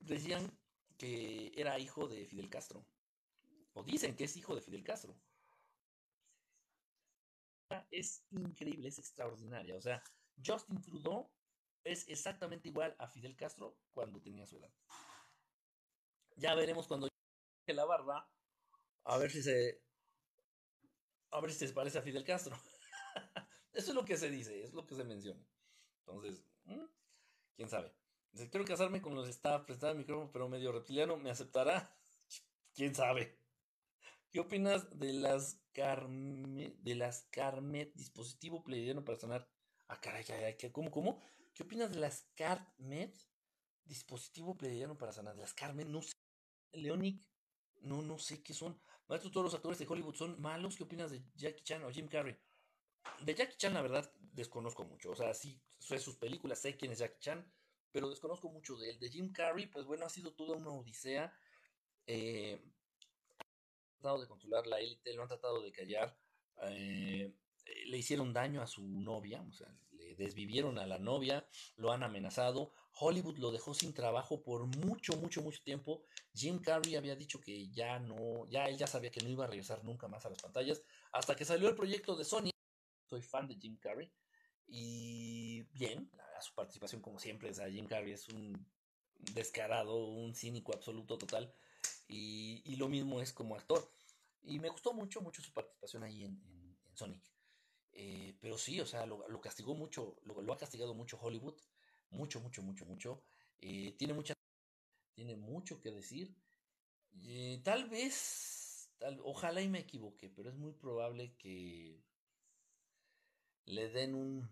decían 0.00 0.50
que 0.96 1.52
era 1.56 1.78
hijo 1.78 2.08
de 2.08 2.24
Fidel 2.26 2.48
Castro. 2.48 2.84
O 3.74 3.82
dicen 3.82 4.16
que 4.16 4.24
es 4.24 4.36
hijo 4.36 4.54
de 4.54 4.60
Fidel 4.60 4.82
Castro. 4.82 5.14
Es 7.90 8.24
increíble, 8.30 8.88
es 8.88 8.98
extraordinaria. 8.98 9.76
O 9.76 9.80
sea, 9.80 10.02
Justin 10.44 10.80
Trudeau 10.80 11.30
es 11.84 12.08
exactamente 12.08 12.68
igual 12.68 12.94
a 12.98 13.08
Fidel 13.08 13.36
Castro 13.36 13.78
cuando 13.92 14.20
tenía 14.20 14.46
su 14.46 14.56
edad. 14.56 14.72
Ya 16.36 16.54
veremos 16.54 16.86
cuando 16.86 17.08
la 17.66 17.84
barba, 17.84 18.30
a 19.04 19.18
ver 19.18 19.30
si 19.30 19.42
se. 19.42 19.82
A 21.30 21.40
ver 21.40 21.52
si 21.52 21.66
se 21.66 21.74
parece 21.74 21.98
a 21.98 22.02
Fidel 22.02 22.24
Castro. 22.24 22.56
Eso 23.72 23.90
es 23.90 23.94
lo 23.94 24.04
que 24.04 24.16
se 24.16 24.30
dice, 24.30 24.62
es 24.62 24.72
lo 24.72 24.86
que 24.86 24.94
se 24.94 25.04
menciona. 25.04 25.44
Entonces, 26.00 26.42
quién 27.54 27.68
sabe. 27.68 27.92
quiero 28.50 28.64
casarme 28.64 29.02
con 29.02 29.14
los 29.14 29.28
staff, 29.28 29.64
prestar 29.66 29.92
el 29.92 29.98
micrófono, 29.98 30.32
pero 30.32 30.48
medio 30.48 30.72
reptiliano, 30.72 31.16
¿me 31.16 31.30
aceptará? 31.30 31.94
¿Quién 32.74 32.94
sabe? 32.94 33.38
¿Qué 34.30 34.40
opinas 34.40 34.98
de 34.98 35.12
las 35.12 35.60
De 35.78 36.94
las 36.96 37.28
Carmet, 37.30 37.94
dispositivo 37.94 38.64
pleiadiano 38.64 39.04
para 39.04 39.16
sonar? 39.16 39.48
Ah, 39.86 40.00
caray, 40.00 40.24
caray, 40.24 40.56
¿cómo, 40.72 40.90
cómo? 40.90 41.22
¿Qué 41.54 41.62
opinas 41.62 41.92
de 41.92 42.00
las 42.00 42.26
Carmet, 42.34 43.16
dispositivo 43.84 44.56
pleiadiano 44.56 44.98
para 44.98 45.12
sanar? 45.12 45.36
Las 45.36 45.54
Carmet, 45.54 45.86
no 45.86 46.02
sé. 46.02 46.14
Leonic, 46.72 47.22
no, 47.82 48.02
no 48.02 48.18
sé 48.18 48.42
qué 48.42 48.54
son. 48.54 48.80
Maestro, 49.06 49.30
todos 49.30 49.44
los 49.44 49.54
actores 49.54 49.78
de 49.78 49.86
Hollywood 49.86 50.16
son 50.16 50.40
malos. 50.40 50.76
¿Qué 50.76 50.82
opinas 50.82 51.12
de 51.12 51.22
Jackie 51.36 51.62
Chan 51.62 51.84
o 51.84 51.92
Jim 51.92 52.08
Carrey? 52.08 52.36
De 53.20 53.34
Jackie 53.36 53.56
Chan, 53.56 53.72
la 53.72 53.82
verdad, 53.82 54.12
desconozco 54.32 54.84
mucho. 54.84 55.12
O 55.12 55.14
sea, 55.14 55.32
sí, 55.32 55.62
sé 55.78 56.00
sus 56.00 56.16
películas, 56.16 56.58
sé 56.58 56.76
quién 56.76 56.90
es 56.90 56.98
Jackie 56.98 57.20
Chan, 57.20 57.52
pero 57.92 58.10
desconozco 58.10 58.50
mucho 58.50 58.76
de 58.76 58.90
él. 58.90 58.98
De 58.98 59.10
Jim 59.10 59.32
Carrey, 59.32 59.66
pues 59.68 59.86
bueno, 59.86 60.06
ha 60.06 60.10
sido 60.10 60.34
toda 60.34 60.56
una 60.56 60.70
odisea. 60.70 61.32
Eh, 62.04 62.60
tratado 63.98 64.20
de 64.20 64.28
controlar 64.28 64.66
la 64.66 64.80
élite, 64.80 65.12
lo 65.14 65.22
han 65.22 65.28
tratado 65.28 65.62
de 65.62 65.72
callar. 65.72 66.16
Eh, 66.62 67.34
le 67.86 67.98
hicieron 67.98 68.32
daño 68.32 68.62
a 68.62 68.66
su 68.66 68.86
novia, 69.00 69.42
o 69.42 69.52
sea, 69.52 69.68
le 69.92 70.14
desvivieron 70.14 70.78
a 70.78 70.86
la 70.86 70.98
novia, 70.98 71.46
lo 71.76 71.92
han 71.92 72.02
amenazado. 72.02 72.72
Hollywood 73.00 73.38
lo 73.38 73.52
dejó 73.52 73.74
sin 73.74 73.92
trabajo 73.92 74.42
por 74.42 74.66
mucho, 74.66 75.16
mucho, 75.16 75.42
mucho 75.42 75.62
tiempo. 75.62 76.04
Jim 76.34 76.60
Carrey 76.60 76.96
había 76.96 77.14
dicho 77.14 77.40
que 77.40 77.68
ya 77.68 77.98
no, 77.98 78.46
ya 78.48 78.64
él 78.64 78.76
ya 78.76 78.86
sabía 78.86 79.10
que 79.10 79.20
no 79.20 79.28
iba 79.28 79.44
a 79.44 79.48
regresar 79.48 79.84
nunca 79.84 80.08
más 80.08 80.24
a 80.24 80.30
las 80.30 80.40
pantallas, 80.40 80.82
hasta 81.12 81.36
que 81.36 81.44
salió 81.44 81.68
el 81.68 81.76
proyecto 81.76 82.16
de 82.16 82.24
Sony 82.24 82.50
soy 83.08 83.22
fan 83.22 83.48
de 83.48 83.56
Jim 83.56 83.76
Carrey. 83.78 84.10
Y 84.66 85.62
bien, 85.72 86.10
su 86.40 86.54
participación 86.54 87.00
como 87.00 87.18
siempre, 87.18 87.50
o 87.50 87.54
sea, 87.54 87.70
Jim 87.70 87.86
Carrey 87.86 88.12
es 88.12 88.28
un 88.28 88.66
descarado, 89.34 90.06
un 90.06 90.34
cínico 90.34 90.74
absoluto 90.74 91.16
total. 91.18 91.52
Y, 92.08 92.76
lo 92.76 92.88
mismo 92.88 93.20
es 93.20 93.32
como 93.32 93.54
actor. 93.54 93.92
Y 94.42 94.58
me 94.58 94.70
gustó 94.70 94.92
mucho, 94.92 95.20
mucho 95.20 95.42
su 95.42 95.52
participación 95.52 96.02
ahí 96.02 96.24
en, 96.24 96.76
Sonic. 96.94 97.22
Eh, 97.92 98.36
pero 98.40 98.58
sí, 98.58 98.80
o 98.80 98.86
sea, 98.86 99.06
lo, 99.06 99.40
castigó 99.40 99.74
mucho, 99.74 100.16
lo, 100.24 100.52
ha 100.52 100.58
castigado 100.58 100.94
mucho 100.94 101.18
Hollywood. 101.20 101.56
Mucho, 102.10 102.40
mucho, 102.40 102.62
mucho, 102.62 102.86
mucho. 102.86 103.22
Eh, 103.60 103.94
tiene 103.98 104.14
mucha, 104.14 104.34
tiene 105.14 105.36
mucho 105.36 105.80
que 105.80 105.90
decir. 105.90 106.34
Eh, 107.22 107.60
tal 107.62 107.88
vez, 107.88 108.90
tal, 108.98 109.20
ojalá 109.22 109.60
y 109.60 109.68
me 109.68 109.80
equivoque, 109.80 110.30
pero 110.30 110.50
es 110.50 110.56
muy 110.56 110.72
probable 110.72 111.36
que 111.36 112.02
le 113.66 113.90
den 113.90 114.14
un, 114.14 114.50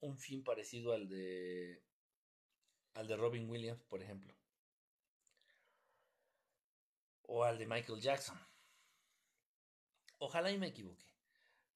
un 0.00 0.16
fin 0.18 0.42
parecido 0.42 0.92
al 0.92 1.08
de 1.08 1.82
al 2.94 3.08
de 3.08 3.16
Robin 3.16 3.48
Williams, 3.48 3.82
por 3.84 4.02
ejemplo. 4.02 4.34
O 7.26 7.44
al 7.44 7.58
de 7.58 7.66
Michael 7.66 8.00
Jackson. 8.00 8.38
Ojalá 10.18 10.50
y 10.50 10.58
me 10.58 10.68
equivoque. 10.68 11.06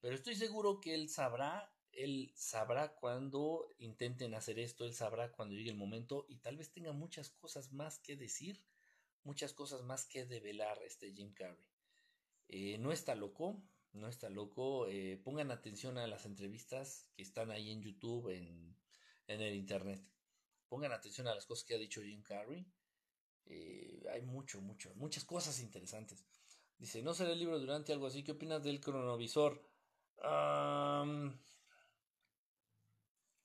Pero 0.01 0.15
estoy 0.15 0.37
seguro 0.37 0.81
que 0.81 0.95
él 0.95 1.09
sabrá, 1.09 1.73
él 1.93 2.33
sabrá 2.37 2.95
cuando 2.95 3.69
intenten 3.79 4.35
hacer 4.35 4.59
esto, 4.59 4.85
él 4.85 4.95
sabrá 4.95 5.33
cuando 5.33 5.55
llegue 5.55 5.71
el 5.71 5.77
momento 5.77 6.25
y 6.29 6.37
tal 6.39 6.57
vez 6.57 6.71
tenga 6.71 6.93
muchas 6.93 7.31
cosas 7.31 7.73
más 7.73 7.99
que 7.99 8.17
decir, 8.17 8.63
muchas 9.25 9.53
cosas 9.53 9.83
más 9.83 10.07
que 10.07 10.25
develar 10.25 10.81
este 10.85 11.13
Jim 11.13 11.35
Carrey. 11.35 11.67
Eh, 12.49 12.79
no 12.79 12.93
está 12.93 13.15
loco, 13.15 13.63
no 13.93 14.09
está 14.09 14.31
loco. 14.31 14.87
Eh, 14.89 15.21
pongan 15.23 15.51
atención 15.51 15.99
a 15.99 16.07
las 16.07 16.25
entrevistas 16.25 17.11
que 17.15 17.23
están 17.23 17.51
ahí 17.51 17.71
en 17.71 17.83
YouTube, 17.83 18.31
en, 18.31 18.77
el 19.27 19.55
Internet. 19.55 20.03
Pongan 20.69 20.93
atención 20.93 21.29
a 21.29 21.35
las 21.35 21.45
cosas 21.45 21.65
que 21.65 21.75
ha 21.75 21.79
dicho 21.79 22.03
Jim 22.03 22.23
Carrey. 22.23 22.67
Eh, 23.49 24.05
hay 24.13 24.23
mucho, 24.23 24.61
mucho, 24.61 24.95
muchas 24.95 25.25
cosas 25.25 25.61
interesantes. 25.61 26.25
Dice, 26.79 27.03
no 27.03 27.15
será 27.15 27.33
el 27.33 27.39
libro 27.39 27.59
durante 27.59 27.93
algo 27.93 28.07
así. 28.07 28.23
¿Qué 28.23 28.33
opinas 28.33 28.63
del 28.63 28.81
cronovisor? 28.81 29.67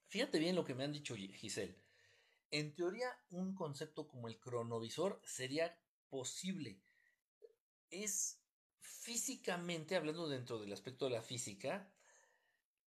fíjate 0.08 0.40
bien 0.40 0.56
lo 0.56 0.66
que 0.66 0.74
me 0.74 0.84
han 0.84 0.92
dicho 0.92 1.16
Giselle. 1.16 1.78
En 2.50 2.74
teoría, 2.74 3.10
un 3.30 3.54
concepto 3.54 4.08
como 4.08 4.28
el 4.28 4.40
cronovisor 4.40 5.22
sería 5.24 5.80
posible. 6.10 6.82
Es 7.90 8.42
físicamente, 8.80 9.96
hablando 9.96 10.28
dentro 10.28 10.60
del 10.60 10.74
aspecto 10.74 11.06
de 11.06 11.12
la 11.12 11.22
física, 11.22 11.92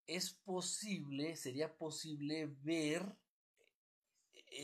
es 0.07 0.31
posible, 0.31 1.37
sería 1.37 1.77
posible 1.77 2.47
ver 2.63 3.17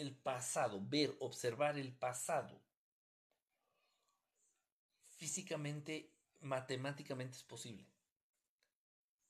el 0.00 0.16
pasado, 0.16 0.80
ver, 0.80 1.16
observar 1.20 1.78
el 1.78 1.92
pasado. 1.92 2.60
Físicamente, 5.16 6.12
matemáticamente 6.40 7.36
es 7.36 7.44
posible. 7.44 7.86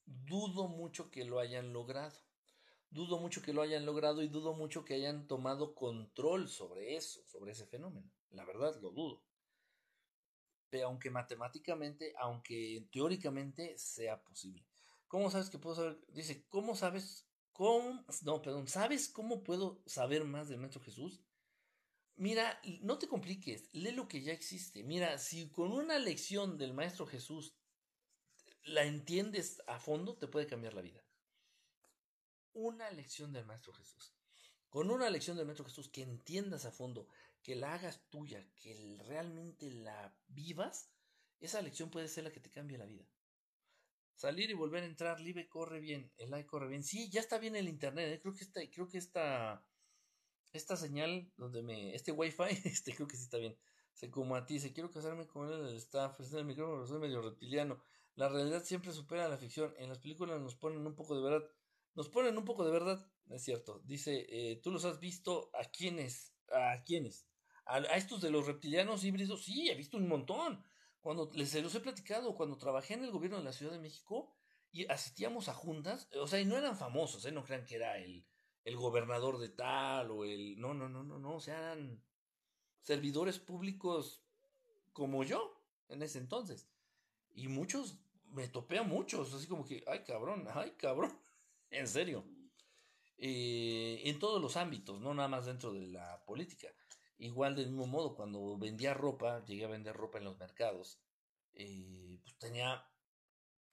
Dudo 0.05 0.69
mucho 0.69 1.11
que 1.11 1.25
lo 1.25 1.39
hayan 1.39 1.73
logrado. 1.73 2.19
Dudo 2.91 3.19
mucho 3.19 3.41
que 3.43 3.53
lo 3.53 3.63
hayan 3.63 3.87
logrado 3.87 4.23
y 4.23 4.29
dudo 4.29 4.53
mucho 4.53 4.85
que 4.85 4.95
hayan 4.95 5.27
tomado 5.27 5.75
control 5.75 6.49
sobre 6.49 6.97
eso, 6.97 7.25
sobre 7.27 7.53
ese 7.53 7.67
fenómeno. 7.67 8.11
La 8.31 8.45
verdad, 8.45 8.79
lo 8.81 8.91
dudo 8.91 9.23
aunque 10.81 11.11
matemáticamente, 11.11 12.15
aunque 12.19 12.89
teóricamente 12.91 13.77
sea 13.77 14.23
posible. 14.23 14.65
¿Cómo 15.07 15.31
sabes 15.31 15.51
que 15.51 15.59
puedo 15.59 15.77
saber? 15.77 16.01
Dice, 16.09 16.47
¿cómo 16.49 16.75
sabes? 16.75 17.29
No, 17.59 18.43
perdón, 18.43 18.67
¿sabes 18.67 19.09
cómo 19.09 19.45
puedo 19.45 19.83
saber 19.87 20.25
más 20.25 20.49
del 20.49 20.59
Maestro 20.59 20.81
Jesús? 20.81 21.21
Mira, 22.17 22.61
no 22.81 22.99
te 22.99 23.09
compliques, 23.09 23.69
lee 23.73 23.93
lo 23.93 24.09
que 24.09 24.23
ya 24.23 24.33
existe. 24.33 24.83
Mira, 24.83 25.19
si 25.19 25.51
con 25.51 25.73
una 25.73 25.99
lección 25.99 26.59
del 26.59 26.75
Maestro 26.75 27.07
Jesús 27.07 27.55
la 28.65 28.85
entiendes 28.85 29.63
a 29.67 29.79
fondo, 29.79 30.17
te 30.17 30.29
puede 30.29 30.47
cambiar 30.47 30.75
la 30.75 30.83
vida. 30.83 31.05
Una 32.53 32.91
lección 32.91 33.33
del 33.33 33.47
Maestro 33.47 33.73
Jesús. 33.73 34.15
Con 34.69 34.91
una 34.91 35.11
lección 35.11 35.37
del 35.37 35.47
Maestro 35.47 35.67
Jesús 35.67 35.89
que 35.89 36.03
entiendas 36.03 36.65
a 36.65 36.73
fondo, 36.73 37.09
que 37.43 37.55
la 37.55 37.75
hagas 37.75 38.09
tuya, 38.09 38.47
que 38.57 38.97
realmente 39.07 39.71
la 39.71 40.17
vivas, 40.29 40.91
esa 41.41 41.61
lección 41.61 41.91
puede 41.91 42.09
ser 42.09 42.25
la 42.25 42.33
que 42.33 42.41
te 42.41 42.51
cambie 42.51 42.79
la 42.79 42.87
vida. 42.87 43.05
Salir 44.15 44.51
y 44.51 44.55
volver 44.55 44.83
a 44.83 44.87
entrar, 44.87 45.21
libre 45.21 45.49
corre 45.49 45.81
bien, 45.81 46.13
el 46.17 46.31
like 46.31 46.47
corre 46.47 46.69
bien. 46.69 46.83
Sí, 46.83 47.11
ya 47.11 47.21
está 47.21 47.39
bien 47.39 47.57
el 47.57 47.69
internet, 47.69 48.13
¿eh? 48.13 48.21
creo 48.21 48.35
que 48.35 48.45
esta, 48.45 48.61
creo 48.71 48.89
que 48.89 48.99
esta, 48.99 49.65
esta 50.53 50.77
señal 50.77 51.33
donde 51.37 51.63
me, 51.63 51.95
este 51.95 52.13
wifi, 52.13 52.43
este 52.65 52.95
creo 52.95 53.09
que 53.09 53.17
sí 53.17 53.25
está 53.25 53.39
bien. 53.39 53.57
Se 53.93 54.11
como 54.11 54.37
a 54.37 54.47
ti, 54.47 54.59
se 54.59 54.73
quiero 54.73 54.91
casarme 54.91 55.27
con 55.27 55.53
el 55.53 55.77
staff, 55.77 56.19
es 56.21 56.33
el 56.33 56.45
micrófono, 56.45 56.87
soy 56.87 56.99
medio 56.99 57.21
reptiliano. 57.21 57.83
La 58.15 58.29
realidad 58.29 58.65
siempre 58.65 58.93
supera 58.93 59.29
la 59.29 59.37
ficción. 59.37 59.75
En 59.79 59.89
las 59.89 59.99
películas 59.99 60.41
nos 60.41 60.55
ponen 60.55 60.87
un 60.87 60.95
poco 60.95 61.15
de 61.15 61.23
verdad. 61.23 61.49
Nos 61.95 62.09
ponen 62.09 62.37
un 62.39 62.45
poco 62.45 62.65
de 62.65 62.71
verdad, 62.71 63.07
es 63.29 63.43
cierto. 63.43 63.83
Dice, 63.85 64.27
eh, 64.29 64.61
tú 64.63 64.71
los 64.71 64.85
has 64.87 64.99
visto 64.99 65.51
a 65.55 65.65
quiénes, 65.71 66.33
a 66.51 66.83
quiénes 66.85 67.27
a, 67.67 67.79
estos 67.97 68.21
de 68.21 68.31
los 68.31 68.47
reptilianos 68.47 69.05
híbridos, 69.05 69.45
sí, 69.45 69.69
he 69.69 69.75
visto 69.75 69.97
un 69.97 70.09
montón. 70.09 70.65
Cuando 71.03 71.29
les 71.35 71.53
los 71.61 71.75
he 71.75 71.81
platicado, 71.81 72.37
cuando 72.37 72.57
trabajé 72.57 72.95
en 72.95 73.05
el 73.05 73.11
gobierno 73.11 73.37
de 73.39 73.43
la 73.43 73.53
Ciudad 73.53 73.73
de 73.73 73.81
México 73.81 74.33
y 74.71 74.87
asistíamos 74.87 75.49
a 75.49 75.55
juntas, 75.55 76.09
o 76.15 76.29
sea, 76.29 76.41
y 76.41 76.45
no 76.45 76.57
eran 76.57 76.77
famosos, 76.77 77.27
¿eh? 77.27 77.33
no 77.33 77.45
crean 77.45 77.67
que 77.67 77.75
era 77.75 77.99
el, 77.99 78.25
el 78.65 78.77
gobernador 78.77 79.39
de 79.39 79.49
tal 79.49 80.13
o 80.13 80.25
el... 80.25 80.61
No, 80.61 80.75
no, 80.75 80.89
no, 80.89 81.03
no, 81.03 81.19
no, 81.19 81.35
o 81.35 81.41
sea, 81.41 81.59
eran 81.59 82.01
servidores 82.81 83.41
públicos 83.41 84.23
como 84.93 85.25
yo 85.25 85.61
en 85.89 86.03
ese 86.03 86.19
entonces. 86.19 86.69
Y 87.35 87.49
muchos, 87.49 87.99
me 88.27 88.47
topé 88.47 88.79
a 88.79 88.85
muchos, 88.85 89.35
así 89.35 89.49
como 89.49 89.65
que, 89.65 89.83
ay 89.89 90.05
cabrón, 90.05 90.47
ay 90.55 90.77
cabrón, 90.79 91.19
en 91.71 91.89
serio. 91.89 92.25
Eh, 93.19 94.03
en 94.05 94.21
todos 94.21 94.41
los 94.41 94.57
ámbitos, 94.57 95.01
no 95.01 95.15
nada 95.15 95.29
más 95.29 95.47
dentro 95.47 95.73
de 95.73 95.89
la 95.89 96.25
política. 96.25 96.69
Igual 97.23 97.55
del 97.55 97.69
mismo 97.69 97.87
modo, 97.87 98.17
cuando 98.17 98.59
vendía 98.59 98.95
ropa, 98.95 99.45
llegué 99.45 99.65
a 99.65 99.69
vender 99.69 99.95
ropa 99.95 100.19
en 100.19 100.25
los 100.25 100.41
mercados, 100.41 100.99
eh, 101.55 102.19
pues 102.21 102.37
tenía 102.37 102.85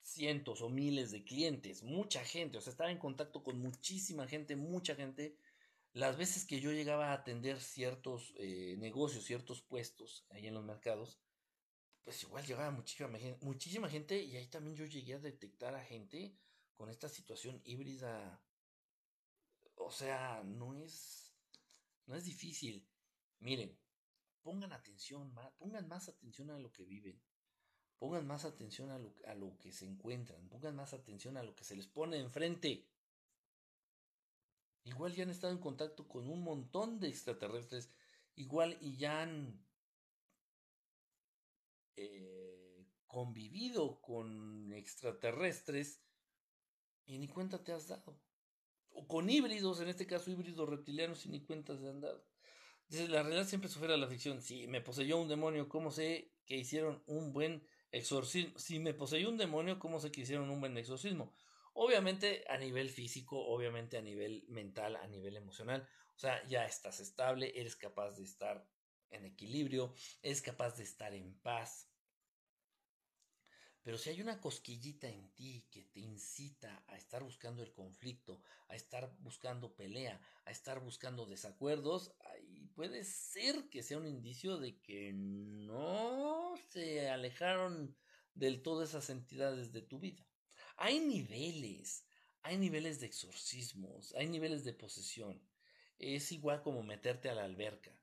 cientos 0.02 0.62
o 0.62 0.68
miles 0.68 1.10
de 1.10 1.24
clientes, 1.24 1.82
mucha 1.82 2.24
gente, 2.24 2.58
o 2.58 2.60
sea, 2.60 2.70
estaba 2.70 2.92
en 2.92 2.98
contacto 2.98 3.42
con 3.42 3.58
muchísima 3.58 4.28
gente, 4.28 4.54
mucha 4.54 4.94
gente. 4.94 5.36
Las 5.92 6.16
veces 6.16 6.44
que 6.46 6.60
yo 6.60 6.70
llegaba 6.70 7.08
a 7.10 7.14
atender 7.14 7.60
ciertos 7.60 8.32
eh, 8.36 8.76
negocios, 8.78 9.24
ciertos 9.24 9.62
puestos 9.62 10.24
ahí 10.30 10.46
en 10.46 10.54
los 10.54 10.64
mercados, 10.64 11.18
pues 12.04 12.22
igual 12.22 12.46
llegaba 12.46 12.70
muchísima, 12.70 13.18
muchísima 13.40 13.88
gente 13.88 14.22
y 14.22 14.36
ahí 14.36 14.46
también 14.46 14.76
yo 14.76 14.84
llegué 14.84 15.14
a 15.14 15.18
detectar 15.18 15.74
a 15.74 15.84
gente 15.84 16.36
con 16.76 16.88
esta 16.88 17.08
situación 17.08 17.60
híbrida. 17.64 18.40
O 19.74 19.90
sea, 19.90 20.40
no 20.44 20.76
es, 20.76 21.34
no 22.06 22.14
es 22.14 22.24
difícil. 22.24 22.86
Miren, 23.40 23.76
pongan 24.42 24.72
atención, 24.72 25.34
pongan 25.58 25.88
más 25.88 26.08
atención 26.08 26.50
a 26.50 26.58
lo 26.58 26.72
que 26.72 26.84
viven. 26.84 27.20
Pongan 27.98 28.26
más 28.26 28.44
atención 28.44 28.90
a 28.90 28.98
lo, 28.98 29.14
a 29.26 29.34
lo 29.34 29.58
que 29.58 29.72
se 29.72 29.86
encuentran. 29.86 30.48
Pongan 30.48 30.76
más 30.76 30.94
atención 30.94 31.36
a 31.36 31.42
lo 31.42 31.54
que 31.54 31.64
se 31.64 31.76
les 31.76 31.86
pone 31.86 32.18
enfrente. 32.18 32.86
Igual 34.84 35.14
ya 35.14 35.24
han 35.24 35.30
estado 35.30 35.52
en 35.52 35.60
contacto 35.60 36.08
con 36.08 36.28
un 36.28 36.42
montón 36.42 36.98
de 37.00 37.08
extraterrestres. 37.08 37.92
Igual 38.36 38.78
y 38.80 38.96
ya 38.96 39.22
han 39.22 39.62
eh, 41.96 42.86
convivido 43.06 44.00
con 44.00 44.72
extraterrestres 44.72 46.00
y 47.04 47.18
ni 47.18 47.28
cuenta 47.28 47.62
te 47.62 47.72
has 47.72 47.88
dado. 47.88 48.18
O 48.92 49.06
con 49.06 49.28
híbridos, 49.28 49.80
en 49.80 49.88
este 49.88 50.06
caso 50.06 50.30
híbridos 50.30 50.68
reptilianos, 50.68 51.26
y 51.26 51.28
ni 51.28 51.44
cuenta 51.44 51.76
se 51.76 51.88
han 51.88 52.00
dado. 52.00 52.24
La 52.90 53.22
realidad 53.22 53.46
siempre 53.46 53.70
supera 53.70 53.96
la 53.96 54.08
ficción. 54.08 54.42
Si 54.42 54.66
me 54.66 54.80
poseyó 54.80 55.18
un 55.18 55.28
demonio, 55.28 55.68
¿cómo 55.68 55.92
sé 55.92 56.32
que 56.44 56.56
hicieron 56.56 57.04
un 57.06 57.32
buen 57.32 57.64
exorcismo? 57.92 58.58
Si 58.58 58.80
me 58.80 58.94
poseyó 58.94 59.28
un 59.28 59.38
demonio, 59.38 59.78
¿cómo 59.78 60.00
sé 60.00 60.10
que 60.10 60.22
hicieron 60.22 60.50
un 60.50 60.58
buen 60.58 60.76
exorcismo? 60.76 61.32
Obviamente 61.72 62.44
a 62.48 62.58
nivel 62.58 62.90
físico, 62.90 63.38
obviamente 63.38 63.96
a 63.96 64.02
nivel 64.02 64.44
mental, 64.48 64.96
a 64.96 65.06
nivel 65.06 65.36
emocional. 65.36 65.88
O 66.16 66.18
sea, 66.18 66.44
ya 66.48 66.66
estás 66.66 66.98
estable, 66.98 67.52
eres 67.54 67.76
capaz 67.76 68.16
de 68.16 68.24
estar 68.24 68.66
en 69.10 69.24
equilibrio, 69.24 69.94
eres 70.20 70.42
capaz 70.42 70.76
de 70.76 70.82
estar 70.82 71.14
en 71.14 71.38
paz. 71.40 71.89
Pero 73.82 73.96
si 73.96 74.10
hay 74.10 74.20
una 74.20 74.40
cosquillita 74.40 75.08
en 75.08 75.30
ti 75.30 75.66
que 75.70 75.84
te 75.84 76.00
incita 76.00 76.84
a 76.86 76.96
estar 76.96 77.22
buscando 77.22 77.62
el 77.62 77.72
conflicto, 77.72 78.42
a 78.68 78.76
estar 78.76 79.16
buscando 79.20 79.74
pelea, 79.74 80.20
a 80.44 80.50
estar 80.50 80.80
buscando 80.80 81.24
desacuerdos, 81.24 82.12
ahí 82.20 82.68
puede 82.74 83.04
ser 83.04 83.70
que 83.70 83.82
sea 83.82 83.96
un 83.96 84.06
indicio 84.06 84.58
de 84.58 84.78
que 84.80 85.12
no 85.14 86.54
se 86.68 87.08
alejaron 87.08 87.96
del 88.34 88.62
todo 88.62 88.82
esas 88.82 89.08
entidades 89.08 89.72
de 89.72 89.80
tu 89.80 89.98
vida. 89.98 90.26
Hay 90.76 91.00
niveles, 91.00 92.04
hay 92.42 92.58
niveles 92.58 93.00
de 93.00 93.06
exorcismos, 93.06 94.14
hay 94.14 94.28
niveles 94.28 94.62
de 94.64 94.74
posesión. 94.74 95.40
Es 95.98 96.32
igual 96.32 96.62
como 96.62 96.82
meterte 96.82 97.30
a 97.30 97.34
la 97.34 97.44
alberca. 97.44 97.98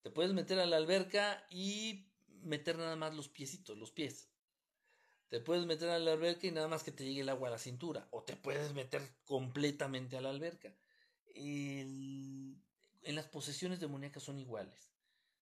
Te 0.00 0.10
puedes 0.10 0.32
meter 0.32 0.58
a 0.60 0.66
la 0.66 0.78
alberca 0.78 1.46
y 1.50 2.06
meter 2.42 2.78
nada 2.78 2.96
más 2.96 3.14
los 3.14 3.28
piecitos, 3.28 3.76
los 3.76 3.90
pies 3.90 4.30
te 5.30 5.40
puedes 5.40 5.64
meter 5.64 5.88
a 5.90 5.98
la 6.00 6.12
alberca 6.12 6.48
y 6.48 6.50
nada 6.50 6.66
más 6.66 6.82
que 6.82 6.90
te 6.90 7.04
llegue 7.04 7.20
el 7.20 7.28
agua 7.28 7.48
a 7.48 7.52
la 7.52 7.58
cintura. 7.58 8.08
O 8.10 8.24
te 8.24 8.34
puedes 8.36 8.74
meter 8.74 9.00
completamente 9.24 10.16
a 10.16 10.20
la 10.20 10.30
alberca. 10.30 10.74
en 11.34 12.60
las 13.02 13.26
posesiones 13.28 13.78
demoníacas 13.78 14.24
son 14.24 14.40
iguales. 14.40 14.92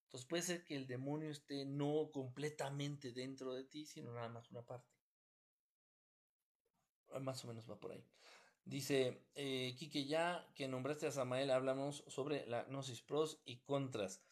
Entonces 0.04 0.28
puede 0.28 0.42
ser 0.42 0.64
que 0.64 0.76
el 0.76 0.86
demonio 0.86 1.30
esté 1.30 1.64
no 1.64 2.10
completamente 2.12 3.12
dentro 3.12 3.54
de 3.54 3.64
ti, 3.64 3.86
sino 3.86 4.12
nada 4.12 4.28
más 4.28 4.50
una 4.50 4.62
parte. 4.62 4.92
Más 7.20 7.42
o 7.44 7.48
menos 7.48 7.68
va 7.68 7.80
por 7.80 7.92
ahí. 7.92 8.04
Dice 8.66 9.26
eh, 9.34 9.74
ya 10.06 10.46
que 10.54 10.68
nombraste 10.68 11.06
a 11.06 11.12
Samael, 11.12 11.50
hablamos 11.50 12.04
sobre 12.08 12.46
la 12.46 12.64
Gnosis 12.64 13.00
Pros 13.00 13.40
y 13.46 13.60
Contras. 13.60 14.22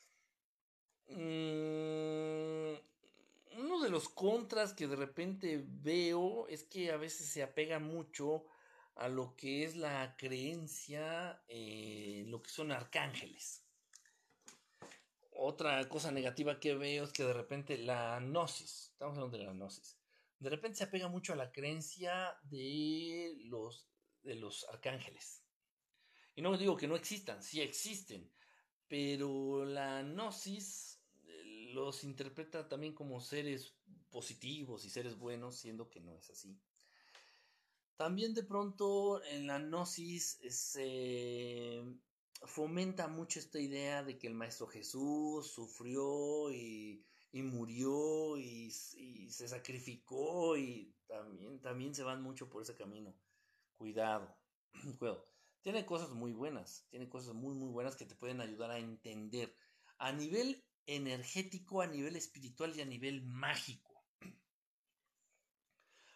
Mmm 1.09 2.96
uno 3.59 3.81
de 3.81 3.91
los 3.91 4.09
contras 4.09 4.75
que 4.75 4.87
de 4.87 4.97
repente 4.97 5.65
veo 5.67 6.47
es 6.49 6.65
que 6.65 6.91
a 6.91 6.97
veces 6.97 7.29
se 7.29 7.43
apega 7.43 7.79
mucho 7.79 8.45
a 8.97 9.09
lo 9.09 9.37
que 9.37 9.65
es 9.65 9.77
la 9.77 10.17
creencia 10.17 11.43
en 11.49 12.31
lo 12.31 12.43
que 12.43 12.51
son 12.51 12.73
arcángeles. 12.73 13.65
Otra 15.33 15.87
cosa 15.89 16.11
negativa 16.11 16.59
que 16.59 16.75
veo 16.75 17.05
es 17.05 17.13
que 17.13 17.25
de 17.25 17.35
repente 17.35 17.77
la 17.77 18.19
gnosis, 18.21 18.91
estamos 18.93 19.17
hablando 19.17 19.37
de 19.37 19.45
la 19.45 19.53
gnosis, 19.53 19.99
de 20.39 20.51
repente 20.51 20.79
se 20.79 20.85
apega 20.85 21.09
mucho 21.09 21.33
a 21.33 21.37
la 21.37 21.53
creencia 21.53 22.39
de 22.45 23.35
los, 23.45 23.89
de 24.23 24.35
los 24.35 24.67
arcángeles. 24.69 25.43
Y 26.35 26.43
no 26.43 26.57
digo 26.57 26.77
que 26.77 26.89
no 26.89 26.97
existan, 26.97 27.43
sí 27.43 27.61
existen, 27.61 28.31
pero 28.89 29.65
la 29.65 30.03
gnosis 30.03 30.96
los 31.77 32.05
interpreta 32.05 32.69
también 32.69 32.95
como 32.95 33.21
seres 33.21 33.75
positivos 34.11 34.85
y 34.85 34.91
seres 34.91 35.19
buenos, 35.19 35.57
siendo 35.59 35.91
que 35.91 36.01
no 36.01 36.17
es 36.17 36.31
así. 36.31 36.59
También 37.97 38.35
de 38.35 38.43
pronto 38.43 39.23
en 39.25 39.47
la 39.47 39.59
gnosis 39.59 40.39
se 40.49 41.83
fomenta 42.43 43.09
mucho 43.09 43.39
esta 43.39 43.61
idea 43.61 44.03
de 44.03 44.19
que 44.19 44.27
el 44.27 44.35
Maestro 44.35 44.67
Jesús 44.67 45.51
sufrió 45.51 46.51
y, 46.51 47.05
murió 47.33 48.39
y, 48.39 48.71
se 48.71 49.47
sacrificó 49.47 50.57
y 50.57 50.95
también, 51.07 51.61
también 51.61 51.95
se 51.95 52.03
van 52.03 52.23
mucho 52.23 52.49
por 52.49 52.63
ese 52.63 52.75
camino. 52.75 53.15
Cuidado, 53.77 54.35
cuidado. 54.99 55.25
Tiene 55.61 55.85
cosas 55.85 56.11
muy 56.11 56.33
buenas, 56.33 56.87
tiene 56.91 57.09
cosas 57.09 57.35
muy 57.35 57.55
muy 57.55 57.69
buenas 57.69 57.97
que 57.97 58.07
te 58.07 58.15
pueden 58.15 58.41
ayudar 58.41 58.71
a 58.71 58.79
entender 58.79 59.55
a 59.99 60.13
nivel 60.13 60.66
energético, 60.87 61.83
a 61.83 61.87
nivel 61.87 62.17
espiritual 62.17 62.75
y 62.77 62.81
a 62.81 62.87
nivel 62.87 63.23
mágico. 63.23 64.05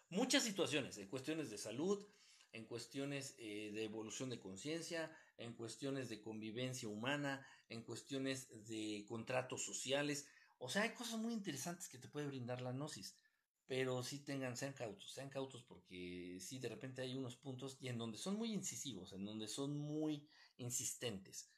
Muchas 0.09 0.43
situaciones, 0.43 0.97
en 0.97 1.07
cuestiones 1.07 1.49
de 1.49 1.57
salud, 1.57 2.05
en 2.51 2.65
cuestiones 2.65 3.35
eh, 3.37 3.71
de 3.73 3.83
evolución 3.85 4.29
de 4.29 4.39
conciencia, 4.39 5.09
en 5.37 5.53
cuestiones 5.53 6.09
de 6.09 6.21
convivencia 6.21 6.89
humana, 6.89 7.45
en 7.69 7.83
cuestiones 7.83 8.49
de 8.67 9.05
contratos 9.07 9.63
sociales. 9.63 10.27
O 10.57 10.69
sea, 10.69 10.83
hay 10.83 10.93
cosas 10.93 11.19
muy 11.19 11.33
interesantes 11.33 11.87
que 11.87 11.97
te 11.97 12.09
puede 12.09 12.27
brindar 12.27 12.61
la 12.61 12.71
gnosis. 12.71 13.15
Pero 13.67 14.03
sí 14.03 14.19
tengan, 14.19 14.57
sean 14.57 14.73
cautos, 14.73 15.13
sean 15.13 15.29
cautos 15.29 15.63
porque 15.63 16.37
sí 16.41 16.59
de 16.59 16.67
repente 16.67 17.01
hay 17.01 17.15
unos 17.15 17.37
puntos 17.37 17.77
y 17.79 17.87
en 17.87 17.97
donde 17.97 18.17
son 18.17 18.35
muy 18.35 18.51
incisivos, 18.51 19.13
en 19.13 19.23
donde 19.23 19.47
son 19.47 19.77
muy 19.77 20.27
insistentes. 20.57 21.49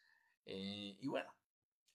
Eh, 0.45 0.95
y 1.02 1.07
bueno, 1.07 1.34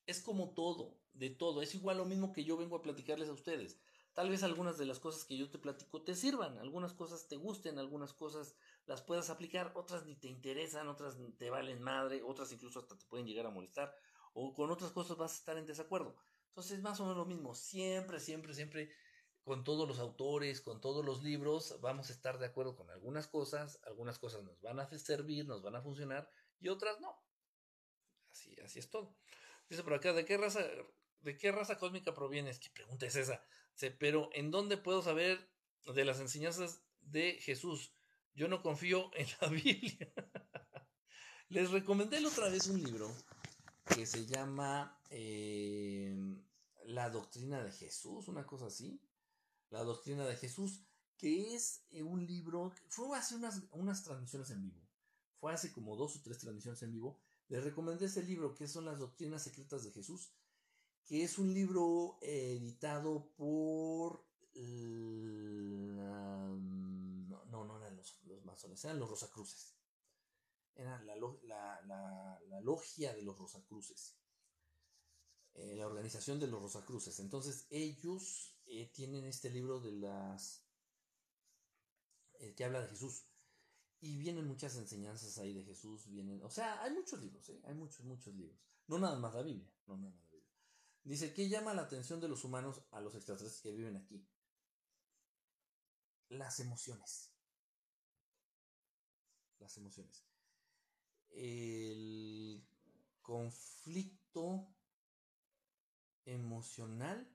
es 0.06 0.20
como 0.20 0.54
todo, 0.54 0.98
de 1.18 1.30
todo. 1.30 1.62
Es 1.62 1.74
igual 1.74 1.98
lo 1.98 2.04
mismo 2.04 2.32
que 2.32 2.44
yo 2.44 2.56
vengo 2.56 2.76
a 2.76 2.82
platicarles 2.82 3.28
a 3.28 3.32
ustedes. 3.32 3.78
Tal 4.14 4.30
vez 4.30 4.42
algunas 4.42 4.78
de 4.78 4.86
las 4.86 4.98
cosas 4.98 5.24
que 5.24 5.36
yo 5.36 5.48
te 5.48 5.58
platico 5.58 6.02
te 6.02 6.14
sirvan, 6.14 6.58
algunas 6.58 6.92
cosas 6.92 7.28
te 7.28 7.36
gusten, 7.36 7.78
algunas 7.78 8.12
cosas 8.12 8.56
las 8.86 9.02
puedas 9.02 9.30
aplicar, 9.30 9.72
otras 9.76 10.06
ni 10.06 10.16
te 10.16 10.26
interesan, 10.26 10.88
otras 10.88 11.16
te 11.36 11.50
valen 11.50 11.82
madre, 11.82 12.22
otras 12.24 12.50
incluso 12.50 12.80
hasta 12.80 12.98
te 12.98 13.04
pueden 13.06 13.26
llegar 13.26 13.46
a 13.46 13.50
molestar, 13.50 13.94
o 14.32 14.54
con 14.54 14.70
otras 14.72 14.90
cosas 14.90 15.16
vas 15.16 15.34
a 15.34 15.36
estar 15.36 15.56
en 15.56 15.66
desacuerdo. 15.66 16.16
Entonces, 16.48 16.82
más 16.82 16.98
o 16.98 17.04
menos 17.04 17.16
lo 17.16 17.26
mismo, 17.26 17.54
siempre, 17.54 18.18
siempre, 18.18 18.54
siempre, 18.54 18.90
con 19.44 19.62
todos 19.62 19.86
los 19.86 20.00
autores, 20.00 20.60
con 20.60 20.80
todos 20.80 21.04
los 21.04 21.22
libros, 21.22 21.78
vamos 21.80 22.10
a 22.10 22.12
estar 22.12 22.38
de 22.38 22.46
acuerdo 22.46 22.74
con 22.74 22.90
algunas 22.90 23.28
cosas, 23.28 23.78
algunas 23.84 24.18
cosas 24.18 24.42
nos 24.42 24.60
van 24.60 24.80
a 24.80 24.88
servir, 24.98 25.46
nos 25.46 25.62
van 25.62 25.76
a 25.76 25.82
funcionar, 25.82 26.28
y 26.58 26.68
otras 26.68 26.98
no. 27.00 27.22
Así, 28.32 28.56
así 28.64 28.80
es 28.80 28.90
todo. 28.90 29.16
Dice 29.68 29.84
por 29.84 29.94
acá, 29.94 30.12
¿de 30.12 30.24
qué 30.24 30.36
raza, 30.36 30.60
de 31.20 31.36
qué 31.36 31.52
raza 31.52 31.78
cósmica 31.78 32.14
provienes? 32.14 32.58
¿Qué 32.58 32.70
pregunta 32.70 33.06
es 33.06 33.16
esa? 33.16 33.42
pero 34.00 34.28
¿en 34.32 34.50
dónde 34.50 34.76
puedo 34.76 35.02
saber 35.02 35.38
de 35.94 36.04
las 36.04 36.18
enseñanzas 36.18 36.82
de 37.00 37.38
Jesús? 37.40 37.94
Yo 38.34 38.48
no 38.48 38.60
confío 38.60 39.10
en 39.14 39.26
la 39.40 39.48
Biblia. 39.50 40.12
Les 41.48 41.70
recomendé 41.70 42.20
la 42.20 42.28
otra 42.28 42.48
vez 42.48 42.66
un 42.66 42.82
libro 42.82 43.14
que 43.94 44.04
se 44.04 44.26
llama 44.26 45.00
eh, 45.10 46.14
La 46.86 47.08
Doctrina 47.08 47.62
de 47.62 47.70
Jesús, 47.70 48.28
una 48.28 48.46
cosa 48.46 48.66
así. 48.66 49.00
La 49.70 49.84
Doctrina 49.84 50.26
de 50.26 50.36
Jesús, 50.36 50.82
que 51.16 51.54
es 51.54 51.84
eh, 51.90 52.02
un 52.02 52.26
libro, 52.26 52.72
fue 52.88 53.16
hace 53.16 53.36
unas, 53.36 53.62
unas 53.70 54.02
transmisiones 54.02 54.50
en 54.50 54.62
vivo. 54.62 54.88
Fue 55.38 55.52
hace 55.52 55.72
como 55.72 55.96
dos 55.96 56.16
o 56.16 56.22
tres 56.22 56.38
transmisiones 56.38 56.82
en 56.82 56.92
vivo 56.92 57.20
les 57.48 57.64
recomendé 57.64 58.06
ese 58.06 58.22
libro 58.22 58.54
que 58.54 58.68
son 58.68 58.84
las 58.84 58.98
doctrinas 58.98 59.42
secretas 59.42 59.82
de 59.82 59.90
Jesús, 59.90 60.30
que 61.08 61.24
es 61.24 61.38
un 61.38 61.54
libro 61.54 62.18
editado 62.20 63.32
por... 63.34 64.28
no, 67.46 67.64
no, 67.64 67.78
eran 67.78 67.96
los, 67.96 68.44
masones, 68.44 68.84
eran 68.84 68.98
los 68.98 69.08
Rosacruces. 69.08 69.74
Era 70.74 71.02
la, 71.04 71.16
logia 71.16 73.14
de 73.14 73.22
los 73.22 73.38
Rosacruces. 73.38 74.18
Eh, 75.54 75.76
la 75.76 75.86
organización 75.86 76.38
de 76.38 76.46
los 76.46 76.60
Rosacruces. 76.60 77.18
Entonces 77.20 77.66
ellos 77.70 78.54
eh, 78.66 78.92
tienen 78.92 79.24
este 79.24 79.48
libro 79.48 79.80
de 79.80 79.92
las 79.92 80.62
eh, 82.34 82.54
que 82.54 82.64
habla 82.64 82.82
de 82.82 82.88
Jesús. 82.88 83.24
Y 84.00 84.18
vienen 84.18 84.46
muchas 84.46 84.76
enseñanzas 84.76 85.38
ahí 85.38 85.54
de 85.54 85.64
Jesús, 85.64 86.06
vienen, 86.06 86.40
o 86.44 86.50
sea, 86.50 86.80
hay 86.82 86.92
muchos 86.92 87.18
libros, 87.20 87.48
¿eh? 87.48 87.60
hay 87.64 87.74
muchos, 87.74 88.04
muchos 88.04 88.32
libros. 88.32 88.56
No 88.86 88.98
nada 88.98 89.18
más 89.18 89.34
la 89.34 89.42
Biblia, 89.42 89.68
no 89.86 89.96
nada 89.96 90.14
más 90.14 90.22
la. 90.27 90.27
Dice, 91.04 91.32
¿qué 91.32 91.48
llama 91.48 91.74
la 91.74 91.82
atención 91.82 92.20
de 92.20 92.28
los 92.28 92.44
humanos 92.44 92.82
a 92.90 93.00
los 93.00 93.14
extraterrestres 93.14 93.62
que 93.62 93.72
viven 93.72 93.96
aquí? 93.96 94.26
Las 96.28 96.60
emociones. 96.60 97.32
Las 99.58 99.76
emociones. 99.76 100.24
El 101.30 102.66
conflicto 103.22 104.74
emocional 106.24 107.26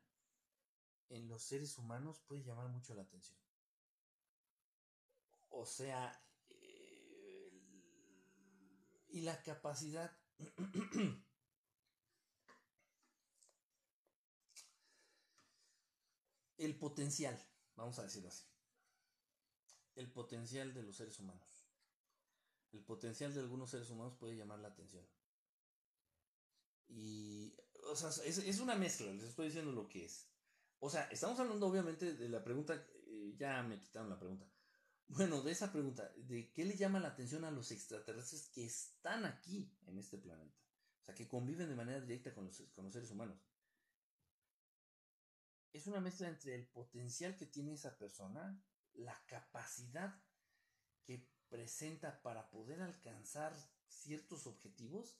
en 1.09 1.27
los 1.27 1.43
seres 1.43 1.77
humanos 1.77 2.19
puede 2.27 2.43
llamar 2.43 2.69
mucho 2.69 2.93
la 2.93 3.03
atención. 3.03 3.39
O 5.49 5.65
sea, 5.65 6.19
eh, 6.49 7.51
y 9.09 9.21
la 9.21 9.41
capacidad 9.43 10.11
el 16.57 16.77
potencial, 16.77 17.39
vamos 17.75 17.99
a 17.99 18.03
decirlo 18.03 18.29
así, 18.29 18.45
el 19.95 20.11
potencial 20.11 20.73
de 20.73 20.83
los 20.83 20.95
seres 20.95 21.19
humanos. 21.19 21.67
El 22.71 22.83
potencial 22.83 23.33
de 23.33 23.39
algunos 23.39 23.69
seres 23.69 23.89
humanos 23.89 24.15
puede 24.19 24.35
llamar 24.35 24.59
la 24.59 24.69
atención. 24.69 25.05
Y, 26.87 27.55
o 27.91 27.95
sea, 27.95 28.09
es, 28.25 28.59
una 28.59 28.75
mezcla, 28.75 29.11
les 29.13 29.23
estoy 29.23 29.47
diciendo 29.47 29.71
lo 29.71 29.87
que 29.87 30.05
es. 30.05 30.27
O 30.79 30.89
sea, 30.89 31.03
estamos 31.11 31.39
hablando 31.39 31.67
obviamente 31.67 32.15
de 32.15 32.29
la 32.29 32.43
pregunta, 32.43 32.73
eh, 33.07 33.35
ya 33.37 33.61
me 33.63 33.79
quitaron 33.79 34.09
la 34.09 34.19
pregunta. 34.19 34.47
Bueno, 35.07 35.41
de 35.41 35.51
esa 35.51 35.71
pregunta, 35.71 36.11
de 36.15 36.51
qué 36.51 36.65
le 36.65 36.75
llama 36.75 36.99
la 36.99 37.09
atención 37.09 37.43
a 37.45 37.51
los 37.51 37.71
extraterrestres 37.71 38.47
que 38.47 38.65
están 38.65 39.25
aquí 39.25 39.71
en 39.85 39.99
este 39.99 40.17
planeta. 40.17 40.57
O 41.01 41.05
sea, 41.05 41.13
que 41.13 41.27
conviven 41.27 41.69
de 41.69 41.75
manera 41.75 42.01
directa 42.01 42.33
con 42.33 42.45
los, 42.45 42.59
con 42.73 42.85
los 42.85 42.93
seres 42.93 43.11
humanos 43.11 43.37
es 45.73 45.87
una 45.87 45.99
mezcla 45.99 46.29
entre 46.29 46.55
el 46.55 46.67
potencial 46.67 47.35
que 47.35 47.47
tiene 47.47 47.73
esa 47.73 47.97
persona, 47.97 48.63
la 48.93 49.19
capacidad 49.25 50.23
que 51.03 51.27
presenta 51.49 52.21
para 52.21 52.49
poder 52.51 52.81
alcanzar 52.81 53.53
ciertos 53.87 54.45
objetivos 54.45 55.17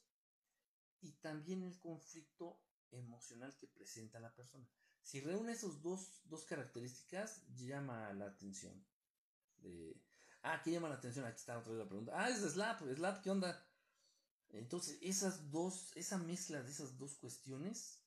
y 1.01 1.13
también 1.13 1.63
el 1.63 1.80
conflicto 1.80 2.61
emocional 2.91 3.57
que 3.57 3.67
presenta 3.67 4.19
la 4.19 4.34
persona. 4.35 4.69
Si 5.01 5.19
reúne 5.19 5.51
esas 5.51 5.81
dos, 5.81 6.21
dos, 6.25 6.45
características, 6.45 7.41
llama 7.55 8.13
la 8.13 8.27
atención. 8.27 8.85
Ah, 10.43 10.61
¿qué 10.63 10.71
llama 10.71 10.88
la 10.88 10.95
atención? 10.95 11.25
Aquí 11.25 11.39
está 11.39 11.57
otra 11.57 11.73
vez 11.73 11.80
la 11.80 11.89
pregunta. 11.89 12.11
Ah, 12.15 12.30
es 12.30 12.39
Slap, 12.39 12.81
Slap, 12.81 13.21
¿qué 13.21 13.31
onda? 13.31 13.67
Entonces, 14.49 14.97
esas 15.01 15.49
dos, 15.49 15.91
esa 15.95 16.17
mezcla 16.19 16.61
de 16.61 16.69
esas 16.69 16.97
dos 16.97 17.15
cuestiones 17.15 18.01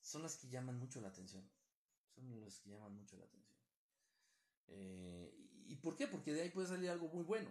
son 0.00 0.22
las 0.22 0.36
que 0.36 0.48
llaman 0.48 0.78
mucho 0.78 1.00
la 1.00 1.08
atención. 1.08 1.48
Son 2.16 2.40
los 2.40 2.58
que 2.60 2.70
llaman 2.70 2.94
mucho 2.94 3.16
la 3.18 3.24
atención. 3.24 3.60
Eh, 4.68 5.32
¿Y 5.66 5.76
por 5.76 5.96
qué? 5.96 6.06
Porque 6.06 6.32
de 6.32 6.42
ahí 6.42 6.50
puede 6.50 6.66
salir 6.66 6.88
algo 6.88 7.08
muy 7.08 7.24
bueno. 7.24 7.50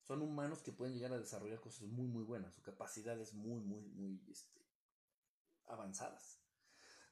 Son 0.00 0.22
humanos 0.22 0.62
que 0.62 0.72
pueden 0.72 0.94
llegar 0.94 1.12
a 1.12 1.18
desarrollar 1.18 1.60
cosas 1.60 1.82
muy, 1.82 2.08
muy 2.08 2.24
buenas. 2.24 2.54
Su 2.54 2.62
capacidad 2.62 3.20
es 3.20 3.34
muy, 3.34 3.60
muy, 3.60 3.82
muy 3.82 4.20
este, 4.30 4.66
avanzadas. 5.66 6.40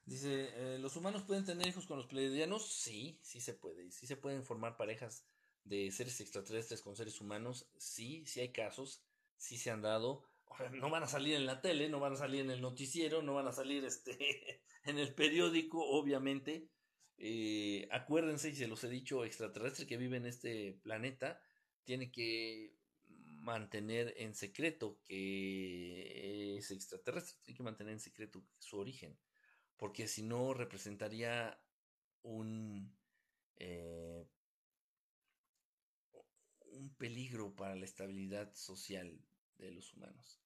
Dice, 0.05 0.49
eh, 0.55 0.79
¿los 0.79 0.95
humanos 0.95 1.23
pueden 1.23 1.45
tener 1.45 1.67
hijos 1.67 1.85
con 1.85 1.97
los 1.97 2.07
pleiadianos? 2.07 2.67
Sí, 2.67 3.19
sí 3.21 3.39
se 3.39 3.53
puede. 3.53 3.91
Sí 3.91 4.07
se 4.07 4.17
pueden 4.17 4.43
formar 4.43 4.75
parejas 4.75 5.23
de 5.63 5.91
seres 5.91 6.19
extraterrestres 6.19 6.81
con 6.81 6.95
seres 6.95 7.21
humanos. 7.21 7.69
Sí, 7.77 8.25
sí 8.25 8.39
hay 8.39 8.51
casos. 8.51 9.03
Sí 9.37 9.57
se 9.57 9.69
han 9.69 9.81
dado 9.83 10.30
no 10.73 10.89
van 10.89 11.03
a 11.03 11.07
salir 11.07 11.35
en 11.35 11.45
la 11.45 11.61
tele, 11.61 11.89
no 11.89 11.99
van 11.99 12.13
a 12.13 12.17
salir 12.17 12.41
en 12.41 12.51
el 12.51 12.61
noticiero, 12.61 13.21
no 13.21 13.33
van 13.33 13.47
a 13.47 13.51
salir 13.51 13.83
este, 13.85 14.63
en 14.85 14.97
el 14.97 15.13
periódico, 15.13 15.83
obviamente. 15.83 16.69
Eh, 17.17 17.87
acuérdense, 17.91 18.49
y 18.49 18.55
se 18.55 18.67
los 18.67 18.83
he 18.83 18.89
dicho, 18.89 19.23
extraterrestre 19.25 19.85
que 19.85 19.97
vive 19.97 20.17
en 20.17 20.25
este 20.25 20.79
planeta 20.83 21.39
tiene 21.83 22.11
que 22.11 22.73
mantener 23.41 24.13
en 24.17 24.35
secreto 24.35 24.99
que 25.03 26.57
es 26.57 26.71
extraterrestre, 26.71 27.37
tiene 27.43 27.57
que 27.57 27.63
mantener 27.63 27.93
en 27.93 27.99
secreto 27.99 28.43
su 28.59 28.77
origen, 28.77 29.17
porque 29.77 30.07
si 30.07 30.23
no 30.23 30.53
representaría 30.53 31.59
un, 32.21 32.95
eh, 33.57 34.27
un 36.67 36.95
peligro 36.95 37.55
para 37.55 37.75
la 37.75 37.85
estabilidad 37.85 38.53
social 38.53 39.19
de 39.65 39.71
los 39.71 39.93
humanos. 39.93 40.39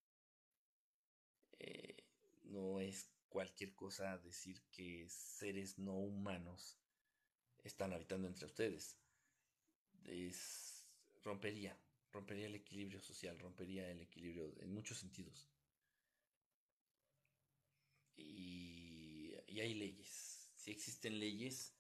Eh, 1.59 2.03
no 2.43 2.79
es 2.79 3.09
cualquier 3.29 3.75
cosa 3.75 4.17
decir 4.19 4.61
que 4.71 5.07
seres 5.09 5.77
no 5.79 5.97
humanos 5.97 6.77
están 7.63 7.93
habitando 7.93 8.27
entre 8.27 8.45
ustedes. 8.45 8.97
Es, 10.05 10.85
rompería, 11.23 11.77
rompería 12.11 12.45
el 12.45 12.55
equilibrio 12.55 13.01
social, 13.01 13.39
rompería 13.39 13.89
el 13.89 14.01
equilibrio 14.01 14.53
en 14.59 14.73
muchos 14.73 14.99
sentidos. 14.99 15.49
Y, 18.15 19.33
hay 19.57 19.73
leyes, 19.73 20.51
si 20.57 20.71
existen 20.71 21.17
leyes 21.17 21.73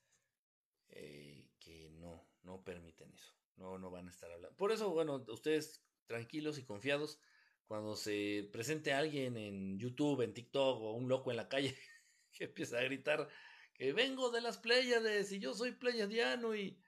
eh, 0.87 1.49
que 1.59 1.89
no, 1.89 2.25
no 2.43 2.63
permiten 2.63 3.11
eso, 3.11 3.33
no, 3.57 3.77
no 3.77 3.91
van 3.91 4.07
a 4.07 4.11
estar 4.11 4.31
hablando. 4.31 4.55
Por 4.55 4.71
eso, 4.71 4.91
bueno, 4.91 5.25
ustedes 5.27 5.84
tranquilos 6.07 6.57
y 6.57 6.63
confiados 6.63 7.19
cuando 7.67 7.95
se 7.95 8.47
presente 8.51 8.93
alguien 8.93 9.37
en 9.37 9.79
YouTube, 9.79 10.21
en 10.21 10.33
TikTok 10.33 10.81
o 10.81 10.93
un 10.93 11.07
loco 11.07 11.31
en 11.31 11.37
la 11.37 11.49
calle 11.49 11.75
que 12.31 12.45
empieza 12.45 12.77
a 12.77 12.83
gritar 12.83 13.27
que 13.73 13.91
vengo 13.91 14.29
de 14.31 14.41
las 14.41 14.57
Pléyades 14.57 15.31
y 15.31 15.39
yo 15.39 15.53
soy 15.53 15.73
pleyadiano 15.73 16.55
y 16.55 16.79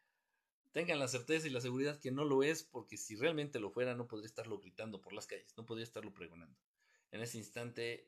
tengan 0.71 0.99
la 0.99 1.07
certeza 1.07 1.47
y 1.47 1.49
la 1.49 1.61
seguridad 1.61 1.99
que 1.99 2.11
no 2.11 2.23
lo 2.23 2.43
es 2.43 2.63
porque 2.63 2.97
si 2.97 3.15
realmente 3.15 3.59
lo 3.59 3.71
fuera 3.71 3.95
no 3.95 4.07
podría 4.07 4.27
estarlo 4.27 4.59
gritando 4.59 5.01
por 5.01 5.13
las 5.13 5.27
calles, 5.27 5.53
no 5.57 5.65
podría 5.65 5.83
estarlo 5.83 6.13
pregonando. 6.13 6.57
En 7.11 7.21
ese 7.21 7.37
instante 7.37 8.07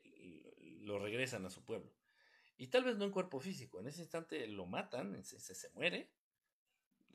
lo 0.82 0.98
regresan 0.98 1.44
a 1.44 1.50
su 1.50 1.64
pueblo. 1.64 1.92
Y 2.56 2.68
tal 2.68 2.84
vez 2.84 2.96
no 2.96 3.06
en 3.06 3.10
cuerpo 3.10 3.40
físico, 3.40 3.80
en 3.80 3.88
ese 3.88 4.02
instante 4.02 4.46
lo 4.46 4.66
matan, 4.66 5.24
se, 5.24 5.40
se 5.40 5.70
muere, 5.70 6.10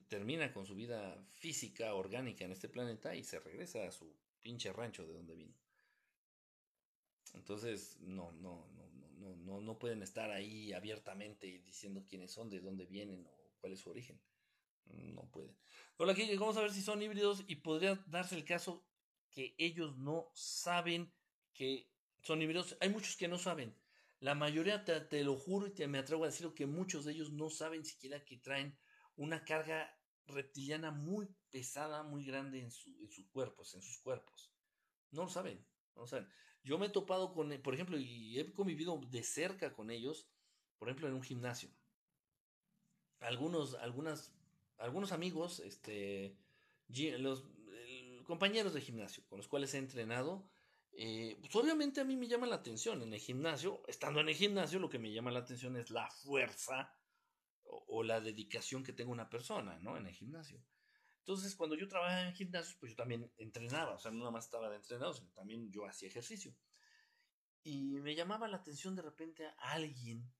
termina 0.08 0.52
con 0.54 0.66
su 0.66 0.76
vida 0.76 1.24
física, 1.32 1.94
orgánica 1.96 2.46
en 2.46 2.52
este 2.52 2.70
planeta 2.70 3.16
y 3.16 3.24
se 3.24 3.40
regresa 3.40 3.88
a 3.88 3.92
su 3.92 4.16
pinche 4.42 4.72
rancho 4.72 5.06
de 5.06 5.14
donde 5.14 5.36
vino. 5.36 5.56
Entonces, 7.34 7.98
no, 8.00 8.32
no, 8.34 8.68
no, 8.76 8.90
no, 9.18 9.36
no, 9.36 9.62
no 9.62 9.80
pueden 9.80 10.04
estar 10.04 10.32
ahí 10.32 10.74
abiertamente 10.74 11.48
diciendo 11.66 12.06
quiénes 12.08 12.32
son, 12.32 12.50
de 12.50 12.62
dónde 12.62 12.86
vienen 12.86 13.26
o 13.26 13.56
cuál 13.60 13.74
es 13.74 13.80
su 13.80 13.90
origen. 13.90 14.20
No 14.86 15.24
pueden. 15.32 15.58
Hola, 15.98 16.14
aquí 16.14 16.36
vamos 16.38 16.58
a 16.58 16.62
ver 16.62 16.72
si 16.72 16.82
son 16.82 17.02
híbridos 17.02 17.44
y 17.48 17.56
podría 17.56 17.96
darse 18.08 18.36
el 18.36 18.46
caso 18.46 18.86
que 19.32 19.56
ellos 19.58 19.98
no 19.98 20.30
saben 20.34 21.12
que 21.54 21.90
son 22.22 22.42
híbridos. 22.42 22.78
Hay 22.80 22.90
muchos 22.90 23.16
que 23.18 23.28
no 23.28 23.38
saben. 23.38 23.76
La 24.20 24.36
mayoría, 24.36 24.86
te, 24.86 25.02
te 25.02 25.24
lo 25.24 25.36
juro 25.36 25.68
y 25.68 25.72
te 25.72 25.88
me 25.88 25.98
atrevo 25.98 26.24
a 26.24 26.28
decirlo, 26.28 26.54
que 26.54 26.68
muchos 26.68 27.06
de 27.06 27.14
ellos 27.14 27.32
no 27.32 27.50
saben 27.50 27.84
siquiera 27.84 28.24
que 28.24 28.38
traen 28.38 28.78
una 29.18 29.44
carga 29.44 29.96
reptiliana 30.28 30.92
muy 30.92 31.28
pesada, 31.52 32.04
muy 32.04 32.26
grande 32.26 32.60
en, 32.62 32.72
su, 32.72 32.90
en 33.02 33.10
sus 33.10 33.28
cuerpos, 33.28 33.74
en 33.76 33.82
sus 33.82 33.98
cuerpos. 34.00 34.52
No 35.12 35.24
lo 35.24 35.30
saben, 35.30 35.66
no 35.96 36.02
lo 36.02 36.08
saben. 36.08 36.28
Yo 36.64 36.78
me 36.78 36.88
he 36.88 36.90
topado 36.90 37.34
con, 37.34 37.50
por 37.62 37.74
ejemplo, 37.74 37.98
y 37.98 38.40
he 38.40 38.54
convivido 38.54 39.00
de 39.10 39.24
cerca 39.24 39.74
con 39.74 39.92
ellos, 39.92 40.28
por 40.80 40.90
ejemplo, 40.90 41.08
en 41.08 41.14
un 41.14 41.24
gimnasio. 41.24 41.70
Algunos, 43.20 43.76
algunas, 43.76 44.34
algunos 44.78 45.12
amigos, 45.12 45.60
este, 45.60 46.36
los 47.20 47.46
compañeros 48.26 48.74
de 48.74 48.82
gimnasio 48.82 49.24
con 49.28 49.38
los 49.38 49.48
cuales 49.48 49.74
he 49.74 49.78
entrenado, 49.78 50.50
eh, 50.92 51.38
pues 51.40 51.56
obviamente 51.56 52.02
a 52.02 52.06
mí 52.06 52.16
me 52.16 52.28
llama 52.28 52.48
la 52.48 52.56
atención 52.56 53.02
en 53.02 53.14
el 53.14 53.20
gimnasio, 53.20 53.84
estando 53.88 54.20
en 54.22 54.30
el 54.30 54.36
gimnasio, 54.36 54.80
lo 54.80 54.90
que 54.90 55.00
me 55.00 55.12
llama 55.12 55.32
la 55.32 55.40
atención 55.40 55.78
es 55.78 55.90
la 55.92 56.10
fuerza 56.10 56.92
o, 57.66 58.04
la 58.04 58.22
dedicación 58.22 58.84
que 58.84 58.94
tenga 58.94 59.12
una 59.12 59.30
persona, 59.30 59.80
¿no? 59.80 59.98
En 59.98 60.06
el 60.06 60.14
gimnasio. 60.14 60.64
Entonces, 61.20 61.56
cuando 61.56 61.76
yo 61.76 61.88
trabajaba 61.88 62.28
en 62.28 62.36
gimnasio, 62.36 62.78
pues 62.80 62.92
yo 62.92 62.96
también 62.96 63.32
entrenaba, 63.38 63.96
o 63.96 64.00
sea, 64.00 64.12
no 64.12 64.20
nada 64.20 64.32
más 64.32 64.46
estaba 64.46 64.70
de 64.70 64.76
entrenado, 64.76 65.14
sino 65.14 65.30
también 65.32 65.72
yo 65.72 65.86
hacía 65.86 66.08
ejercicio. 66.08 66.56
Y 67.64 68.00
me 68.00 68.16
llamaba 68.16 68.48
la 68.48 68.58
atención 68.58 68.96
de 68.96 69.02
repente 69.02 69.48
a 69.48 69.72
alguien 69.72 70.32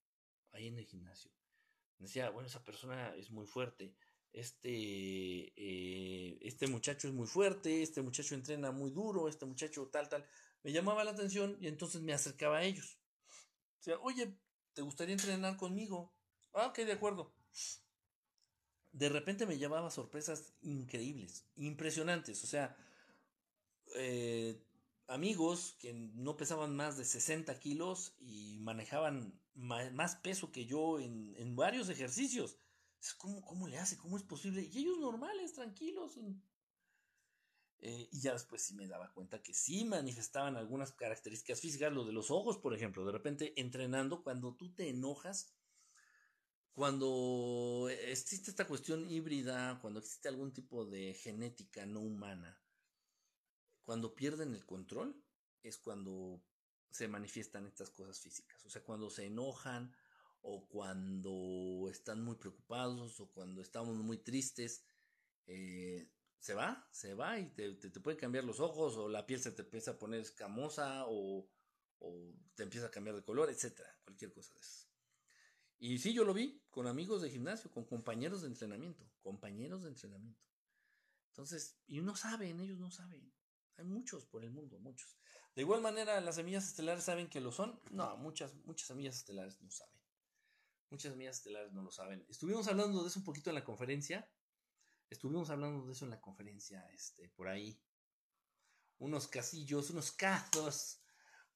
ahí 0.52 0.68
en 0.68 0.78
el 0.78 0.86
gimnasio. 0.86 1.32
decía, 1.98 2.30
bueno, 2.30 2.46
esa 2.46 2.64
persona 2.64 3.14
es 3.16 3.30
muy 3.30 3.46
fuerte, 3.46 3.96
este, 4.32 4.70
eh, 5.56 6.38
este 6.42 6.66
muchacho 6.66 7.08
es 7.08 7.14
muy 7.14 7.26
fuerte, 7.26 7.82
este 7.82 8.02
muchacho 8.02 8.34
entrena 8.34 8.70
muy 8.70 8.90
duro, 8.90 9.28
este 9.28 9.46
muchacho 9.46 9.88
tal, 9.88 10.08
tal. 10.08 10.26
Me 10.62 10.72
llamaba 10.72 11.04
la 11.04 11.12
atención 11.12 11.56
y 11.60 11.68
entonces 11.68 12.02
me 12.02 12.12
acercaba 12.12 12.58
a 12.58 12.62
ellos. 12.62 12.98
O 13.80 13.82
sea, 13.82 13.98
oye, 14.00 14.38
¿te 14.74 14.82
gustaría 14.82 15.14
entrenar 15.14 15.56
conmigo? 15.56 16.15
Ah, 16.56 16.68
ok, 16.68 16.78
de 16.78 16.92
acuerdo. 16.92 17.34
de 18.92 19.10
repente 19.10 19.44
me 19.44 19.58
llevaba 19.58 19.90
sorpresas 19.90 20.54
increíbles, 20.62 21.44
impresionantes. 21.56 22.42
O 22.44 22.46
sea, 22.46 22.74
eh, 23.94 24.58
amigos 25.06 25.76
que 25.78 25.92
no 25.92 26.38
pesaban 26.38 26.74
más 26.74 26.96
de 26.96 27.04
60 27.04 27.58
kilos 27.60 28.14
y 28.20 28.58
manejaban 28.60 29.38
más 29.54 30.16
peso 30.16 30.50
que 30.50 30.64
yo 30.64 30.98
en, 30.98 31.56
varios 31.56 31.90
ejercicios. 31.90 32.56
¿Cómo, 33.18 33.44
¿Cómo, 33.44 33.68
le 33.68 33.76
hace? 33.76 33.98
¿Cómo 33.98 34.16
es 34.16 34.22
posible? 34.22 34.62
Y 34.62 34.78
ellos 34.78 34.98
normales, 34.98 35.52
tranquilos. 35.52 36.16
Eh, 37.80 38.08
y 38.10 38.20
ya 38.20 38.32
después 38.32 38.62
sí 38.62 38.74
me 38.74 38.88
daba 38.88 39.12
cuenta 39.12 39.42
que 39.42 39.52
sí 39.52 39.84
manifestaban 39.84 40.56
algunas 40.56 40.92
características 40.92 41.60
físicas, 41.60 41.92
lo 41.92 42.06
de 42.06 42.14
los 42.14 42.30
ojos, 42.30 42.56
por 42.56 42.74
ejemplo. 42.74 43.04
De 43.04 43.12
repente 43.12 43.52
entrenando, 43.60 44.22
cuando 44.22 44.54
tú 44.54 44.72
te 44.72 44.88
enojas, 44.88 45.52
cuando 46.76 47.88
existe 47.88 48.50
esta 48.50 48.66
cuestión 48.66 49.10
híbrida, 49.10 49.78
cuando 49.80 49.98
existe 49.98 50.28
algún 50.28 50.52
tipo 50.52 50.84
de 50.84 51.14
genética 51.14 51.86
no 51.86 52.00
humana, 52.00 52.60
cuando 53.82 54.14
pierden 54.14 54.54
el 54.54 54.66
control, 54.66 55.24
es 55.62 55.78
cuando 55.78 56.44
se 56.90 57.08
manifiestan 57.08 57.64
estas 57.64 57.88
cosas 57.88 58.20
físicas. 58.20 58.62
O 58.66 58.68
sea, 58.68 58.84
cuando 58.84 59.08
se 59.08 59.24
enojan 59.24 59.90
o 60.42 60.68
cuando 60.68 61.88
están 61.90 62.22
muy 62.22 62.36
preocupados 62.36 63.20
o 63.20 63.32
cuando 63.32 63.62
estamos 63.62 63.96
muy 63.96 64.18
tristes, 64.18 64.84
eh, 65.46 66.12
se 66.38 66.52
va, 66.52 66.86
se 66.92 67.14
va 67.14 67.38
y 67.38 67.54
te, 67.54 67.72
te, 67.72 68.00
puede 68.00 68.18
cambiar 68.18 68.44
los 68.44 68.60
ojos 68.60 68.98
o 68.98 69.08
la 69.08 69.24
piel 69.24 69.40
se 69.40 69.52
te 69.52 69.62
empieza 69.62 69.92
a 69.92 69.98
poner 69.98 70.20
escamosa 70.20 71.06
o, 71.08 71.48
o 72.00 72.34
te 72.54 72.64
empieza 72.64 72.88
a 72.88 72.90
cambiar 72.90 73.16
de 73.16 73.24
color, 73.24 73.48
etcétera, 73.48 73.98
cualquier 74.04 74.30
cosa 74.34 74.52
de 74.52 74.60
eso. 74.60 74.86
Y 75.78 75.98
sí, 75.98 76.12
yo 76.12 76.24
lo 76.24 76.32
vi 76.32 76.62
con 76.70 76.86
amigos 76.86 77.22
de 77.22 77.30
gimnasio, 77.30 77.70
con 77.70 77.84
compañeros 77.84 78.42
de 78.42 78.48
entrenamiento, 78.48 79.10
compañeros 79.20 79.82
de 79.82 79.90
entrenamiento. 79.90 80.42
Entonces, 81.28 81.78
y 81.86 82.00
no 82.00 82.16
saben, 82.16 82.60
ellos 82.60 82.78
no 82.78 82.90
saben. 82.90 83.32
Hay 83.76 83.84
muchos 83.84 84.24
por 84.24 84.42
el 84.42 84.50
mundo, 84.50 84.78
muchos. 84.78 85.18
De 85.54 85.62
igual 85.62 85.82
manera, 85.82 86.20
las 86.20 86.36
semillas 86.36 86.66
estelares 86.66 87.04
saben 87.04 87.28
que 87.28 87.40
lo 87.40 87.52
son. 87.52 87.80
No, 87.90 88.16
muchas, 88.16 88.54
muchas 88.64 88.88
semillas 88.88 89.16
estelares 89.16 89.60
no 89.60 89.70
saben. 89.70 90.00
Muchas 90.90 91.12
semillas 91.12 91.36
estelares 91.36 91.72
no 91.72 91.82
lo 91.82 91.90
saben. 91.90 92.24
Estuvimos 92.28 92.68
hablando 92.68 93.02
de 93.02 93.08
eso 93.08 93.18
un 93.18 93.24
poquito 93.24 93.50
en 93.50 93.56
la 93.56 93.64
conferencia. 93.64 94.30
Estuvimos 95.10 95.50
hablando 95.50 95.86
de 95.86 95.92
eso 95.92 96.04
en 96.04 96.10
la 96.10 96.20
conferencia, 96.20 96.88
este, 96.92 97.28
por 97.30 97.48
ahí. 97.48 97.78
Unos 98.98 99.28
casillos, 99.28 99.90
unos 99.90 100.12
casos 100.12 101.00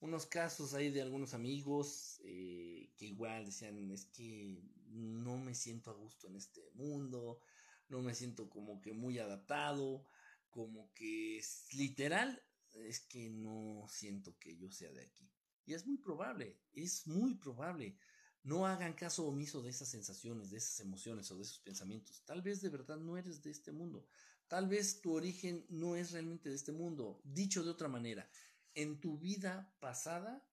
unos 0.01 0.27
casos 0.27 0.75
ahí 0.75 0.91
de 0.91 1.03
algunos 1.03 1.35
amigos 1.35 2.21
eh, 2.25 2.80
que 3.01 3.07
igual 3.07 3.47
decían, 3.47 3.91
es 3.91 4.05
que 4.05 4.63
no 4.89 5.39
me 5.39 5.55
siento 5.55 5.91
a 5.91 5.95
gusto 5.95 6.27
en 6.27 6.37
este 6.37 6.71
mundo, 6.75 7.41
no 7.89 8.03
me 8.03 8.15
siento 8.15 8.51
como 8.51 8.79
que 8.83 8.93
muy 8.93 9.19
adaptado, 9.19 10.05
como 10.51 10.93
que 10.93 11.39
es 11.39 11.73
literal, 11.73 12.43
es 12.75 13.01
que 13.01 13.31
no 13.31 13.87
siento 13.89 14.37
que 14.39 14.55
yo 14.55 14.71
sea 14.71 14.93
de 14.93 15.01
aquí. 15.01 15.33
Y 15.65 15.73
es 15.73 15.87
muy 15.87 15.97
probable, 15.97 16.61
es 16.75 17.07
muy 17.07 17.37
probable. 17.37 17.97
No 18.43 18.67
hagan 18.67 18.93
caso 18.93 19.27
omiso 19.27 19.63
de 19.63 19.71
esas 19.71 19.89
sensaciones, 19.89 20.51
de 20.51 20.59
esas 20.59 20.81
emociones 20.81 21.31
o 21.31 21.37
de 21.37 21.43
esos 21.45 21.61
pensamientos. 21.61 22.23
Tal 22.27 22.43
vez 22.43 22.61
de 22.61 22.69
verdad 22.69 22.99
no 22.99 23.17
eres 23.17 23.41
de 23.41 23.51
este 23.51 23.73
mundo. 23.73 24.07
Tal 24.47 24.69
vez 24.69 25.01
tu 25.01 25.15
origen 25.15 25.65
no 25.71 25.97
es 25.97 26.13
realmente 26.13 26.51
de 26.51 26.57
este 26.57 26.73
mundo. 26.73 27.23
Dicho 27.25 27.65
de 27.65 27.71
otra 27.71 27.89
manera, 27.89 28.29
en 28.75 29.01
tu 29.01 29.19
vida 29.19 29.75
pasada 29.81 30.47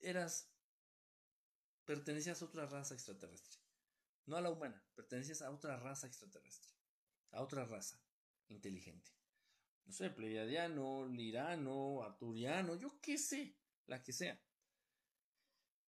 eras, 0.00 0.55
pertenecías 1.86 2.42
a 2.42 2.44
otra 2.44 2.66
raza 2.66 2.94
extraterrestre. 2.94 3.58
No 4.26 4.36
a 4.36 4.40
la 4.40 4.50
humana, 4.50 4.84
pertenecías 4.94 5.40
a 5.42 5.50
otra 5.50 5.76
raza 5.76 6.06
extraterrestre. 6.06 6.72
A 7.30 7.42
otra 7.42 7.64
raza 7.64 7.98
inteligente. 8.48 9.10
No 9.86 9.92
sé, 9.92 10.10
pleiadiano, 10.10 11.06
lirano, 11.06 12.02
arturiano, 12.02 12.74
yo 12.74 13.00
qué 13.00 13.16
sé, 13.16 13.56
la 13.86 14.02
que 14.02 14.12
sea. 14.12 14.38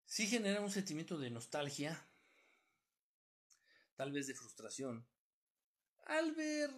Sí 0.06 0.28
genera 0.28 0.62
un 0.62 0.70
sentimiento 0.70 1.18
de 1.18 1.32
nostalgia, 1.32 2.08
tal 3.96 4.12
vez 4.12 4.28
de 4.28 4.36
frustración, 4.36 5.08
al 6.06 6.34
ver 6.34 6.72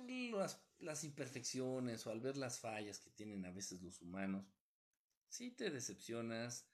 las, 0.79 1.03
imperfecciones 1.03 2.05
o 2.07 2.11
al 2.11 2.21
ver 2.21 2.37
las 2.37 2.59
fallas 2.59 2.99
que 2.99 3.09
tienen 3.09 3.45
a 3.45 3.51
veces 3.51 3.81
los 3.81 4.01
humanos 4.01 4.45
sí 5.27 5.51
te 5.51 5.69
decepcionas, 5.69 6.67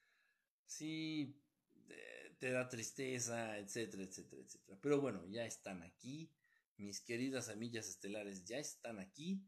sí 0.65 1.41
eh, 1.90 2.23
te 2.44 2.52
da 2.52 2.68
tristeza, 2.68 3.57
etcétera, 3.57 4.03
etcétera, 4.03 4.41
etcétera. 4.41 4.78
Pero 4.82 4.99
bueno, 4.99 5.26
ya 5.28 5.45
están 5.45 5.82
aquí, 5.82 6.30
mis 6.76 6.99
queridas 6.99 7.48
amigas 7.48 7.88
estelares 7.88 8.44
ya 8.44 8.57
están 8.57 8.99
aquí 8.99 9.48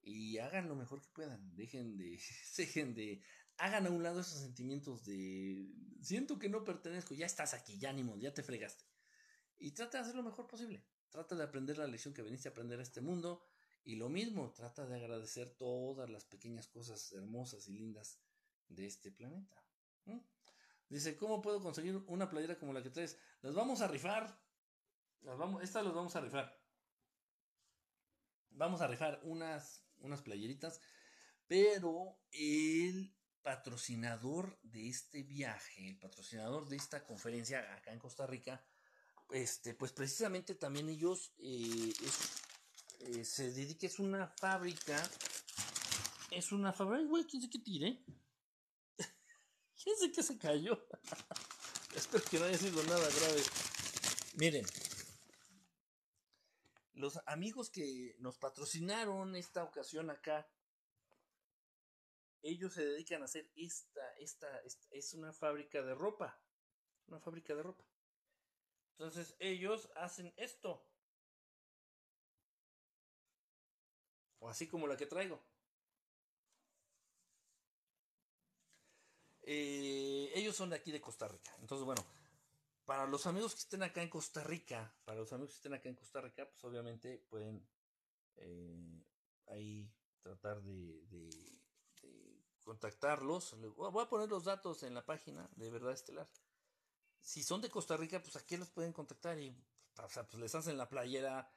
y 0.00 0.38
hagan 0.38 0.68
lo 0.68 0.76
mejor 0.76 1.02
que 1.02 1.08
puedan, 1.08 1.56
dejen 1.56 1.96
de, 1.96 2.20
dejen 2.56 2.94
de, 2.94 3.20
hagan 3.56 3.88
a 3.88 3.90
un 3.90 4.04
lado 4.04 4.20
esos 4.20 4.42
sentimientos 4.42 5.04
de, 5.04 5.74
siento 6.00 6.38
que 6.38 6.48
no 6.48 6.62
pertenezco, 6.62 7.16
ya 7.16 7.26
estás 7.26 7.52
aquí, 7.52 7.80
ya 7.80 7.92
ni 7.92 8.04
ya 8.20 8.32
te 8.32 8.44
fregaste. 8.44 8.84
Y 9.58 9.72
trata 9.72 9.98
de 9.98 10.04
hacer 10.04 10.14
lo 10.14 10.22
mejor 10.22 10.46
posible, 10.46 10.86
trata 11.10 11.34
de 11.34 11.42
aprender 11.42 11.78
la 11.78 11.88
lección 11.88 12.14
que 12.14 12.22
veniste 12.22 12.46
a 12.46 12.52
aprender 12.52 12.78
a 12.78 12.84
este 12.84 13.00
mundo. 13.00 13.44
Y 13.82 13.96
lo 13.96 14.08
mismo, 14.08 14.52
trata 14.52 14.86
de 14.86 14.94
agradecer 14.94 15.50
todas 15.50 16.08
las 16.08 16.24
pequeñas 16.24 16.68
cosas 16.68 17.10
hermosas 17.10 17.66
y 17.66 17.72
lindas 17.72 18.20
de 18.68 18.86
este 18.86 19.10
planeta. 19.10 19.66
Dice, 20.88 21.16
¿cómo 21.16 21.42
puedo 21.42 21.60
conseguir 21.60 21.96
una 22.06 22.28
playera 22.28 22.58
como 22.58 22.72
la 22.72 22.82
que 22.82 22.90
traes? 22.90 23.18
Las 23.42 23.54
vamos 23.54 23.80
a 23.80 23.88
rifar. 23.88 24.40
Las 25.22 25.36
vamos, 25.36 25.62
estas 25.62 25.84
las 25.84 25.94
vamos 25.94 26.14
a 26.14 26.20
rifar. 26.20 26.60
Vamos 28.50 28.80
a 28.80 28.86
rifar 28.86 29.20
unas, 29.24 29.84
unas 29.98 30.22
playeritas. 30.22 30.80
Pero 31.48 32.20
el 32.32 33.16
patrocinador 33.42 34.58
de 34.62 34.88
este 34.88 35.22
viaje, 35.22 35.88
el 35.88 35.98
patrocinador 35.98 36.68
de 36.68 36.76
esta 36.76 37.04
conferencia 37.04 37.76
acá 37.76 37.92
en 37.92 37.98
Costa 37.98 38.26
Rica, 38.26 38.64
este, 39.30 39.74
pues 39.74 39.92
precisamente 39.92 40.54
también 40.54 40.88
ellos 40.88 41.32
eh, 41.38 41.92
eh, 43.00 43.24
se 43.24 43.52
dedica, 43.52 43.86
es 43.86 43.98
una 43.98 44.26
fábrica, 44.28 45.00
es 46.30 46.52
una 46.52 46.72
fábrica, 46.72 47.08
güey, 47.08 47.24
quién 47.24 47.48
qué 47.48 47.58
tire, 47.58 48.04
¿Quién 49.86 50.10
que 50.10 50.22
se 50.24 50.36
cayó? 50.36 50.84
Espero 51.94 52.24
que 52.24 52.40
no 52.40 52.46
haya 52.46 52.58
sido 52.58 52.82
nada 52.82 53.08
grave. 53.08 53.40
Miren, 54.34 54.66
los 56.94 57.20
amigos 57.26 57.70
que 57.70 58.16
nos 58.18 58.36
patrocinaron 58.36 59.36
esta 59.36 59.62
ocasión 59.62 60.10
acá, 60.10 60.50
ellos 62.42 62.72
se 62.72 62.84
dedican 62.84 63.22
a 63.22 63.26
hacer 63.26 63.48
esta, 63.54 64.00
esta, 64.18 64.58
esta, 64.62 64.88
es 64.90 65.14
una 65.14 65.32
fábrica 65.32 65.80
de 65.80 65.94
ropa, 65.94 66.36
una 67.06 67.20
fábrica 67.20 67.54
de 67.54 67.62
ropa. 67.62 67.84
Entonces 68.98 69.36
ellos 69.38 69.88
hacen 69.94 70.34
esto. 70.36 70.84
O 74.40 74.48
así 74.48 74.66
como 74.66 74.88
la 74.88 74.96
que 74.96 75.06
traigo. 75.06 75.40
Eh, 79.48 80.32
ellos 80.34 80.56
son 80.56 80.70
de 80.70 80.76
aquí 80.76 80.90
de 80.90 81.00
Costa 81.00 81.28
Rica. 81.28 81.54
Entonces, 81.60 81.84
bueno, 81.84 82.04
para 82.84 83.06
los 83.06 83.26
amigos 83.26 83.54
que 83.54 83.60
estén 83.60 83.82
acá 83.84 84.02
en 84.02 84.08
Costa 84.08 84.42
Rica, 84.42 84.92
para 85.04 85.20
los 85.20 85.32
amigos 85.32 85.50
que 85.52 85.56
estén 85.56 85.74
acá 85.74 85.88
en 85.88 85.94
Costa 85.94 86.20
Rica, 86.20 86.48
pues 86.48 86.64
obviamente 86.64 87.24
pueden 87.28 87.64
eh, 88.36 89.04
ahí 89.46 89.88
tratar 90.20 90.60
de, 90.62 91.00
contactarlos. 92.64 93.54
Voy 93.76 94.02
a 94.02 94.08
poner 94.08 94.28
los 94.28 94.42
datos 94.42 94.82
en 94.82 94.94
la 94.94 95.06
página 95.06 95.48
de 95.54 95.70
Verdad 95.70 95.92
Estelar. 95.92 96.28
Si 97.20 97.44
son 97.44 97.60
de 97.60 97.70
Costa 97.70 97.96
Rica, 97.96 98.20
pues 98.20 98.34
aquí 98.34 98.56
los 98.56 98.70
pueden 98.70 98.92
contactar 98.92 99.38
y 99.38 99.56
pues 99.94 100.34
les 100.34 100.54
hacen 100.56 100.76
la 100.76 100.88
playera 100.88 101.48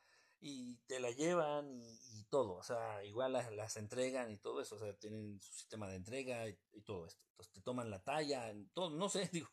y 0.42 0.76
te 0.88 1.00
la 1.00 1.12
llevan 1.12 1.82
y, 2.14 2.24
todo, 2.30 2.56
o 2.56 2.64
sea, 2.64 3.04
igual 3.04 3.34
las, 3.34 3.78
entregan 3.78 4.32
y 4.32 4.38
todo 4.38 4.62
eso, 4.62 4.76
o 4.76 4.80
sea, 4.80 4.94
tienen 4.98 5.40
su 5.42 5.52
sistema 5.52 5.88
de 5.88 5.96
entrega 5.96 6.48
y, 6.48 6.82
todo 6.82 7.06
esto. 7.06 7.22
Entonces 7.32 7.54
te 7.54 7.62
toman 7.62 7.90
la 7.90 8.04
talla, 8.04 8.54
todo, 8.74 8.90
no 8.92 9.10
sé, 9.10 9.30
digo, 9.34 9.50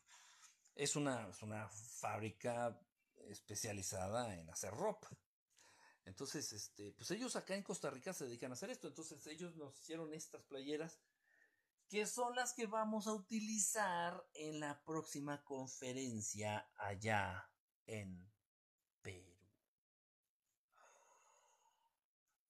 es 0.75 0.95
una, 0.95 1.27
es 1.29 1.41
una 1.41 1.67
fábrica 1.69 2.79
especializada 3.27 4.35
en 4.35 4.49
hacer 4.49 4.71
ropa. 4.71 5.09
Entonces, 6.05 6.53
este, 6.53 6.93
pues 6.93 7.11
ellos 7.11 7.35
acá 7.35 7.55
en 7.55 7.63
Costa 7.63 7.89
Rica 7.89 8.13
se 8.13 8.25
dedican 8.25 8.51
a 8.51 8.53
hacer 8.53 8.69
esto. 8.69 8.87
Entonces 8.87 9.27
ellos 9.27 9.55
nos 9.57 9.77
hicieron 9.77 10.13
estas 10.13 10.41
playeras 10.43 10.99
que 11.89 12.05
son 12.05 12.35
las 12.35 12.53
que 12.53 12.65
vamos 12.65 13.07
a 13.07 13.13
utilizar 13.13 14.25
en 14.33 14.59
la 14.59 14.81
próxima 14.83 15.43
conferencia 15.43 16.69
allá 16.77 17.49
en 17.85 18.29
Perú. 19.01 19.33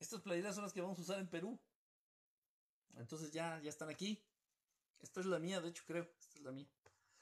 Estas 0.07 0.21
playeras 0.21 0.55
son 0.55 0.63
las 0.63 0.71
que 0.71 0.79
vamos 0.79 0.97
a 0.99 1.01
usar 1.01 1.19
en 1.19 1.27
Perú. 1.27 1.59
Entonces 2.95 3.29
ya, 3.33 3.59
ya 3.61 3.69
están 3.69 3.89
aquí. 3.89 4.23
Esta 5.01 5.19
es 5.19 5.25
la 5.25 5.37
mía, 5.37 5.59
de 5.59 5.67
hecho 5.67 5.83
creo. 5.85 6.09
Esta 6.21 6.37
es 6.37 6.43
la 6.43 6.53
mía. 6.53 6.65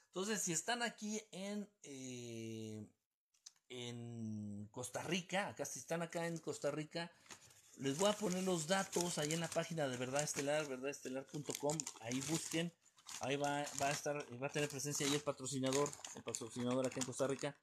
Entonces, 0.06 0.40
si 0.40 0.52
están 0.52 0.84
aquí 0.84 1.20
en, 1.32 1.68
eh, 1.82 2.86
en 3.70 4.68
Costa 4.70 5.02
Rica, 5.02 5.48
acá 5.48 5.64
si 5.64 5.80
están 5.80 6.02
acá 6.02 6.28
en 6.28 6.38
Costa 6.38 6.70
Rica, 6.70 7.10
les 7.78 7.98
voy 7.98 8.08
a 8.08 8.12
poner 8.12 8.44
los 8.44 8.68
datos 8.68 9.18
ahí 9.18 9.32
en 9.32 9.40
la 9.40 9.48
página 9.48 9.88
de 9.88 9.96
Verdad 9.96 10.22
Estelar, 10.22 10.68
verdadestelar.com, 10.68 11.76
ahí 12.02 12.20
busquen, 12.28 12.72
ahí 13.18 13.34
va, 13.34 13.66
va 13.82 13.88
a 13.88 13.90
estar, 13.90 14.16
va 14.40 14.46
a 14.46 14.52
tener 14.52 14.68
presencia 14.68 15.04
ahí 15.04 15.12
el 15.12 15.22
patrocinador, 15.22 15.90
el 16.14 16.22
patrocinador 16.22 16.86
acá 16.86 17.00
en 17.00 17.06
Costa 17.06 17.26
Rica, 17.26 17.58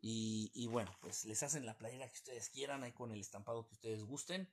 y, 0.00 0.52
y 0.54 0.68
bueno, 0.68 0.96
pues 1.00 1.24
les 1.24 1.42
hacen 1.42 1.66
la 1.66 1.76
playera 1.76 2.08
que 2.08 2.16
ustedes 2.16 2.48
quieran, 2.48 2.84
ahí 2.84 2.92
con 2.92 3.10
el 3.10 3.20
estampado 3.20 3.66
que 3.66 3.74
ustedes 3.74 4.04
gusten, 4.04 4.48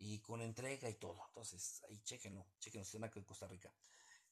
y 0.00 0.18
con 0.20 0.40
entrega 0.40 0.88
y 0.88 0.94
todo, 0.94 1.22
entonces 1.28 1.82
ahí 1.88 2.00
chequenlo, 2.02 2.44
chequenlo, 2.58 2.84
están 2.84 3.04
acá 3.04 3.18
en 3.20 3.24
Costa 3.24 3.46
Rica. 3.46 3.72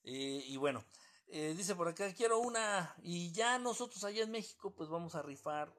Eh, 0.03 0.43
y 0.47 0.57
bueno, 0.57 0.85
eh, 1.28 1.55
dice 1.57 1.77
por 1.77 1.89
acá, 1.89 2.12
quiero 2.15 2.40
una, 2.40 2.95
y 3.03 3.31
ya 3.32 3.59
nosotros 3.59 4.03
allá 4.03 4.23
en 4.24 4.31
México, 4.31 4.74
pues 4.74 4.89
vamos 4.89 5.15
a 5.15 5.23
rifar 5.23 5.73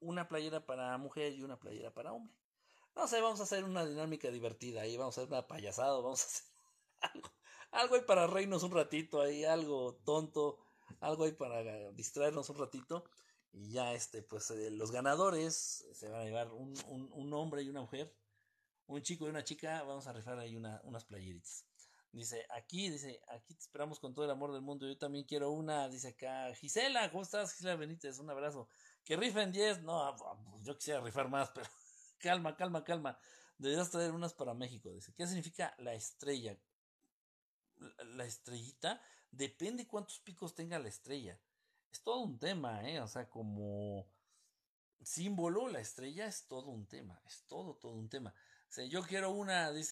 una 0.00 0.28
playera 0.28 0.66
para 0.66 0.98
mujer 0.98 1.32
y 1.32 1.42
una 1.42 1.58
playera 1.58 1.94
para 1.94 2.12
hombre. 2.12 2.34
No 2.96 3.06
sé, 3.06 3.20
vamos 3.20 3.40
a 3.40 3.44
hacer 3.44 3.64
una 3.64 3.86
dinámica 3.86 4.30
divertida 4.30 4.82
ahí, 4.82 4.96
vamos 4.96 5.16
a 5.16 5.22
hacer 5.22 5.32
una 5.32 5.46
payasada, 5.46 5.94
vamos 6.00 6.22
a 6.22 6.26
hacer 6.26 6.44
algo, 7.00 7.30
algo 7.70 7.94
ahí 7.94 8.02
para 8.02 8.26
reírnos 8.26 8.64
un 8.64 8.72
ratito, 8.72 9.20
ahí 9.20 9.44
algo 9.44 9.94
tonto, 10.04 10.58
algo 11.00 11.24
ahí 11.24 11.32
para 11.32 11.92
distraernos 11.92 12.50
un 12.50 12.58
ratito. 12.58 13.04
Y 13.52 13.70
ya 13.70 13.94
este, 13.94 14.22
pues 14.22 14.50
eh, 14.50 14.70
los 14.72 14.90
ganadores 14.90 15.86
se 15.92 16.08
van 16.08 16.22
a 16.22 16.24
llevar 16.24 16.52
un, 16.52 16.74
un, 16.88 17.08
un, 17.12 17.32
hombre 17.34 17.62
y 17.62 17.68
una 17.68 17.82
mujer, 17.82 18.12
un 18.86 19.02
chico 19.02 19.26
y 19.26 19.30
una 19.30 19.44
chica, 19.44 19.82
vamos 19.82 20.06
a 20.06 20.12
rifar 20.12 20.38
ahí 20.38 20.56
una, 20.56 20.80
unas 20.84 21.04
playeritas. 21.04 21.66
Dice, 22.12 22.46
aquí, 22.50 22.90
dice, 22.90 23.20
aquí 23.28 23.54
te 23.54 23.60
esperamos 23.60 23.98
con 23.98 24.14
todo 24.14 24.24
el 24.24 24.30
amor 24.30 24.52
del 24.52 24.62
mundo. 24.62 24.86
Yo 24.86 24.96
también 24.96 25.24
quiero 25.24 25.50
una, 25.50 25.88
dice 25.88 26.08
acá, 26.08 26.54
Gisela, 26.54 27.10
¿cómo 27.10 27.24
estás? 27.24 27.52
Gisela 27.52 27.74
Benítez, 27.74 28.20
un 28.20 28.30
abrazo. 28.30 28.68
Que 29.04 29.16
rifen 29.16 29.50
10, 29.50 29.82
no, 29.82 30.00
ah, 30.00 30.16
ah, 30.24 30.38
pues 30.50 30.62
yo 30.62 30.76
quisiera 30.76 31.00
rifar 31.00 31.28
más, 31.28 31.50
pero 31.54 31.68
calma, 32.18 32.56
calma, 32.56 32.84
calma. 32.84 33.18
Deberías 33.58 33.90
traer 33.90 34.12
unas 34.12 34.32
para 34.32 34.54
México, 34.54 34.92
dice. 34.92 35.12
¿Qué 35.14 35.26
significa 35.26 35.74
la 35.78 35.94
estrella? 35.94 36.56
La 37.98 38.24
estrellita 38.24 39.00
depende 39.32 39.88
cuántos 39.88 40.20
picos 40.20 40.54
tenga 40.54 40.78
la 40.78 40.88
estrella. 40.88 41.40
Es 41.90 42.02
todo 42.02 42.20
un 42.20 42.38
tema, 42.38 42.88
¿eh? 42.88 43.00
O 43.00 43.08
sea, 43.08 43.28
como 43.28 44.06
símbolo, 45.02 45.68
la 45.68 45.80
estrella 45.80 46.26
es 46.26 46.46
todo 46.46 46.70
un 46.70 46.86
tema, 46.86 47.20
es 47.26 47.44
todo, 47.46 47.74
todo 47.74 47.92
un 47.92 48.08
tema. 48.08 48.34
Yo 48.82 49.02
quiero 49.02 49.30
una, 49.30 49.70
dice 49.70 49.82